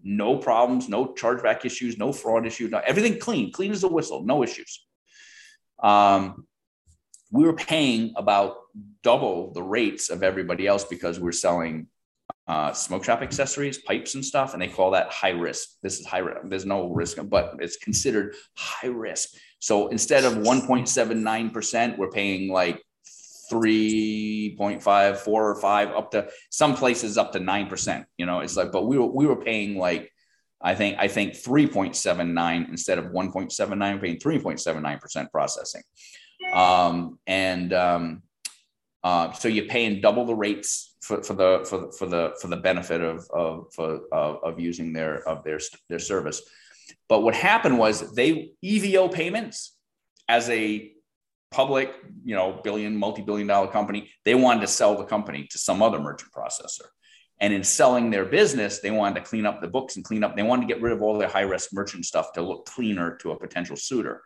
No 0.03 0.37
problems, 0.37 0.91
no 0.91 1.07
chargeback 1.07 1.65
issues, 1.65 1.97
no 1.97 2.13
fraud 2.13 2.47
issues, 2.47 2.71
no, 2.71 2.83
everything 2.85 3.19
clean, 3.19 3.51
clean 3.51 3.73
as 3.73 3.83
a 3.83 3.89
whistle, 3.89 4.25
no 4.25 4.43
issues. 4.43 4.85
Um, 5.83 6.47
we 7.31 7.45
were 7.45 7.55
paying 7.55 8.13
about 8.17 8.57
double 9.03 9.53
the 9.55 9.63
rates 9.63 10.11
of 10.11 10.23
everybody 10.23 10.67
else 10.67 10.85
because 10.85 11.19
we're 11.19 11.33
selling 11.33 11.89
uh, 12.47 12.73
smoke 12.73 13.05
shop 13.05 13.23
accessories, 13.23 13.79
pipes 13.79 14.15
and 14.15 14.25
stuff, 14.25 14.53
and 14.53 14.61
they 14.61 14.69
call 14.69 14.91
that 14.91 15.11
high 15.11 15.31
risk. 15.31 15.71
This 15.83 15.99
is 15.99 16.07
high 16.07 16.19
risk. 16.19 16.41
There's 16.45 16.67
no 16.67 16.91
risk, 16.91 17.19
but 17.25 17.57
it's 17.61 17.77
considered 17.77 18.35
high 18.55 18.89
risk. 18.89 19.31
So 19.61 19.89
instead 19.89 20.25
of 20.25 20.35
1.79%, 20.35 21.97
we're 21.97 22.11
paying 22.11 22.53
like 22.53 22.83
3.5, 23.51 25.17
four 25.17 25.51
or 25.51 25.55
five, 25.55 25.91
up 25.91 26.11
to 26.11 26.29
some 26.51 26.75
places 26.75 27.17
up 27.17 27.33
to 27.33 27.41
9%. 27.41 28.05
You 28.19 28.27
know, 28.27 28.41
it's 28.41 28.57
like, 28.57 28.73
but 28.73 28.87
we 28.87 28.99
were, 28.99 29.07
we 29.07 29.27
were 29.27 29.43
paying 29.43 29.79
like, 29.79 30.11
I 30.61 30.75
think, 30.75 30.97
I 30.99 31.09
think 31.09 31.35
3.79 31.35 32.69
instead 32.69 32.99
of 32.99 33.07
1.79, 33.07 34.01
paying 34.01 34.19
3.79% 34.19 35.31
processing. 35.31 35.83
Um, 36.53 37.19
and 37.27 37.73
um, 37.73 38.23
uh, 39.03 39.33
so 39.33 39.49
you're 39.49 39.67
paying 39.67 40.01
double 40.01 40.25
the 40.27 40.35
rates 40.35 40.94
for, 41.05 41.23
for 41.23 41.35
the 41.35 41.67
for, 41.69 41.93
for 41.93 42.07
the 42.07 42.35
for 42.41 42.49
the 42.49 42.57
benefit 42.57 43.01
of 43.01 43.29
of, 43.31 43.73
for, 43.75 44.01
of 44.11 44.43
of 44.43 44.59
using 44.59 44.93
their 44.93 45.27
of 45.29 45.45
their 45.45 45.61
their 45.89 45.99
service. 45.99 46.43
But 47.09 47.23
what 47.23 47.35
happened 47.35 47.79
was 47.79 48.15
they 48.15 48.53
EVO 48.65 49.13
payments 49.13 49.77
as 50.29 50.49
a 50.51 50.93
public, 51.51 51.95
you 52.25 52.35
know, 52.35 52.61
billion, 52.65 52.97
multi-billion 52.97 53.47
dollar 53.47 53.69
company, 53.69 54.11
they 54.25 54.35
wanted 54.35 54.61
to 54.63 54.67
sell 54.67 54.97
the 54.97 55.05
company 55.05 55.47
to 55.51 55.59
some 55.59 55.83
other 55.83 56.01
merchant 56.01 56.33
processor. 56.33 56.87
And 57.41 57.53
in 57.53 57.63
selling 57.63 58.11
their 58.11 58.25
business, 58.25 58.81
they 58.81 58.91
wanted 58.91 59.17
to 59.17 59.21
clean 59.21 59.47
up 59.47 59.61
the 59.61 59.69
books 59.69 59.97
and 59.97 60.05
clean 60.05 60.25
up, 60.25 60.35
they 60.35 60.43
wanted 60.43 60.67
to 60.67 60.75
get 60.75 60.83
rid 60.83 60.93
of 60.93 61.03
all 61.03 61.17
their 61.17 61.29
high 61.29 61.43
risk 61.43 61.73
merchant 61.73 62.07
stuff 62.07 62.33
to 62.33 62.43
look 62.43 62.67
cleaner 62.67 63.17
to 63.19 63.31
a 63.33 63.39
potential 63.39 63.77
suitor. 63.77 64.23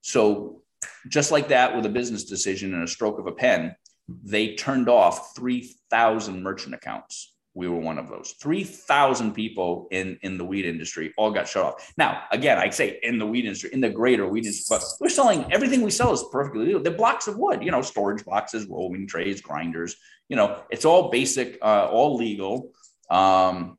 So 0.00 0.62
just 1.08 1.30
like 1.30 1.48
that 1.48 1.76
with 1.76 1.86
a 1.86 1.90
business 1.90 2.24
decision 2.24 2.74
and 2.74 2.82
a 2.82 2.88
stroke 2.88 3.18
of 3.18 3.26
a 3.26 3.32
pen, 3.32 3.76
they 4.08 4.54
turned 4.54 4.88
off 4.88 5.34
3,000 5.36 6.42
merchant 6.42 6.74
accounts. 6.74 7.34
We 7.54 7.68
were 7.68 7.78
one 7.78 7.98
of 7.98 8.08
those. 8.08 8.34
3,000 8.42 9.32
people 9.32 9.86
in, 9.92 10.18
in 10.22 10.38
the 10.38 10.44
weed 10.44 10.64
industry 10.64 11.12
all 11.16 11.30
got 11.30 11.46
shut 11.46 11.64
off. 11.64 11.92
Now, 11.96 12.24
again, 12.32 12.58
I 12.58 12.68
say 12.70 12.98
in 13.02 13.18
the 13.18 13.26
weed 13.26 13.44
industry, 13.44 13.70
in 13.72 13.80
the 13.80 13.90
greater 13.90 14.26
weed 14.26 14.44
industry, 14.44 14.76
but 14.76 14.84
we're 15.00 15.08
selling 15.08 15.50
everything 15.52 15.82
we 15.82 15.92
sell 15.92 16.12
is 16.12 16.24
perfectly 16.32 16.66
legal. 16.66 16.82
The 16.82 16.90
blocks 16.90 17.28
of 17.28 17.38
wood, 17.38 17.62
you 17.62 17.70
know, 17.70 17.80
storage 17.80 18.24
boxes, 18.24 18.66
rolling 18.66 19.06
trays, 19.06 19.40
grinders, 19.40 19.94
you 20.28 20.36
know, 20.36 20.62
it's 20.70 20.84
all 20.84 21.10
basic, 21.10 21.58
uh, 21.62 21.86
all 21.86 22.16
legal. 22.16 22.72
Um, 23.08 23.78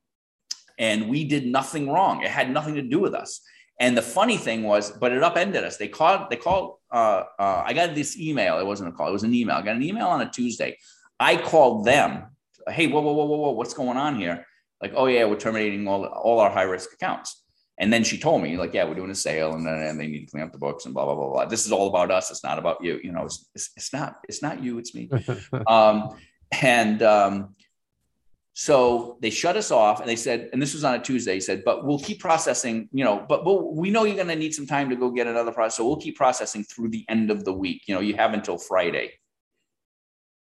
and 0.78 1.10
we 1.10 1.26
did 1.26 1.46
nothing 1.46 1.90
wrong. 1.90 2.24
It 2.24 2.32
had 2.32 2.52
nothing 2.52 2.76
to 2.76 2.82
do 2.82 3.00
with 3.00 3.14
us. 3.14 3.42
And 3.80 3.98
the 3.98 4.02
funny 4.02 4.38
thing 4.38 4.64
was, 4.64 4.92
but 4.92 5.12
it 5.12 5.22
upended 5.22 5.64
us. 5.64 5.78
They 5.78 5.90
called, 5.90 6.30
they 6.30 6.38
called, 6.38 6.78
uh, 6.92 7.24
uh, 7.38 7.64
I 7.66 7.74
got 7.74 7.94
this 7.94 8.18
email. 8.18 8.58
It 8.60 8.66
wasn't 8.66 8.90
a 8.90 8.92
call, 8.94 9.10
it 9.10 9.14
was 9.14 9.24
an 9.24 9.34
email. 9.34 9.58
I 9.58 9.62
got 9.62 9.76
an 9.76 9.84
email 9.84 10.08
on 10.08 10.22
a 10.22 10.30
Tuesday. 10.30 10.78
I 11.20 11.36
called 11.36 11.86
them. 11.86 12.28
Hey, 12.68 12.88
whoa, 12.88 13.02
whoa, 13.02 13.14
whoa, 13.14 13.26
whoa, 13.26 13.38
whoa, 13.38 13.52
what's 13.52 13.74
going 13.74 13.98
on 13.98 14.16
here? 14.16 14.46
Like, 14.82 14.94
oh 14.96 15.08
yeah, 15.08 15.26
we're 15.26 15.38
terminating 15.38 15.88
all, 15.88 16.06
all 16.06 16.40
our 16.40 16.50
high 16.50 16.64
risk 16.64 16.94
accounts. 16.94 17.44
And 17.78 17.92
then 17.92 18.06
she 18.06 18.18
told 18.18 18.42
me, 18.42 18.58
like, 18.58 18.74
yeah, 18.74 18.86
we're 18.86 18.96
doing 18.96 19.12
a 19.12 19.16
sale 19.16 19.54
and, 19.54 19.68
and 19.68 20.00
they 20.00 20.08
need 20.08 20.26
to 20.26 20.32
clean 20.32 20.44
up 20.44 20.54
the 20.54 20.58
books 20.58 20.86
and 20.86 20.94
blah, 20.94 21.04
blah, 21.04 21.16
blah, 21.16 21.30
blah. 21.30 21.46
This 21.46 21.66
is 21.66 21.74
all 21.74 21.90
about 21.90 22.10
us. 22.10 22.32
It's 22.32 22.44
not 22.44 22.58
about 22.58 22.82
you. 22.82 23.00
You 23.04 23.12
know, 23.12 23.26
it's, 23.26 23.50
it's, 23.54 23.72
it's 23.76 23.94
not, 23.94 24.22
it's 24.30 24.42
not 24.42 24.64
you, 24.64 24.78
it's 24.78 24.96
me. 24.96 25.10
um, 25.68 26.16
and 26.62 27.04
um, 27.04 27.55
so 28.58 29.18
they 29.22 29.32
shut 29.32 29.58
us 29.58 29.70
off 29.70 30.00
and 30.00 30.08
they 30.08 30.16
said, 30.16 30.50
and 30.54 30.62
this 30.62 30.74
was 30.74 30.86
on 30.86 30.96
a 30.96 31.00
Tuesday, 31.00 31.34
he 31.34 31.42
said, 31.42 31.66
but 31.66 31.86
we'll 31.86 32.00
keep 32.00 32.22
processing, 32.22 32.88
you 32.94 33.04
know, 33.04 33.26
but 33.28 33.44
we'll, 33.44 33.76
we 33.76 33.90
know 33.90 34.06
you're 34.06 34.16
going 34.16 34.30
to 34.30 34.36
need 34.36 34.54
some 34.54 34.66
time 34.66 34.90
to 34.90 34.96
go 34.96 35.12
get 35.12 35.28
another 35.28 35.52
process. 35.52 35.76
So 35.76 35.86
we'll 35.86 36.00
keep 36.00 36.16
processing 36.16 36.64
through 36.64 36.88
the 36.88 37.04
end 37.10 37.32
of 37.32 37.44
the 37.44 37.52
week. 37.52 37.82
You 37.86 37.96
know, 37.96 38.00
you 38.00 38.16
have 38.16 38.34
until 38.34 38.58
Friday. 38.58 39.12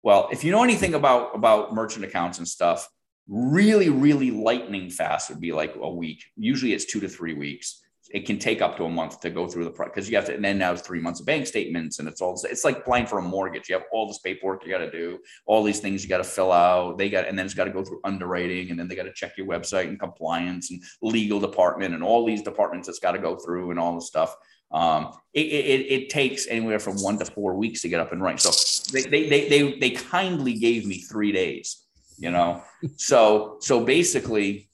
Well, 0.01 0.30
if 0.32 0.45
you 0.45 0.51
know 0.51 0.63
anything 0.63 0.93
about, 0.93 1.36
about 1.36 1.74
merchant 1.74 2.05
accounts 2.05 2.38
and 2.38 2.47
stuff, 2.47 2.88
really, 3.28 3.89
really 3.89 4.32
lightning 4.32 4.89
fast 4.89 5.30
would 5.30 5.41
be 5.41 5.51
like 5.51 5.76
a 5.76 5.89
week. 5.89 6.24
Usually 6.38 6.72
it's 6.72 6.86
two 6.86 7.01
to 7.01 7.09
three 7.09 7.34
weeks 7.34 7.82
it 8.11 8.25
can 8.25 8.37
take 8.37 8.61
up 8.61 8.77
to 8.77 8.85
a 8.85 8.89
month 8.89 9.19
to 9.21 9.29
go 9.29 9.47
through 9.47 9.63
the 9.63 9.71
process 9.71 9.93
because 9.93 10.09
you 10.09 10.15
have 10.15 10.25
to 10.25 10.33
and 10.33 10.43
then 10.43 10.57
now 10.57 10.71
it's 10.71 10.81
three 10.81 10.99
months 10.99 11.19
of 11.19 11.25
bank 11.25 11.47
statements 11.47 11.99
and 11.99 12.07
it's 12.07 12.21
all 12.21 12.39
it's 12.49 12.63
like 12.63 12.79
applying 12.79 13.05
for 13.05 13.19
a 13.19 13.21
mortgage. 13.21 13.69
You 13.69 13.75
have 13.75 13.85
all 13.91 14.07
this 14.07 14.19
paperwork 14.19 14.65
you 14.65 14.71
got 14.71 14.79
to 14.79 14.91
do 14.91 15.19
all 15.45 15.63
these 15.63 15.79
things 15.79 16.03
you 16.03 16.09
got 16.09 16.17
to 16.17 16.23
fill 16.23 16.51
out. 16.51 16.97
They 16.97 17.09
got 17.09 17.27
and 17.27 17.37
then 17.37 17.45
it's 17.45 17.55
got 17.55 17.65
to 17.65 17.71
go 17.71 17.83
through 17.83 18.01
underwriting 18.03 18.69
and 18.71 18.79
then 18.79 18.87
they 18.87 18.95
got 18.95 19.03
to 19.03 19.13
check 19.13 19.37
your 19.37 19.47
website 19.47 19.87
and 19.87 19.99
compliance 19.99 20.71
and 20.71 20.81
legal 21.01 21.39
department 21.39 21.93
and 21.93 22.03
all 22.03 22.25
these 22.25 22.41
departments 22.41 22.87
that's 22.87 22.99
got 22.99 23.13
to 23.13 23.19
go 23.19 23.35
through 23.35 23.71
and 23.71 23.79
all 23.79 23.95
the 23.95 24.01
stuff. 24.01 24.35
Um, 24.71 25.13
it, 25.33 25.45
it, 25.45 25.85
it, 25.91 26.09
takes 26.09 26.47
anywhere 26.47 26.79
from 26.79 26.97
one 26.97 27.19
to 27.19 27.25
four 27.25 27.53
weeks 27.55 27.83
to 27.83 27.87
get 27.87 28.01
up 28.01 28.11
and 28.11 28.21
running. 28.21 28.39
So 28.39 28.49
they, 28.91 29.03
they, 29.03 29.29
they, 29.29 29.47
they, 29.47 29.79
they 29.79 29.89
kindly 29.91 30.53
gave 30.55 30.87
me 30.87 31.01
three 31.01 31.31
days 31.31 31.85
you 32.17 32.31
know? 32.31 32.63
So 32.97 33.57
so 33.61 33.83
basically 33.83 34.69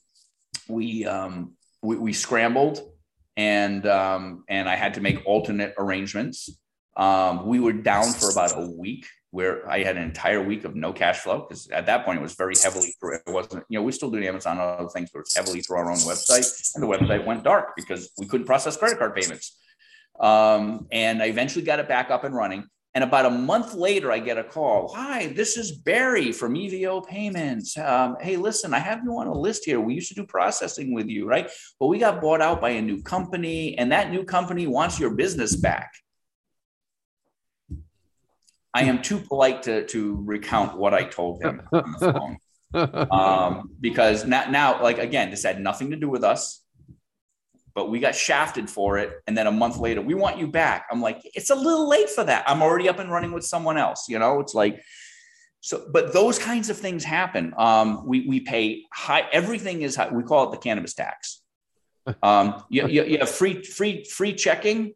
we 0.68 1.06
um 1.06 1.52
we, 1.80 1.96
we 1.96 2.12
scrambled 2.12 2.91
and 3.36 3.86
um, 3.86 4.44
and 4.48 4.68
I 4.68 4.76
had 4.76 4.94
to 4.94 5.00
make 5.00 5.24
alternate 5.26 5.74
arrangements. 5.78 6.50
Um, 6.96 7.46
we 7.46 7.58
were 7.58 7.72
down 7.72 8.12
for 8.12 8.30
about 8.30 8.52
a 8.56 8.70
week 8.70 9.06
where 9.30 9.68
I 9.68 9.82
had 9.82 9.96
an 9.96 10.02
entire 10.02 10.42
week 10.42 10.64
of 10.64 10.76
no 10.76 10.92
cash 10.92 11.20
flow 11.20 11.40
because 11.40 11.66
at 11.70 11.86
that 11.86 12.04
point 12.04 12.18
it 12.18 12.22
was 12.22 12.34
very 12.34 12.54
heavily 12.62 12.94
through. 13.00 13.14
It 13.14 13.32
wasn't, 13.32 13.64
you 13.70 13.78
know, 13.78 13.82
we 13.82 13.90
still 13.92 14.10
doing 14.10 14.26
Amazon 14.26 14.58
and 14.58 14.80
other 14.80 14.90
things, 14.90 15.08
but 15.10 15.20
it's 15.20 15.34
heavily 15.34 15.62
through 15.62 15.78
our 15.78 15.90
own 15.90 15.96
website, 15.98 16.74
and 16.74 16.82
the 16.82 16.86
website 16.86 17.24
went 17.24 17.42
dark 17.42 17.74
because 17.74 18.10
we 18.18 18.26
couldn't 18.26 18.46
process 18.46 18.76
credit 18.76 18.98
card 18.98 19.14
payments. 19.14 19.58
Um, 20.20 20.86
and 20.92 21.22
I 21.22 21.26
eventually 21.26 21.64
got 21.64 21.78
it 21.78 21.88
back 21.88 22.10
up 22.10 22.24
and 22.24 22.34
running. 22.34 22.64
And 22.94 23.02
about 23.02 23.24
a 23.24 23.30
month 23.30 23.72
later, 23.72 24.12
I 24.12 24.18
get 24.18 24.36
a 24.36 24.44
call. 24.44 24.92
Hi, 24.94 25.28
this 25.28 25.56
is 25.56 25.72
Barry 25.72 26.30
from 26.30 26.54
EVO 26.54 27.06
Payments. 27.06 27.78
Um, 27.78 28.16
hey, 28.20 28.36
listen, 28.36 28.74
I 28.74 28.80
have 28.80 29.00
you 29.02 29.16
on 29.16 29.28
a 29.28 29.32
list 29.32 29.64
here. 29.64 29.80
We 29.80 29.94
used 29.94 30.08
to 30.08 30.14
do 30.14 30.26
processing 30.26 30.92
with 30.92 31.08
you, 31.08 31.26
right? 31.26 31.50
But 31.80 31.86
we 31.86 31.98
got 31.98 32.20
bought 32.20 32.42
out 32.42 32.60
by 32.60 32.70
a 32.70 32.82
new 32.82 33.02
company, 33.02 33.78
and 33.78 33.92
that 33.92 34.10
new 34.10 34.24
company 34.24 34.66
wants 34.66 35.00
your 35.00 35.14
business 35.14 35.56
back. 35.56 35.90
I 38.74 38.84
am 38.84 39.00
too 39.00 39.20
polite 39.20 39.62
to, 39.64 39.86
to 39.86 40.22
recount 40.26 40.76
what 40.76 40.92
I 40.92 41.04
told 41.04 41.42
him 41.42 41.62
on 41.72 41.92
the 41.98 42.12
phone. 42.12 42.36
Um, 42.74 43.68
because 43.82 44.24
now, 44.24 44.48
now, 44.48 44.82
like 44.82 44.96
again, 44.96 45.28
this 45.28 45.42
had 45.42 45.60
nothing 45.60 45.90
to 45.90 45.96
do 45.96 46.08
with 46.08 46.24
us 46.24 46.61
but 47.74 47.90
we 47.90 48.00
got 48.00 48.14
shafted 48.14 48.68
for 48.68 48.98
it. 48.98 49.22
And 49.26 49.36
then 49.36 49.46
a 49.46 49.52
month 49.52 49.78
later, 49.78 50.00
we 50.00 50.14
want 50.14 50.38
you 50.38 50.46
back. 50.46 50.86
I'm 50.90 51.00
like, 51.00 51.20
it's 51.24 51.50
a 51.50 51.54
little 51.54 51.88
late 51.88 52.10
for 52.10 52.24
that. 52.24 52.44
I'm 52.46 52.62
already 52.62 52.88
up 52.88 52.98
and 52.98 53.10
running 53.10 53.32
with 53.32 53.44
someone 53.44 53.78
else. 53.78 54.08
You 54.08 54.18
know, 54.18 54.40
it's 54.40 54.54
like, 54.54 54.80
so, 55.60 55.86
but 55.92 56.12
those 56.12 56.38
kinds 56.38 56.70
of 56.70 56.76
things 56.76 57.04
happen. 57.04 57.54
Um, 57.56 58.06
we, 58.06 58.26
we 58.26 58.40
pay 58.40 58.84
high, 58.92 59.28
everything 59.32 59.82
is 59.82 59.96
high. 59.96 60.08
We 60.10 60.24
call 60.24 60.48
it 60.48 60.52
the 60.52 60.58
cannabis 60.58 60.94
tax. 60.94 61.40
Um, 62.20 62.64
you, 62.68 62.88
you, 62.88 63.04
you 63.04 63.18
have 63.18 63.30
free, 63.30 63.62
free, 63.62 64.02
free 64.02 64.34
checking. 64.34 64.94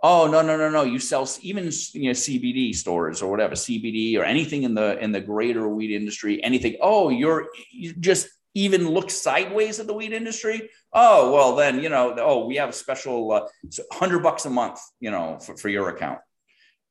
Oh, 0.00 0.28
no, 0.28 0.40
no, 0.40 0.56
no, 0.56 0.70
no. 0.70 0.84
You 0.84 1.00
sell 1.00 1.28
even, 1.42 1.64
you 1.94 2.04
know, 2.04 2.12
CBD 2.12 2.76
stores 2.76 3.22
or 3.22 3.28
whatever, 3.28 3.56
CBD 3.56 4.16
or 4.16 4.22
anything 4.22 4.62
in 4.62 4.72
the, 4.72 4.96
in 5.02 5.10
the 5.10 5.20
greater 5.20 5.66
weed 5.68 5.92
industry, 5.92 6.44
anything. 6.44 6.76
Oh, 6.80 7.08
you're 7.08 7.48
you 7.72 7.92
just 7.94 8.28
even 8.54 8.88
look 8.88 9.10
sideways 9.10 9.80
at 9.80 9.86
the 9.86 9.94
weed 9.94 10.12
industry, 10.12 10.70
oh 10.92 11.32
well, 11.32 11.56
then 11.56 11.82
you 11.82 11.88
know, 11.88 12.14
oh, 12.18 12.46
we 12.46 12.56
have 12.56 12.68
a 12.70 12.72
special 12.72 13.30
uh, 13.32 13.46
hundred 13.92 14.20
bucks 14.20 14.44
a 14.46 14.50
month, 14.50 14.80
you 15.00 15.10
know, 15.10 15.38
for, 15.38 15.56
for 15.56 15.68
your 15.68 15.88
account. 15.90 16.18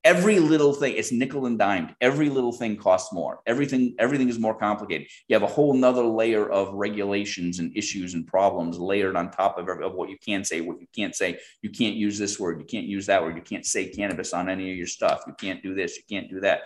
Every 0.03 0.37
little 0.37 0.73
thing, 0.73 0.95
it's 0.97 1.13
nickel 1.13 1.45
and 1.45 1.57
dimed. 1.57 1.95
Every 2.01 2.27
little 2.27 2.51
thing 2.51 2.75
costs 2.75 3.13
more. 3.13 3.39
Everything, 3.45 3.95
everything 3.97 4.27
is 4.27 4.37
more 4.37 4.53
complicated. 4.53 5.07
You 5.29 5.35
have 5.35 5.43
a 5.43 5.47
whole 5.47 5.73
nother 5.73 6.03
layer 6.03 6.49
of 6.49 6.73
regulations 6.73 7.59
and 7.59 7.71
issues 7.73 8.13
and 8.13 8.27
problems 8.27 8.77
layered 8.77 9.15
on 9.15 9.31
top 9.31 9.57
of, 9.57 9.69
of 9.69 9.93
what 9.93 10.09
you 10.09 10.17
can 10.17 10.43
say, 10.43 10.59
what 10.59 10.81
you 10.81 10.87
can't 10.93 11.15
say. 11.15 11.39
You 11.61 11.69
can't 11.69 11.95
use 11.95 12.17
this 12.17 12.37
word. 12.37 12.59
You 12.59 12.65
can't 12.65 12.85
use 12.85 13.05
that 13.05 13.23
word. 13.23 13.37
You 13.37 13.41
can't 13.43 13.65
say 13.65 13.87
cannabis 13.87 14.33
on 14.33 14.49
any 14.49 14.69
of 14.71 14.75
your 14.75 14.87
stuff. 14.87 15.23
You 15.25 15.35
can't 15.39 15.63
do 15.63 15.73
this. 15.73 15.95
You 15.95 16.03
can't 16.09 16.29
do 16.29 16.41
that 16.41 16.63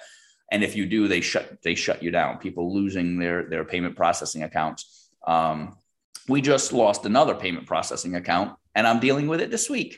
and 0.52 0.64
if 0.64 0.76
you 0.76 0.86
do 0.86 1.08
they 1.08 1.22
shut 1.22 1.62
they 1.64 1.76
shut 1.76 2.04
you 2.04 2.12
down. 2.12 2.38
People 2.38 2.74
losing 2.74 3.20
their 3.20 3.50
their 3.50 3.66
payment 3.66 3.96
processing 3.96 4.44
accounts. 4.44 5.10
Um, 5.26 5.78
we 6.30 6.42
just 6.42 6.74
lost 6.74 7.06
another 7.06 7.36
payment 7.36 7.66
processing 7.68 8.16
account 8.16 8.58
and 8.76 8.86
i'm 8.86 9.00
dealing 9.00 9.28
with 9.28 9.40
it 9.40 9.50
this 9.50 9.70
week 9.70 9.98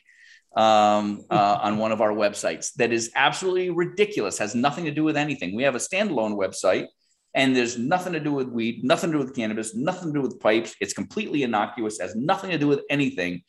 um, 0.56 1.24
uh, 1.30 1.60
on 1.62 1.78
one 1.78 1.92
of 1.92 2.02
our 2.02 2.12
websites 2.12 2.74
that 2.76 2.92
is 2.92 3.12
absolutely 3.16 3.70
ridiculous 3.70 4.38
has 4.38 4.56
nothing 4.56 4.86
to 4.86 4.92
do 4.92 5.04
with 5.04 5.16
anything. 5.16 5.56
We 5.56 5.64
have 5.64 5.76
a 5.76 5.80
standalone 5.80 6.36
website 6.38 6.88
and 7.36 7.56
there's 7.56 7.78
nothing 7.78 8.14
to 8.14 8.20
do 8.20 8.34
with 8.34 8.48
weed 8.48 8.84
nothing 8.84 9.12
to 9.12 9.18
do 9.18 9.24
with 9.24 9.36
cannabis 9.36 9.76
nothing 9.76 10.10
to 10.10 10.20
do 10.20 10.22
with 10.22 10.40
pipes. 10.40 10.76
It's 10.82 10.94
completely 10.94 11.44
innocuous 11.44 12.00
has 12.00 12.16
nothing 12.16 12.50
to 12.52 12.58
do 12.58 12.68
with 12.68 12.82
anything 12.90 13.44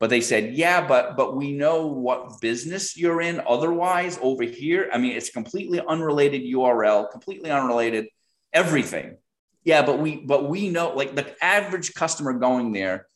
but 0.00 0.10
they 0.10 0.20
said 0.20 0.54
yeah 0.54 0.86
but 0.86 1.16
but 1.16 1.36
we 1.36 1.52
know 1.52 1.86
what 1.86 2.40
business 2.40 2.96
you're 2.96 3.20
in 3.20 3.40
otherwise 3.48 4.18
over 4.22 4.44
here. 4.44 4.88
I 4.92 4.98
mean 4.98 5.12
it's 5.12 5.30
completely 5.30 5.80
unrelated 5.80 6.42
url 6.42 7.10
completely 7.10 7.50
unrelated 7.50 8.08
everything. 8.52 9.16
Yeah 9.64 9.82
but 9.82 9.98
we 9.98 10.16
but 10.16 10.48
we 10.48 10.68
know 10.68 10.94
like 10.94 11.14
the 11.14 11.34
average 11.42 11.94
customer 11.94 12.32
going 12.34 12.72
there 12.72 13.06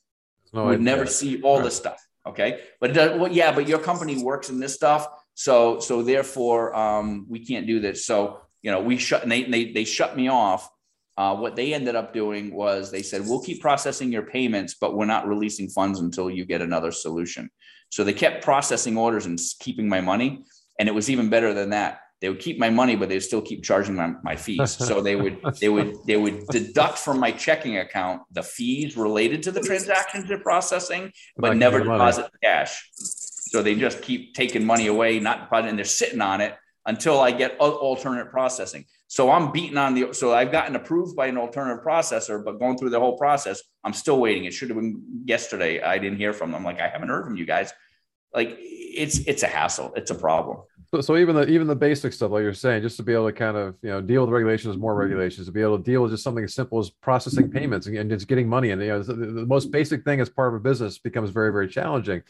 no, 0.53 0.67
would 0.67 0.81
never 0.81 1.07
see 1.07 1.43
all 1.43 1.57
right. 1.57 1.65
this 1.65 1.77
stuff 1.77 2.03
okay? 2.27 2.61
But 2.81 2.93
does, 2.93 3.19
well, 3.19 3.33
yeah 3.33 3.53
but 3.53 3.69
your 3.69 3.79
company 3.79 4.23
works 4.23 4.51
in 4.51 4.61
this 4.61 4.75
stuff 4.75 5.07
so 5.39 5.79
so 5.79 6.03
therefore 6.03 6.75
um, 6.75 7.25
we 7.29 7.39
can't 7.39 7.65
do 7.65 7.79
this. 7.79 8.05
So 8.05 8.41
you 8.61 8.73
know 8.73 8.81
we 8.81 8.97
shut 8.97 9.23
and 9.23 9.31
they 9.31 9.45
they, 9.45 9.73
they 9.73 9.85
shut 9.85 10.17
me 10.17 10.27
off 10.27 10.69
uh, 11.19 11.35
what 11.35 11.57
they 11.57 11.75
ended 11.75 11.97
up 11.97 12.15
doing 12.15 12.55
was 12.55 12.93
they 12.93 13.03
said, 13.03 13.23
we'll 13.27 13.43
keep 13.43 13.61
processing 13.61 14.13
your 14.13 14.23
payments, 14.23 14.77
but 14.81 14.97
we're 14.97 15.05
not 15.05 15.27
releasing 15.27 15.69
funds 15.69 15.99
until 15.99 16.31
you 16.31 16.45
get 16.45 16.63
another 16.63 16.93
solution. 16.93 17.51
So 17.91 18.05
they 18.05 18.13
kept 18.13 18.45
processing 18.45 18.97
orders 18.97 19.27
and 19.27 19.37
keeping 19.59 19.89
my 19.89 20.01
money. 20.01 20.45
And 20.79 20.89
it 20.89 20.93
was 20.95 21.11
even 21.11 21.29
better 21.29 21.53
than 21.53 21.71
that. 21.71 22.03
They 22.21 22.29
would 22.29 22.39
keep 22.39 22.61
my 22.61 22.71
money, 22.71 22.95
but 22.95 23.09
they'd 23.09 23.19
still 23.19 23.43
keep 23.43 23.65
charging 23.65 23.97
my, 23.97 24.13
my 24.23 24.37
fees. 24.37 24.71
So 24.71 25.01
they 25.01 25.17
would 25.17 25.41
they 25.61 25.69
would 25.69 25.97
they 26.07 26.17
would 26.17 26.47
deduct 26.49 26.99
from 26.99 27.19
my 27.19 27.33
checking 27.33 27.79
account 27.79 28.23
the 28.33 28.43
fees 28.43 28.97
related 28.97 29.43
to 29.45 29.53
the 29.53 29.61
transactions 29.61 30.29
they're 30.29 30.41
processing, 30.41 31.13
but 31.37 31.57
never 31.57 31.81
deposit 31.81 32.27
cash. 32.43 32.91
So 32.95 33.63
they 33.63 33.75
just 33.77 34.03
keep 34.03 34.35
taking 34.35 34.65
money 34.65 34.89
away, 34.89 35.21
not 35.21 35.43
depositing, 35.43 35.71
and 35.71 35.79
they're 35.79 35.85
sitting 35.85 36.21
on 36.21 36.41
it 36.41 36.55
until 36.89 37.21
I 37.21 37.31
get 37.31 37.57
alternate 37.59 38.31
processing. 38.31 38.87
So 39.09 39.31
I'm 39.31 39.53
beating 39.53 39.77
on 39.77 39.95
the, 39.95 40.15
so 40.15 40.33
I've 40.33 40.51
gotten 40.51 40.75
approved 40.75 41.15
by 41.15 41.27
an 41.27 41.37
alternative 41.37 41.85
processor, 41.85 42.43
but 42.43 42.59
going 42.59 42.79
through 42.79 42.91
the 42.91 42.99
whole 42.99 43.17
process, 43.19 43.63
I'm 43.85 43.93
still 43.93 44.19
waiting. 44.19 44.47
It 44.47 44.55
should 44.55 44.71
have 44.71 44.79
been 44.79 45.03
yesterday. 45.25 45.83
I 45.83 45.99
didn't 45.99 46.19
hear 46.19 46.33
from 46.33 46.51
them. 46.51 46.65
Like, 46.65 46.81
I 46.81 46.89
haven't 46.89 47.11
heard 47.11 47.27
from 47.27 47.37
you 47.37 47.45
guys. 47.45 47.73
Like 48.35 48.57
it's, 48.59 49.19
it's 49.21 49.43
a 49.43 49.47
hassle. 49.47 49.93
It's 49.97 50.11
a 50.11 50.15
problem. 50.15 50.63
So, 50.91 51.03
so 51.03 51.17
even 51.19 51.37
the 51.37 51.47
even 51.47 51.67
the 51.67 51.77
basic 51.77 52.15
stuff, 52.15 52.31
like 52.31 52.41
you're 52.41 52.55
saying, 52.55 52.81
just 52.81 52.97
to 52.97 53.03
be 53.03 53.13
able 53.13 53.27
to 53.27 53.33
kind 53.33 53.59
of 53.59 53.77
you 53.83 53.91
know 53.91 54.01
deal 54.01 54.23
with 54.23 54.31
regulations, 54.31 54.79
more 54.79 54.93
mm-hmm. 54.93 55.03
regulations, 55.03 55.47
to 55.47 55.53
be 55.53 55.61
able 55.61 55.77
to 55.77 55.85
deal 55.85 56.03
with 56.03 56.13
just 56.13 56.25
something 56.25 56.45
as 56.45 56.55
simple 56.55 56.79
as 56.79 56.89
processing 56.89 57.51
payments 57.51 57.87
and, 57.87 58.11
just 58.11 58.27
getting 58.27 58.49
money. 58.49 58.71
And 58.71 58.81
you 58.81 58.89
know, 58.89 59.03
the, 59.03 59.13
the 59.13 59.47
most 59.47 59.71
basic 59.71 60.03
thing 60.05 60.21
as 60.21 60.31
part 60.31 60.49
of 60.49 60.55
a 60.55 60.61
business 60.61 60.97
becomes 60.99 61.29
very 61.29 61.53
very 61.53 61.69
challenging 61.69 62.23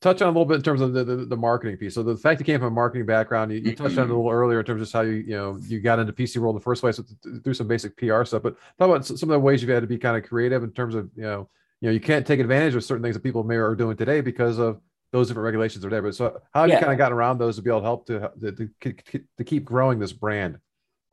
touch 0.00 0.20
on 0.20 0.28
a 0.28 0.30
little 0.30 0.44
bit 0.44 0.56
in 0.56 0.62
terms 0.62 0.80
of 0.80 0.92
the, 0.92 1.04
the, 1.04 1.16
the, 1.16 1.36
marketing 1.36 1.76
piece. 1.76 1.94
So 1.94 2.02
the 2.02 2.16
fact 2.16 2.40
you 2.40 2.44
came 2.44 2.60
from 2.60 2.68
a 2.68 2.70
marketing 2.70 3.06
background, 3.06 3.52
you, 3.52 3.58
you 3.58 3.74
touched 3.74 3.96
on 3.96 4.04
it 4.04 4.10
a 4.10 4.14
little 4.14 4.30
earlier 4.30 4.60
in 4.60 4.66
terms 4.66 4.80
of 4.80 4.86
just 4.86 4.92
how 4.92 5.00
you, 5.00 5.12
you 5.12 5.36
know, 5.36 5.58
you 5.62 5.80
got 5.80 5.98
into 5.98 6.12
PC 6.12 6.36
world 6.38 6.54
in 6.54 6.58
the 6.58 6.64
first 6.64 6.82
place 6.82 7.00
through 7.42 7.54
some 7.54 7.66
basic 7.66 7.96
PR 7.96 8.24
stuff, 8.24 8.42
but 8.42 8.56
talk 8.78 8.88
about 8.88 9.06
some 9.06 9.30
of 9.30 9.34
the 9.34 9.40
ways 9.40 9.62
you've 9.62 9.70
had 9.70 9.80
to 9.80 9.86
be 9.86 9.98
kind 9.98 10.16
of 10.16 10.28
creative 10.28 10.62
in 10.62 10.72
terms 10.72 10.94
of, 10.94 11.10
you 11.16 11.22
know, 11.22 11.48
you 11.80 11.88
know, 11.88 11.92
you 11.92 12.00
can't 12.00 12.26
take 12.26 12.40
advantage 12.40 12.74
of 12.74 12.84
certain 12.84 13.02
things 13.02 13.14
that 13.14 13.22
people 13.22 13.44
may 13.44 13.56
or 13.56 13.70
are 13.70 13.76
doing 13.76 13.96
today 13.96 14.20
because 14.20 14.58
of 14.58 14.80
those 15.12 15.28
different 15.28 15.44
regulations 15.44 15.84
or 15.84 15.88
whatever. 15.88 16.12
So 16.12 16.40
how 16.52 16.62
have 16.62 16.68
yeah. 16.68 16.76
you 16.76 16.80
kind 16.80 16.92
of 16.92 16.98
gotten 16.98 17.16
around 17.16 17.38
those 17.38 17.56
to 17.56 17.62
be 17.62 17.70
able 17.70 17.80
to 17.80 17.84
help 17.84 18.06
to, 18.06 18.30
to, 18.40 18.68
to, 18.80 19.20
to 19.38 19.44
keep 19.44 19.64
growing 19.64 19.98
this 19.98 20.12
brand? 20.12 20.58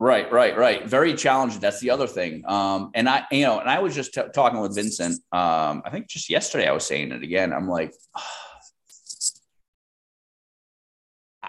Right, 0.02 0.30
right, 0.32 0.56
right. 0.56 0.84
Very 0.84 1.14
challenging. 1.14 1.60
That's 1.60 1.78
the 1.78 1.90
other 1.90 2.08
thing. 2.08 2.42
Um, 2.46 2.90
and 2.94 3.08
I, 3.08 3.24
you 3.30 3.44
know, 3.44 3.60
and 3.60 3.70
I 3.70 3.78
was 3.78 3.94
just 3.94 4.12
t- 4.12 4.22
talking 4.34 4.58
with 4.58 4.74
Vincent. 4.74 5.14
Um, 5.30 5.82
I 5.84 5.90
think 5.92 6.08
just 6.08 6.28
yesterday 6.28 6.66
I 6.66 6.72
was 6.72 6.84
saying 6.84 7.12
it 7.12 7.22
again. 7.22 7.52
I'm 7.52 7.68
like, 7.68 7.94
oh, 8.16 8.22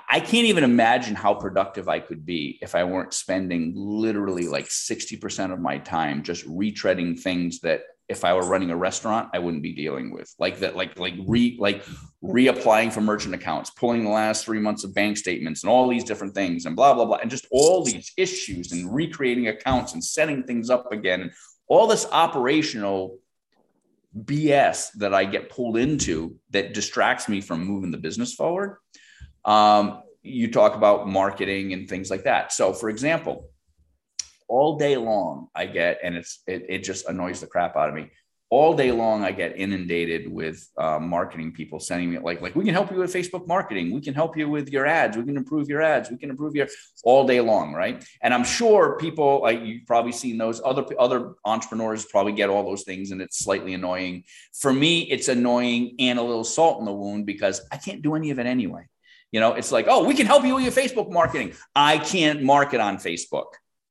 I 0.10 0.20
can't 0.20 0.48
even 0.48 0.64
imagine 0.64 1.16
how 1.16 1.34
productive 1.34 1.88
I 1.88 2.00
could 2.00 2.26
be 2.26 2.60
if 2.62 2.76
I 2.76 2.84
weren't 2.84 3.14
spending 3.14 3.74
literally 3.76 4.48
like 4.48 4.68
60% 4.68 5.52
of 5.52 5.60
my 5.60 5.78
time 5.80 6.24
just 6.24 6.48
retreading 6.48 7.20
things 7.20 7.60
that 7.62 7.82
if 8.10 8.26
I 8.26 8.34
were 8.34 8.46
running 8.46 8.70
a 8.70 8.76
restaurant, 8.76 9.30
I 9.34 9.40
wouldn't 9.40 9.64
be 9.64 9.74
dealing 9.74 10.12
with. 10.12 10.34
Like 10.38 10.60
that, 10.60 10.76
like 10.76 11.00
like 11.00 11.16
re 11.26 11.58
like 11.60 11.86
reapplying 12.24 12.92
for 12.92 13.02
merchant 13.02 13.34
accounts, 13.34 13.70
pulling 13.72 14.04
the 14.04 14.10
last 14.10 14.44
three 14.44 14.60
months 14.60 14.84
of 14.84 14.94
bank 14.94 15.18
statements 15.18 15.64
and 15.64 15.70
all 15.72 15.88
these 15.88 16.04
different 16.04 16.36
things 16.36 16.66
and 16.66 16.76
blah, 16.76 16.94
blah, 16.94 17.06
blah. 17.06 17.18
And 17.18 17.32
just 17.32 17.48
all 17.50 17.84
these 17.84 18.12
issues 18.18 18.72
and 18.72 18.94
recreating 18.94 19.48
accounts 19.48 19.94
and 19.94 20.04
setting 20.04 20.44
things 20.44 20.70
up 20.70 20.92
again. 20.92 21.22
And 21.22 21.32
all 21.68 21.88
this 21.88 22.06
operational 22.12 23.20
BS 24.18 24.92
that 24.98 25.14
I 25.14 25.26
get 25.26 25.50
pulled 25.50 25.78
into 25.78 26.36
that 26.52 26.74
distracts 26.74 27.28
me 27.30 27.42
from 27.42 27.66
moving 27.66 27.92
the 27.92 27.98
business 27.98 28.34
forward. 28.34 28.78
Um, 29.46 30.04
you 30.22 30.52
talk 30.52 30.76
about 30.76 31.08
marketing 31.08 31.74
and 31.74 31.88
things 31.88 32.10
like 32.10 32.24
that. 32.24 32.54
So, 32.54 32.74
for 32.74 32.90
example, 32.90 33.50
all 34.48 34.78
day 34.78 34.98
long, 34.98 35.48
I 35.54 35.66
get, 35.66 36.00
and 36.04 36.16
it's 36.16 36.42
it, 36.48 36.66
it 36.70 36.84
just 36.84 37.08
annoys 37.08 37.42
the 37.42 37.48
crap 37.48 37.76
out 37.76 37.90
of 37.90 37.96
me. 37.96 38.10
All 38.50 38.76
day 38.76 38.92
long, 38.92 39.24
I 39.24 39.32
get 39.32 39.58
inundated 39.58 40.32
with 40.32 40.70
uh, 40.78 41.00
marketing 41.00 41.54
people 41.54 41.80
sending 41.80 42.12
me 42.12 42.20
like, 42.20 42.40
like 42.40 42.56
we 42.56 42.64
can 42.64 42.76
help 42.76 42.92
you 42.92 42.98
with 42.98 43.12
Facebook 43.12 43.48
marketing. 43.48 43.92
We 43.92 44.00
can 44.00 44.14
help 44.14 44.38
you 44.38 44.48
with 44.48 44.70
your 44.70 44.86
ads. 44.86 45.18
We 45.18 45.24
can 45.24 45.38
improve 45.38 45.70
your 45.70 45.82
ads. 45.82 46.12
We 46.12 46.18
can 46.18 46.30
improve 46.30 46.56
your 46.56 46.68
all 47.04 47.26
day 47.26 47.42
long, 47.42 47.74
right? 47.74 48.06
And 48.22 48.32
I'm 48.32 48.44
sure 48.44 48.96
people 49.00 49.42
like 49.42 49.62
you've 49.64 49.88
probably 49.88 50.12
seen 50.12 50.38
those 50.38 50.62
other 50.64 50.86
other 51.00 51.34
entrepreneurs 51.44 52.06
probably 52.06 52.34
get 52.34 52.50
all 52.50 52.64
those 52.64 52.84
things, 52.84 53.10
and 53.10 53.22
it's 53.24 53.44
slightly 53.44 53.74
annoying. 53.74 54.24
For 54.54 54.72
me, 54.72 55.02
it's 55.02 55.30
annoying 55.30 55.96
and 55.98 56.20
a 56.20 56.24
little 56.24 56.44
salt 56.44 56.80
in 56.80 56.86
the 56.86 56.94
wound 56.94 57.26
because 57.26 57.60
I 57.72 57.78
can't 57.78 58.04
do 58.04 58.14
any 58.14 58.30
of 58.30 58.38
it 58.38 58.46
anyway. 58.46 58.86
You 59.34 59.40
know, 59.40 59.54
it's 59.54 59.72
like, 59.72 59.88
oh, 59.90 60.06
we 60.06 60.14
can 60.14 60.28
help 60.28 60.46
you 60.46 60.56
with 60.56 60.64
your 60.64 60.72
Facebook 60.72 61.12
marketing. 61.12 61.54
I 61.76 61.98
can't 61.98 62.44
market 62.44 62.80
on 62.80 62.98
Facebook. 62.98 63.48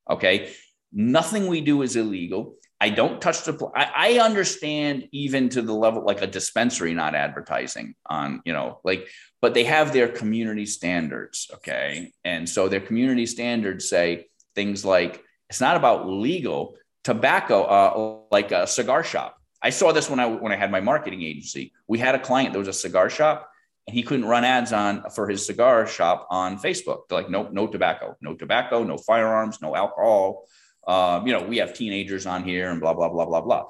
Okay. 0.09 0.53
Nothing 0.93 1.49
we 1.49 1.61
do 1.61 1.83
is 1.83 1.97
illegal. 1.97 2.55
I 2.81 2.91
don't 2.91 3.21
touch 3.21 3.43
the. 3.45 3.71
I, 3.75 3.91
I 3.95 4.19
understand 4.21 5.09
even 5.11 5.49
to 5.51 5.63
the 5.63 5.73
level 5.73 6.05
like 6.05 6.23
a 6.23 6.27
dispensary 6.29 6.95
not 6.95 7.15
advertising 7.17 7.95
on, 8.07 8.41
you 8.45 8.53
know, 8.53 8.81
like, 8.85 9.09
but 9.41 9.53
they 9.53 9.65
have 9.65 9.93
their 9.93 10.09
community 10.09 10.67
standards. 10.67 11.51
Okay. 11.55 12.13
And 12.25 12.49
so 12.49 12.69
their 12.69 12.81
community 12.81 13.27
standards 13.27 13.89
say 13.89 14.27
things 14.55 14.85
like 14.85 15.25
it's 15.49 15.61
not 15.61 15.77
about 15.77 16.09
legal 16.09 16.77
tobacco, 17.03 17.63
uh, 17.65 18.19
like 18.31 18.53
a 18.53 18.67
cigar 18.67 19.03
shop. 19.03 19.37
I 19.61 19.71
saw 19.71 19.93
this 19.93 20.09
when 20.09 20.21
I 20.21 20.27
when 20.27 20.53
I 20.53 20.57
had 20.57 20.71
my 20.71 20.81
marketing 20.81 21.23
agency. 21.23 21.73
We 21.89 21.99
had 21.99 22.15
a 22.15 22.21
client 22.21 22.53
that 22.53 22.61
was 22.61 22.69
a 22.69 22.73
cigar 22.73 23.11
shop 23.11 23.52
and 23.87 23.95
he 23.95 24.03
couldn't 24.03 24.27
run 24.27 24.45
ads 24.45 24.73
on 24.73 25.11
for 25.11 25.29
his 25.29 25.45
cigar 25.45 25.87
shop 25.87 26.27
on 26.31 26.59
Facebook. 26.59 27.09
They're 27.09 27.19
like, 27.19 27.31
nope, 27.31 27.51
no 27.53 27.67
tobacco, 27.67 28.17
no 28.21 28.35
tobacco, 28.35 28.85
no 28.85 28.97
firearms, 28.97 29.61
no 29.61 29.75
alcohol. 29.75 30.47
Um, 30.87 31.27
you 31.27 31.33
know, 31.33 31.43
we 31.43 31.59
have 31.59 31.75
teenagers 31.75 32.27
on 32.27 32.45
here 32.45 32.71
and 32.71 32.81
blah, 32.81 32.95
blah, 32.95 33.09
blah, 33.09 33.27
blah, 33.27 33.41
blah. 33.41 33.65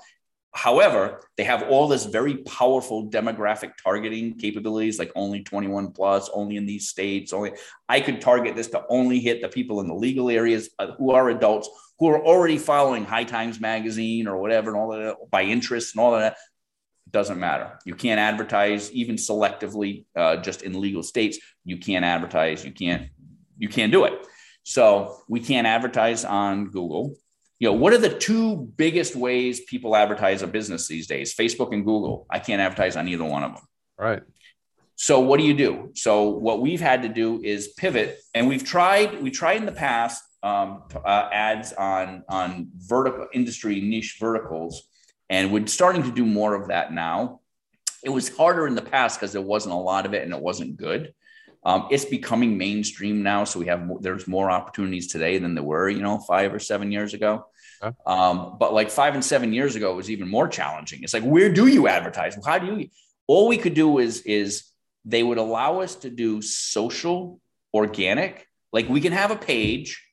However, 0.54 1.22
they 1.38 1.44
have 1.44 1.62
all 1.62 1.88
this 1.88 2.04
very 2.04 2.36
powerful 2.36 3.08
demographic 3.08 3.72
targeting 3.82 4.36
capabilities, 4.36 4.98
like 4.98 5.10
only 5.14 5.42
21 5.42 5.92
plus, 5.92 6.28
only 6.34 6.56
in 6.56 6.66
these 6.66 6.90
states. 6.90 7.32
Only 7.32 7.52
I 7.88 8.00
could 8.00 8.20
target 8.20 8.54
this 8.54 8.68
to 8.68 8.84
only 8.90 9.18
hit 9.18 9.40
the 9.40 9.48
people 9.48 9.80
in 9.80 9.88
the 9.88 9.94
legal 9.94 10.28
areas 10.28 10.68
uh, 10.78 10.88
who 10.98 11.12
are 11.12 11.30
adults 11.30 11.70
who 11.98 12.08
are 12.08 12.22
already 12.22 12.58
following 12.58 13.04
High 13.04 13.24
Times 13.24 13.60
magazine 13.60 14.26
or 14.26 14.36
whatever, 14.38 14.70
and 14.70 14.78
all 14.78 14.90
that 14.90 15.16
by 15.30 15.42
interest 15.42 15.94
and 15.94 16.02
all 16.02 16.12
that. 16.12 16.36
Doesn't 17.12 17.38
matter. 17.38 17.78
You 17.84 17.94
can't 17.94 18.18
advertise 18.18 18.90
even 18.92 19.16
selectively, 19.16 20.06
uh, 20.16 20.36
just 20.36 20.62
in 20.62 20.80
legal 20.80 21.02
states. 21.02 21.38
You 21.64 21.76
can't 21.76 22.04
advertise. 22.04 22.64
You 22.64 22.72
can't. 22.72 23.08
You 23.58 23.68
can't 23.68 23.92
do 23.92 24.04
it. 24.04 24.14
So 24.64 25.18
we 25.28 25.40
can't 25.40 25.66
advertise 25.66 26.24
on 26.24 26.70
Google 26.70 27.14
you 27.62 27.68
know, 27.68 27.74
what 27.74 27.92
are 27.92 27.98
the 27.98 28.08
two 28.08 28.56
biggest 28.56 29.14
ways 29.14 29.60
people 29.60 29.94
advertise 29.94 30.42
a 30.42 30.48
business 30.48 30.88
these 30.88 31.06
days? 31.06 31.32
Facebook 31.32 31.72
and 31.72 31.84
Google. 31.84 32.26
I 32.28 32.40
can't 32.40 32.60
advertise 32.60 32.96
on 32.96 33.06
either 33.06 33.22
one 33.22 33.44
of 33.44 33.54
them. 33.54 33.62
Right. 33.96 34.22
So 34.96 35.20
what 35.20 35.38
do 35.38 35.46
you 35.46 35.54
do? 35.54 35.92
So 35.94 36.30
what 36.30 36.60
we've 36.60 36.80
had 36.80 37.02
to 37.02 37.08
do 37.08 37.40
is 37.40 37.68
pivot, 37.68 38.18
and 38.34 38.48
we've 38.48 38.64
tried. 38.64 39.22
We 39.22 39.30
tried 39.30 39.58
in 39.58 39.66
the 39.66 39.70
past 39.70 40.24
um, 40.42 40.82
uh, 40.92 41.28
ads 41.32 41.72
on 41.72 42.24
on 42.28 42.66
vertical 42.78 43.28
industry 43.32 43.80
niche 43.80 44.16
verticals, 44.18 44.82
and 45.32 45.50
we're 45.50 45.66
starting 45.66 46.02
to 46.02 46.12
do 46.12 46.26
more 46.26 46.54
of 46.54 46.68
that 46.68 46.92
now. 46.92 47.40
It 48.04 48.10
was 48.10 48.36
harder 48.36 48.66
in 48.66 48.74
the 48.74 48.82
past 48.82 49.18
because 49.18 49.32
there 49.32 49.40
wasn't 49.40 49.74
a 49.74 49.78
lot 49.78 50.04
of 50.04 50.12
it, 50.12 50.22
and 50.22 50.32
it 50.34 50.40
wasn't 50.40 50.76
good. 50.76 51.14
Um, 51.64 51.88
it's 51.90 52.04
becoming 52.04 52.58
mainstream 52.58 53.22
now, 53.22 53.44
so 53.44 53.58
we 53.58 53.66
have 53.66 53.86
more, 53.86 53.98
there's 53.98 54.28
more 54.28 54.50
opportunities 54.50 55.06
today 55.06 55.38
than 55.38 55.54
there 55.54 55.64
were, 55.64 55.88
you 55.88 56.02
know, 56.02 56.18
five 56.18 56.52
or 56.52 56.58
seven 56.58 56.92
years 56.92 57.14
ago. 57.14 57.46
Okay. 57.82 57.96
Um, 58.04 58.56
but 58.60 58.74
like 58.74 58.90
five 58.90 59.14
and 59.14 59.24
seven 59.24 59.54
years 59.54 59.74
ago, 59.74 59.92
it 59.92 59.96
was 59.96 60.10
even 60.10 60.28
more 60.28 60.48
challenging. 60.48 61.02
It's 61.02 61.14
like, 61.14 61.22
where 61.22 61.50
do 61.50 61.66
you 61.66 61.88
advertise? 61.88 62.36
How 62.44 62.58
do 62.58 62.78
you? 62.78 62.88
All 63.26 63.48
we 63.48 63.56
could 63.56 63.74
do 63.74 64.00
is 64.00 64.20
is 64.22 64.64
they 65.06 65.22
would 65.22 65.38
allow 65.38 65.80
us 65.80 65.94
to 65.96 66.10
do 66.10 66.42
social, 66.42 67.40
organic. 67.72 68.46
Like 68.70 68.86
we 68.88 69.00
can 69.00 69.12
have 69.12 69.30
a 69.30 69.36
page, 69.36 70.04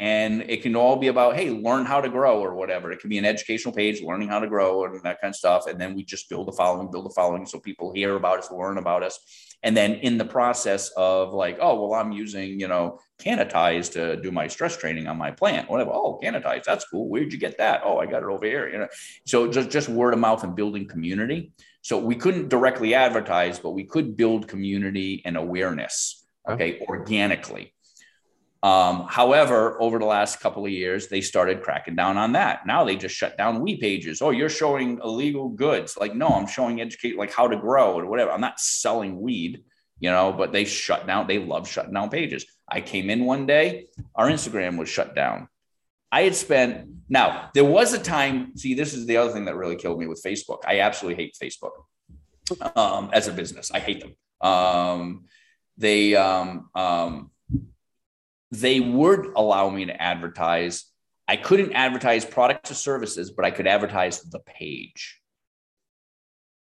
and 0.00 0.46
it 0.48 0.62
can 0.62 0.74
all 0.74 0.96
be 0.96 1.08
about 1.08 1.36
hey, 1.36 1.50
learn 1.50 1.84
how 1.84 2.00
to 2.00 2.08
grow 2.08 2.40
or 2.40 2.54
whatever. 2.54 2.90
It 2.90 3.00
can 3.00 3.10
be 3.10 3.18
an 3.18 3.26
educational 3.26 3.74
page, 3.74 4.00
learning 4.00 4.28
how 4.28 4.40
to 4.40 4.48
grow 4.48 4.86
and 4.86 4.94
that 5.02 5.20
kind 5.20 5.30
of 5.30 5.36
stuff. 5.36 5.66
And 5.66 5.78
then 5.78 5.94
we 5.94 6.04
just 6.04 6.30
build 6.30 6.48
a 6.48 6.52
following, 6.52 6.90
build 6.90 7.06
a 7.06 7.10
following, 7.10 7.44
so 7.44 7.60
people 7.60 7.92
hear 7.92 8.16
about 8.16 8.38
us, 8.38 8.50
learn 8.50 8.78
about 8.78 9.02
us. 9.02 9.20
And 9.62 9.76
then 9.76 9.96
in 9.96 10.16
the 10.16 10.24
process 10.24 10.90
of 10.96 11.34
like 11.34 11.58
oh 11.60 11.86
well 11.86 12.00
i'm 12.00 12.12
using 12.12 12.58
you 12.58 12.66
know 12.66 12.98
Canitize 13.20 13.92
to 13.92 14.16
do 14.22 14.30
my 14.30 14.46
stress 14.46 14.78
training 14.78 15.06
on 15.06 15.18
my 15.18 15.30
plant. 15.30 15.68
Whatever 15.68 15.90
oh 15.92 16.18
Canitize 16.22 16.64
that's 16.64 16.86
cool. 16.86 17.06
Where'd 17.10 17.30
you 17.30 17.38
get 17.38 17.58
that? 17.58 17.82
Oh 17.84 17.98
i 17.98 18.06
got 18.06 18.22
it 18.22 18.30
over 18.30 18.46
here 18.46 18.70
you 18.70 18.78
know. 18.78 18.88
So 19.26 19.48
just 19.48 19.68
just 19.68 19.90
word 19.90 20.14
of 20.14 20.20
mouth 20.20 20.42
and 20.44 20.56
building 20.56 20.88
community. 20.88 21.52
So 21.82 21.98
we 21.98 22.14
couldn't 22.14 22.48
directly 22.48 22.94
advertise 22.94 23.58
but 23.58 23.72
we 23.72 23.84
could 23.84 24.16
build 24.16 24.48
community 24.48 25.20
and 25.26 25.36
awareness 25.36 26.26
okay 26.48 26.80
organically 26.88 27.74
um, 28.62 29.06
however, 29.08 29.80
over 29.80 29.98
the 29.98 30.04
last 30.04 30.40
couple 30.40 30.66
of 30.66 30.70
years, 30.70 31.08
they 31.08 31.22
started 31.22 31.62
cracking 31.62 31.96
down 31.96 32.18
on 32.18 32.32
that. 32.32 32.66
Now 32.66 32.84
they 32.84 32.96
just 32.96 33.14
shut 33.14 33.38
down 33.38 33.60
we 33.60 33.76
pages. 33.78 34.20
Oh, 34.20 34.30
you're 34.30 34.50
showing 34.50 35.00
illegal 35.02 35.48
goods. 35.48 35.96
Like, 35.98 36.14
no, 36.14 36.28
I'm 36.28 36.46
showing 36.46 36.80
educate 36.80 37.16
like 37.16 37.32
how 37.32 37.48
to 37.48 37.56
grow 37.56 37.98
or 37.98 38.06
whatever. 38.06 38.30
I'm 38.30 38.40
not 38.40 38.60
selling 38.60 39.18
weed, 39.18 39.64
you 39.98 40.10
know, 40.10 40.32
but 40.32 40.52
they 40.52 40.66
shut 40.66 41.06
down. 41.06 41.26
They 41.26 41.38
love 41.38 41.66
shutting 41.66 41.94
down 41.94 42.10
pages. 42.10 42.44
I 42.68 42.82
came 42.82 43.08
in 43.08 43.24
one 43.24 43.46
day, 43.46 43.86
our 44.14 44.28
Instagram 44.28 44.76
was 44.76 44.90
shut 44.90 45.14
down. 45.14 45.48
I 46.12 46.22
had 46.22 46.34
spent 46.34 46.88
now 47.08 47.50
there 47.54 47.64
was 47.64 47.94
a 47.94 47.98
time. 47.98 48.56
See, 48.56 48.74
this 48.74 48.92
is 48.92 49.06
the 49.06 49.16
other 49.16 49.32
thing 49.32 49.46
that 49.46 49.56
really 49.56 49.76
killed 49.76 49.98
me 49.98 50.06
with 50.06 50.22
Facebook. 50.22 50.58
I 50.66 50.80
absolutely 50.80 51.24
hate 51.24 51.36
Facebook 51.42 51.70
um, 52.76 53.10
as 53.12 53.26
a 53.26 53.32
business. 53.32 53.70
I 53.70 53.78
hate 53.78 54.00
them. 54.00 54.14
Um, 54.40 55.24
they 55.78 56.14
um, 56.14 56.68
um, 56.74 57.30
they 58.50 58.80
would 58.80 59.26
allow 59.36 59.68
me 59.70 59.86
to 59.86 60.02
advertise. 60.02 60.84
I 61.28 61.36
couldn't 61.36 61.72
advertise 61.72 62.24
products 62.24 62.70
or 62.70 62.74
services, 62.74 63.30
but 63.30 63.44
I 63.44 63.50
could 63.50 63.66
advertise 63.66 64.22
the 64.22 64.40
page. 64.40 65.20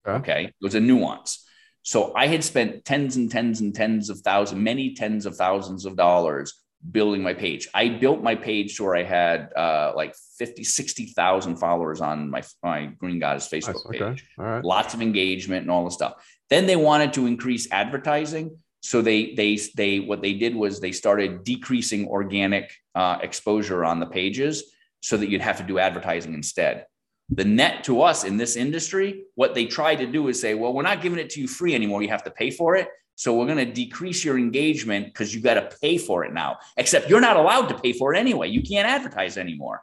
Okay. 0.07 0.17
okay. 0.17 0.43
It 0.45 0.55
was 0.61 0.75
a 0.75 0.79
nuance. 0.79 1.47
So 1.83 2.13
I 2.15 2.27
had 2.27 2.43
spent 2.43 2.85
tens 2.85 3.15
and 3.15 3.31
tens 3.31 3.61
and 3.61 3.73
tens 3.73 4.09
of 4.09 4.19
thousands, 4.19 4.61
many 4.61 4.93
tens 4.93 5.25
of 5.25 5.35
thousands 5.35 5.85
of 5.85 5.95
dollars 5.95 6.53
building 6.89 7.21
my 7.21 7.33
page. 7.33 7.67
I 7.73 7.89
built 7.89 8.23
my 8.23 8.35
page 8.35 8.75
to 8.77 8.83
where 8.83 8.95
I 8.95 9.03
had 9.03 9.53
uh, 9.55 9.93
like 9.95 10.15
50, 10.37 10.63
60,000 10.63 11.57
followers 11.57 12.01
on 12.01 12.29
my, 12.29 12.43
my 12.63 12.85
Green 12.85 13.19
Goddess 13.19 13.47
Facebook 13.47 13.91
nice. 13.91 13.99
page. 13.99 14.25
Okay. 14.37 14.67
Lots 14.67 14.93
of 14.93 15.01
engagement 15.01 15.61
and 15.61 15.71
all 15.71 15.85
the 15.85 15.91
stuff. 15.91 16.25
Then 16.49 16.65
they 16.65 16.75
wanted 16.75 17.13
to 17.13 17.27
increase 17.27 17.71
advertising 17.71 18.57
so 18.81 19.01
they 19.01 19.33
they 19.35 19.57
they 19.75 19.99
what 19.99 20.21
they 20.21 20.33
did 20.33 20.55
was 20.55 20.79
they 20.79 20.91
started 20.91 21.43
decreasing 21.43 22.07
organic 22.07 22.71
uh, 22.95 23.19
exposure 23.21 23.85
on 23.85 23.99
the 23.99 24.07
pages 24.07 24.63
so 24.99 25.17
that 25.17 25.29
you'd 25.29 25.41
have 25.41 25.57
to 25.57 25.63
do 25.63 25.79
advertising 25.79 26.33
instead. 26.33 26.85
The 27.29 27.45
net 27.45 27.85
to 27.85 28.01
us 28.01 28.23
in 28.23 28.37
this 28.37 28.55
industry 28.55 29.23
what 29.35 29.55
they 29.55 29.65
tried 29.65 29.97
to 29.97 30.07
do 30.07 30.27
is 30.27 30.41
say 30.41 30.55
well 30.55 30.73
we're 30.73 30.81
not 30.81 31.01
giving 31.01 31.19
it 31.19 31.29
to 31.31 31.41
you 31.41 31.47
free 31.47 31.75
anymore. 31.75 32.01
You 32.01 32.09
have 32.09 32.23
to 32.23 32.31
pay 32.31 32.51
for 32.51 32.75
it. 32.75 32.89
So 33.15 33.37
we're 33.37 33.45
going 33.45 33.65
to 33.65 33.71
decrease 33.71 34.25
your 34.25 34.37
engagement 34.37 35.05
because 35.05 35.33
you 35.33 35.41
got 35.41 35.53
to 35.53 35.69
pay 35.79 35.99
for 35.99 36.25
it 36.25 36.33
now. 36.33 36.57
Except 36.75 37.07
you're 37.07 37.21
not 37.21 37.37
allowed 37.37 37.67
to 37.67 37.77
pay 37.77 37.93
for 37.93 38.15
it 38.15 38.17
anyway. 38.17 38.49
You 38.49 38.63
can't 38.63 38.87
advertise 38.87 39.37
anymore. 39.37 39.81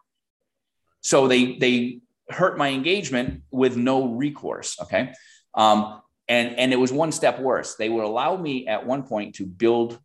So 1.02 1.28
they 1.28 1.56
they 1.56 2.00
hurt 2.28 2.58
my 2.58 2.68
engagement 2.68 3.42
with 3.50 3.76
no 3.76 4.08
recourse 4.08 4.76
okay? 4.82 5.12
Um, 5.54 6.02
and 6.28 6.58
and 6.58 6.72
it 6.72 6.76
was 6.76 6.92
one 6.92 7.12
step 7.12 7.40
worse. 7.40 7.74
They 7.76 7.88
would 7.88 8.04
allow 8.04 8.36
me 8.36 8.66
at 8.66 8.86
one 8.86 9.02
point 9.02 9.36
to 9.36 9.46
build 9.46 9.98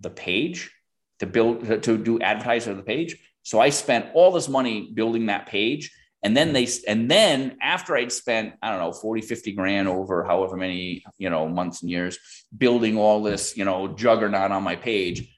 the 0.00 0.10
page 0.10 0.70
to 1.18 1.26
build 1.26 1.82
to, 1.82 1.98
do 1.98 2.20
advertising 2.20 2.72
of 2.72 2.76
the 2.76 2.84
page. 2.84 3.16
So 3.42 3.60
i 3.60 3.70
spent 3.70 4.06
all 4.14 4.30
this 4.30 4.48
money 4.48 4.90
building 4.92 5.26
that 5.26 5.46
page. 5.46 5.92
And 6.22 6.36
then 6.36 6.52
they 6.52 6.66
and 6.88 7.08
then 7.08 7.58
after 7.62 7.96
i'd 7.96 8.10
spent 8.10 8.54
i 8.60 8.70
don't 8.70 8.80
know 8.80 8.92
40 8.92 9.22
50 9.22 9.52
grand 9.52 9.86
over 9.86 10.24
however 10.24 10.56
many 10.56 11.04
you 11.16 11.30
know 11.30 11.46
months 11.46 11.82
and 11.82 11.90
years 11.92 12.18
building 12.56 12.98
all 12.98 13.22
this 13.22 13.56
you 13.56 13.64
know 13.64 13.86
juggernaut 13.86 14.50
on 14.50 14.64
my 14.64 14.74
page 14.74 15.32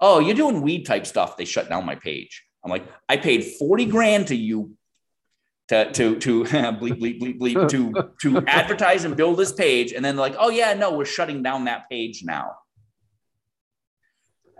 oh 0.00 0.18
you're 0.18 0.34
doing 0.34 0.62
weed 0.62 0.84
type 0.84 1.06
stuff. 1.06 1.36
They 1.36 1.44
shut 1.44 1.68
down 1.68 1.86
my 1.86 1.94
page. 1.94 2.44
I'm 2.64 2.72
like 2.72 2.84
i 3.08 3.16
paid 3.16 3.44
40 3.44 3.86
grand 3.86 4.26
to 4.28 4.36
you 4.36 4.76
to 5.68 5.92
to 5.92 6.18
to 6.18 6.44
bleep 6.44 7.00
bleep 7.00 7.20
bleep 7.20 7.38
bleep 7.38 7.68
to 7.70 8.12
to 8.20 8.46
advertise 8.46 9.04
and 9.04 9.16
build 9.16 9.38
this 9.38 9.52
page, 9.52 9.92
and 9.92 10.04
then 10.04 10.16
like, 10.16 10.34
oh 10.38 10.50
yeah, 10.50 10.74
no, 10.74 10.96
we're 10.96 11.04
shutting 11.04 11.42
down 11.42 11.64
that 11.64 11.88
page 11.90 12.22
now. 12.24 12.56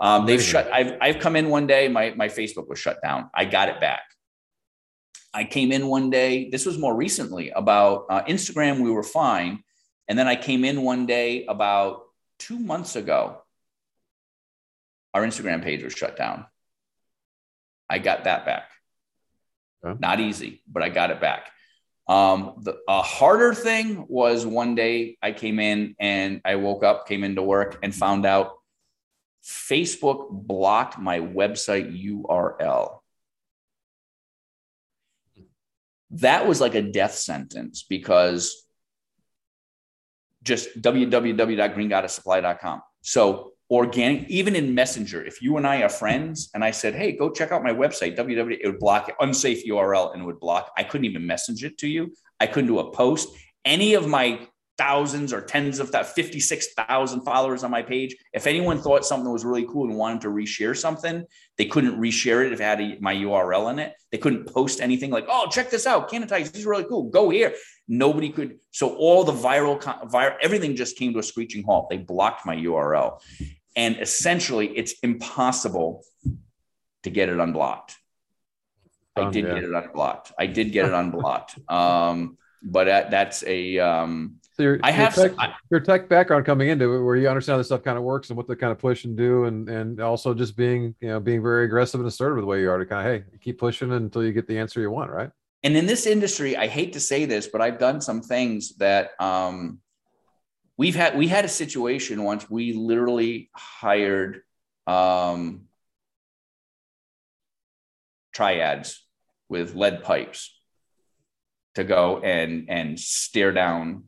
Um, 0.00 0.26
they've 0.26 0.42
shut. 0.42 0.72
I've 0.72 0.96
I've 1.00 1.18
come 1.18 1.36
in 1.36 1.48
one 1.48 1.66
day. 1.66 1.88
My 1.88 2.14
my 2.16 2.28
Facebook 2.28 2.68
was 2.68 2.78
shut 2.78 3.00
down. 3.02 3.30
I 3.34 3.44
got 3.44 3.68
it 3.68 3.80
back. 3.80 4.02
I 5.32 5.44
came 5.44 5.72
in 5.72 5.88
one 5.88 6.10
day. 6.10 6.48
This 6.50 6.64
was 6.64 6.78
more 6.78 6.94
recently 6.94 7.50
about 7.50 8.06
uh, 8.08 8.24
Instagram. 8.24 8.80
We 8.80 8.90
were 8.90 9.02
fine, 9.02 9.62
and 10.08 10.18
then 10.18 10.28
I 10.28 10.36
came 10.36 10.64
in 10.64 10.82
one 10.82 11.06
day 11.06 11.44
about 11.46 12.02
two 12.38 12.58
months 12.58 12.96
ago. 12.96 13.42
Our 15.12 15.24
Instagram 15.24 15.62
page 15.62 15.82
was 15.84 15.92
shut 15.92 16.16
down. 16.16 16.46
I 17.88 17.98
got 17.98 18.24
that 18.24 18.44
back. 18.46 18.70
Okay. 19.84 19.98
Not 20.00 20.20
easy, 20.20 20.62
but 20.70 20.82
I 20.82 20.88
got 20.88 21.10
it 21.10 21.20
back. 21.20 21.50
Um, 22.06 22.56
the 22.62 22.78
a 22.86 23.02
harder 23.02 23.54
thing 23.54 24.04
was 24.08 24.44
one 24.44 24.74
day 24.74 25.16
I 25.22 25.32
came 25.32 25.58
in 25.58 25.96
and 25.98 26.42
I 26.44 26.56
woke 26.56 26.84
up, 26.84 27.08
came 27.08 27.24
into 27.24 27.42
work, 27.42 27.78
and 27.82 27.94
found 27.94 28.26
out 28.26 28.52
Facebook 29.42 30.28
blocked 30.30 30.98
my 30.98 31.20
website 31.20 31.98
URL. 32.02 32.98
That 36.10 36.46
was 36.46 36.60
like 36.60 36.74
a 36.74 36.82
death 36.82 37.14
sentence 37.14 37.84
because 37.88 38.66
just 40.42 40.78
www.greengoddesssupply.com. 40.80 42.82
So 43.00 43.53
organic, 43.70 44.28
even 44.28 44.54
in 44.54 44.74
Messenger, 44.74 45.24
if 45.24 45.40
you 45.40 45.56
and 45.56 45.66
I 45.66 45.82
are 45.82 45.88
friends 45.88 46.50
and 46.54 46.64
I 46.64 46.70
said, 46.70 46.94
Hey, 46.94 47.12
go 47.12 47.30
check 47.30 47.52
out 47.52 47.62
my 47.62 47.72
website, 47.72 48.16
www, 48.16 48.58
it 48.60 48.66
would 48.66 48.78
block 48.78 49.08
it, 49.08 49.14
unsafe 49.20 49.66
URL 49.66 50.12
and 50.12 50.22
it 50.22 50.26
would 50.26 50.40
block. 50.40 50.70
I 50.76 50.84
couldn't 50.84 51.06
even 51.06 51.26
message 51.26 51.64
it 51.64 51.78
to 51.78 51.88
you. 51.88 52.12
I 52.40 52.46
couldn't 52.46 52.68
do 52.68 52.78
a 52.78 52.90
post. 52.92 53.28
Any 53.64 53.94
of 53.94 54.06
my 54.06 54.46
thousands 54.76 55.32
or 55.32 55.40
tens 55.40 55.78
of 55.78 55.92
that 55.92 56.06
56,000 56.14 57.20
followers 57.22 57.62
on 57.62 57.70
my 57.70 57.82
page. 57.82 58.16
If 58.32 58.46
anyone 58.46 58.80
thought 58.80 59.04
something 59.04 59.30
was 59.30 59.44
really 59.44 59.66
cool 59.66 59.88
and 59.88 59.96
wanted 59.96 60.22
to 60.22 60.28
reshare 60.28 60.76
something, 60.76 61.24
they 61.58 61.66
couldn't 61.66 62.00
reshare 62.00 62.44
it 62.44 62.52
if 62.52 62.60
it 62.60 62.64
had 62.64 62.80
a, 62.80 62.98
my 63.00 63.14
URL 63.14 63.70
in 63.70 63.78
it. 63.78 63.94
They 64.10 64.18
couldn't 64.18 64.52
post 64.52 64.80
anything 64.80 65.10
like, 65.10 65.26
oh, 65.28 65.48
check 65.48 65.70
this 65.70 65.86
out. 65.86 66.08
Canatize, 66.08 66.50
this 66.50 66.60
is 66.60 66.66
really 66.66 66.84
cool. 66.84 67.04
Go 67.04 67.30
here. 67.30 67.54
Nobody 67.86 68.30
could. 68.30 68.58
So 68.70 68.94
all 68.96 69.24
the 69.24 69.32
viral, 69.32 69.80
viral, 70.10 70.36
everything 70.40 70.74
just 70.76 70.96
came 70.96 71.12
to 71.12 71.18
a 71.18 71.22
screeching 71.22 71.64
halt. 71.64 71.90
They 71.90 71.98
blocked 71.98 72.46
my 72.46 72.56
URL. 72.56 73.20
And 73.76 73.96
essentially, 74.00 74.68
it's 74.68 74.94
impossible 75.02 76.02
to 77.02 77.10
get 77.10 77.28
it 77.28 77.38
unblocked. 77.38 77.96
I 79.16 79.30
did 79.30 79.44
yeah. 79.44 79.54
get 79.54 79.64
it 79.64 79.74
unblocked. 79.74 80.32
I 80.38 80.46
did 80.46 80.72
get 80.72 80.86
it 80.86 80.92
unblocked. 80.94 81.58
Um, 81.70 82.38
but 82.62 82.84
that, 82.84 83.10
that's 83.10 83.44
a 83.44 83.78
um, 83.78 84.40
so 84.56 84.62
your, 84.62 84.78
I 84.84 84.92
have 84.92 85.16
your 85.16 85.28
tech, 85.28 85.38
I, 85.38 85.54
your 85.70 85.80
tech, 85.80 86.08
background 86.08 86.46
coming 86.46 86.68
into 86.68 86.94
it, 86.94 87.02
where 87.02 87.16
you 87.16 87.28
understand 87.28 87.54
how 87.54 87.58
this 87.58 87.66
stuff 87.66 87.82
kind 87.82 87.98
of 87.98 88.04
works 88.04 88.30
and 88.30 88.36
what 88.36 88.46
to 88.46 88.54
kind 88.54 88.70
of 88.70 88.78
push 88.78 89.04
and 89.04 89.16
do, 89.16 89.44
and 89.44 89.68
and 89.68 90.00
also 90.00 90.32
just 90.32 90.56
being 90.56 90.94
you 91.00 91.08
know 91.08 91.18
being 91.18 91.42
very 91.42 91.64
aggressive 91.64 92.00
and 92.00 92.06
assertive 92.06 92.40
the 92.40 92.46
way 92.46 92.60
you 92.60 92.70
are 92.70 92.78
to 92.78 92.86
kind 92.86 93.06
of 93.06 93.12
hey 93.12 93.38
keep 93.40 93.58
pushing 93.58 93.92
until 93.92 94.24
you 94.24 94.32
get 94.32 94.46
the 94.46 94.56
answer 94.56 94.80
you 94.80 94.92
want, 94.92 95.10
right? 95.10 95.30
And 95.64 95.76
in 95.78 95.86
this 95.86 96.04
industry, 96.04 96.58
I 96.58 96.66
hate 96.66 96.92
to 96.92 97.00
say 97.00 97.24
this, 97.24 97.46
but 97.46 97.62
I've 97.62 97.78
done 97.78 98.02
some 98.02 98.20
things 98.20 98.76
that 98.76 99.12
um, 99.18 99.80
we've 100.76 100.94
had. 100.94 101.16
We 101.16 101.26
had 101.26 101.46
a 101.46 101.48
situation 101.48 102.22
once. 102.22 102.48
We 102.50 102.74
literally 102.74 103.48
hired 103.54 104.42
um, 104.86 105.62
triads 108.34 109.02
with 109.48 109.74
lead 109.74 110.02
pipes 110.02 110.54
to 111.76 111.84
go 111.84 112.20
and 112.20 112.66
and 112.68 113.00
stare 113.00 113.52
down 113.52 114.04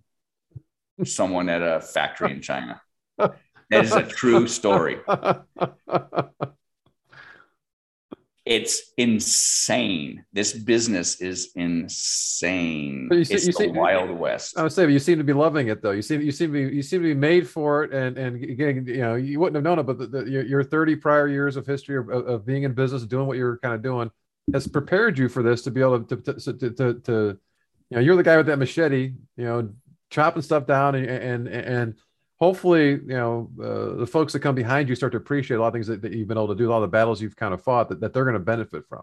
someone 1.04 1.48
at 1.48 1.62
a 1.62 1.80
factory 1.80 2.32
in 2.32 2.42
China. 2.42 2.82
That 3.16 3.84
is 3.84 3.92
a 3.92 4.02
true 4.02 4.46
story. 4.46 4.98
It's 8.46 8.92
insane. 8.96 10.24
This 10.32 10.52
business 10.52 11.20
is 11.20 11.50
insane. 11.56 13.08
You 13.10 13.24
see, 13.24 13.34
it's 13.34 13.46
you 13.46 13.52
the 13.52 13.58
see, 13.58 13.66
Wild 13.66 14.10
West. 14.10 14.56
I 14.56 14.62
would 14.62 14.70
say, 14.70 14.84
but 14.84 14.92
you 14.92 15.00
seem 15.00 15.18
to 15.18 15.24
be 15.24 15.32
loving 15.32 15.66
it, 15.66 15.82
though. 15.82 15.90
You 15.90 16.00
seem 16.00 16.20
you 16.20 16.30
seem 16.30 16.52
to 16.52 16.68
be 16.68 16.76
you 16.76 16.82
seem 16.82 17.02
to 17.02 17.08
be 17.08 17.14
made 17.14 17.48
for 17.48 17.82
it, 17.82 17.92
and 17.92 18.16
and 18.16 18.36
again, 18.42 18.86
you 18.86 18.98
know, 18.98 19.16
you 19.16 19.40
wouldn't 19.40 19.56
have 19.56 19.64
known 19.64 19.80
it, 19.80 19.82
but 19.82 19.98
the, 19.98 20.06
the, 20.06 20.30
your, 20.30 20.62
thirty 20.62 20.94
prior 20.94 21.26
years 21.26 21.56
of 21.56 21.66
history 21.66 21.98
of, 21.98 22.08
of 22.08 22.46
being 22.46 22.62
in 22.62 22.72
business, 22.72 23.02
doing 23.02 23.26
what 23.26 23.36
you're 23.36 23.58
kind 23.58 23.74
of 23.74 23.82
doing, 23.82 24.12
has 24.52 24.68
prepared 24.68 25.18
you 25.18 25.28
for 25.28 25.42
this 25.42 25.62
to 25.62 25.72
be 25.72 25.80
able 25.80 26.04
to 26.04 26.16
to, 26.16 26.34
to, 26.34 26.70
to, 26.70 26.94
to 27.00 27.38
you 27.90 27.96
know, 27.96 28.00
you're 28.00 28.16
the 28.16 28.22
guy 28.22 28.36
with 28.36 28.46
that 28.46 28.58
machete, 28.58 29.12
you 29.36 29.44
know, 29.44 29.70
chopping 30.10 30.42
stuff 30.42 30.66
down 30.66 30.94
and 30.94 31.06
and 31.06 31.48
and 31.48 31.94
hopefully 32.38 32.90
you 32.90 33.00
know 33.06 33.50
uh, 33.62 33.96
the 33.98 34.06
folks 34.06 34.32
that 34.32 34.40
come 34.40 34.54
behind 34.54 34.88
you 34.88 34.94
start 34.94 35.12
to 35.12 35.18
appreciate 35.18 35.56
a 35.56 35.60
lot 35.60 35.68
of 35.68 35.72
things 35.72 35.86
that, 35.86 36.02
that 36.02 36.12
you've 36.12 36.28
been 36.28 36.36
able 36.36 36.48
to 36.48 36.54
do 36.54 36.68
a 36.68 36.70
lot 36.70 36.76
of 36.76 36.82
the 36.82 36.88
battles 36.88 37.20
you've 37.20 37.36
kind 37.36 37.54
of 37.54 37.62
fought 37.62 37.88
that, 37.88 38.00
that 38.00 38.12
they're 38.12 38.24
going 38.24 38.34
to 38.34 38.40
benefit 38.40 38.84
from 38.88 39.02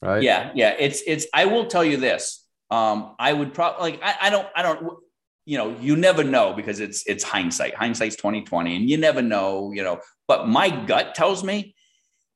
right? 0.00 0.22
Yeah 0.22 0.50
yeah 0.54 0.74
it's 0.78 1.02
it's 1.06 1.26
i 1.34 1.44
will 1.44 1.66
tell 1.66 1.84
you 1.84 1.96
this 1.96 2.44
um 2.70 3.14
i 3.18 3.32
would 3.32 3.54
probably 3.54 3.92
like 3.92 4.00
I, 4.02 4.16
I 4.22 4.30
don't 4.30 4.48
i 4.56 4.62
don't 4.62 4.98
you 5.44 5.58
know 5.58 5.76
you 5.80 5.96
never 5.96 6.24
know 6.24 6.52
because 6.52 6.80
it's 6.80 7.06
it's 7.06 7.24
hindsight. 7.24 7.74
Hindsight's 7.74 8.16
2020 8.16 8.76
and 8.76 8.88
you 8.88 8.96
never 8.96 9.22
know 9.22 9.72
you 9.72 9.82
know 9.82 10.00
but 10.28 10.48
my 10.48 10.68
gut 10.68 11.14
tells 11.14 11.42
me 11.42 11.74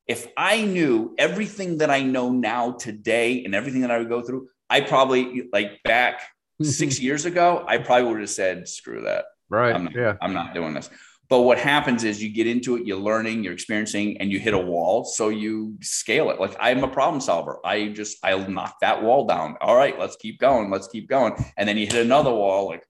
if 0.07 0.27
i 0.37 0.63
knew 0.63 1.13
everything 1.17 1.77
that 1.79 1.89
i 1.89 2.01
know 2.01 2.31
now 2.31 2.71
today 2.71 3.43
and 3.43 3.55
everything 3.55 3.81
that 3.81 3.91
i 3.91 3.97
would 3.97 4.09
go 4.09 4.21
through 4.21 4.47
i 4.69 4.81
probably 4.81 5.47
like 5.51 5.81
back 5.83 6.21
six 6.61 6.99
years 6.99 7.25
ago, 7.25 7.63
I 7.67 7.77
probably 7.77 8.11
would 8.11 8.21
have 8.21 8.29
said, 8.29 8.67
screw 8.67 9.03
that. 9.03 9.25
Right. 9.49 9.73
I'm 9.73 9.85
not, 9.85 9.95
yeah. 9.95 10.15
I'm 10.21 10.33
not 10.33 10.53
doing 10.53 10.73
this. 10.73 10.89
But 11.29 11.41
what 11.41 11.57
happens 11.57 12.05
is 12.05 12.23
you 12.23 12.29
get 12.29 12.47
into 12.47 12.77
it, 12.77 12.85
you're 12.85 12.97
learning, 12.97 13.43
you're 13.43 13.53
experiencing, 13.53 14.17
and 14.19 14.31
you 14.31 14.39
hit 14.39 14.53
a 14.53 14.57
wall. 14.57 15.03
So 15.03 15.27
you 15.29 15.77
scale 15.81 16.29
it. 16.29 16.39
Like 16.39 16.55
I'm 16.59 16.83
a 16.83 16.87
problem 16.87 17.19
solver. 17.19 17.59
I 17.65 17.89
just, 17.89 18.17
I'll 18.23 18.49
knock 18.49 18.77
that 18.79 19.03
wall 19.03 19.25
down. 19.25 19.57
All 19.59 19.75
right, 19.75 19.99
let's 19.99 20.15
keep 20.15 20.39
going. 20.39 20.69
Let's 20.69 20.87
keep 20.87 21.09
going. 21.09 21.33
And 21.57 21.67
then 21.67 21.77
you 21.77 21.85
hit 21.85 21.97
another 22.05 22.31
wall, 22.31 22.67
like, 22.67 22.83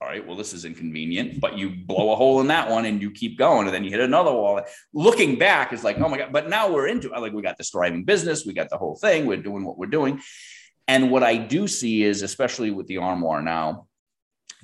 all 0.00 0.08
right, 0.08 0.26
well, 0.26 0.36
this 0.36 0.52
is 0.52 0.64
inconvenient, 0.64 1.40
but 1.40 1.56
you 1.56 1.70
blow 1.70 2.12
a 2.12 2.16
hole 2.16 2.40
in 2.40 2.48
that 2.48 2.68
one 2.68 2.84
and 2.84 3.00
you 3.00 3.10
keep 3.10 3.38
going. 3.38 3.66
And 3.66 3.74
then 3.74 3.84
you 3.84 3.90
hit 3.90 4.00
another 4.00 4.32
wall. 4.32 4.60
Looking 4.92 5.38
back 5.38 5.72
is 5.72 5.84
like, 5.84 5.98
oh 6.00 6.08
my 6.08 6.18
God. 6.18 6.32
But 6.32 6.48
now 6.48 6.70
we're 6.70 6.88
into 6.88 7.14
it. 7.14 7.20
Like, 7.20 7.32
we 7.32 7.40
got 7.40 7.56
this 7.56 7.70
thriving 7.70 8.04
business, 8.04 8.44
we 8.44 8.52
got 8.52 8.68
the 8.68 8.78
whole 8.78 8.96
thing, 8.96 9.26
we're 9.26 9.38
doing 9.38 9.64
what 9.64 9.78
we're 9.78 9.86
doing. 9.86 10.20
And 10.88 11.10
what 11.10 11.22
I 11.22 11.36
do 11.36 11.66
see 11.66 12.02
is, 12.02 12.22
especially 12.22 12.72
with 12.72 12.88
the 12.88 12.98
Armoire 12.98 13.42
now, 13.42 13.86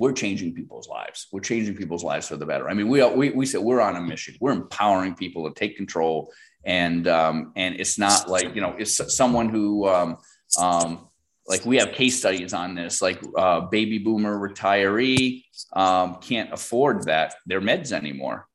we're 0.03 0.13
changing 0.13 0.53
people's 0.53 0.89
lives. 0.89 1.29
We're 1.31 1.47
changing 1.53 1.77
people's 1.77 2.03
lives 2.03 2.27
for 2.27 2.37
the 2.37 2.45
better. 2.45 2.69
I 2.69 2.75
mean, 2.75 2.89
we 2.89 3.05
we 3.07 3.31
we 3.31 3.47
said 3.47 3.61
we're 3.61 3.81
on 3.81 3.95
a 3.95 4.01
mission. 4.01 4.35
We're 4.41 4.51
empowering 4.51 5.15
people 5.15 5.49
to 5.49 5.55
take 5.55 5.77
control, 5.77 6.33
and 6.65 7.07
um, 7.07 7.53
and 7.55 7.77
it's 7.79 8.01
not 8.01 8.29
like 8.29 8.53
you 8.57 8.61
know, 8.61 8.75
it's 8.77 9.15
someone 9.15 9.49
who 9.49 9.87
um, 9.87 10.17
um, 10.59 11.09
like 11.47 11.65
we 11.65 11.77
have 11.77 11.93
case 11.93 12.19
studies 12.19 12.53
on 12.53 12.75
this, 12.75 13.01
like 13.01 13.23
uh, 13.39 13.61
baby 13.61 13.99
boomer 13.99 14.37
retiree 14.37 15.45
um, 15.73 16.17
can't 16.17 16.53
afford 16.53 17.05
that 17.05 17.37
their 17.47 17.61
meds 17.61 17.93
anymore. 17.93 18.49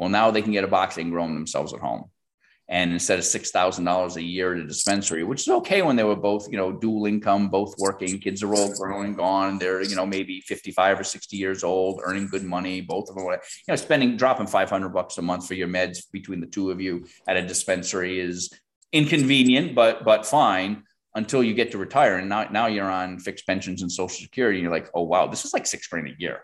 Well, 0.00 0.08
now 0.08 0.32
they 0.32 0.42
can 0.42 0.50
get 0.50 0.64
a 0.64 0.68
box 0.68 0.96
and 0.96 1.12
grow 1.12 1.22
them 1.22 1.34
themselves 1.34 1.72
at 1.74 1.78
home 1.78 2.10
and 2.70 2.92
instead 2.92 3.18
of 3.18 3.24
six 3.24 3.50
thousand 3.50 3.84
dollars 3.84 4.16
a 4.16 4.22
year 4.22 4.54
at 4.54 4.60
a 4.60 4.66
dispensary, 4.66 5.24
which 5.24 5.40
is 5.40 5.48
okay 5.48 5.80
when 5.80 5.96
they 5.96 6.04
were 6.04 6.16
both, 6.16 6.48
you 6.50 6.58
know, 6.58 6.70
dual 6.70 7.06
income, 7.06 7.48
both 7.48 7.74
working, 7.78 8.18
kids 8.18 8.42
are 8.42 8.54
all 8.54 8.74
grown 8.74 9.06
and 9.06 9.16
gone. 9.16 9.58
They're, 9.58 9.82
you 9.82 9.96
know, 9.96 10.04
maybe 10.04 10.40
fifty-five 10.42 11.00
or 11.00 11.04
sixty 11.04 11.38
years 11.38 11.64
old, 11.64 12.00
earning 12.04 12.28
good 12.28 12.44
money. 12.44 12.82
Both 12.82 13.08
of 13.08 13.16
them, 13.16 13.24
you 13.24 13.38
know, 13.68 13.76
spending 13.76 14.16
dropping 14.16 14.48
five 14.48 14.68
hundred 14.68 14.90
bucks 14.90 15.16
a 15.18 15.22
month 15.22 15.46
for 15.46 15.54
your 15.54 15.68
meds 15.68 16.00
between 16.12 16.40
the 16.40 16.46
two 16.46 16.70
of 16.70 16.80
you 16.80 17.06
at 17.26 17.36
a 17.36 17.46
dispensary 17.46 18.20
is 18.20 18.50
inconvenient, 18.92 19.74
but 19.74 20.04
but 20.04 20.26
fine 20.26 20.82
until 21.14 21.42
you 21.42 21.54
get 21.54 21.72
to 21.72 21.78
retire. 21.78 22.18
And 22.18 22.28
now 22.28 22.48
now 22.50 22.66
you're 22.66 22.90
on 22.90 23.18
fixed 23.18 23.46
pensions 23.46 23.80
and 23.80 23.90
Social 23.90 24.20
Security. 24.20 24.58
And 24.58 24.64
you're 24.64 24.72
like, 24.72 24.90
oh 24.94 25.04
wow, 25.04 25.26
this 25.26 25.46
is 25.46 25.54
like 25.54 25.66
six 25.66 25.86
grand 25.86 26.08
a 26.08 26.12
year. 26.18 26.42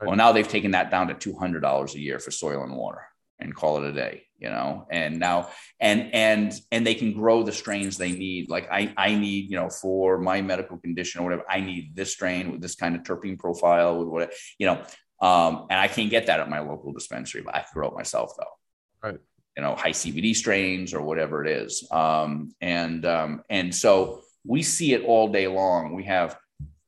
Right. 0.00 0.08
Well, 0.08 0.16
now 0.16 0.32
they've 0.32 0.46
taken 0.46 0.72
that 0.72 0.90
down 0.90 1.06
to 1.06 1.14
two 1.14 1.34
hundred 1.34 1.60
dollars 1.60 1.94
a 1.94 2.00
year 2.00 2.18
for 2.18 2.32
soil 2.32 2.64
and 2.64 2.74
water 2.74 3.02
and 3.42 3.54
call 3.54 3.78
it 3.78 3.84
a 3.84 3.92
day 3.92 4.24
you 4.42 4.50
know? 4.50 4.86
And 4.90 5.20
now 5.20 5.48
and 5.78 6.12
and 6.12 6.52
and 6.72 6.84
they 6.84 6.96
can 6.96 7.12
grow 7.12 7.44
the 7.44 7.52
strains 7.52 7.96
they 7.96 8.10
need. 8.10 8.50
Like 8.50 8.68
i 8.70 8.92
i 8.96 9.14
need 9.14 9.48
you 9.50 9.56
know 9.56 9.70
for 9.70 10.18
my 10.18 10.42
medical 10.42 10.76
condition 10.78 11.20
or 11.20 11.24
whatever 11.24 11.44
i 11.48 11.60
need 11.60 11.94
this 11.94 12.12
strain 12.12 12.50
with 12.50 12.60
this 12.60 12.74
kind 12.74 12.96
of 12.96 13.02
terpene 13.02 13.38
profile 13.38 13.98
with 13.98 14.08
what 14.08 14.32
you 14.58 14.66
know 14.66 14.82
um 15.26 15.66
and 15.70 15.78
i 15.78 15.86
can't 15.86 16.10
get 16.10 16.26
that 16.26 16.40
at 16.40 16.50
my 16.50 16.58
local 16.58 16.92
dispensary 16.92 17.42
but 17.42 17.54
i 17.54 17.60
can 17.60 17.68
grow 17.72 17.88
it 17.88 17.94
myself 17.94 18.32
though. 18.36 19.08
Right. 19.08 19.20
You 19.56 19.62
know 19.62 19.76
high 19.76 19.90
cbd 19.92 20.34
strains 20.34 20.92
or 20.92 21.02
whatever 21.02 21.44
it 21.44 21.50
is. 21.50 21.86
Um 21.90 22.50
and 22.60 23.06
um 23.06 23.42
and 23.48 23.74
so 23.74 24.22
we 24.44 24.62
see 24.62 24.92
it 24.92 25.04
all 25.04 25.28
day 25.28 25.46
long. 25.46 25.94
We 25.94 26.04
have 26.04 26.36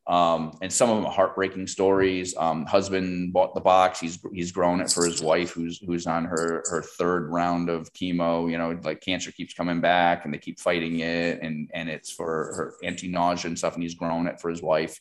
um, 0.07 0.59
and 0.61 0.71
some 0.71 0.91
of 0.91 0.97
them 0.97 1.07
are 1.07 1.13
heartbreaking 1.13 1.67
stories. 1.67 2.37
Um, 2.37 2.67
husband 2.67 3.33
bought 3.33 3.55
the 3.55 3.61
box. 3.61 4.01
He's 4.01 4.19
he's 4.33 4.53
grown 4.53 4.81
it 4.81 4.91
for 4.91 5.07
his 5.07 5.23
wife, 5.23 5.53
who's 5.53 5.79
who's 5.79 6.07
on 6.07 6.27
her 6.27 6.63
her 6.69 6.83
third 6.83 7.31
round 7.31 7.71
of 7.71 7.91
chemo. 7.95 8.51
You 8.51 8.59
know, 8.59 8.79
like 8.83 9.01
cancer 9.01 9.33
keeps 9.33 9.55
coming 9.55 9.81
back, 9.81 10.25
and 10.25 10.35
they 10.35 10.39
keep 10.39 10.61
fighting 10.61 11.01
it, 11.01 11.41
and 11.43 11.71
and 11.73 11.89
it's 11.89 12.11
for 12.11 12.27
her 12.27 12.75
anti 12.83 13.09
nausea 13.09 13.49
and 13.49 13.59
stuff. 13.59 13.75
And 13.75 13.83
he's 13.83 13.95
grown 13.95 14.27
it 14.27 14.41
for 14.41 14.51
his 14.51 14.63
wife. 14.63 15.01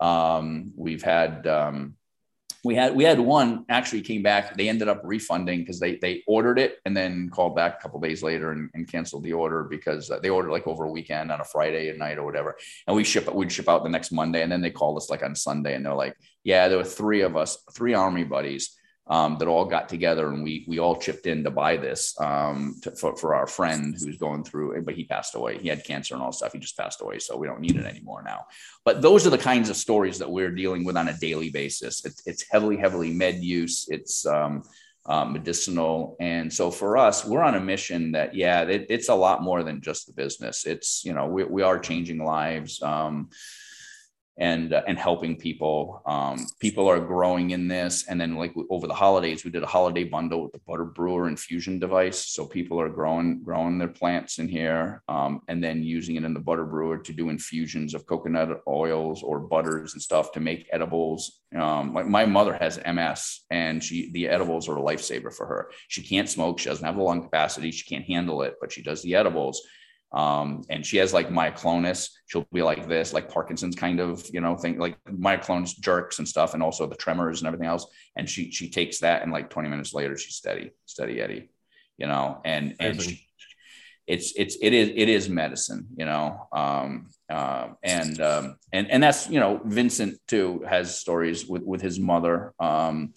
Um, 0.00 0.72
we've 0.76 1.02
had 1.02 1.46
um, 1.48 1.96
we 2.66 2.74
had 2.74 2.96
we 2.96 3.04
had 3.04 3.20
one 3.20 3.64
actually 3.68 4.02
came 4.02 4.22
back. 4.22 4.56
They 4.56 4.68
ended 4.68 4.88
up 4.88 5.00
refunding 5.04 5.60
because 5.60 5.78
they 5.78 5.96
they 5.96 6.24
ordered 6.26 6.58
it 6.58 6.78
and 6.84 6.96
then 6.96 7.30
called 7.30 7.54
back 7.54 7.78
a 7.78 7.82
couple 7.82 8.00
days 8.00 8.24
later 8.24 8.50
and, 8.50 8.68
and 8.74 8.90
canceled 8.90 9.22
the 9.22 9.32
order 9.32 9.62
because 9.62 10.10
uh, 10.10 10.18
they 10.18 10.30
ordered 10.30 10.50
like 10.50 10.66
over 10.66 10.84
a 10.84 10.90
weekend 10.90 11.30
on 11.30 11.40
a 11.40 11.44
Friday 11.44 11.88
at 11.88 11.96
night 11.96 12.18
or 12.18 12.24
whatever. 12.24 12.56
And 12.88 12.96
we 12.96 13.04
ship 13.04 13.32
we'd 13.32 13.52
ship 13.52 13.68
out 13.68 13.84
the 13.84 13.88
next 13.88 14.10
Monday 14.10 14.42
and 14.42 14.50
then 14.50 14.60
they 14.60 14.72
called 14.72 14.96
us 14.96 15.08
like 15.08 15.22
on 15.22 15.36
Sunday 15.36 15.74
and 15.76 15.86
they're 15.86 15.94
like, 15.94 16.16
yeah, 16.42 16.66
there 16.66 16.78
were 16.78 16.84
three 16.84 17.20
of 17.20 17.36
us, 17.36 17.56
three 17.72 17.94
army 17.94 18.24
buddies 18.24 18.75
um, 19.08 19.36
that 19.38 19.46
all 19.46 19.64
got 19.64 19.88
together 19.88 20.28
and 20.28 20.42
we 20.42 20.64
we 20.66 20.78
all 20.80 20.96
chipped 20.96 21.26
in 21.26 21.44
to 21.44 21.50
buy 21.50 21.76
this 21.76 22.18
um, 22.20 22.76
to, 22.82 22.90
for, 22.92 23.16
for 23.16 23.34
our 23.34 23.46
friend 23.46 23.96
who's 23.98 24.16
going 24.16 24.42
through 24.42 24.82
but 24.82 24.94
he 24.94 25.04
passed 25.04 25.34
away. 25.34 25.58
He 25.58 25.68
had 25.68 25.84
cancer 25.84 26.14
and 26.14 26.22
all 26.22 26.32
stuff. 26.32 26.52
He 26.52 26.58
just 26.58 26.76
passed 26.76 27.00
away 27.00 27.18
so 27.18 27.36
we 27.36 27.46
don't 27.46 27.60
need 27.60 27.76
it 27.76 27.86
anymore 27.86 28.22
now. 28.24 28.46
But 28.84 29.02
those 29.02 29.26
are 29.26 29.30
the 29.30 29.38
kinds 29.38 29.70
of 29.70 29.76
stories 29.76 30.18
that 30.18 30.30
we're 30.30 30.50
dealing 30.50 30.84
with 30.84 30.96
on 30.96 31.08
a 31.08 31.18
daily 31.18 31.50
basis. 31.50 32.04
It's, 32.04 32.26
it's 32.26 32.44
heavily 32.50 32.76
heavily 32.76 33.12
med 33.12 33.42
use. 33.44 33.86
It's 33.88 34.26
um, 34.26 34.64
uh, 35.06 35.24
medicinal. 35.24 36.16
And 36.18 36.52
so 36.52 36.72
for 36.72 36.96
us 36.96 37.24
we're 37.24 37.42
on 37.42 37.54
a 37.54 37.60
mission 37.60 38.12
that 38.12 38.34
yeah 38.34 38.62
it, 38.62 38.86
it's 38.88 39.08
a 39.08 39.14
lot 39.14 39.42
more 39.42 39.62
than 39.62 39.80
just 39.80 40.08
the 40.08 40.12
business. 40.12 40.66
It's 40.66 41.04
you 41.04 41.12
know 41.12 41.26
we, 41.26 41.44
we 41.44 41.62
are 41.62 41.78
changing 41.78 42.18
lives. 42.18 42.82
Um, 42.82 43.30
and 44.38 44.74
uh, 44.74 44.82
and 44.86 44.98
helping 44.98 45.36
people. 45.36 46.02
Um, 46.06 46.46
people 46.60 46.88
are 46.88 47.00
growing 47.00 47.50
in 47.50 47.68
this, 47.68 48.06
and 48.08 48.20
then 48.20 48.36
like 48.36 48.54
over 48.70 48.86
the 48.86 48.94
holidays, 48.94 49.44
we 49.44 49.50
did 49.50 49.62
a 49.62 49.66
holiday 49.66 50.04
bundle 50.04 50.42
with 50.42 50.52
the 50.52 50.60
butter 50.66 50.84
brewer 50.84 51.28
infusion 51.28 51.78
device. 51.78 52.26
So 52.26 52.46
people 52.46 52.80
are 52.80 52.88
growing 52.88 53.42
growing 53.42 53.78
their 53.78 53.88
plants 53.88 54.38
in 54.38 54.48
here, 54.48 55.02
um, 55.08 55.40
and 55.48 55.62
then 55.62 55.82
using 55.82 56.16
it 56.16 56.24
in 56.24 56.34
the 56.34 56.40
butter 56.40 56.64
brewer 56.64 56.98
to 56.98 57.12
do 57.12 57.30
infusions 57.30 57.94
of 57.94 58.06
coconut 58.06 58.60
oils 58.68 59.22
or 59.22 59.40
butters 59.40 59.94
and 59.94 60.02
stuff 60.02 60.32
to 60.32 60.40
make 60.40 60.68
edibles. 60.72 61.40
Um, 61.56 61.94
like 61.94 62.06
my 62.06 62.26
mother 62.26 62.52
has 62.54 62.80
MS, 62.86 63.46
and 63.50 63.82
she 63.82 64.10
the 64.12 64.28
edibles 64.28 64.68
are 64.68 64.76
a 64.76 64.82
lifesaver 64.82 65.32
for 65.32 65.46
her. 65.46 65.70
She 65.88 66.02
can't 66.02 66.28
smoke. 66.28 66.58
She 66.58 66.68
doesn't 66.68 66.84
have 66.84 66.96
the 66.96 67.02
lung 67.02 67.22
capacity. 67.22 67.70
She 67.70 67.86
can't 67.86 68.04
handle 68.04 68.42
it, 68.42 68.56
but 68.60 68.72
she 68.72 68.82
does 68.82 69.02
the 69.02 69.14
edibles 69.14 69.62
um, 70.12 70.62
and 70.70 70.84
she 70.84 70.96
has 70.98 71.12
like 71.12 71.28
myoclonus. 71.28 72.10
She'll 72.26 72.46
be 72.52 72.62
like 72.62 72.88
this, 72.88 73.12
like 73.12 73.28
Parkinson's 73.28 73.76
kind 73.76 74.00
of, 74.00 74.24
you 74.32 74.40
know, 74.40 74.56
thing 74.56 74.78
like 74.78 74.96
myoclonus 75.04 75.78
jerks 75.78 76.18
and 76.18 76.28
stuff, 76.28 76.54
and 76.54 76.62
also 76.62 76.86
the 76.86 76.96
tremors 76.96 77.40
and 77.40 77.48
everything 77.48 77.68
else. 77.68 77.86
And 78.16 78.28
she 78.28 78.50
she 78.50 78.70
takes 78.70 79.00
that, 79.00 79.22
and 79.22 79.32
like 79.32 79.50
20 79.50 79.68
minutes 79.68 79.92
later, 79.94 80.16
she's 80.16 80.36
steady, 80.36 80.70
steady 80.86 81.20
Eddie, 81.20 81.50
you 81.98 82.06
know, 82.06 82.40
and 82.44 82.76
and 82.78 83.02
she, 83.02 83.26
it's 84.06 84.32
it's 84.36 84.56
it 84.62 84.72
is 84.72 84.90
it 84.94 85.08
is 85.08 85.28
medicine, 85.28 85.88
you 85.96 86.04
know, 86.04 86.46
um, 86.52 87.08
uh, 87.28 87.68
and 87.82 88.20
um, 88.20 88.56
and 88.72 88.90
and 88.90 89.02
that's 89.02 89.28
you 89.28 89.40
know 89.40 89.60
Vincent 89.64 90.18
too 90.28 90.64
has 90.68 90.98
stories 90.98 91.46
with 91.46 91.62
with 91.62 91.80
his 91.82 91.98
mother. 91.98 92.54
Um, 92.60 93.12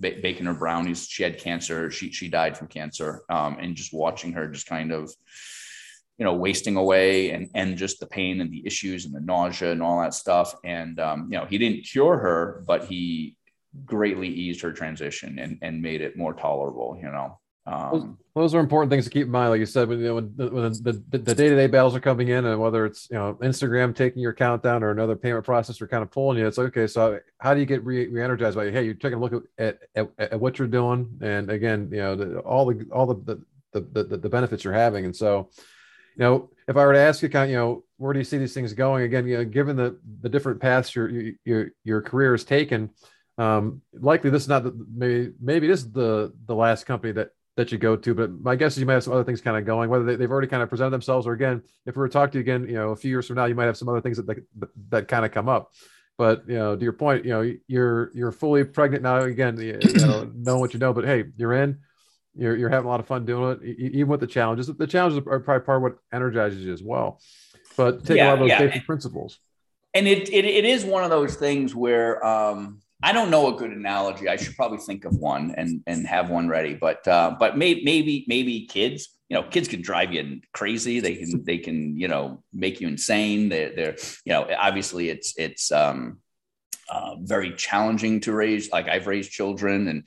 baking 0.00 0.44
her 0.44 0.52
brownies. 0.52 1.06
She 1.08 1.22
had 1.22 1.38
cancer. 1.38 1.90
She 1.90 2.12
she 2.12 2.28
died 2.28 2.58
from 2.58 2.68
cancer. 2.68 3.22
Um, 3.30 3.56
and 3.58 3.74
just 3.74 3.92
watching 3.92 4.32
her 4.32 4.46
just 4.46 4.66
kind 4.66 4.92
of 4.92 5.10
you 6.18 6.24
know 6.24 6.34
wasting 6.34 6.76
away 6.76 7.30
and 7.30 7.48
and 7.54 7.76
just 7.76 8.00
the 8.00 8.06
pain 8.06 8.40
and 8.40 8.50
the 8.50 8.64
issues 8.66 9.04
and 9.04 9.14
the 9.14 9.20
nausea 9.20 9.72
and 9.72 9.82
all 9.82 10.00
that 10.00 10.14
stuff. 10.14 10.54
And 10.64 10.98
um, 11.00 11.28
you 11.30 11.38
know 11.38 11.46
he 11.46 11.58
didn't 11.58 11.82
cure 11.82 12.18
her 12.18 12.62
but 12.66 12.84
he 12.84 13.36
greatly 13.86 14.28
eased 14.28 14.60
her 14.60 14.72
transition 14.72 15.38
and 15.38 15.58
and 15.62 15.80
made 15.80 16.00
it 16.00 16.16
more 16.16 16.34
tolerable 16.34 16.98
you 17.02 17.10
know. 17.10 17.38
Um, 17.64 18.18
those, 18.34 18.50
those, 18.50 18.54
are 18.56 18.58
important 18.58 18.90
things 18.90 19.04
to 19.04 19.10
keep 19.10 19.26
in 19.26 19.30
mind 19.30 19.50
like 19.50 19.60
you 19.60 19.66
said 19.66 19.88
when, 19.88 20.00
you 20.00 20.06
know, 20.06 20.14
when, 20.16 20.32
the, 20.34 20.50
when 20.50 20.72
the, 20.72 21.00
the, 21.10 21.18
the, 21.18 21.32
day-to-day 21.32 21.68
battles 21.68 21.94
are 21.94 22.00
coming 22.00 22.26
in 22.26 22.44
and 22.44 22.60
whether 22.60 22.84
it's 22.84 23.06
you 23.08 23.16
know 23.16 23.34
instagram 23.40 23.94
taking 23.94 24.20
your 24.20 24.32
account 24.32 24.64
down 24.64 24.82
or 24.82 24.90
another 24.90 25.14
payment 25.14 25.46
processor 25.46 25.88
kind 25.88 26.02
of 26.02 26.10
pulling 26.10 26.38
you 26.38 26.46
it's 26.48 26.58
okay 26.58 26.88
so 26.88 27.20
how 27.38 27.54
do 27.54 27.60
you 27.60 27.66
get 27.66 27.84
re- 27.84 28.20
energized 28.20 28.56
by 28.56 28.68
hey 28.68 28.84
you're 28.84 28.94
taking 28.94 29.18
a 29.18 29.20
look 29.20 29.44
at, 29.58 29.78
at, 29.94 30.10
at, 30.18 30.40
what 30.40 30.58
you're 30.58 30.66
doing. 30.66 31.08
And 31.20 31.52
again 31.52 31.88
you 31.92 31.98
know 31.98 32.16
the, 32.16 32.38
all 32.40 32.66
the 32.66 32.84
all 32.90 33.06
the 33.06 33.40
the, 33.72 33.80
the 33.80 34.16
the 34.18 34.28
benefits 34.28 34.64
you're 34.64 34.72
having. 34.72 35.04
And 35.04 35.16
so 35.16 35.50
you 36.16 36.20
know, 36.22 36.50
if 36.68 36.76
I 36.76 36.84
were 36.84 36.92
to 36.92 36.98
ask 36.98 37.22
you, 37.22 37.28
kind 37.28 37.44
of, 37.44 37.50
you 37.50 37.56
know, 37.56 37.84
where 37.96 38.12
do 38.12 38.18
you 38.18 38.24
see 38.24 38.38
these 38.38 38.54
things 38.54 38.72
going? 38.72 39.04
Again, 39.04 39.26
you 39.26 39.38
know, 39.38 39.44
given 39.44 39.76
the 39.76 39.98
the 40.20 40.28
different 40.28 40.60
paths 40.60 40.94
your 40.94 41.10
your 41.44 41.70
your 41.84 42.02
career 42.02 42.32
has 42.32 42.44
taken, 42.44 42.90
um, 43.38 43.82
likely 43.92 44.30
this 44.30 44.42
is 44.42 44.48
not 44.48 44.64
the, 44.64 44.86
maybe 44.94 45.32
maybe 45.40 45.66
this 45.66 45.80
is 45.80 45.92
the 45.92 46.32
the 46.46 46.54
last 46.54 46.84
company 46.84 47.12
that 47.12 47.30
that 47.56 47.72
you 47.72 47.78
go 47.78 47.96
to. 47.96 48.14
But 48.14 48.30
my 48.30 48.56
guess 48.56 48.72
is 48.72 48.78
you 48.78 48.86
might 48.86 48.94
have 48.94 49.04
some 49.04 49.12
other 49.12 49.24
things 49.24 49.40
kind 49.40 49.56
of 49.56 49.64
going, 49.64 49.90
whether 49.90 50.04
they, 50.04 50.22
have 50.22 50.30
already 50.30 50.48
kind 50.48 50.62
of 50.62 50.68
presented 50.68 50.90
themselves, 50.90 51.26
or 51.26 51.32
again, 51.32 51.62
if 51.86 51.96
we 51.96 52.00
were 52.00 52.08
to 52.08 52.12
talk 52.12 52.32
to 52.32 52.38
you 52.38 52.42
again, 52.42 52.66
you 52.66 52.74
know, 52.74 52.90
a 52.90 52.96
few 52.96 53.10
years 53.10 53.26
from 53.26 53.36
now, 53.36 53.44
you 53.44 53.54
might 53.54 53.66
have 53.66 53.76
some 53.76 53.88
other 53.88 54.00
things 54.00 54.16
that 54.16 54.26
that, 54.26 54.68
that 54.88 55.08
kind 55.08 55.24
of 55.24 55.32
come 55.32 55.48
up. 55.48 55.72
But 56.18 56.44
you 56.46 56.56
know, 56.56 56.76
to 56.76 56.82
your 56.82 56.92
point, 56.92 57.24
you 57.24 57.30
know, 57.30 57.52
you're 57.66 58.10
you're 58.14 58.32
fully 58.32 58.64
pregnant 58.64 59.02
now. 59.02 59.18
Again, 59.18 59.58
you 59.58 59.78
know, 59.96 60.30
know 60.34 60.58
what 60.58 60.74
you 60.74 60.80
know. 60.80 60.92
But 60.92 61.04
hey, 61.04 61.24
you're 61.36 61.54
in 61.54 61.78
you're, 62.34 62.56
you're 62.56 62.68
having 62.68 62.86
a 62.86 62.88
lot 62.88 63.00
of 63.00 63.06
fun 63.06 63.24
doing 63.24 63.58
it, 63.62 63.78
even 63.78 64.08
with 64.08 64.20
the 64.20 64.26
challenges. 64.26 64.66
The 64.66 64.86
challenges 64.86 65.18
are 65.26 65.40
probably 65.40 65.64
part 65.64 65.76
of 65.76 65.82
what 65.82 65.98
energizes 66.12 66.64
you 66.64 66.72
as 66.72 66.82
well. 66.82 67.20
But 67.76 68.04
take 68.04 68.18
yeah, 68.18 68.24
a 68.24 68.28
lot 68.28 68.34
of 68.34 68.40
those 68.40 68.48
yeah. 68.50 68.58
safety 68.58 68.80
principles. 68.80 69.38
And 69.94 70.06
it, 70.06 70.28
it, 70.30 70.44
it 70.44 70.64
is 70.64 70.84
one 70.84 71.04
of 71.04 71.10
those 71.10 71.36
things 71.36 71.74
where 71.74 72.24
um, 72.24 72.80
I 73.02 73.12
don't 73.12 73.30
know 73.30 73.54
a 73.54 73.58
good 73.58 73.72
analogy. 73.72 74.28
I 74.28 74.36
should 74.36 74.56
probably 74.56 74.78
think 74.78 75.04
of 75.04 75.14
one 75.16 75.54
and 75.56 75.82
and 75.86 76.06
have 76.06 76.30
one 76.30 76.48
ready. 76.48 76.74
But 76.74 77.06
uh, 77.06 77.36
but 77.38 77.58
may, 77.58 77.82
maybe 77.82 78.24
maybe 78.28 78.66
kids. 78.66 79.08
You 79.28 79.40
know, 79.40 79.44
kids 79.44 79.66
can 79.66 79.80
drive 79.80 80.12
you 80.12 80.40
crazy. 80.52 81.00
They 81.00 81.16
can 81.16 81.44
they 81.44 81.58
can 81.58 81.98
you 81.98 82.08
know 82.08 82.42
make 82.52 82.80
you 82.80 82.88
insane. 82.88 83.48
They're, 83.48 83.74
they're 83.74 83.96
you 84.24 84.32
know 84.32 84.48
obviously 84.58 85.08
it's 85.08 85.34
it's 85.36 85.72
um, 85.72 86.18
uh, 86.88 87.16
very 87.20 87.54
challenging 87.54 88.20
to 88.20 88.32
raise. 88.32 88.70
Like 88.70 88.88
I've 88.88 89.06
raised 89.06 89.30
children 89.32 89.88
and 89.88 90.06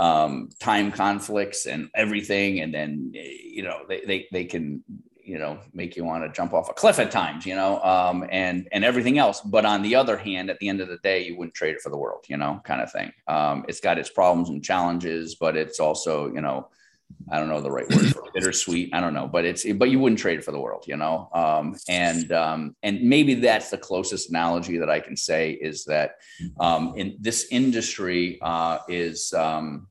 um, 0.00 0.48
time 0.58 0.90
conflicts 0.90 1.66
and 1.66 1.90
everything. 1.94 2.60
And 2.60 2.72
then, 2.72 3.12
you 3.12 3.62
know, 3.62 3.82
they, 3.86 4.00
they, 4.06 4.28
they 4.32 4.44
can, 4.46 4.82
you 5.22 5.38
know, 5.38 5.58
make 5.74 5.94
you 5.94 6.04
want 6.04 6.24
to 6.24 6.32
jump 6.32 6.54
off 6.54 6.70
a 6.70 6.72
cliff 6.72 6.98
at 6.98 7.10
times, 7.10 7.44
you 7.44 7.54
know, 7.54 7.82
um, 7.82 8.26
and, 8.30 8.66
and 8.72 8.82
everything 8.82 9.18
else. 9.18 9.42
But 9.42 9.66
on 9.66 9.82
the 9.82 9.94
other 9.96 10.16
hand, 10.16 10.48
at 10.48 10.58
the 10.58 10.70
end 10.70 10.80
of 10.80 10.88
the 10.88 10.96
day, 11.02 11.26
you 11.26 11.36
wouldn't 11.36 11.54
trade 11.54 11.76
it 11.76 11.82
for 11.82 11.90
the 11.90 11.98
world, 11.98 12.24
you 12.28 12.38
know, 12.38 12.62
kind 12.64 12.80
of 12.80 12.90
thing. 12.90 13.12
Um, 13.28 13.66
it's 13.68 13.80
got 13.80 13.98
its 13.98 14.08
problems 14.08 14.48
and 14.48 14.64
challenges, 14.64 15.34
but 15.34 15.54
it's 15.54 15.80
also, 15.80 16.32
you 16.32 16.40
know, 16.40 16.68
I 17.30 17.38
don't 17.38 17.48
know 17.48 17.60
the 17.60 17.70
right 17.70 17.88
word 17.94 18.06
for 18.14 18.22
bittersweet. 18.32 18.94
I 18.94 19.00
don't 19.00 19.14
know, 19.14 19.26
but 19.26 19.44
it's 19.44 19.70
but 19.74 19.90
you 19.90 19.98
wouldn't 19.98 20.20
trade 20.20 20.38
it 20.38 20.44
for 20.44 20.52
the 20.52 20.60
world, 20.60 20.84
you 20.86 20.96
know. 20.96 21.28
Um, 21.34 21.76
and 21.88 22.30
um, 22.32 22.76
and 22.82 23.02
maybe 23.02 23.34
that's 23.34 23.68
the 23.70 23.78
closest 23.78 24.30
analogy 24.30 24.78
that 24.78 24.88
I 24.88 25.00
can 25.00 25.16
say 25.16 25.52
is 25.52 25.84
that 25.84 26.16
um, 26.58 26.94
in 26.96 27.16
this 27.20 27.48
industry 27.50 28.38
uh, 28.40 28.78
is 28.88 29.32
um, 29.32 29.88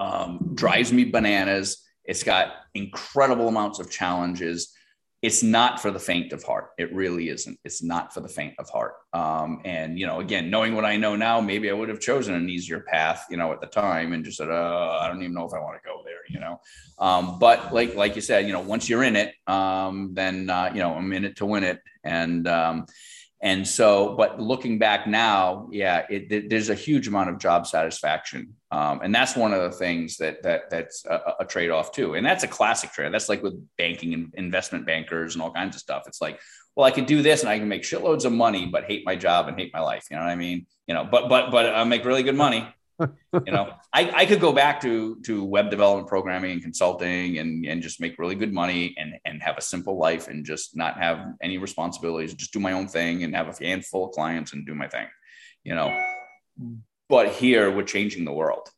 um, 0.00 0.52
drives 0.54 0.92
me 0.92 1.04
bananas. 1.04 1.84
It's 2.04 2.22
got 2.22 2.52
incredible 2.74 3.48
amounts 3.48 3.78
of 3.78 3.90
challenges. 3.90 4.74
It's 5.22 5.42
not 5.42 5.82
for 5.82 5.90
the 5.90 5.98
faint 5.98 6.32
of 6.32 6.42
heart. 6.42 6.70
It 6.78 6.94
really 6.94 7.28
isn't. 7.28 7.58
It's 7.62 7.82
not 7.82 8.14
for 8.14 8.20
the 8.20 8.28
faint 8.28 8.54
of 8.58 8.70
heart. 8.70 8.94
Um, 9.12 9.60
and 9.66 9.98
you 9.98 10.06
know, 10.06 10.20
again, 10.20 10.48
knowing 10.48 10.74
what 10.74 10.86
I 10.86 10.96
know 10.96 11.14
now, 11.14 11.42
maybe 11.42 11.68
I 11.68 11.74
would 11.74 11.90
have 11.90 12.00
chosen 12.00 12.34
an 12.34 12.48
easier 12.48 12.80
path, 12.80 13.26
you 13.30 13.36
know, 13.36 13.52
at 13.52 13.60
the 13.60 13.66
time, 13.66 14.14
and 14.14 14.24
just 14.24 14.38
said, 14.38 14.48
"Oh, 14.48 14.98
I 14.98 15.06
don't 15.08 15.20
even 15.20 15.34
know 15.34 15.44
if 15.44 15.52
I 15.52 15.58
want 15.58 15.76
to 15.80 15.86
go 15.86 16.00
there," 16.06 16.22
you 16.30 16.40
know. 16.40 16.58
Um, 16.98 17.38
but 17.38 17.74
like 17.74 17.94
like 17.94 18.16
you 18.16 18.22
said, 18.22 18.46
you 18.46 18.54
know, 18.54 18.60
once 18.60 18.88
you're 18.88 19.04
in 19.04 19.14
it, 19.14 19.34
um, 19.46 20.14
then 20.14 20.48
uh, 20.48 20.70
you 20.72 20.80
know, 20.80 20.94
I'm 20.94 21.12
in 21.12 21.26
it 21.26 21.36
to 21.36 21.44
win 21.44 21.64
it, 21.64 21.80
and 22.02 22.48
um, 22.48 22.86
and 23.42 23.66
so, 23.66 24.16
but 24.16 24.40
looking 24.40 24.78
back 24.78 25.06
now, 25.06 25.68
yeah, 25.72 26.06
it, 26.10 26.48
there's 26.50 26.68
a 26.68 26.74
huge 26.74 27.08
amount 27.08 27.30
of 27.30 27.38
job 27.38 27.66
satisfaction, 27.66 28.54
um, 28.70 29.00
and 29.02 29.14
that's 29.14 29.36
one 29.36 29.52
of 29.52 29.62
the 29.62 29.76
things 29.76 30.16
that 30.18 30.42
that 30.42 30.70
that's 30.70 31.04
a, 31.04 31.34
a 31.40 31.44
trade 31.44 31.70
off 31.70 31.92
too. 31.92 32.14
And 32.14 32.24
that's 32.24 32.44
a 32.44 32.48
classic 32.48 32.92
trade. 32.92 33.12
That's 33.12 33.28
like 33.28 33.42
with 33.42 33.66
banking 33.76 34.14
and 34.14 34.32
investment 34.34 34.86
bankers 34.86 35.34
and 35.34 35.42
all 35.42 35.52
kinds 35.52 35.74
of 35.74 35.80
stuff. 35.80 36.04
It's 36.06 36.20
like, 36.20 36.40
well, 36.76 36.86
I 36.86 36.90
can 36.90 37.04
do 37.04 37.22
this 37.22 37.40
and 37.40 37.48
I 37.48 37.58
can 37.58 37.68
make 37.68 37.82
shitloads 37.82 38.24
of 38.24 38.32
money, 38.32 38.66
but 38.66 38.84
hate 38.84 39.04
my 39.04 39.16
job 39.16 39.48
and 39.48 39.58
hate 39.58 39.72
my 39.74 39.80
life. 39.80 40.06
You 40.10 40.16
know 40.16 40.22
what 40.22 40.30
I 40.30 40.36
mean? 40.36 40.66
You 40.86 40.94
know, 40.94 41.04
but 41.04 41.28
but 41.28 41.50
but 41.50 41.74
I 41.74 41.82
make 41.84 42.04
really 42.04 42.22
good 42.22 42.36
money 42.36 42.66
you 43.46 43.52
know, 43.52 43.72
I, 43.92 44.10
I 44.14 44.26
could 44.26 44.40
go 44.40 44.52
back 44.52 44.80
to 44.82 45.20
to 45.22 45.44
web 45.44 45.70
development 45.70 46.08
programming 46.08 46.52
and 46.52 46.62
consulting 46.62 47.38
and 47.38 47.64
and 47.64 47.82
just 47.82 48.00
make 48.00 48.18
really 48.18 48.34
good 48.34 48.52
money 48.52 48.94
and 48.98 49.14
and 49.24 49.42
have 49.42 49.56
a 49.56 49.62
simple 49.62 49.96
life 49.96 50.28
and 50.28 50.44
just 50.44 50.76
not 50.76 50.98
have 50.98 51.34
any 51.42 51.58
responsibilities, 51.58 52.34
just 52.34 52.52
do 52.52 52.60
my 52.60 52.72
own 52.72 52.88
thing 52.88 53.24
and 53.24 53.34
have 53.34 53.48
a 53.48 53.64
handful 53.64 54.06
of 54.06 54.12
clients 54.12 54.52
and 54.52 54.66
do 54.66 54.74
my 54.74 54.88
thing, 54.88 55.06
you 55.64 55.74
know. 55.74 55.88
But 57.10 57.28
here 57.32 57.70
we're 57.70 57.82
changing 57.82 58.24
the 58.24 58.32
world, 58.32 58.70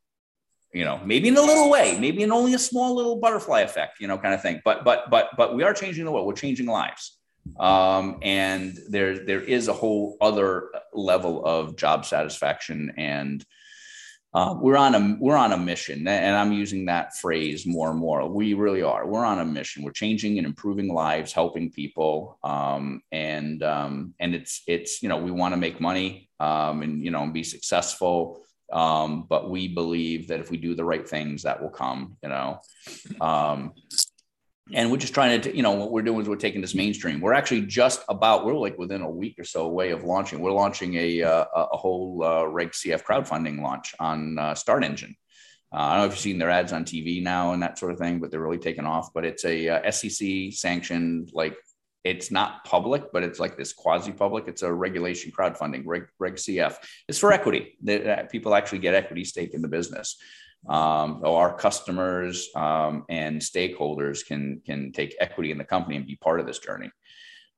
you 0.73 0.85
know, 0.85 0.99
maybe 1.05 1.29
in 1.29 1.37
a 1.37 1.43
little 1.43 1.71
way, 1.71 1.97
maybe 2.01 2.23
in 2.25 2.33
only 2.33 2.55
a 2.55 2.59
small 2.59 2.97
little 2.97 3.17
butterfly 3.17 3.61
effect, 3.61 4.01
you 4.01 4.09
know, 4.09 4.19
kind 4.19 4.35
of 4.35 4.43
thing. 4.43 4.61
But 4.65 4.85
but 4.85 5.11
but 5.11 5.29
but 5.37 5.55
we 5.55 5.63
are 5.63 5.75
changing 5.75 6.05
the 6.07 6.11
world. 6.11 6.27
We're 6.27 6.43
changing 6.47 6.67
lives 6.67 7.19
um, 7.59 8.19
and 8.23 8.79
there 8.89 9.25
there 9.25 9.41
is 9.41 9.69
a 9.69 9.73
whole 9.73 10.17
other 10.21 10.71
level 10.93 11.45
of 11.45 11.77
job 11.77 12.05
satisfaction 12.05 12.93
and 12.97 13.45
uh, 14.35 14.55
we're 14.59 14.77
on 14.77 14.95
a 14.95 15.17
we're 15.21 15.37
on 15.37 15.53
a 15.53 15.59
mission, 15.59 16.07
and 16.09 16.37
I'm 16.37 16.53
using 16.53 16.87
that 16.87 17.17
phrase 17.17 17.67
more 17.67 17.91
and 17.91 17.99
more. 17.99 18.27
We 18.27 18.55
really 18.55 18.83
are. 18.83 19.07
We're 19.07 19.27
on 19.27 19.41
a 19.41 19.45
mission. 19.45 19.83
We're 19.83 19.93
changing 19.93 20.39
and 20.39 20.47
improving 20.47 20.89
lives, 20.89 21.33
helping 21.33 21.71
people, 21.71 22.39
um, 22.43 23.03
and 23.13 23.63
um, 23.63 24.15
and 24.21 24.35
it's 24.35 24.63
it's 24.67 25.03
you 25.03 25.11
know 25.11 25.19
we 25.19 25.31
want 25.31 25.53
to 25.53 25.59
make 25.59 25.83
money 25.83 26.31
um, 26.41 26.83
and 26.83 27.05
you 27.05 27.11
know 27.11 27.23
and 27.23 27.35
be 27.35 27.45
successful. 27.45 28.41
Um, 28.73 29.27
but 29.29 29.51
we 29.51 29.69
believe 29.69 30.29
that 30.29 30.41
if 30.41 30.51
we 30.51 30.57
do 30.57 30.75
the 30.75 30.85
right 30.85 31.07
things, 31.07 31.43
that 31.43 31.63
will 31.63 31.69
come. 31.69 32.17
You 32.23 32.31
know, 32.31 32.61
um, 33.21 33.75
and 34.73 34.91
we're 34.91 34.97
just 34.97 35.15
trying 35.15 35.41
to 35.41 35.57
you 35.57 35.63
know 35.63 35.73
what 35.73 35.91
we're 35.91 36.03
doing 36.03 36.21
is 36.21 36.29
we're 36.29 36.37
taking 36.37 36.61
this 36.61 36.75
mainstream. 36.75 37.21
We're 37.21 37.33
actually 37.33 37.63
just 37.63 38.03
about 38.09 38.45
we're 38.45 38.55
like 38.55 38.79
within 38.79 39.03
a 39.03 39.11
week 39.11 39.39
or 39.39 39.45
so 39.45 39.65
away 39.65 39.91
of 39.91 40.05
launching. 40.05 40.41
We're 40.41 40.53
launching 40.53 40.95
a 40.95 41.23
uh, 41.23 41.45
a 41.55 41.77
whole 41.77 42.23
uh, 42.23 42.45
reg 42.45 42.71
cf 42.71 43.03
crowdfunding 43.03 43.61
launch 43.61 43.95
on 43.99 44.39
uh, 44.39 44.55
StartEngine. 44.55 45.17
Uh, 45.75 45.79
i 45.79 45.91
don't 45.93 46.01
know 46.01 46.05
if 46.05 46.13
you've 46.13 46.19
seen 46.19 46.39
their 46.39 46.51
ads 46.51 46.73
on 46.75 46.85
tv 46.85 47.23
now 47.23 47.55
and 47.55 47.63
that 47.63 47.79
sort 47.79 47.91
of 47.91 47.99
thing 47.99 48.19
but 48.19 48.31
they're 48.31 48.41
really 48.41 48.59
taking 48.59 48.87
off. 48.87 49.13
But 49.13 49.25
it's 49.25 49.45
a 49.45 49.69
uh, 49.69 49.91
sec 49.91 50.53
sanctioned 50.53 51.31
like 51.33 51.57
it's 52.05 52.31
not 52.31 52.65
public 52.65 53.13
but 53.13 53.23
it's 53.23 53.39
like 53.41 53.57
this 53.57 53.73
quasi 53.73 54.13
public 54.13 54.49
it's 54.49 54.63
a 54.63 54.73
regulation 54.73 55.33
crowdfunding 55.37 55.83
reg, 55.87 56.07
reg 56.19 56.35
cf 56.35 56.77
it's 57.09 57.19
for 57.19 57.33
equity. 57.33 57.77
That 57.83 58.31
people 58.31 58.55
actually 58.55 58.79
get 58.79 58.95
equity 58.95 59.25
stake 59.25 59.55
in 59.55 59.63
the 59.63 59.69
business 59.69 60.17
um, 60.69 61.23
our 61.25 61.57
customers 61.57 62.49
um, 62.55 63.05
and 63.09 63.41
stakeholders 63.41 64.25
can 64.25 64.63
can 64.65 64.93
take 64.93 65.17
equity 65.21 65.51
in 65.51 65.59
the 65.59 65.65
company 65.65 65.97
and 65.97 66.07
be 66.07 66.17
part 66.17 66.41
of 66.41 66.47
this 66.47 66.59
journey. 66.59 66.91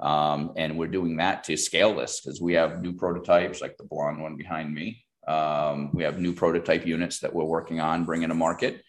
Um, 0.00 0.52
and 0.56 0.76
we're 0.78 0.88
doing 0.88 1.16
that 1.18 1.44
to 1.44 1.56
scale 1.56 1.94
this 1.94 2.20
because 2.20 2.40
we 2.40 2.54
have 2.54 2.82
new 2.82 2.92
prototypes 2.92 3.60
like 3.60 3.76
the 3.76 3.84
blonde 3.84 4.20
one 4.20 4.36
behind 4.36 4.74
me. 4.74 5.04
Um, 5.28 5.90
we 5.92 6.02
have 6.02 6.18
new 6.18 6.32
prototype 6.32 6.86
units 6.86 7.20
that 7.20 7.34
we're 7.34 7.44
working 7.44 7.80
on 7.80 8.04
bringing 8.04 8.28
to 8.28 8.34
market 8.34 8.82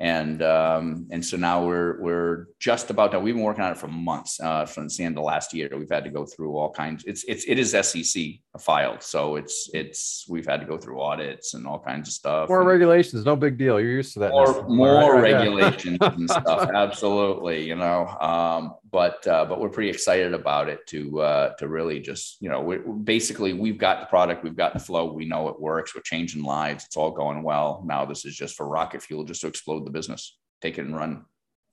and 0.00 0.42
um, 0.42 1.08
and 1.10 1.24
so 1.24 1.36
now 1.36 1.64
we're 1.66 2.00
we're 2.00 2.46
just 2.60 2.90
about 2.90 3.10
done. 3.12 3.22
We've 3.24 3.34
been 3.34 3.42
working 3.42 3.64
on 3.64 3.72
it 3.72 3.78
for 3.78 3.88
months. 3.88 4.38
Uh, 4.40 4.64
from 4.64 4.86
the 4.86 5.02
end 5.02 5.18
of 5.18 5.24
last 5.24 5.52
year, 5.52 5.68
we've 5.76 5.90
had 5.90 6.04
to 6.04 6.10
go 6.10 6.24
through 6.24 6.56
all 6.56 6.70
kinds. 6.70 7.04
It's 7.04 7.24
it's 7.24 7.44
it 7.48 7.58
is 7.58 7.72
SEC 7.72 8.22
filed, 8.60 9.02
so 9.02 9.34
it's 9.34 9.68
it's 9.74 10.24
we've 10.28 10.46
had 10.46 10.60
to 10.60 10.66
go 10.66 10.78
through 10.78 11.00
audits 11.00 11.54
and 11.54 11.66
all 11.66 11.80
kinds 11.80 12.08
of 12.08 12.14
stuff. 12.14 12.48
More 12.48 12.60
and 12.60 12.68
regulations, 12.68 13.24
no 13.24 13.34
big 13.34 13.58
deal. 13.58 13.80
You're 13.80 13.90
used 13.90 14.12
to 14.14 14.20
that. 14.20 14.30
More 14.30 14.68
more 14.68 15.14
Right, 15.14 15.32
regulations 15.32 15.98
and 16.00 16.30
stuff. 16.30 16.70
Absolutely, 16.74 17.66
you 17.66 17.74
know. 17.74 18.06
Um, 18.20 18.74
but 18.90 19.26
uh, 19.26 19.44
but 19.44 19.60
we're 19.60 19.68
pretty 19.68 19.90
excited 19.90 20.34
about 20.34 20.68
it 20.68 20.86
to 20.88 21.20
uh, 21.20 21.54
to 21.56 21.68
really 21.68 22.00
just 22.00 22.36
you 22.40 22.48
know 22.48 22.60
we 22.60 22.78
basically 22.78 23.52
we've 23.52 23.78
got 23.78 24.00
the 24.00 24.06
product, 24.06 24.44
we've 24.44 24.56
got 24.56 24.72
the 24.72 24.78
flow, 24.78 25.12
we 25.12 25.24
know 25.24 25.48
it 25.48 25.60
works. 25.60 25.94
We're 25.94 26.02
changing 26.02 26.42
lives. 26.42 26.84
It's 26.84 26.96
all 26.96 27.10
going 27.10 27.42
well. 27.42 27.82
Now 27.86 28.04
this 28.04 28.24
is 28.24 28.36
just 28.36 28.56
for 28.56 28.68
rocket 28.68 29.02
fuel, 29.02 29.24
just 29.24 29.42
to 29.42 29.46
explode 29.46 29.86
the 29.86 29.90
business, 29.90 30.36
take 30.62 30.78
it 30.78 30.86
and 30.86 30.96
run. 30.96 31.24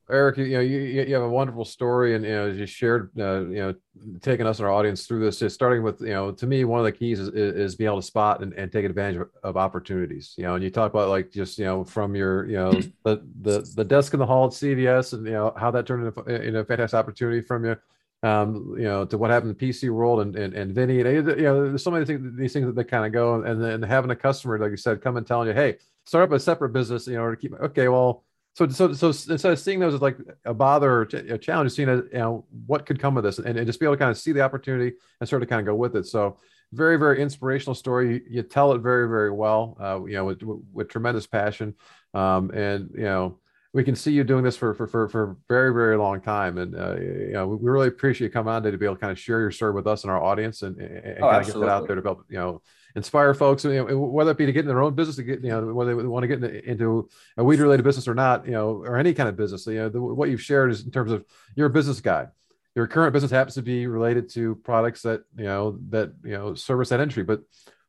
Eric, 0.09 0.37
you, 0.37 0.49
know, 0.49 0.59
you, 0.59 0.79
you 0.79 1.13
have 1.15 1.23
a 1.23 1.29
wonderful 1.29 1.65
story, 1.65 2.13
and 2.13 2.23
you 2.23 2.31
know, 2.31 2.49
as 2.49 2.57
you 2.57 2.67
shared, 2.67 3.09
uh, 3.17 3.39
you 3.47 3.55
know, 3.55 3.73
taking 4.21 4.45
us 4.45 4.59
and 4.59 4.67
our 4.67 4.71
audience 4.71 5.07
through 5.07 5.25
this. 5.25 5.39
Just 5.39 5.55
starting 5.55 5.81
with, 5.81 5.99
you 5.99 6.13
know, 6.13 6.31
to 6.31 6.45
me, 6.45 6.63
one 6.63 6.79
of 6.79 6.85
the 6.85 6.91
keys 6.91 7.19
is, 7.19 7.29
is, 7.29 7.55
is 7.55 7.75
being 7.75 7.87
able 7.87 8.01
to 8.01 8.05
spot 8.05 8.41
and, 8.43 8.53
and 8.53 8.71
take 8.71 8.85
advantage 8.85 9.21
of, 9.21 9.29
of 9.43 9.57
opportunities. 9.57 10.35
You 10.37 10.43
know, 10.43 10.55
and 10.55 10.63
you 10.63 10.69
talk 10.69 10.91
about 10.91 11.09
like 11.09 11.31
just 11.31 11.57
you 11.57 11.65
know 11.65 11.83
from 11.83 12.15
your, 12.15 12.47
you 12.47 12.57
know, 12.57 12.71
the 13.03 13.25
the 13.41 13.71
the 13.75 13.83
desk 13.83 14.13
in 14.13 14.19
the 14.19 14.27
hall 14.27 14.45
at 14.45 14.51
CVS, 14.51 15.13
and 15.13 15.25
you 15.25 15.33
know 15.33 15.53
how 15.57 15.71
that 15.71 15.87
turned 15.87 16.05
into, 16.05 16.35
into 16.35 16.59
a 16.59 16.65
fantastic 16.65 16.97
opportunity 16.97 17.41
from 17.41 17.65
you. 17.65 17.75
Um, 18.21 18.75
you 18.77 18.83
know, 18.83 19.05
to 19.05 19.17
what 19.17 19.31
happened 19.31 19.51
in 19.51 19.57
the 19.57 19.73
PC 19.73 19.89
world 19.89 20.21
and 20.21 20.35
and, 20.35 20.53
and 20.53 20.75
Vinny, 20.75 21.01
and 21.01 21.27
you 21.27 21.43
know, 21.43 21.69
there's 21.69 21.83
so 21.83 21.89
many 21.89 22.05
things, 22.05 22.37
these 22.37 22.53
things 22.53 22.67
that, 22.67 22.75
that 22.75 22.85
kind 22.85 23.07
of 23.07 23.11
go, 23.11 23.41
and 23.41 23.63
then 23.63 23.81
having 23.81 24.11
a 24.11 24.15
customer, 24.15 24.59
like 24.59 24.69
you 24.69 24.77
said, 24.77 25.01
come 25.01 25.17
and 25.17 25.25
telling 25.25 25.47
you, 25.47 25.55
hey, 25.55 25.77
start 26.05 26.29
up 26.29 26.35
a 26.35 26.39
separate 26.39 26.69
business, 26.69 27.07
you 27.07 27.15
know, 27.15 27.29
to 27.29 27.35
keep. 27.35 27.53
Okay, 27.53 27.87
well, 27.87 28.24
so, 28.55 28.69
so, 28.69 28.93
so 28.93 29.07
instead 29.07 29.51
of 29.51 29.59
seeing 29.59 29.79
those 29.79 29.93
as 29.93 30.01
like 30.01 30.17
a 30.45 30.53
bother 30.53 30.89
or 30.89 31.01
a 31.01 31.37
challenge, 31.37 31.73
seeing 31.73 31.89
as 31.89 32.03
you 32.11 32.19
know 32.19 32.45
what 32.65 32.85
could 32.85 32.99
come 32.99 33.17
of 33.17 33.23
this, 33.23 33.37
and, 33.37 33.57
and 33.57 33.67
just 33.67 33.81
be 33.81 33.85
able 33.85 33.95
to 33.95 33.99
kind 33.99 34.11
of 34.11 34.17
see 34.17 34.31
the 34.31 34.41
opportunity 34.41 34.95
and 35.19 35.27
sort 35.27 35.43
of 35.43 35.49
kind 35.49 35.59
of 35.59 35.65
go 35.65 35.75
with 35.75 35.97
it. 35.97 36.05
So, 36.05 36.37
very, 36.71 36.97
very 36.97 37.21
inspirational 37.21 37.75
story. 37.75 38.13
You, 38.13 38.21
you 38.29 38.43
tell 38.43 38.71
it 38.71 38.79
very, 38.79 39.09
very 39.09 39.29
well. 39.29 39.75
Uh, 39.77 40.05
you 40.05 40.13
know, 40.13 40.23
with, 40.23 40.41
with 40.71 40.87
tremendous 40.87 41.27
passion, 41.27 41.75
um, 42.13 42.49
and 42.51 42.89
you 42.95 43.03
know, 43.03 43.39
we 43.73 43.83
can 43.83 43.93
see 43.93 44.13
you 44.13 44.23
doing 44.23 44.45
this 44.45 44.55
for 44.55 44.73
for 44.73 44.87
for, 44.87 45.09
for 45.09 45.31
a 45.31 45.35
very, 45.49 45.73
very 45.73 45.97
long 45.97 46.21
time. 46.21 46.57
And 46.57 46.75
uh, 46.75 46.95
you 46.95 47.33
know, 47.33 47.47
we 47.47 47.69
really 47.69 47.89
appreciate 47.89 48.27
you 48.27 48.31
coming 48.31 48.53
on 48.53 48.63
today 48.63 48.71
to 48.71 48.77
be 48.77 48.85
able 48.85 48.95
to 48.95 49.01
kind 49.01 49.11
of 49.11 49.19
share 49.19 49.41
your 49.41 49.51
story 49.51 49.73
with 49.73 49.85
us 49.85 50.05
and 50.05 50.11
our 50.11 50.23
audience, 50.23 50.61
and, 50.61 50.79
and 50.79 51.17
Oh, 51.21 51.29
kind 51.29 51.41
of 51.41 51.47
get 51.47 51.59
that 51.59 51.69
out 51.69 51.87
there 51.87 51.97
to 51.97 52.01
help 52.01 52.23
you 52.29 52.37
know 52.37 52.61
inspire 52.95 53.33
folks, 53.33 53.63
you 53.65 53.73
know, 53.73 53.97
whether 53.97 54.31
it 54.31 54.37
be 54.37 54.45
to 54.45 54.51
get 54.51 54.61
in 54.61 54.67
their 54.67 54.81
own 54.81 54.95
business, 54.95 55.17
to 55.17 55.23
get, 55.23 55.43
you 55.43 55.49
know, 55.49 55.73
whether 55.73 55.95
they 55.95 56.03
want 56.03 56.23
to 56.23 56.27
get 56.27 56.43
into, 56.43 56.69
into 56.69 57.09
a 57.37 57.43
weed 57.43 57.59
related 57.59 57.83
business 57.83 58.07
or 58.07 58.15
not, 58.15 58.45
you 58.45 58.51
know, 58.51 58.83
or 58.83 58.97
any 58.97 59.13
kind 59.13 59.27
of 59.27 59.35
business, 59.35 59.67
you 59.67 59.75
know, 59.75 59.89
the, 59.89 60.01
what 60.01 60.29
you've 60.29 60.41
shared 60.41 60.71
is 60.71 60.85
in 60.85 60.91
terms 60.91 61.11
of 61.11 61.25
you're 61.55 61.67
a 61.67 61.71
business 61.71 61.99
guy. 61.99 62.27
Your 62.73 62.87
current 62.87 63.13
business 63.13 63.31
happens 63.31 63.55
to 63.55 63.61
be 63.61 63.87
related 63.87 64.29
to 64.31 64.55
products 64.55 65.01
that, 65.03 65.23
you 65.37 65.45
know, 65.45 65.77
that, 65.89 66.13
you 66.23 66.31
know, 66.31 66.55
service 66.55 66.89
that 66.89 66.99
entry. 66.99 67.23
But 67.23 67.41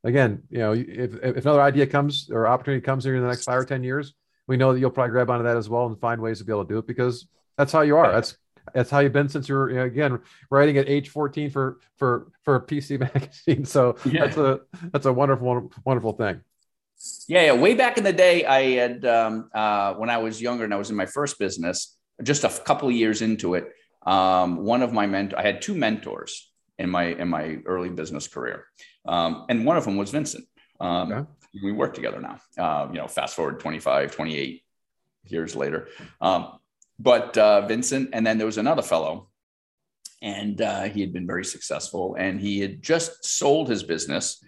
again, 0.04 0.42
you 0.50 0.58
know, 0.58 0.72
if, 0.72 1.14
if 1.14 1.44
another 1.44 1.62
idea 1.62 1.86
comes 1.86 2.30
or 2.30 2.46
opportunity 2.46 2.80
comes 2.80 3.04
here 3.04 3.16
in 3.16 3.22
the 3.22 3.28
next 3.28 3.44
five 3.44 3.58
or 3.58 3.64
10 3.64 3.82
years, 3.82 4.14
we 4.46 4.56
know 4.56 4.72
that 4.72 4.78
you'll 4.78 4.90
probably 4.90 5.10
grab 5.10 5.30
onto 5.30 5.44
that 5.44 5.56
as 5.56 5.68
well 5.68 5.86
and 5.86 5.98
find 5.98 6.20
ways 6.20 6.38
to 6.38 6.44
be 6.44 6.52
able 6.52 6.64
to 6.64 6.74
do 6.74 6.78
it 6.78 6.86
because 6.86 7.26
that's 7.56 7.72
how 7.72 7.80
you 7.80 7.96
are. 7.96 8.12
That's, 8.12 8.36
that's 8.74 8.90
how 8.90 9.00
you've 9.00 9.12
been 9.12 9.28
since 9.28 9.48
you're 9.48 9.70
you 9.70 9.76
know, 9.76 9.84
again 9.84 10.18
writing 10.50 10.76
at 10.78 10.88
age 10.88 11.08
14 11.08 11.50
for 11.50 11.78
for 11.96 12.28
for 12.42 12.56
a 12.56 12.60
PC 12.60 12.98
magazine. 13.14 13.64
So 13.64 13.96
Yeah. 14.04 14.26
that's 14.26 14.36
a 14.36 14.60
that's 14.92 15.06
a 15.06 15.12
wonderful 15.12 15.70
wonderful 15.84 16.12
thing. 16.12 16.40
Yeah, 17.28 17.42
yeah. 17.46 17.52
Way 17.52 17.74
back 17.74 17.98
in 17.98 18.04
the 18.04 18.12
day, 18.12 18.44
I 18.46 18.62
had 18.80 19.04
um, 19.04 19.50
uh, 19.54 19.94
when 19.94 20.08
I 20.08 20.18
was 20.18 20.40
younger 20.40 20.64
and 20.64 20.72
I 20.72 20.76
was 20.78 20.88
in 20.90 20.96
my 20.96 21.04
first 21.06 21.38
business, 21.38 21.96
just 22.22 22.44
a 22.44 22.48
couple 22.48 22.88
of 22.88 22.94
years 22.94 23.20
into 23.20 23.54
it. 23.54 23.70
Um, 24.06 24.64
one 24.64 24.82
of 24.82 24.92
my 24.92 25.06
ment 25.06 25.34
I 25.34 25.42
had 25.42 25.60
two 25.60 25.74
mentors 25.74 26.50
in 26.78 26.88
my 26.90 27.04
in 27.04 27.28
my 27.28 27.58
early 27.66 27.90
business 27.90 28.28
career, 28.28 28.64
um, 29.06 29.44
and 29.48 29.66
one 29.66 29.76
of 29.76 29.84
them 29.84 29.96
was 29.96 30.10
Vincent. 30.10 30.46
Um, 30.80 31.12
Okay. 31.12 31.26
We 31.62 31.72
work 31.72 31.94
together 31.94 32.20
now. 32.20 32.38
Uh, 32.62 32.88
you 32.92 32.98
know, 32.98 33.06
fast 33.08 33.34
forward 33.34 33.60
25, 33.60 34.14
28 34.14 34.62
years 35.28 35.56
later. 35.56 35.88
Um, 36.20 36.58
but 36.98 37.36
uh, 37.36 37.66
Vincent, 37.66 38.10
and 38.12 38.26
then 38.26 38.38
there 38.38 38.46
was 38.46 38.58
another 38.58 38.82
fellow, 38.82 39.28
and 40.22 40.60
uh, 40.60 40.84
he 40.84 41.00
had 41.00 41.12
been 41.12 41.26
very 41.26 41.44
successful, 41.44 42.16
and 42.18 42.40
he 42.40 42.60
had 42.60 42.82
just 42.82 43.24
sold 43.24 43.68
his 43.68 43.82
business 43.82 44.42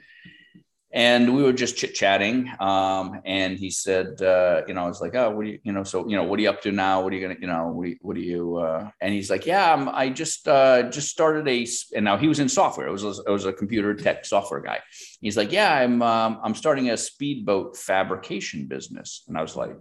and 0.91 1.37
we 1.37 1.43
were 1.43 1.53
just 1.53 1.77
chit 1.77 1.95
chatting. 1.95 2.51
Um, 2.61 3.21
and 3.25 3.59
he 3.59 3.71
said, 3.71 4.23
uh, 4.23 4.63
you 4.67 4.73
know, 4.73 4.85
I 4.85 4.89
was 4.89 5.01
like, 5.01 5.15
oh, 5.15 5.31
what 5.31 5.45
do 5.45 5.51
you, 5.51 5.59
you 5.63 5.73
know, 5.73 5.83
so, 5.85 6.09
you 6.09 6.17
know, 6.17 6.25
what 6.25 6.39
are 6.39 6.43
you 6.43 6.49
up 6.49 6.63
to 6.63 6.73
now? 6.73 7.03
What 7.03 7.13
are 7.13 7.17
you 7.17 7.29
to, 7.29 7.41
you 7.41 7.47
know, 7.47 7.85
what 8.01 8.17
do 8.17 8.23
you, 8.23 8.57
uh, 8.57 8.91
and 9.01 9.13
he's 9.13 9.31
like, 9.31 9.45
yeah, 9.45 9.73
I'm, 9.73 9.89
I 9.91 10.09
just, 10.09 10.49
uh, 10.49 10.85
just 10.85 11.09
started 11.09 11.47
a, 11.47 11.67
and 11.95 12.05
now 12.05 12.17
he 12.17 12.27
was 12.27 12.39
in 12.39 12.49
software. 12.49 12.89
It 12.89 12.93
was, 12.93 13.05
a- 13.05 13.23
it 13.27 13.31
was 13.31 13.45
a 13.45 13.53
computer 13.53 13.95
tech 13.95 14.25
software 14.25 14.61
guy. 14.61 14.81
He's 15.21 15.37
like, 15.37 15.53
yeah, 15.53 15.75
I'm, 15.75 16.01
um, 16.01 16.41
I'm 16.43 16.55
starting 16.55 16.89
a 16.89 16.97
speedboat 16.97 17.77
fabrication 17.77 18.67
business. 18.67 19.25
And 19.29 19.37
I 19.37 19.43
was 19.43 19.57
like, 19.57 19.77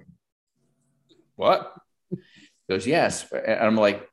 what? 1.36 1.74
He 2.68 2.74
goes, 2.74 2.88
yes. 2.88 3.32
And 3.32 3.60
I'm 3.60 3.76
like, 3.76 4.08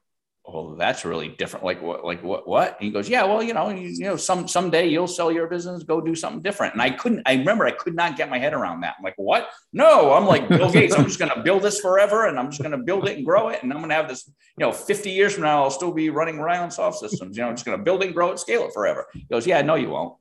oh, 0.47 0.75
that's 0.77 1.05
really 1.05 1.29
different. 1.29 1.65
Like 1.65 1.81
what, 1.81 2.05
like 2.05 2.23
what, 2.23 2.47
what? 2.47 2.77
And 2.79 2.85
he 2.85 2.91
goes, 2.91 3.09
yeah, 3.09 3.25
well, 3.25 3.43
you 3.43 3.55
know, 3.55 3.71
you, 3.71 3.89
you 3.89 4.05
know, 4.05 4.17
some, 4.17 4.47
someday 4.47 4.89
you'll 4.89 5.07
sell 5.07 5.33
your 5.33 5.47
business, 5.49 5.83
go 5.85 6.01
do 6.03 6.15
something 6.15 6.43
different. 6.43 6.75
And 6.75 6.83
I 6.83 6.91
couldn't, 6.91 7.23
I 7.25 7.35
remember 7.35 7.67
I 7.67 7.71
could 7.71 7.95
not 7.95 8.17
get 8.17 8.29
my 8.29 8.39
head 8.39 8.53
around 8.53 8.83
that. 8.83 8.97
I'm 8.99 9.03
like, 9.05 9.15
what? 9.17 9.49
No, 9.73 10.13
I'm 10.13 10.27
like 10.27 10.49
Bill 10.49 10.71
Gates. 10.73 10.95
I'm 10.95 11.07
just 11.07 11.19
going 11.19 11.33
to 11.33 11.43
build 11.43 11.63
this 11.63 11.81
forever 11.81 12.27
and 12.27 12.39
I'm 12.39 12.51
just 12.51 12.61
going 12.63 12.79
to 12.79 12.85
build 12.85 13.09
it 13.09 13.17
and 13.17 13.25
grow 13.25 13.49
it. 13.49 13.63
And 13.63 13.73
I'm 13.73 13.79
going 13.79 13.89
to 13.89 13.95
have 13.95 14.09
this, 14.09 14.27
you 14.27 14.67
know, 14.67 14.73
50 14.73 15.11
years 15.11 15.33
from 15.33 15.45
now, 15.45 15.63
I'll 15.63 15.71
still 15.71 15.93
be 15.93 16.11
running 16.11 16.39
Ryan 16.39 16.71
soft 16.71 16.99
systems. 16.99 17.37
You 17.37 17.43
know, 17.43 17.49
I'm 17.49 17.55
just 17.55 17.65
going 17.65 17.79
to 17.79 17.85
build 17.85 18.03
it 18.03 18.07
and 18.07 18.15
grow 18.15 18.31
it, 18.31 18.39
scale 18.39 18.65
it 18.65 18.75
forever. 18.75 19.07
He 19.15 19.25
goes, 19.31 19.47
yeah, 19.47 19.63
no, 19.63 19.77
you 19.77 19.89
won't. 19.89 20.15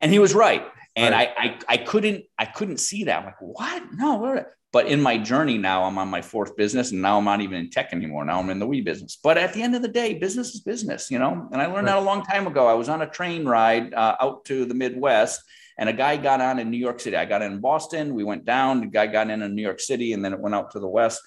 And 0.00 0.10
he 0.10 0.18
was 0.18 0.34
right. 0.34 0.66
And 0.94 1.14
I, 1.14 1.32
I, 1.36 1.58
I 1.68 1.76
couldn't, 1.78 2.24
I 2.38 2.44
couldn't 2.44 2.78
see 2.78 3.04
that. 3.04 3.20
I'm 3.20 3.24
like, 3.24 3.40
what? 3.40 3.82
No, 3.94 4.16
what? 4.16 4.52
But 4.72 4.86
in 4.86 5.02
my 5.02 5.18
journey 5.18 5.58
now, 5.58 5.84
I'm 5.84 5.98
on 5.98 6.08
my 6.08 6.22
fourth 6.22 6.56
business, 6.56 6.92
and 6.92 7.02
now 7.02 7.18
I'm 7.18 7.24
not 7.24 7.42
even 7.42 7.58
in 7.58 7.70
tech 7.70 7.92
anymore. 7.92 8.24
Now 8.24 8.40
I'm 8.40 8.48
in 8.48 8.58
the 8.58 8.66
weed 8.66 8.86
business. 8.86 9.18
But 9.22 9.36
at 9.36 9.52
the 9.52 9.62
end 9.62 9.76
of 9.76 9.82
the 9.82 9.88
day, 9.88 10.14
business 10.14 10.54
is 10.54 10.62
business, 10.62 11.10
you 11.10 11.18
know. 11.18 11.48
And 11.52 11.60
I 11.60 11.66
learned 11.66 11.88
that 11.88 11.98
a 11.98 12.00
long 12.00 12.22
time 12.22 12.46
ago. 12.46 12.66
I 12.66 12.72
was 12.72 12.88
on 12.88 13.02
a 13.02 13.06
train 13.06 13.44
ride 13.44 13.92
uh, 13.92 14.16
out 14.18 14.46
to 14.46 14.64
the 14.64 14.74
Midwest, 14.74 15.42
and 15.76 15.90
a 15.90 15.92
guy 15.92 16.16
got 16.16 16.40
on 16.40 16.58
in 16.58 16.70
New 16.70 16.78
York 16.78 17.00
City. 17.00 17.16
I 17.16 17.26
got 17.26 17.42
in 17.42 17.60
Boston. 17.60 18.14
We 18.14 18.24
went 18.24 18.46
down. 18.46 18.80
The 18.80 18.86
guy 18.86 19.08
got 19.08 19.28
in 19.28 19.42
in 19.42 19.54
New 19.54 19.62
York 19.62 19.80
City, 19.80 20.14
and 20.14 20.24
then 20.24 20.32
it 20.32 20.40
went 20.40 20.54
out 20.54 20.70
to 20.70 20.80
the 20.80 20.88
west. 20.88 21.20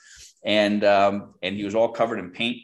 And 0.44 0.84
um, 0.84 1.36
and 1.44 1.56
he 1.56 1.64
was 1.64 1.76
all 1.76 1.90
covered 1.90 2.18
in 2.18 2.32
paint. 2.32 2.58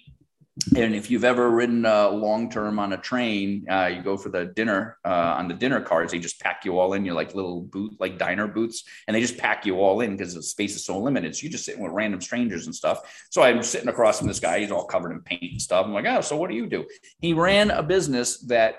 And 0.76 0.94
if 0.94 1.10
you've 1.10 1.24
ever 1.24 1.50
ridden 1.50 1.86
uh, 1.86 2.10
long 2.10 2.50
term 2.50 2.78
on 2.78 2.92
a 2.92 2.98
train, 2.98 3.66
uh, 3.70 3.86
you 3.86 4.02
go 4.02 4.18
for 4.18 4.30
the 4.30 4.46
dinner 4.46 4.98
uh, 5.06 5.36
on 5.38 5.48
the 5.48 5.54
dinner 5.54 5.80
cars. 5.80 6.12
They 6.12 6.20
just 6.20 6.42
pack 6.42 6.66
you 6.66 6.78
all 6.78 6.94
in. 6.94 7.06
You're 7.06 7.16
like 7.16 7.34
little 7.34 7.62
boot, 7.62 7.94
like 8.00 8.18
diner 8.18 8.48
boots, 8.48 8.84
and 9.08 9.16
they 9.16 9.22
just 9.22 9.38
pack 9.38 9.66
you 9.66 9.80
all 9.80 10.02
in 10.02 10.18
because 10.18 10.34
the 10.34 10.44
space 10.44 10.76
is 10.76 10.86
so 10.86 11.00
limited. 11.00 11.36
So 11.36 11.44
you 11.44 11.50
just 11.50 11.64
sitting 11.64 11.82
with 11.82 11.94
random 11.94 12.20
strangers 12.20 12.66
and 12.66 12.76
stuff. 12.76 13.00
So 13.30 13.42
I'm 13.42 13.64
sitting 13.64 13.88
across 13.88 14.20
from 14.20 14.28
this 14.28 14.42
guy. 14.42 14.60
He's 14.60 14.72
all 14.72 14.86
covered 14.86 15.12
in 15.14 15.22
paint 15.22 15.44
and 15.44 15.62
stuff. 15.62 15.86
I'm 15.86 15.94
like, 15.94 16.06
oh, 16.06 16.20
so 16.20 16.36
what 16.36 16.50
do 16.50 16.56
you 16.56 16.68
do? 16.68 16.86
He 17.20 17.34
ran 17.34 17.72
a 17.72 17.82
business 17.82 18.40
that 18.48 18.76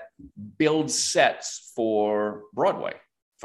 builds 0.57 0.97
sets 0.97 1.71
for 1.75 2.43
Broadway 2.53 2.93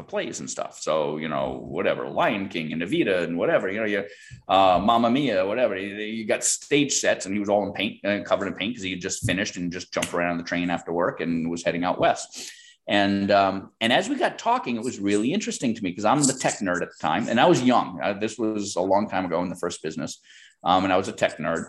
plays 0.03 0.39
and 0.39 0.49
stuff. 0.49 0.79
So 0.79 1.17
you 1.17 1.29
know, 1.29 1.59
whatever, 1.67 2.07
Lion 2.09 2.49
King 2.49 2.73
and 2.73 2.81
Evita 2.81 3.23
and 3.23 3.37
whatever. 3.37 3.69
You 3.69 3.79
know, 3.79 3.85
you 3.85 4.03
uh, 4.47 4.79
Mamma 4.83 5.09
Mia, 5.09 5.45
whatever. 5.45 5.77
You, 5.77 5.95
you 5.95 6.25
got 6.25 6.43
stage 6.43 6.93
sets, 6.93 7.25
and 7.25 7.33
he 7.33 7.39
was 7.39 7.49
all 7.49 7.65
in 7.65 7.73
paint, 7.73 8.03
uh, 8.05 8.21
covered 8.23 8.47
in 8.47 8.55
paint 8.55 8.73
because 8.73 8.83
he 8.83 8.91
had 8.91 9.01
just 9.01 9.25
finished 9.25 9.57
and 9.57 9.71
just 9.71 9.93
jumped 9.93 10.13
around 10.13 10.37
the 10.37 10.43
train 10.43 10.69
after 10.69 10.91
work 10.91 11.21
and 11.21 11.49
was 11.49 11.63
heading 11.63 11.83
out 11.83 11.99
west. 11.99 12.51
And 12.89 13.29
um, 13.29 13.71
and 13.79 13.93
as 13.93 14.09
we 14.09 14.15
got 14.15 14.39
talking, 14.39 14.75
it 14.75 14.83
was 14.83 14.99
really 14.99 15.31
interesting 15.31 15.75
to 15.75 15.83
me 15.83 15.91
because 15.91 16.05
I'm 16.05 16.23
the 16.23 16.33
tech 16.33 16.55
nerd 16.55 16.81
at 16.81 16.89
the 16.89 16.97
time, 16.99 17.29
and 17.29 17.39
I 17.39 17.45
was 17.45 17.61
young. 17.61 17.99
Uh, 18.01 18.13
this 18.13 18.39
was 18.39 18.75
a 18.75 18.81
long 18.81 19.07
time 19.07 19.25
ago 19.25 19.43
in 19.43 19.49
the 19.49 19.55
first 19.55 19.83
business, 19.83 20.19
um, 20.63 20.85
and 20.85 20.91
I 20.91 20.97
was 20.97 21.07
a 21.07 21.11
tech 21.11 21.37
nerd. 21.37 21.65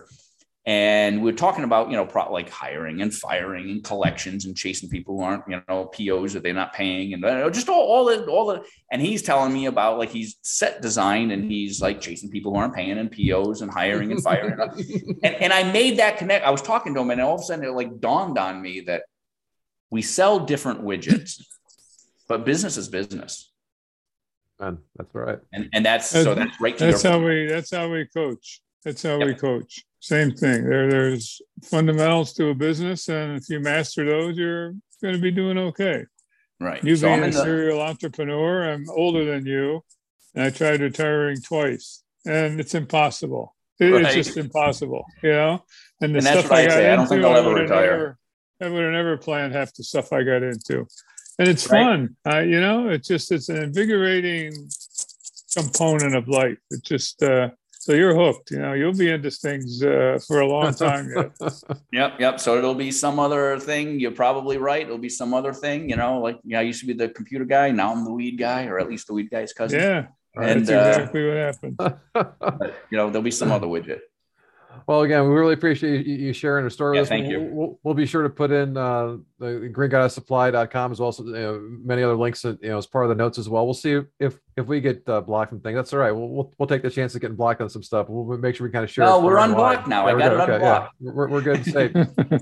And 0.67 1.23
we 1.23 1.31
are 1.31 1.35
talking 1.35 1.65
about, 1.65 1.91
you 1.91 1.97
know, 1.97 2.05
pro- 2.05 2.31
like 2.31 2.51
hiring 2.51 3.01
and 3.01 3.13
firing 3.13 3.71
and 3.71 3.83
collections 3.83 4.45
and 4.45 4.55
chasing 4.55 4.91
people 4.91 5.17
who 5.17 5.23
aren't, 5.23 5.45
you 5.49 5.63
know, 5.69 5.87
POs 5.87 6.35
that 6.35 6.43
they're 6.43 6.53
not 6.53 6.75
paying 6.75 7.15
and 7.15 7.23
just 7.55 7.71
all, 7.71 7.81
all 7.81 8.05
the, 8.05 8.27
all 8.27 8.47
the, 8.47 8.63
and 8.93 9.01
he's 9.01 9.23
telling 9.23 9.55
me 9.55 9.67
about 9.67 9.97
like 9.97 10.11
he's 10.11 10.37
set 10.43 10.83
design 10.83 11.31
and 11.31 11.51
he's 11.51 11.81
like 11.81 12.01
chasing 12.01 12.31
people 12.31 12.53
who 12.53 12.59
aren't 12.59 12.75
paying 12.75 12.99
and 12.99 13.11
POs 13.11 13.63
and 13.63 13.71
hiring 13.71 14.13
and 14.13 14.23
firing. 14.23 14.59
and, 15.23 15.35
and 15.35 15.53
I 15.53 15.63
made 15.63 15.99
that 15.99 16.19
connect. 16.19 16.45
I 16.45 16.51
was 16.51 16.61
talking 16.61 16.93
to 16.95 17.01
him 17.01 17.11
and 17.11 17.23
all 17.23 17.37
of 17.37 17.41
a 17.41 17.45
sudden 17.45 17.65
it 17.65 17.71
like 17.71 17.99
dawned 17.99 18.37
on 18.37 18.61
me 18.61 18.81
that 18.81 19.05
we 19.91 20.03
sell 20.03 20.41
different 20.41 20.83
widgets, 20.83 21.43
but 22.29 22.45
business 22.45 22.77
is 22.77 22.89
business. 22.89 23.51
Man, 24.61 24.77
that's 24.95 25.15
right. 25.15 25.39
And, 25.55 25.71
and 25.73 25.87
that's, 25.87 26.11
so 26.11 26.35
that's 26.35 26.61
right 26.61 26.77
to 26.77 26.85
That's 26.85 27.03
your 27.03 27.13
how 27.15 27.25
we. 27.25 27.47
That's 27.47 27.75
how 27.75 27.91
we 27.91 28.05
coach. 28.05 28.61
That's 28.85 29.03
how 29.03 29.19
we 29.19 29.35
coach. 29.35 29.85
Same 30.01 30.31
thing. 30.33 30.65
There, 30.65 30.91
there's 30.91 31.43
fundamentals 31.65 32.33
to 32.35 32.49
a 32.49 32.55
business, 32.55 33.09
and 33.09 33.37
if 33.37 33.49
you 33.51 33.61
master 33.61 34.05
those, 34.07 34.37
you're 34.37 34.73
going 35.03 35.15
to 35.15 35.21
be 35.21 35.31
doing 35.31 35.59
okay. 35.59 36.05
Right. 36.59 36.83
You 36.83 36.97
So 36.97 37.09
being 37.09 37.23
a 37.25 37.27
the- 37.27 37.33
serial 37.43 37.81
entrepreneur, 37.81 38.71
I'm 38.73 38.85
older 38.91 39.25
than 39.25 39.47
you, 39.47 39.83
and 40.35 40.45
I 40.45 40.51
tried 40.51 40.81
retiring 40.81 41.41
twice, 41.43 42.03
and 42.27 42.59
it's 42.61 42.75
impossible. 42.75 43.55
It- 43.79 43.91
Right. 43.93 44.05
It's 44.07 44.15
just 44.15 44.37
impossible, 44.37 45.05
you 45.23 45.31
know. 45.33 45.65
And 46.03 46.15
the 46.15 46.19
And 46.19 46.27
stuff 46.27 46.51
I 46.53 46.63
I 46.63 46.67
got. 46.67 46.77
I 46.79 46.83
don't 46.83 47.01
into, 47.01 47.09
think 47.11 47.25
I'll 47.25 47.35
I 47.35 47.39
ever 47.41 47.55
retire. 47.55 47.91
never, 47.91 48.19
I 48.63 48.69
would 48.75 48.83
have 48.85 48.93
never 48.93 49.17
planned 49.19 49.53
half 49.55 49.73
the 49.75 49.85
stuff 49.85 50.13
I 50.15 50.23
got 50.23 50.43
into, 50.43 50.87
and 51.39 51.49
it's 51.49 51.69
Right. 51.71 51.83
fun. 51.83 52.17
Uh, 52.31 52.41
you 52.41 52.61
know, 52.61 52.89
it's 52.89 53.09
just 53.09 53.33
it's 53.33 53.49
an 53.51 53.57
invigorating 53.63 54.53
component 55.55 56.15
of 56.15 56.29
life. 56.29 56.59
It 56.71 56.83
just 56.85 57.23
uh, 57.23 57.51
so 57.91 57.97
you're 57.97 58.15
hooked. 58.15 58.53
You 58.53 58.59
know, 58.59 58.73
you'll 58.73 58.95
be 58.95 59.11
into 59.11 59.31
things 59.33 59.83
uh, 59.83 60.19
for 60.27 60.41
a 60.41 60.47
long 60.47 60.73
time 60.75 61.11
yet. 61.15 61.33
Yep, 61.93 62.21
yep. 62.21 62.39
So 62.39 62.57
it'll 62.57 62.75
be 62.75 62.93
some 62.93 63.19
other 63.19 63.59
thing. 63.59 63.99
You're 63.99 64.13
probably 64.13 64.59
right. 64.59 64.83
It'll 64.83 64.99
be 64.99 65.09
some 65.09 65.35
other 65.35 65.53
thing. 65.53 65.91
You 65.91 65.97
know, 65.97 66.21
like 66.21 66.39
yeah, 66.45 66.61
I 66.61 66.63
used 66.63 66.81
to 66.81 66.87
be 66.87 66.93
the 66.93 67.09
computer 67.09 67.45
guy. 67.45 67.73
Now 67.73 67.93
I'm 67.93 68.05
the 68.05 68.13
weed 68.13 68.39
guy, 68.39 68.67
or 68.67 68.79
at 68.79 68.89
least 68.89 69.09
the 69.09 69.15
weed 69.15 69.29
guy's 69.31 69.53
cousin. 69.53 69.81
Yeah, 69.81 70.07
And, 70.37 70.67
that's 70.67 70.71
uh, 70.71 70.89
exactly 70.89 71.27
what 71.27 71.37
happened. 71.37 71.77
But, 72.13 72.75
you 72.91 72.99
know, 72.99 73.11
there'll 73.11 73.23
be 73.23 73.31
some 73.31 73.51
other 73.51 73.67
widget. 73.67 74.01
Well, 74.87 75.03
again, 75.03 75.23
we 75.29 75.35
really 75.35 75.55
appreciate 75.55 76.05
you, 76.07 76.33
sharing 76.33 76.65
the 76.65 76.71
story 76.71 76.97
Yeah, 76.97 77.03
with 77.03 77.07
us. 77.07 77.09
thank 77.11 77.29
We'll, 77.29 77.41
you. 77.41 77.51
We'll, 77.53 77.79
we'll 77.85 77.95
be 77.95 78.07
sure 78.07 78.23
to 78.23 78.29
put 78.31 78.51
in 78.51 78.77
uh, 78.77 79.19
the 79.39 79.71
greengoddesssupply.com 79.73 80.93
as 80.93 81.01
well 81.01 81.09
as 81.11 81.19
you 81.21 81.25
know, 81.27 81.61
many 81.85 82.03
other 82.03 82.17
links 82.17 82.43
that, 82.43 82.63
you 82.63 82.71
know, 82.71 82.79
as 82.79 82.87
part 82.87 83.05
of 83.05 83.09
the 83.09 83.15
notes 83.15 83.39
as 83.39 83.49
well. 83.49 83.65
We'll 83.65 83.75
see 83.75 84.01
if 84.19 84.39
if 84.57 84.67
we 84.67 84.81
get 84.81 85.09
uh, 85.09 85.21
blocked 85.23 85.51
from 85.51 85.61
things. 85.61 85.77
That's 85.77 85.93
all 85.93 86.01
right. 86.01 86.13
We'll, 86.13 86.29
we'll, 86.29 86.53
we'll 86.59 86.67
take 86.67 86.83
the 86.83 86.91
chance 86.91 87.15
of 87.15 87.21
getting 87.21 87.37
blocked 87.37 87.61
on 87.63 87.71
some 87.71 87.83
stuff. 87.83 88.07
We'll 88.09 88.37
make 88.37 88.57
sure 88.57 88.67
we 88.67 88.73
kind 88.73 88.85
of 88.85 88.91
share. 88.91 89.07
No, 89.07 89.21
we're 89.21 89.39
unblocked 89.39 89.87
now. 89.89 90.05
Yeah, 90.07 90.11
I 90.11 90.15
we're 90.15 90.19
got 90.19 90.51
Okay, 90.51 90.65
yeah. 90.65 90.89
We're, 91.01 91.29
we're 91.29 91.41
good 91.41 91.65
say. 91.65 91.89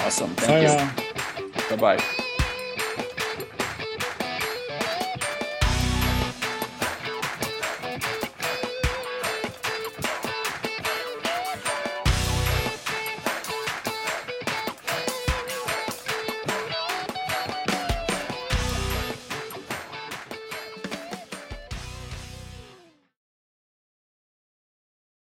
Awesome. 0.00 0.30
Thank 0.36 0.68
now. 0.68 0.90
you. 1.38 1.76
Bye 1.76 1.96
bye. 1.98 2.23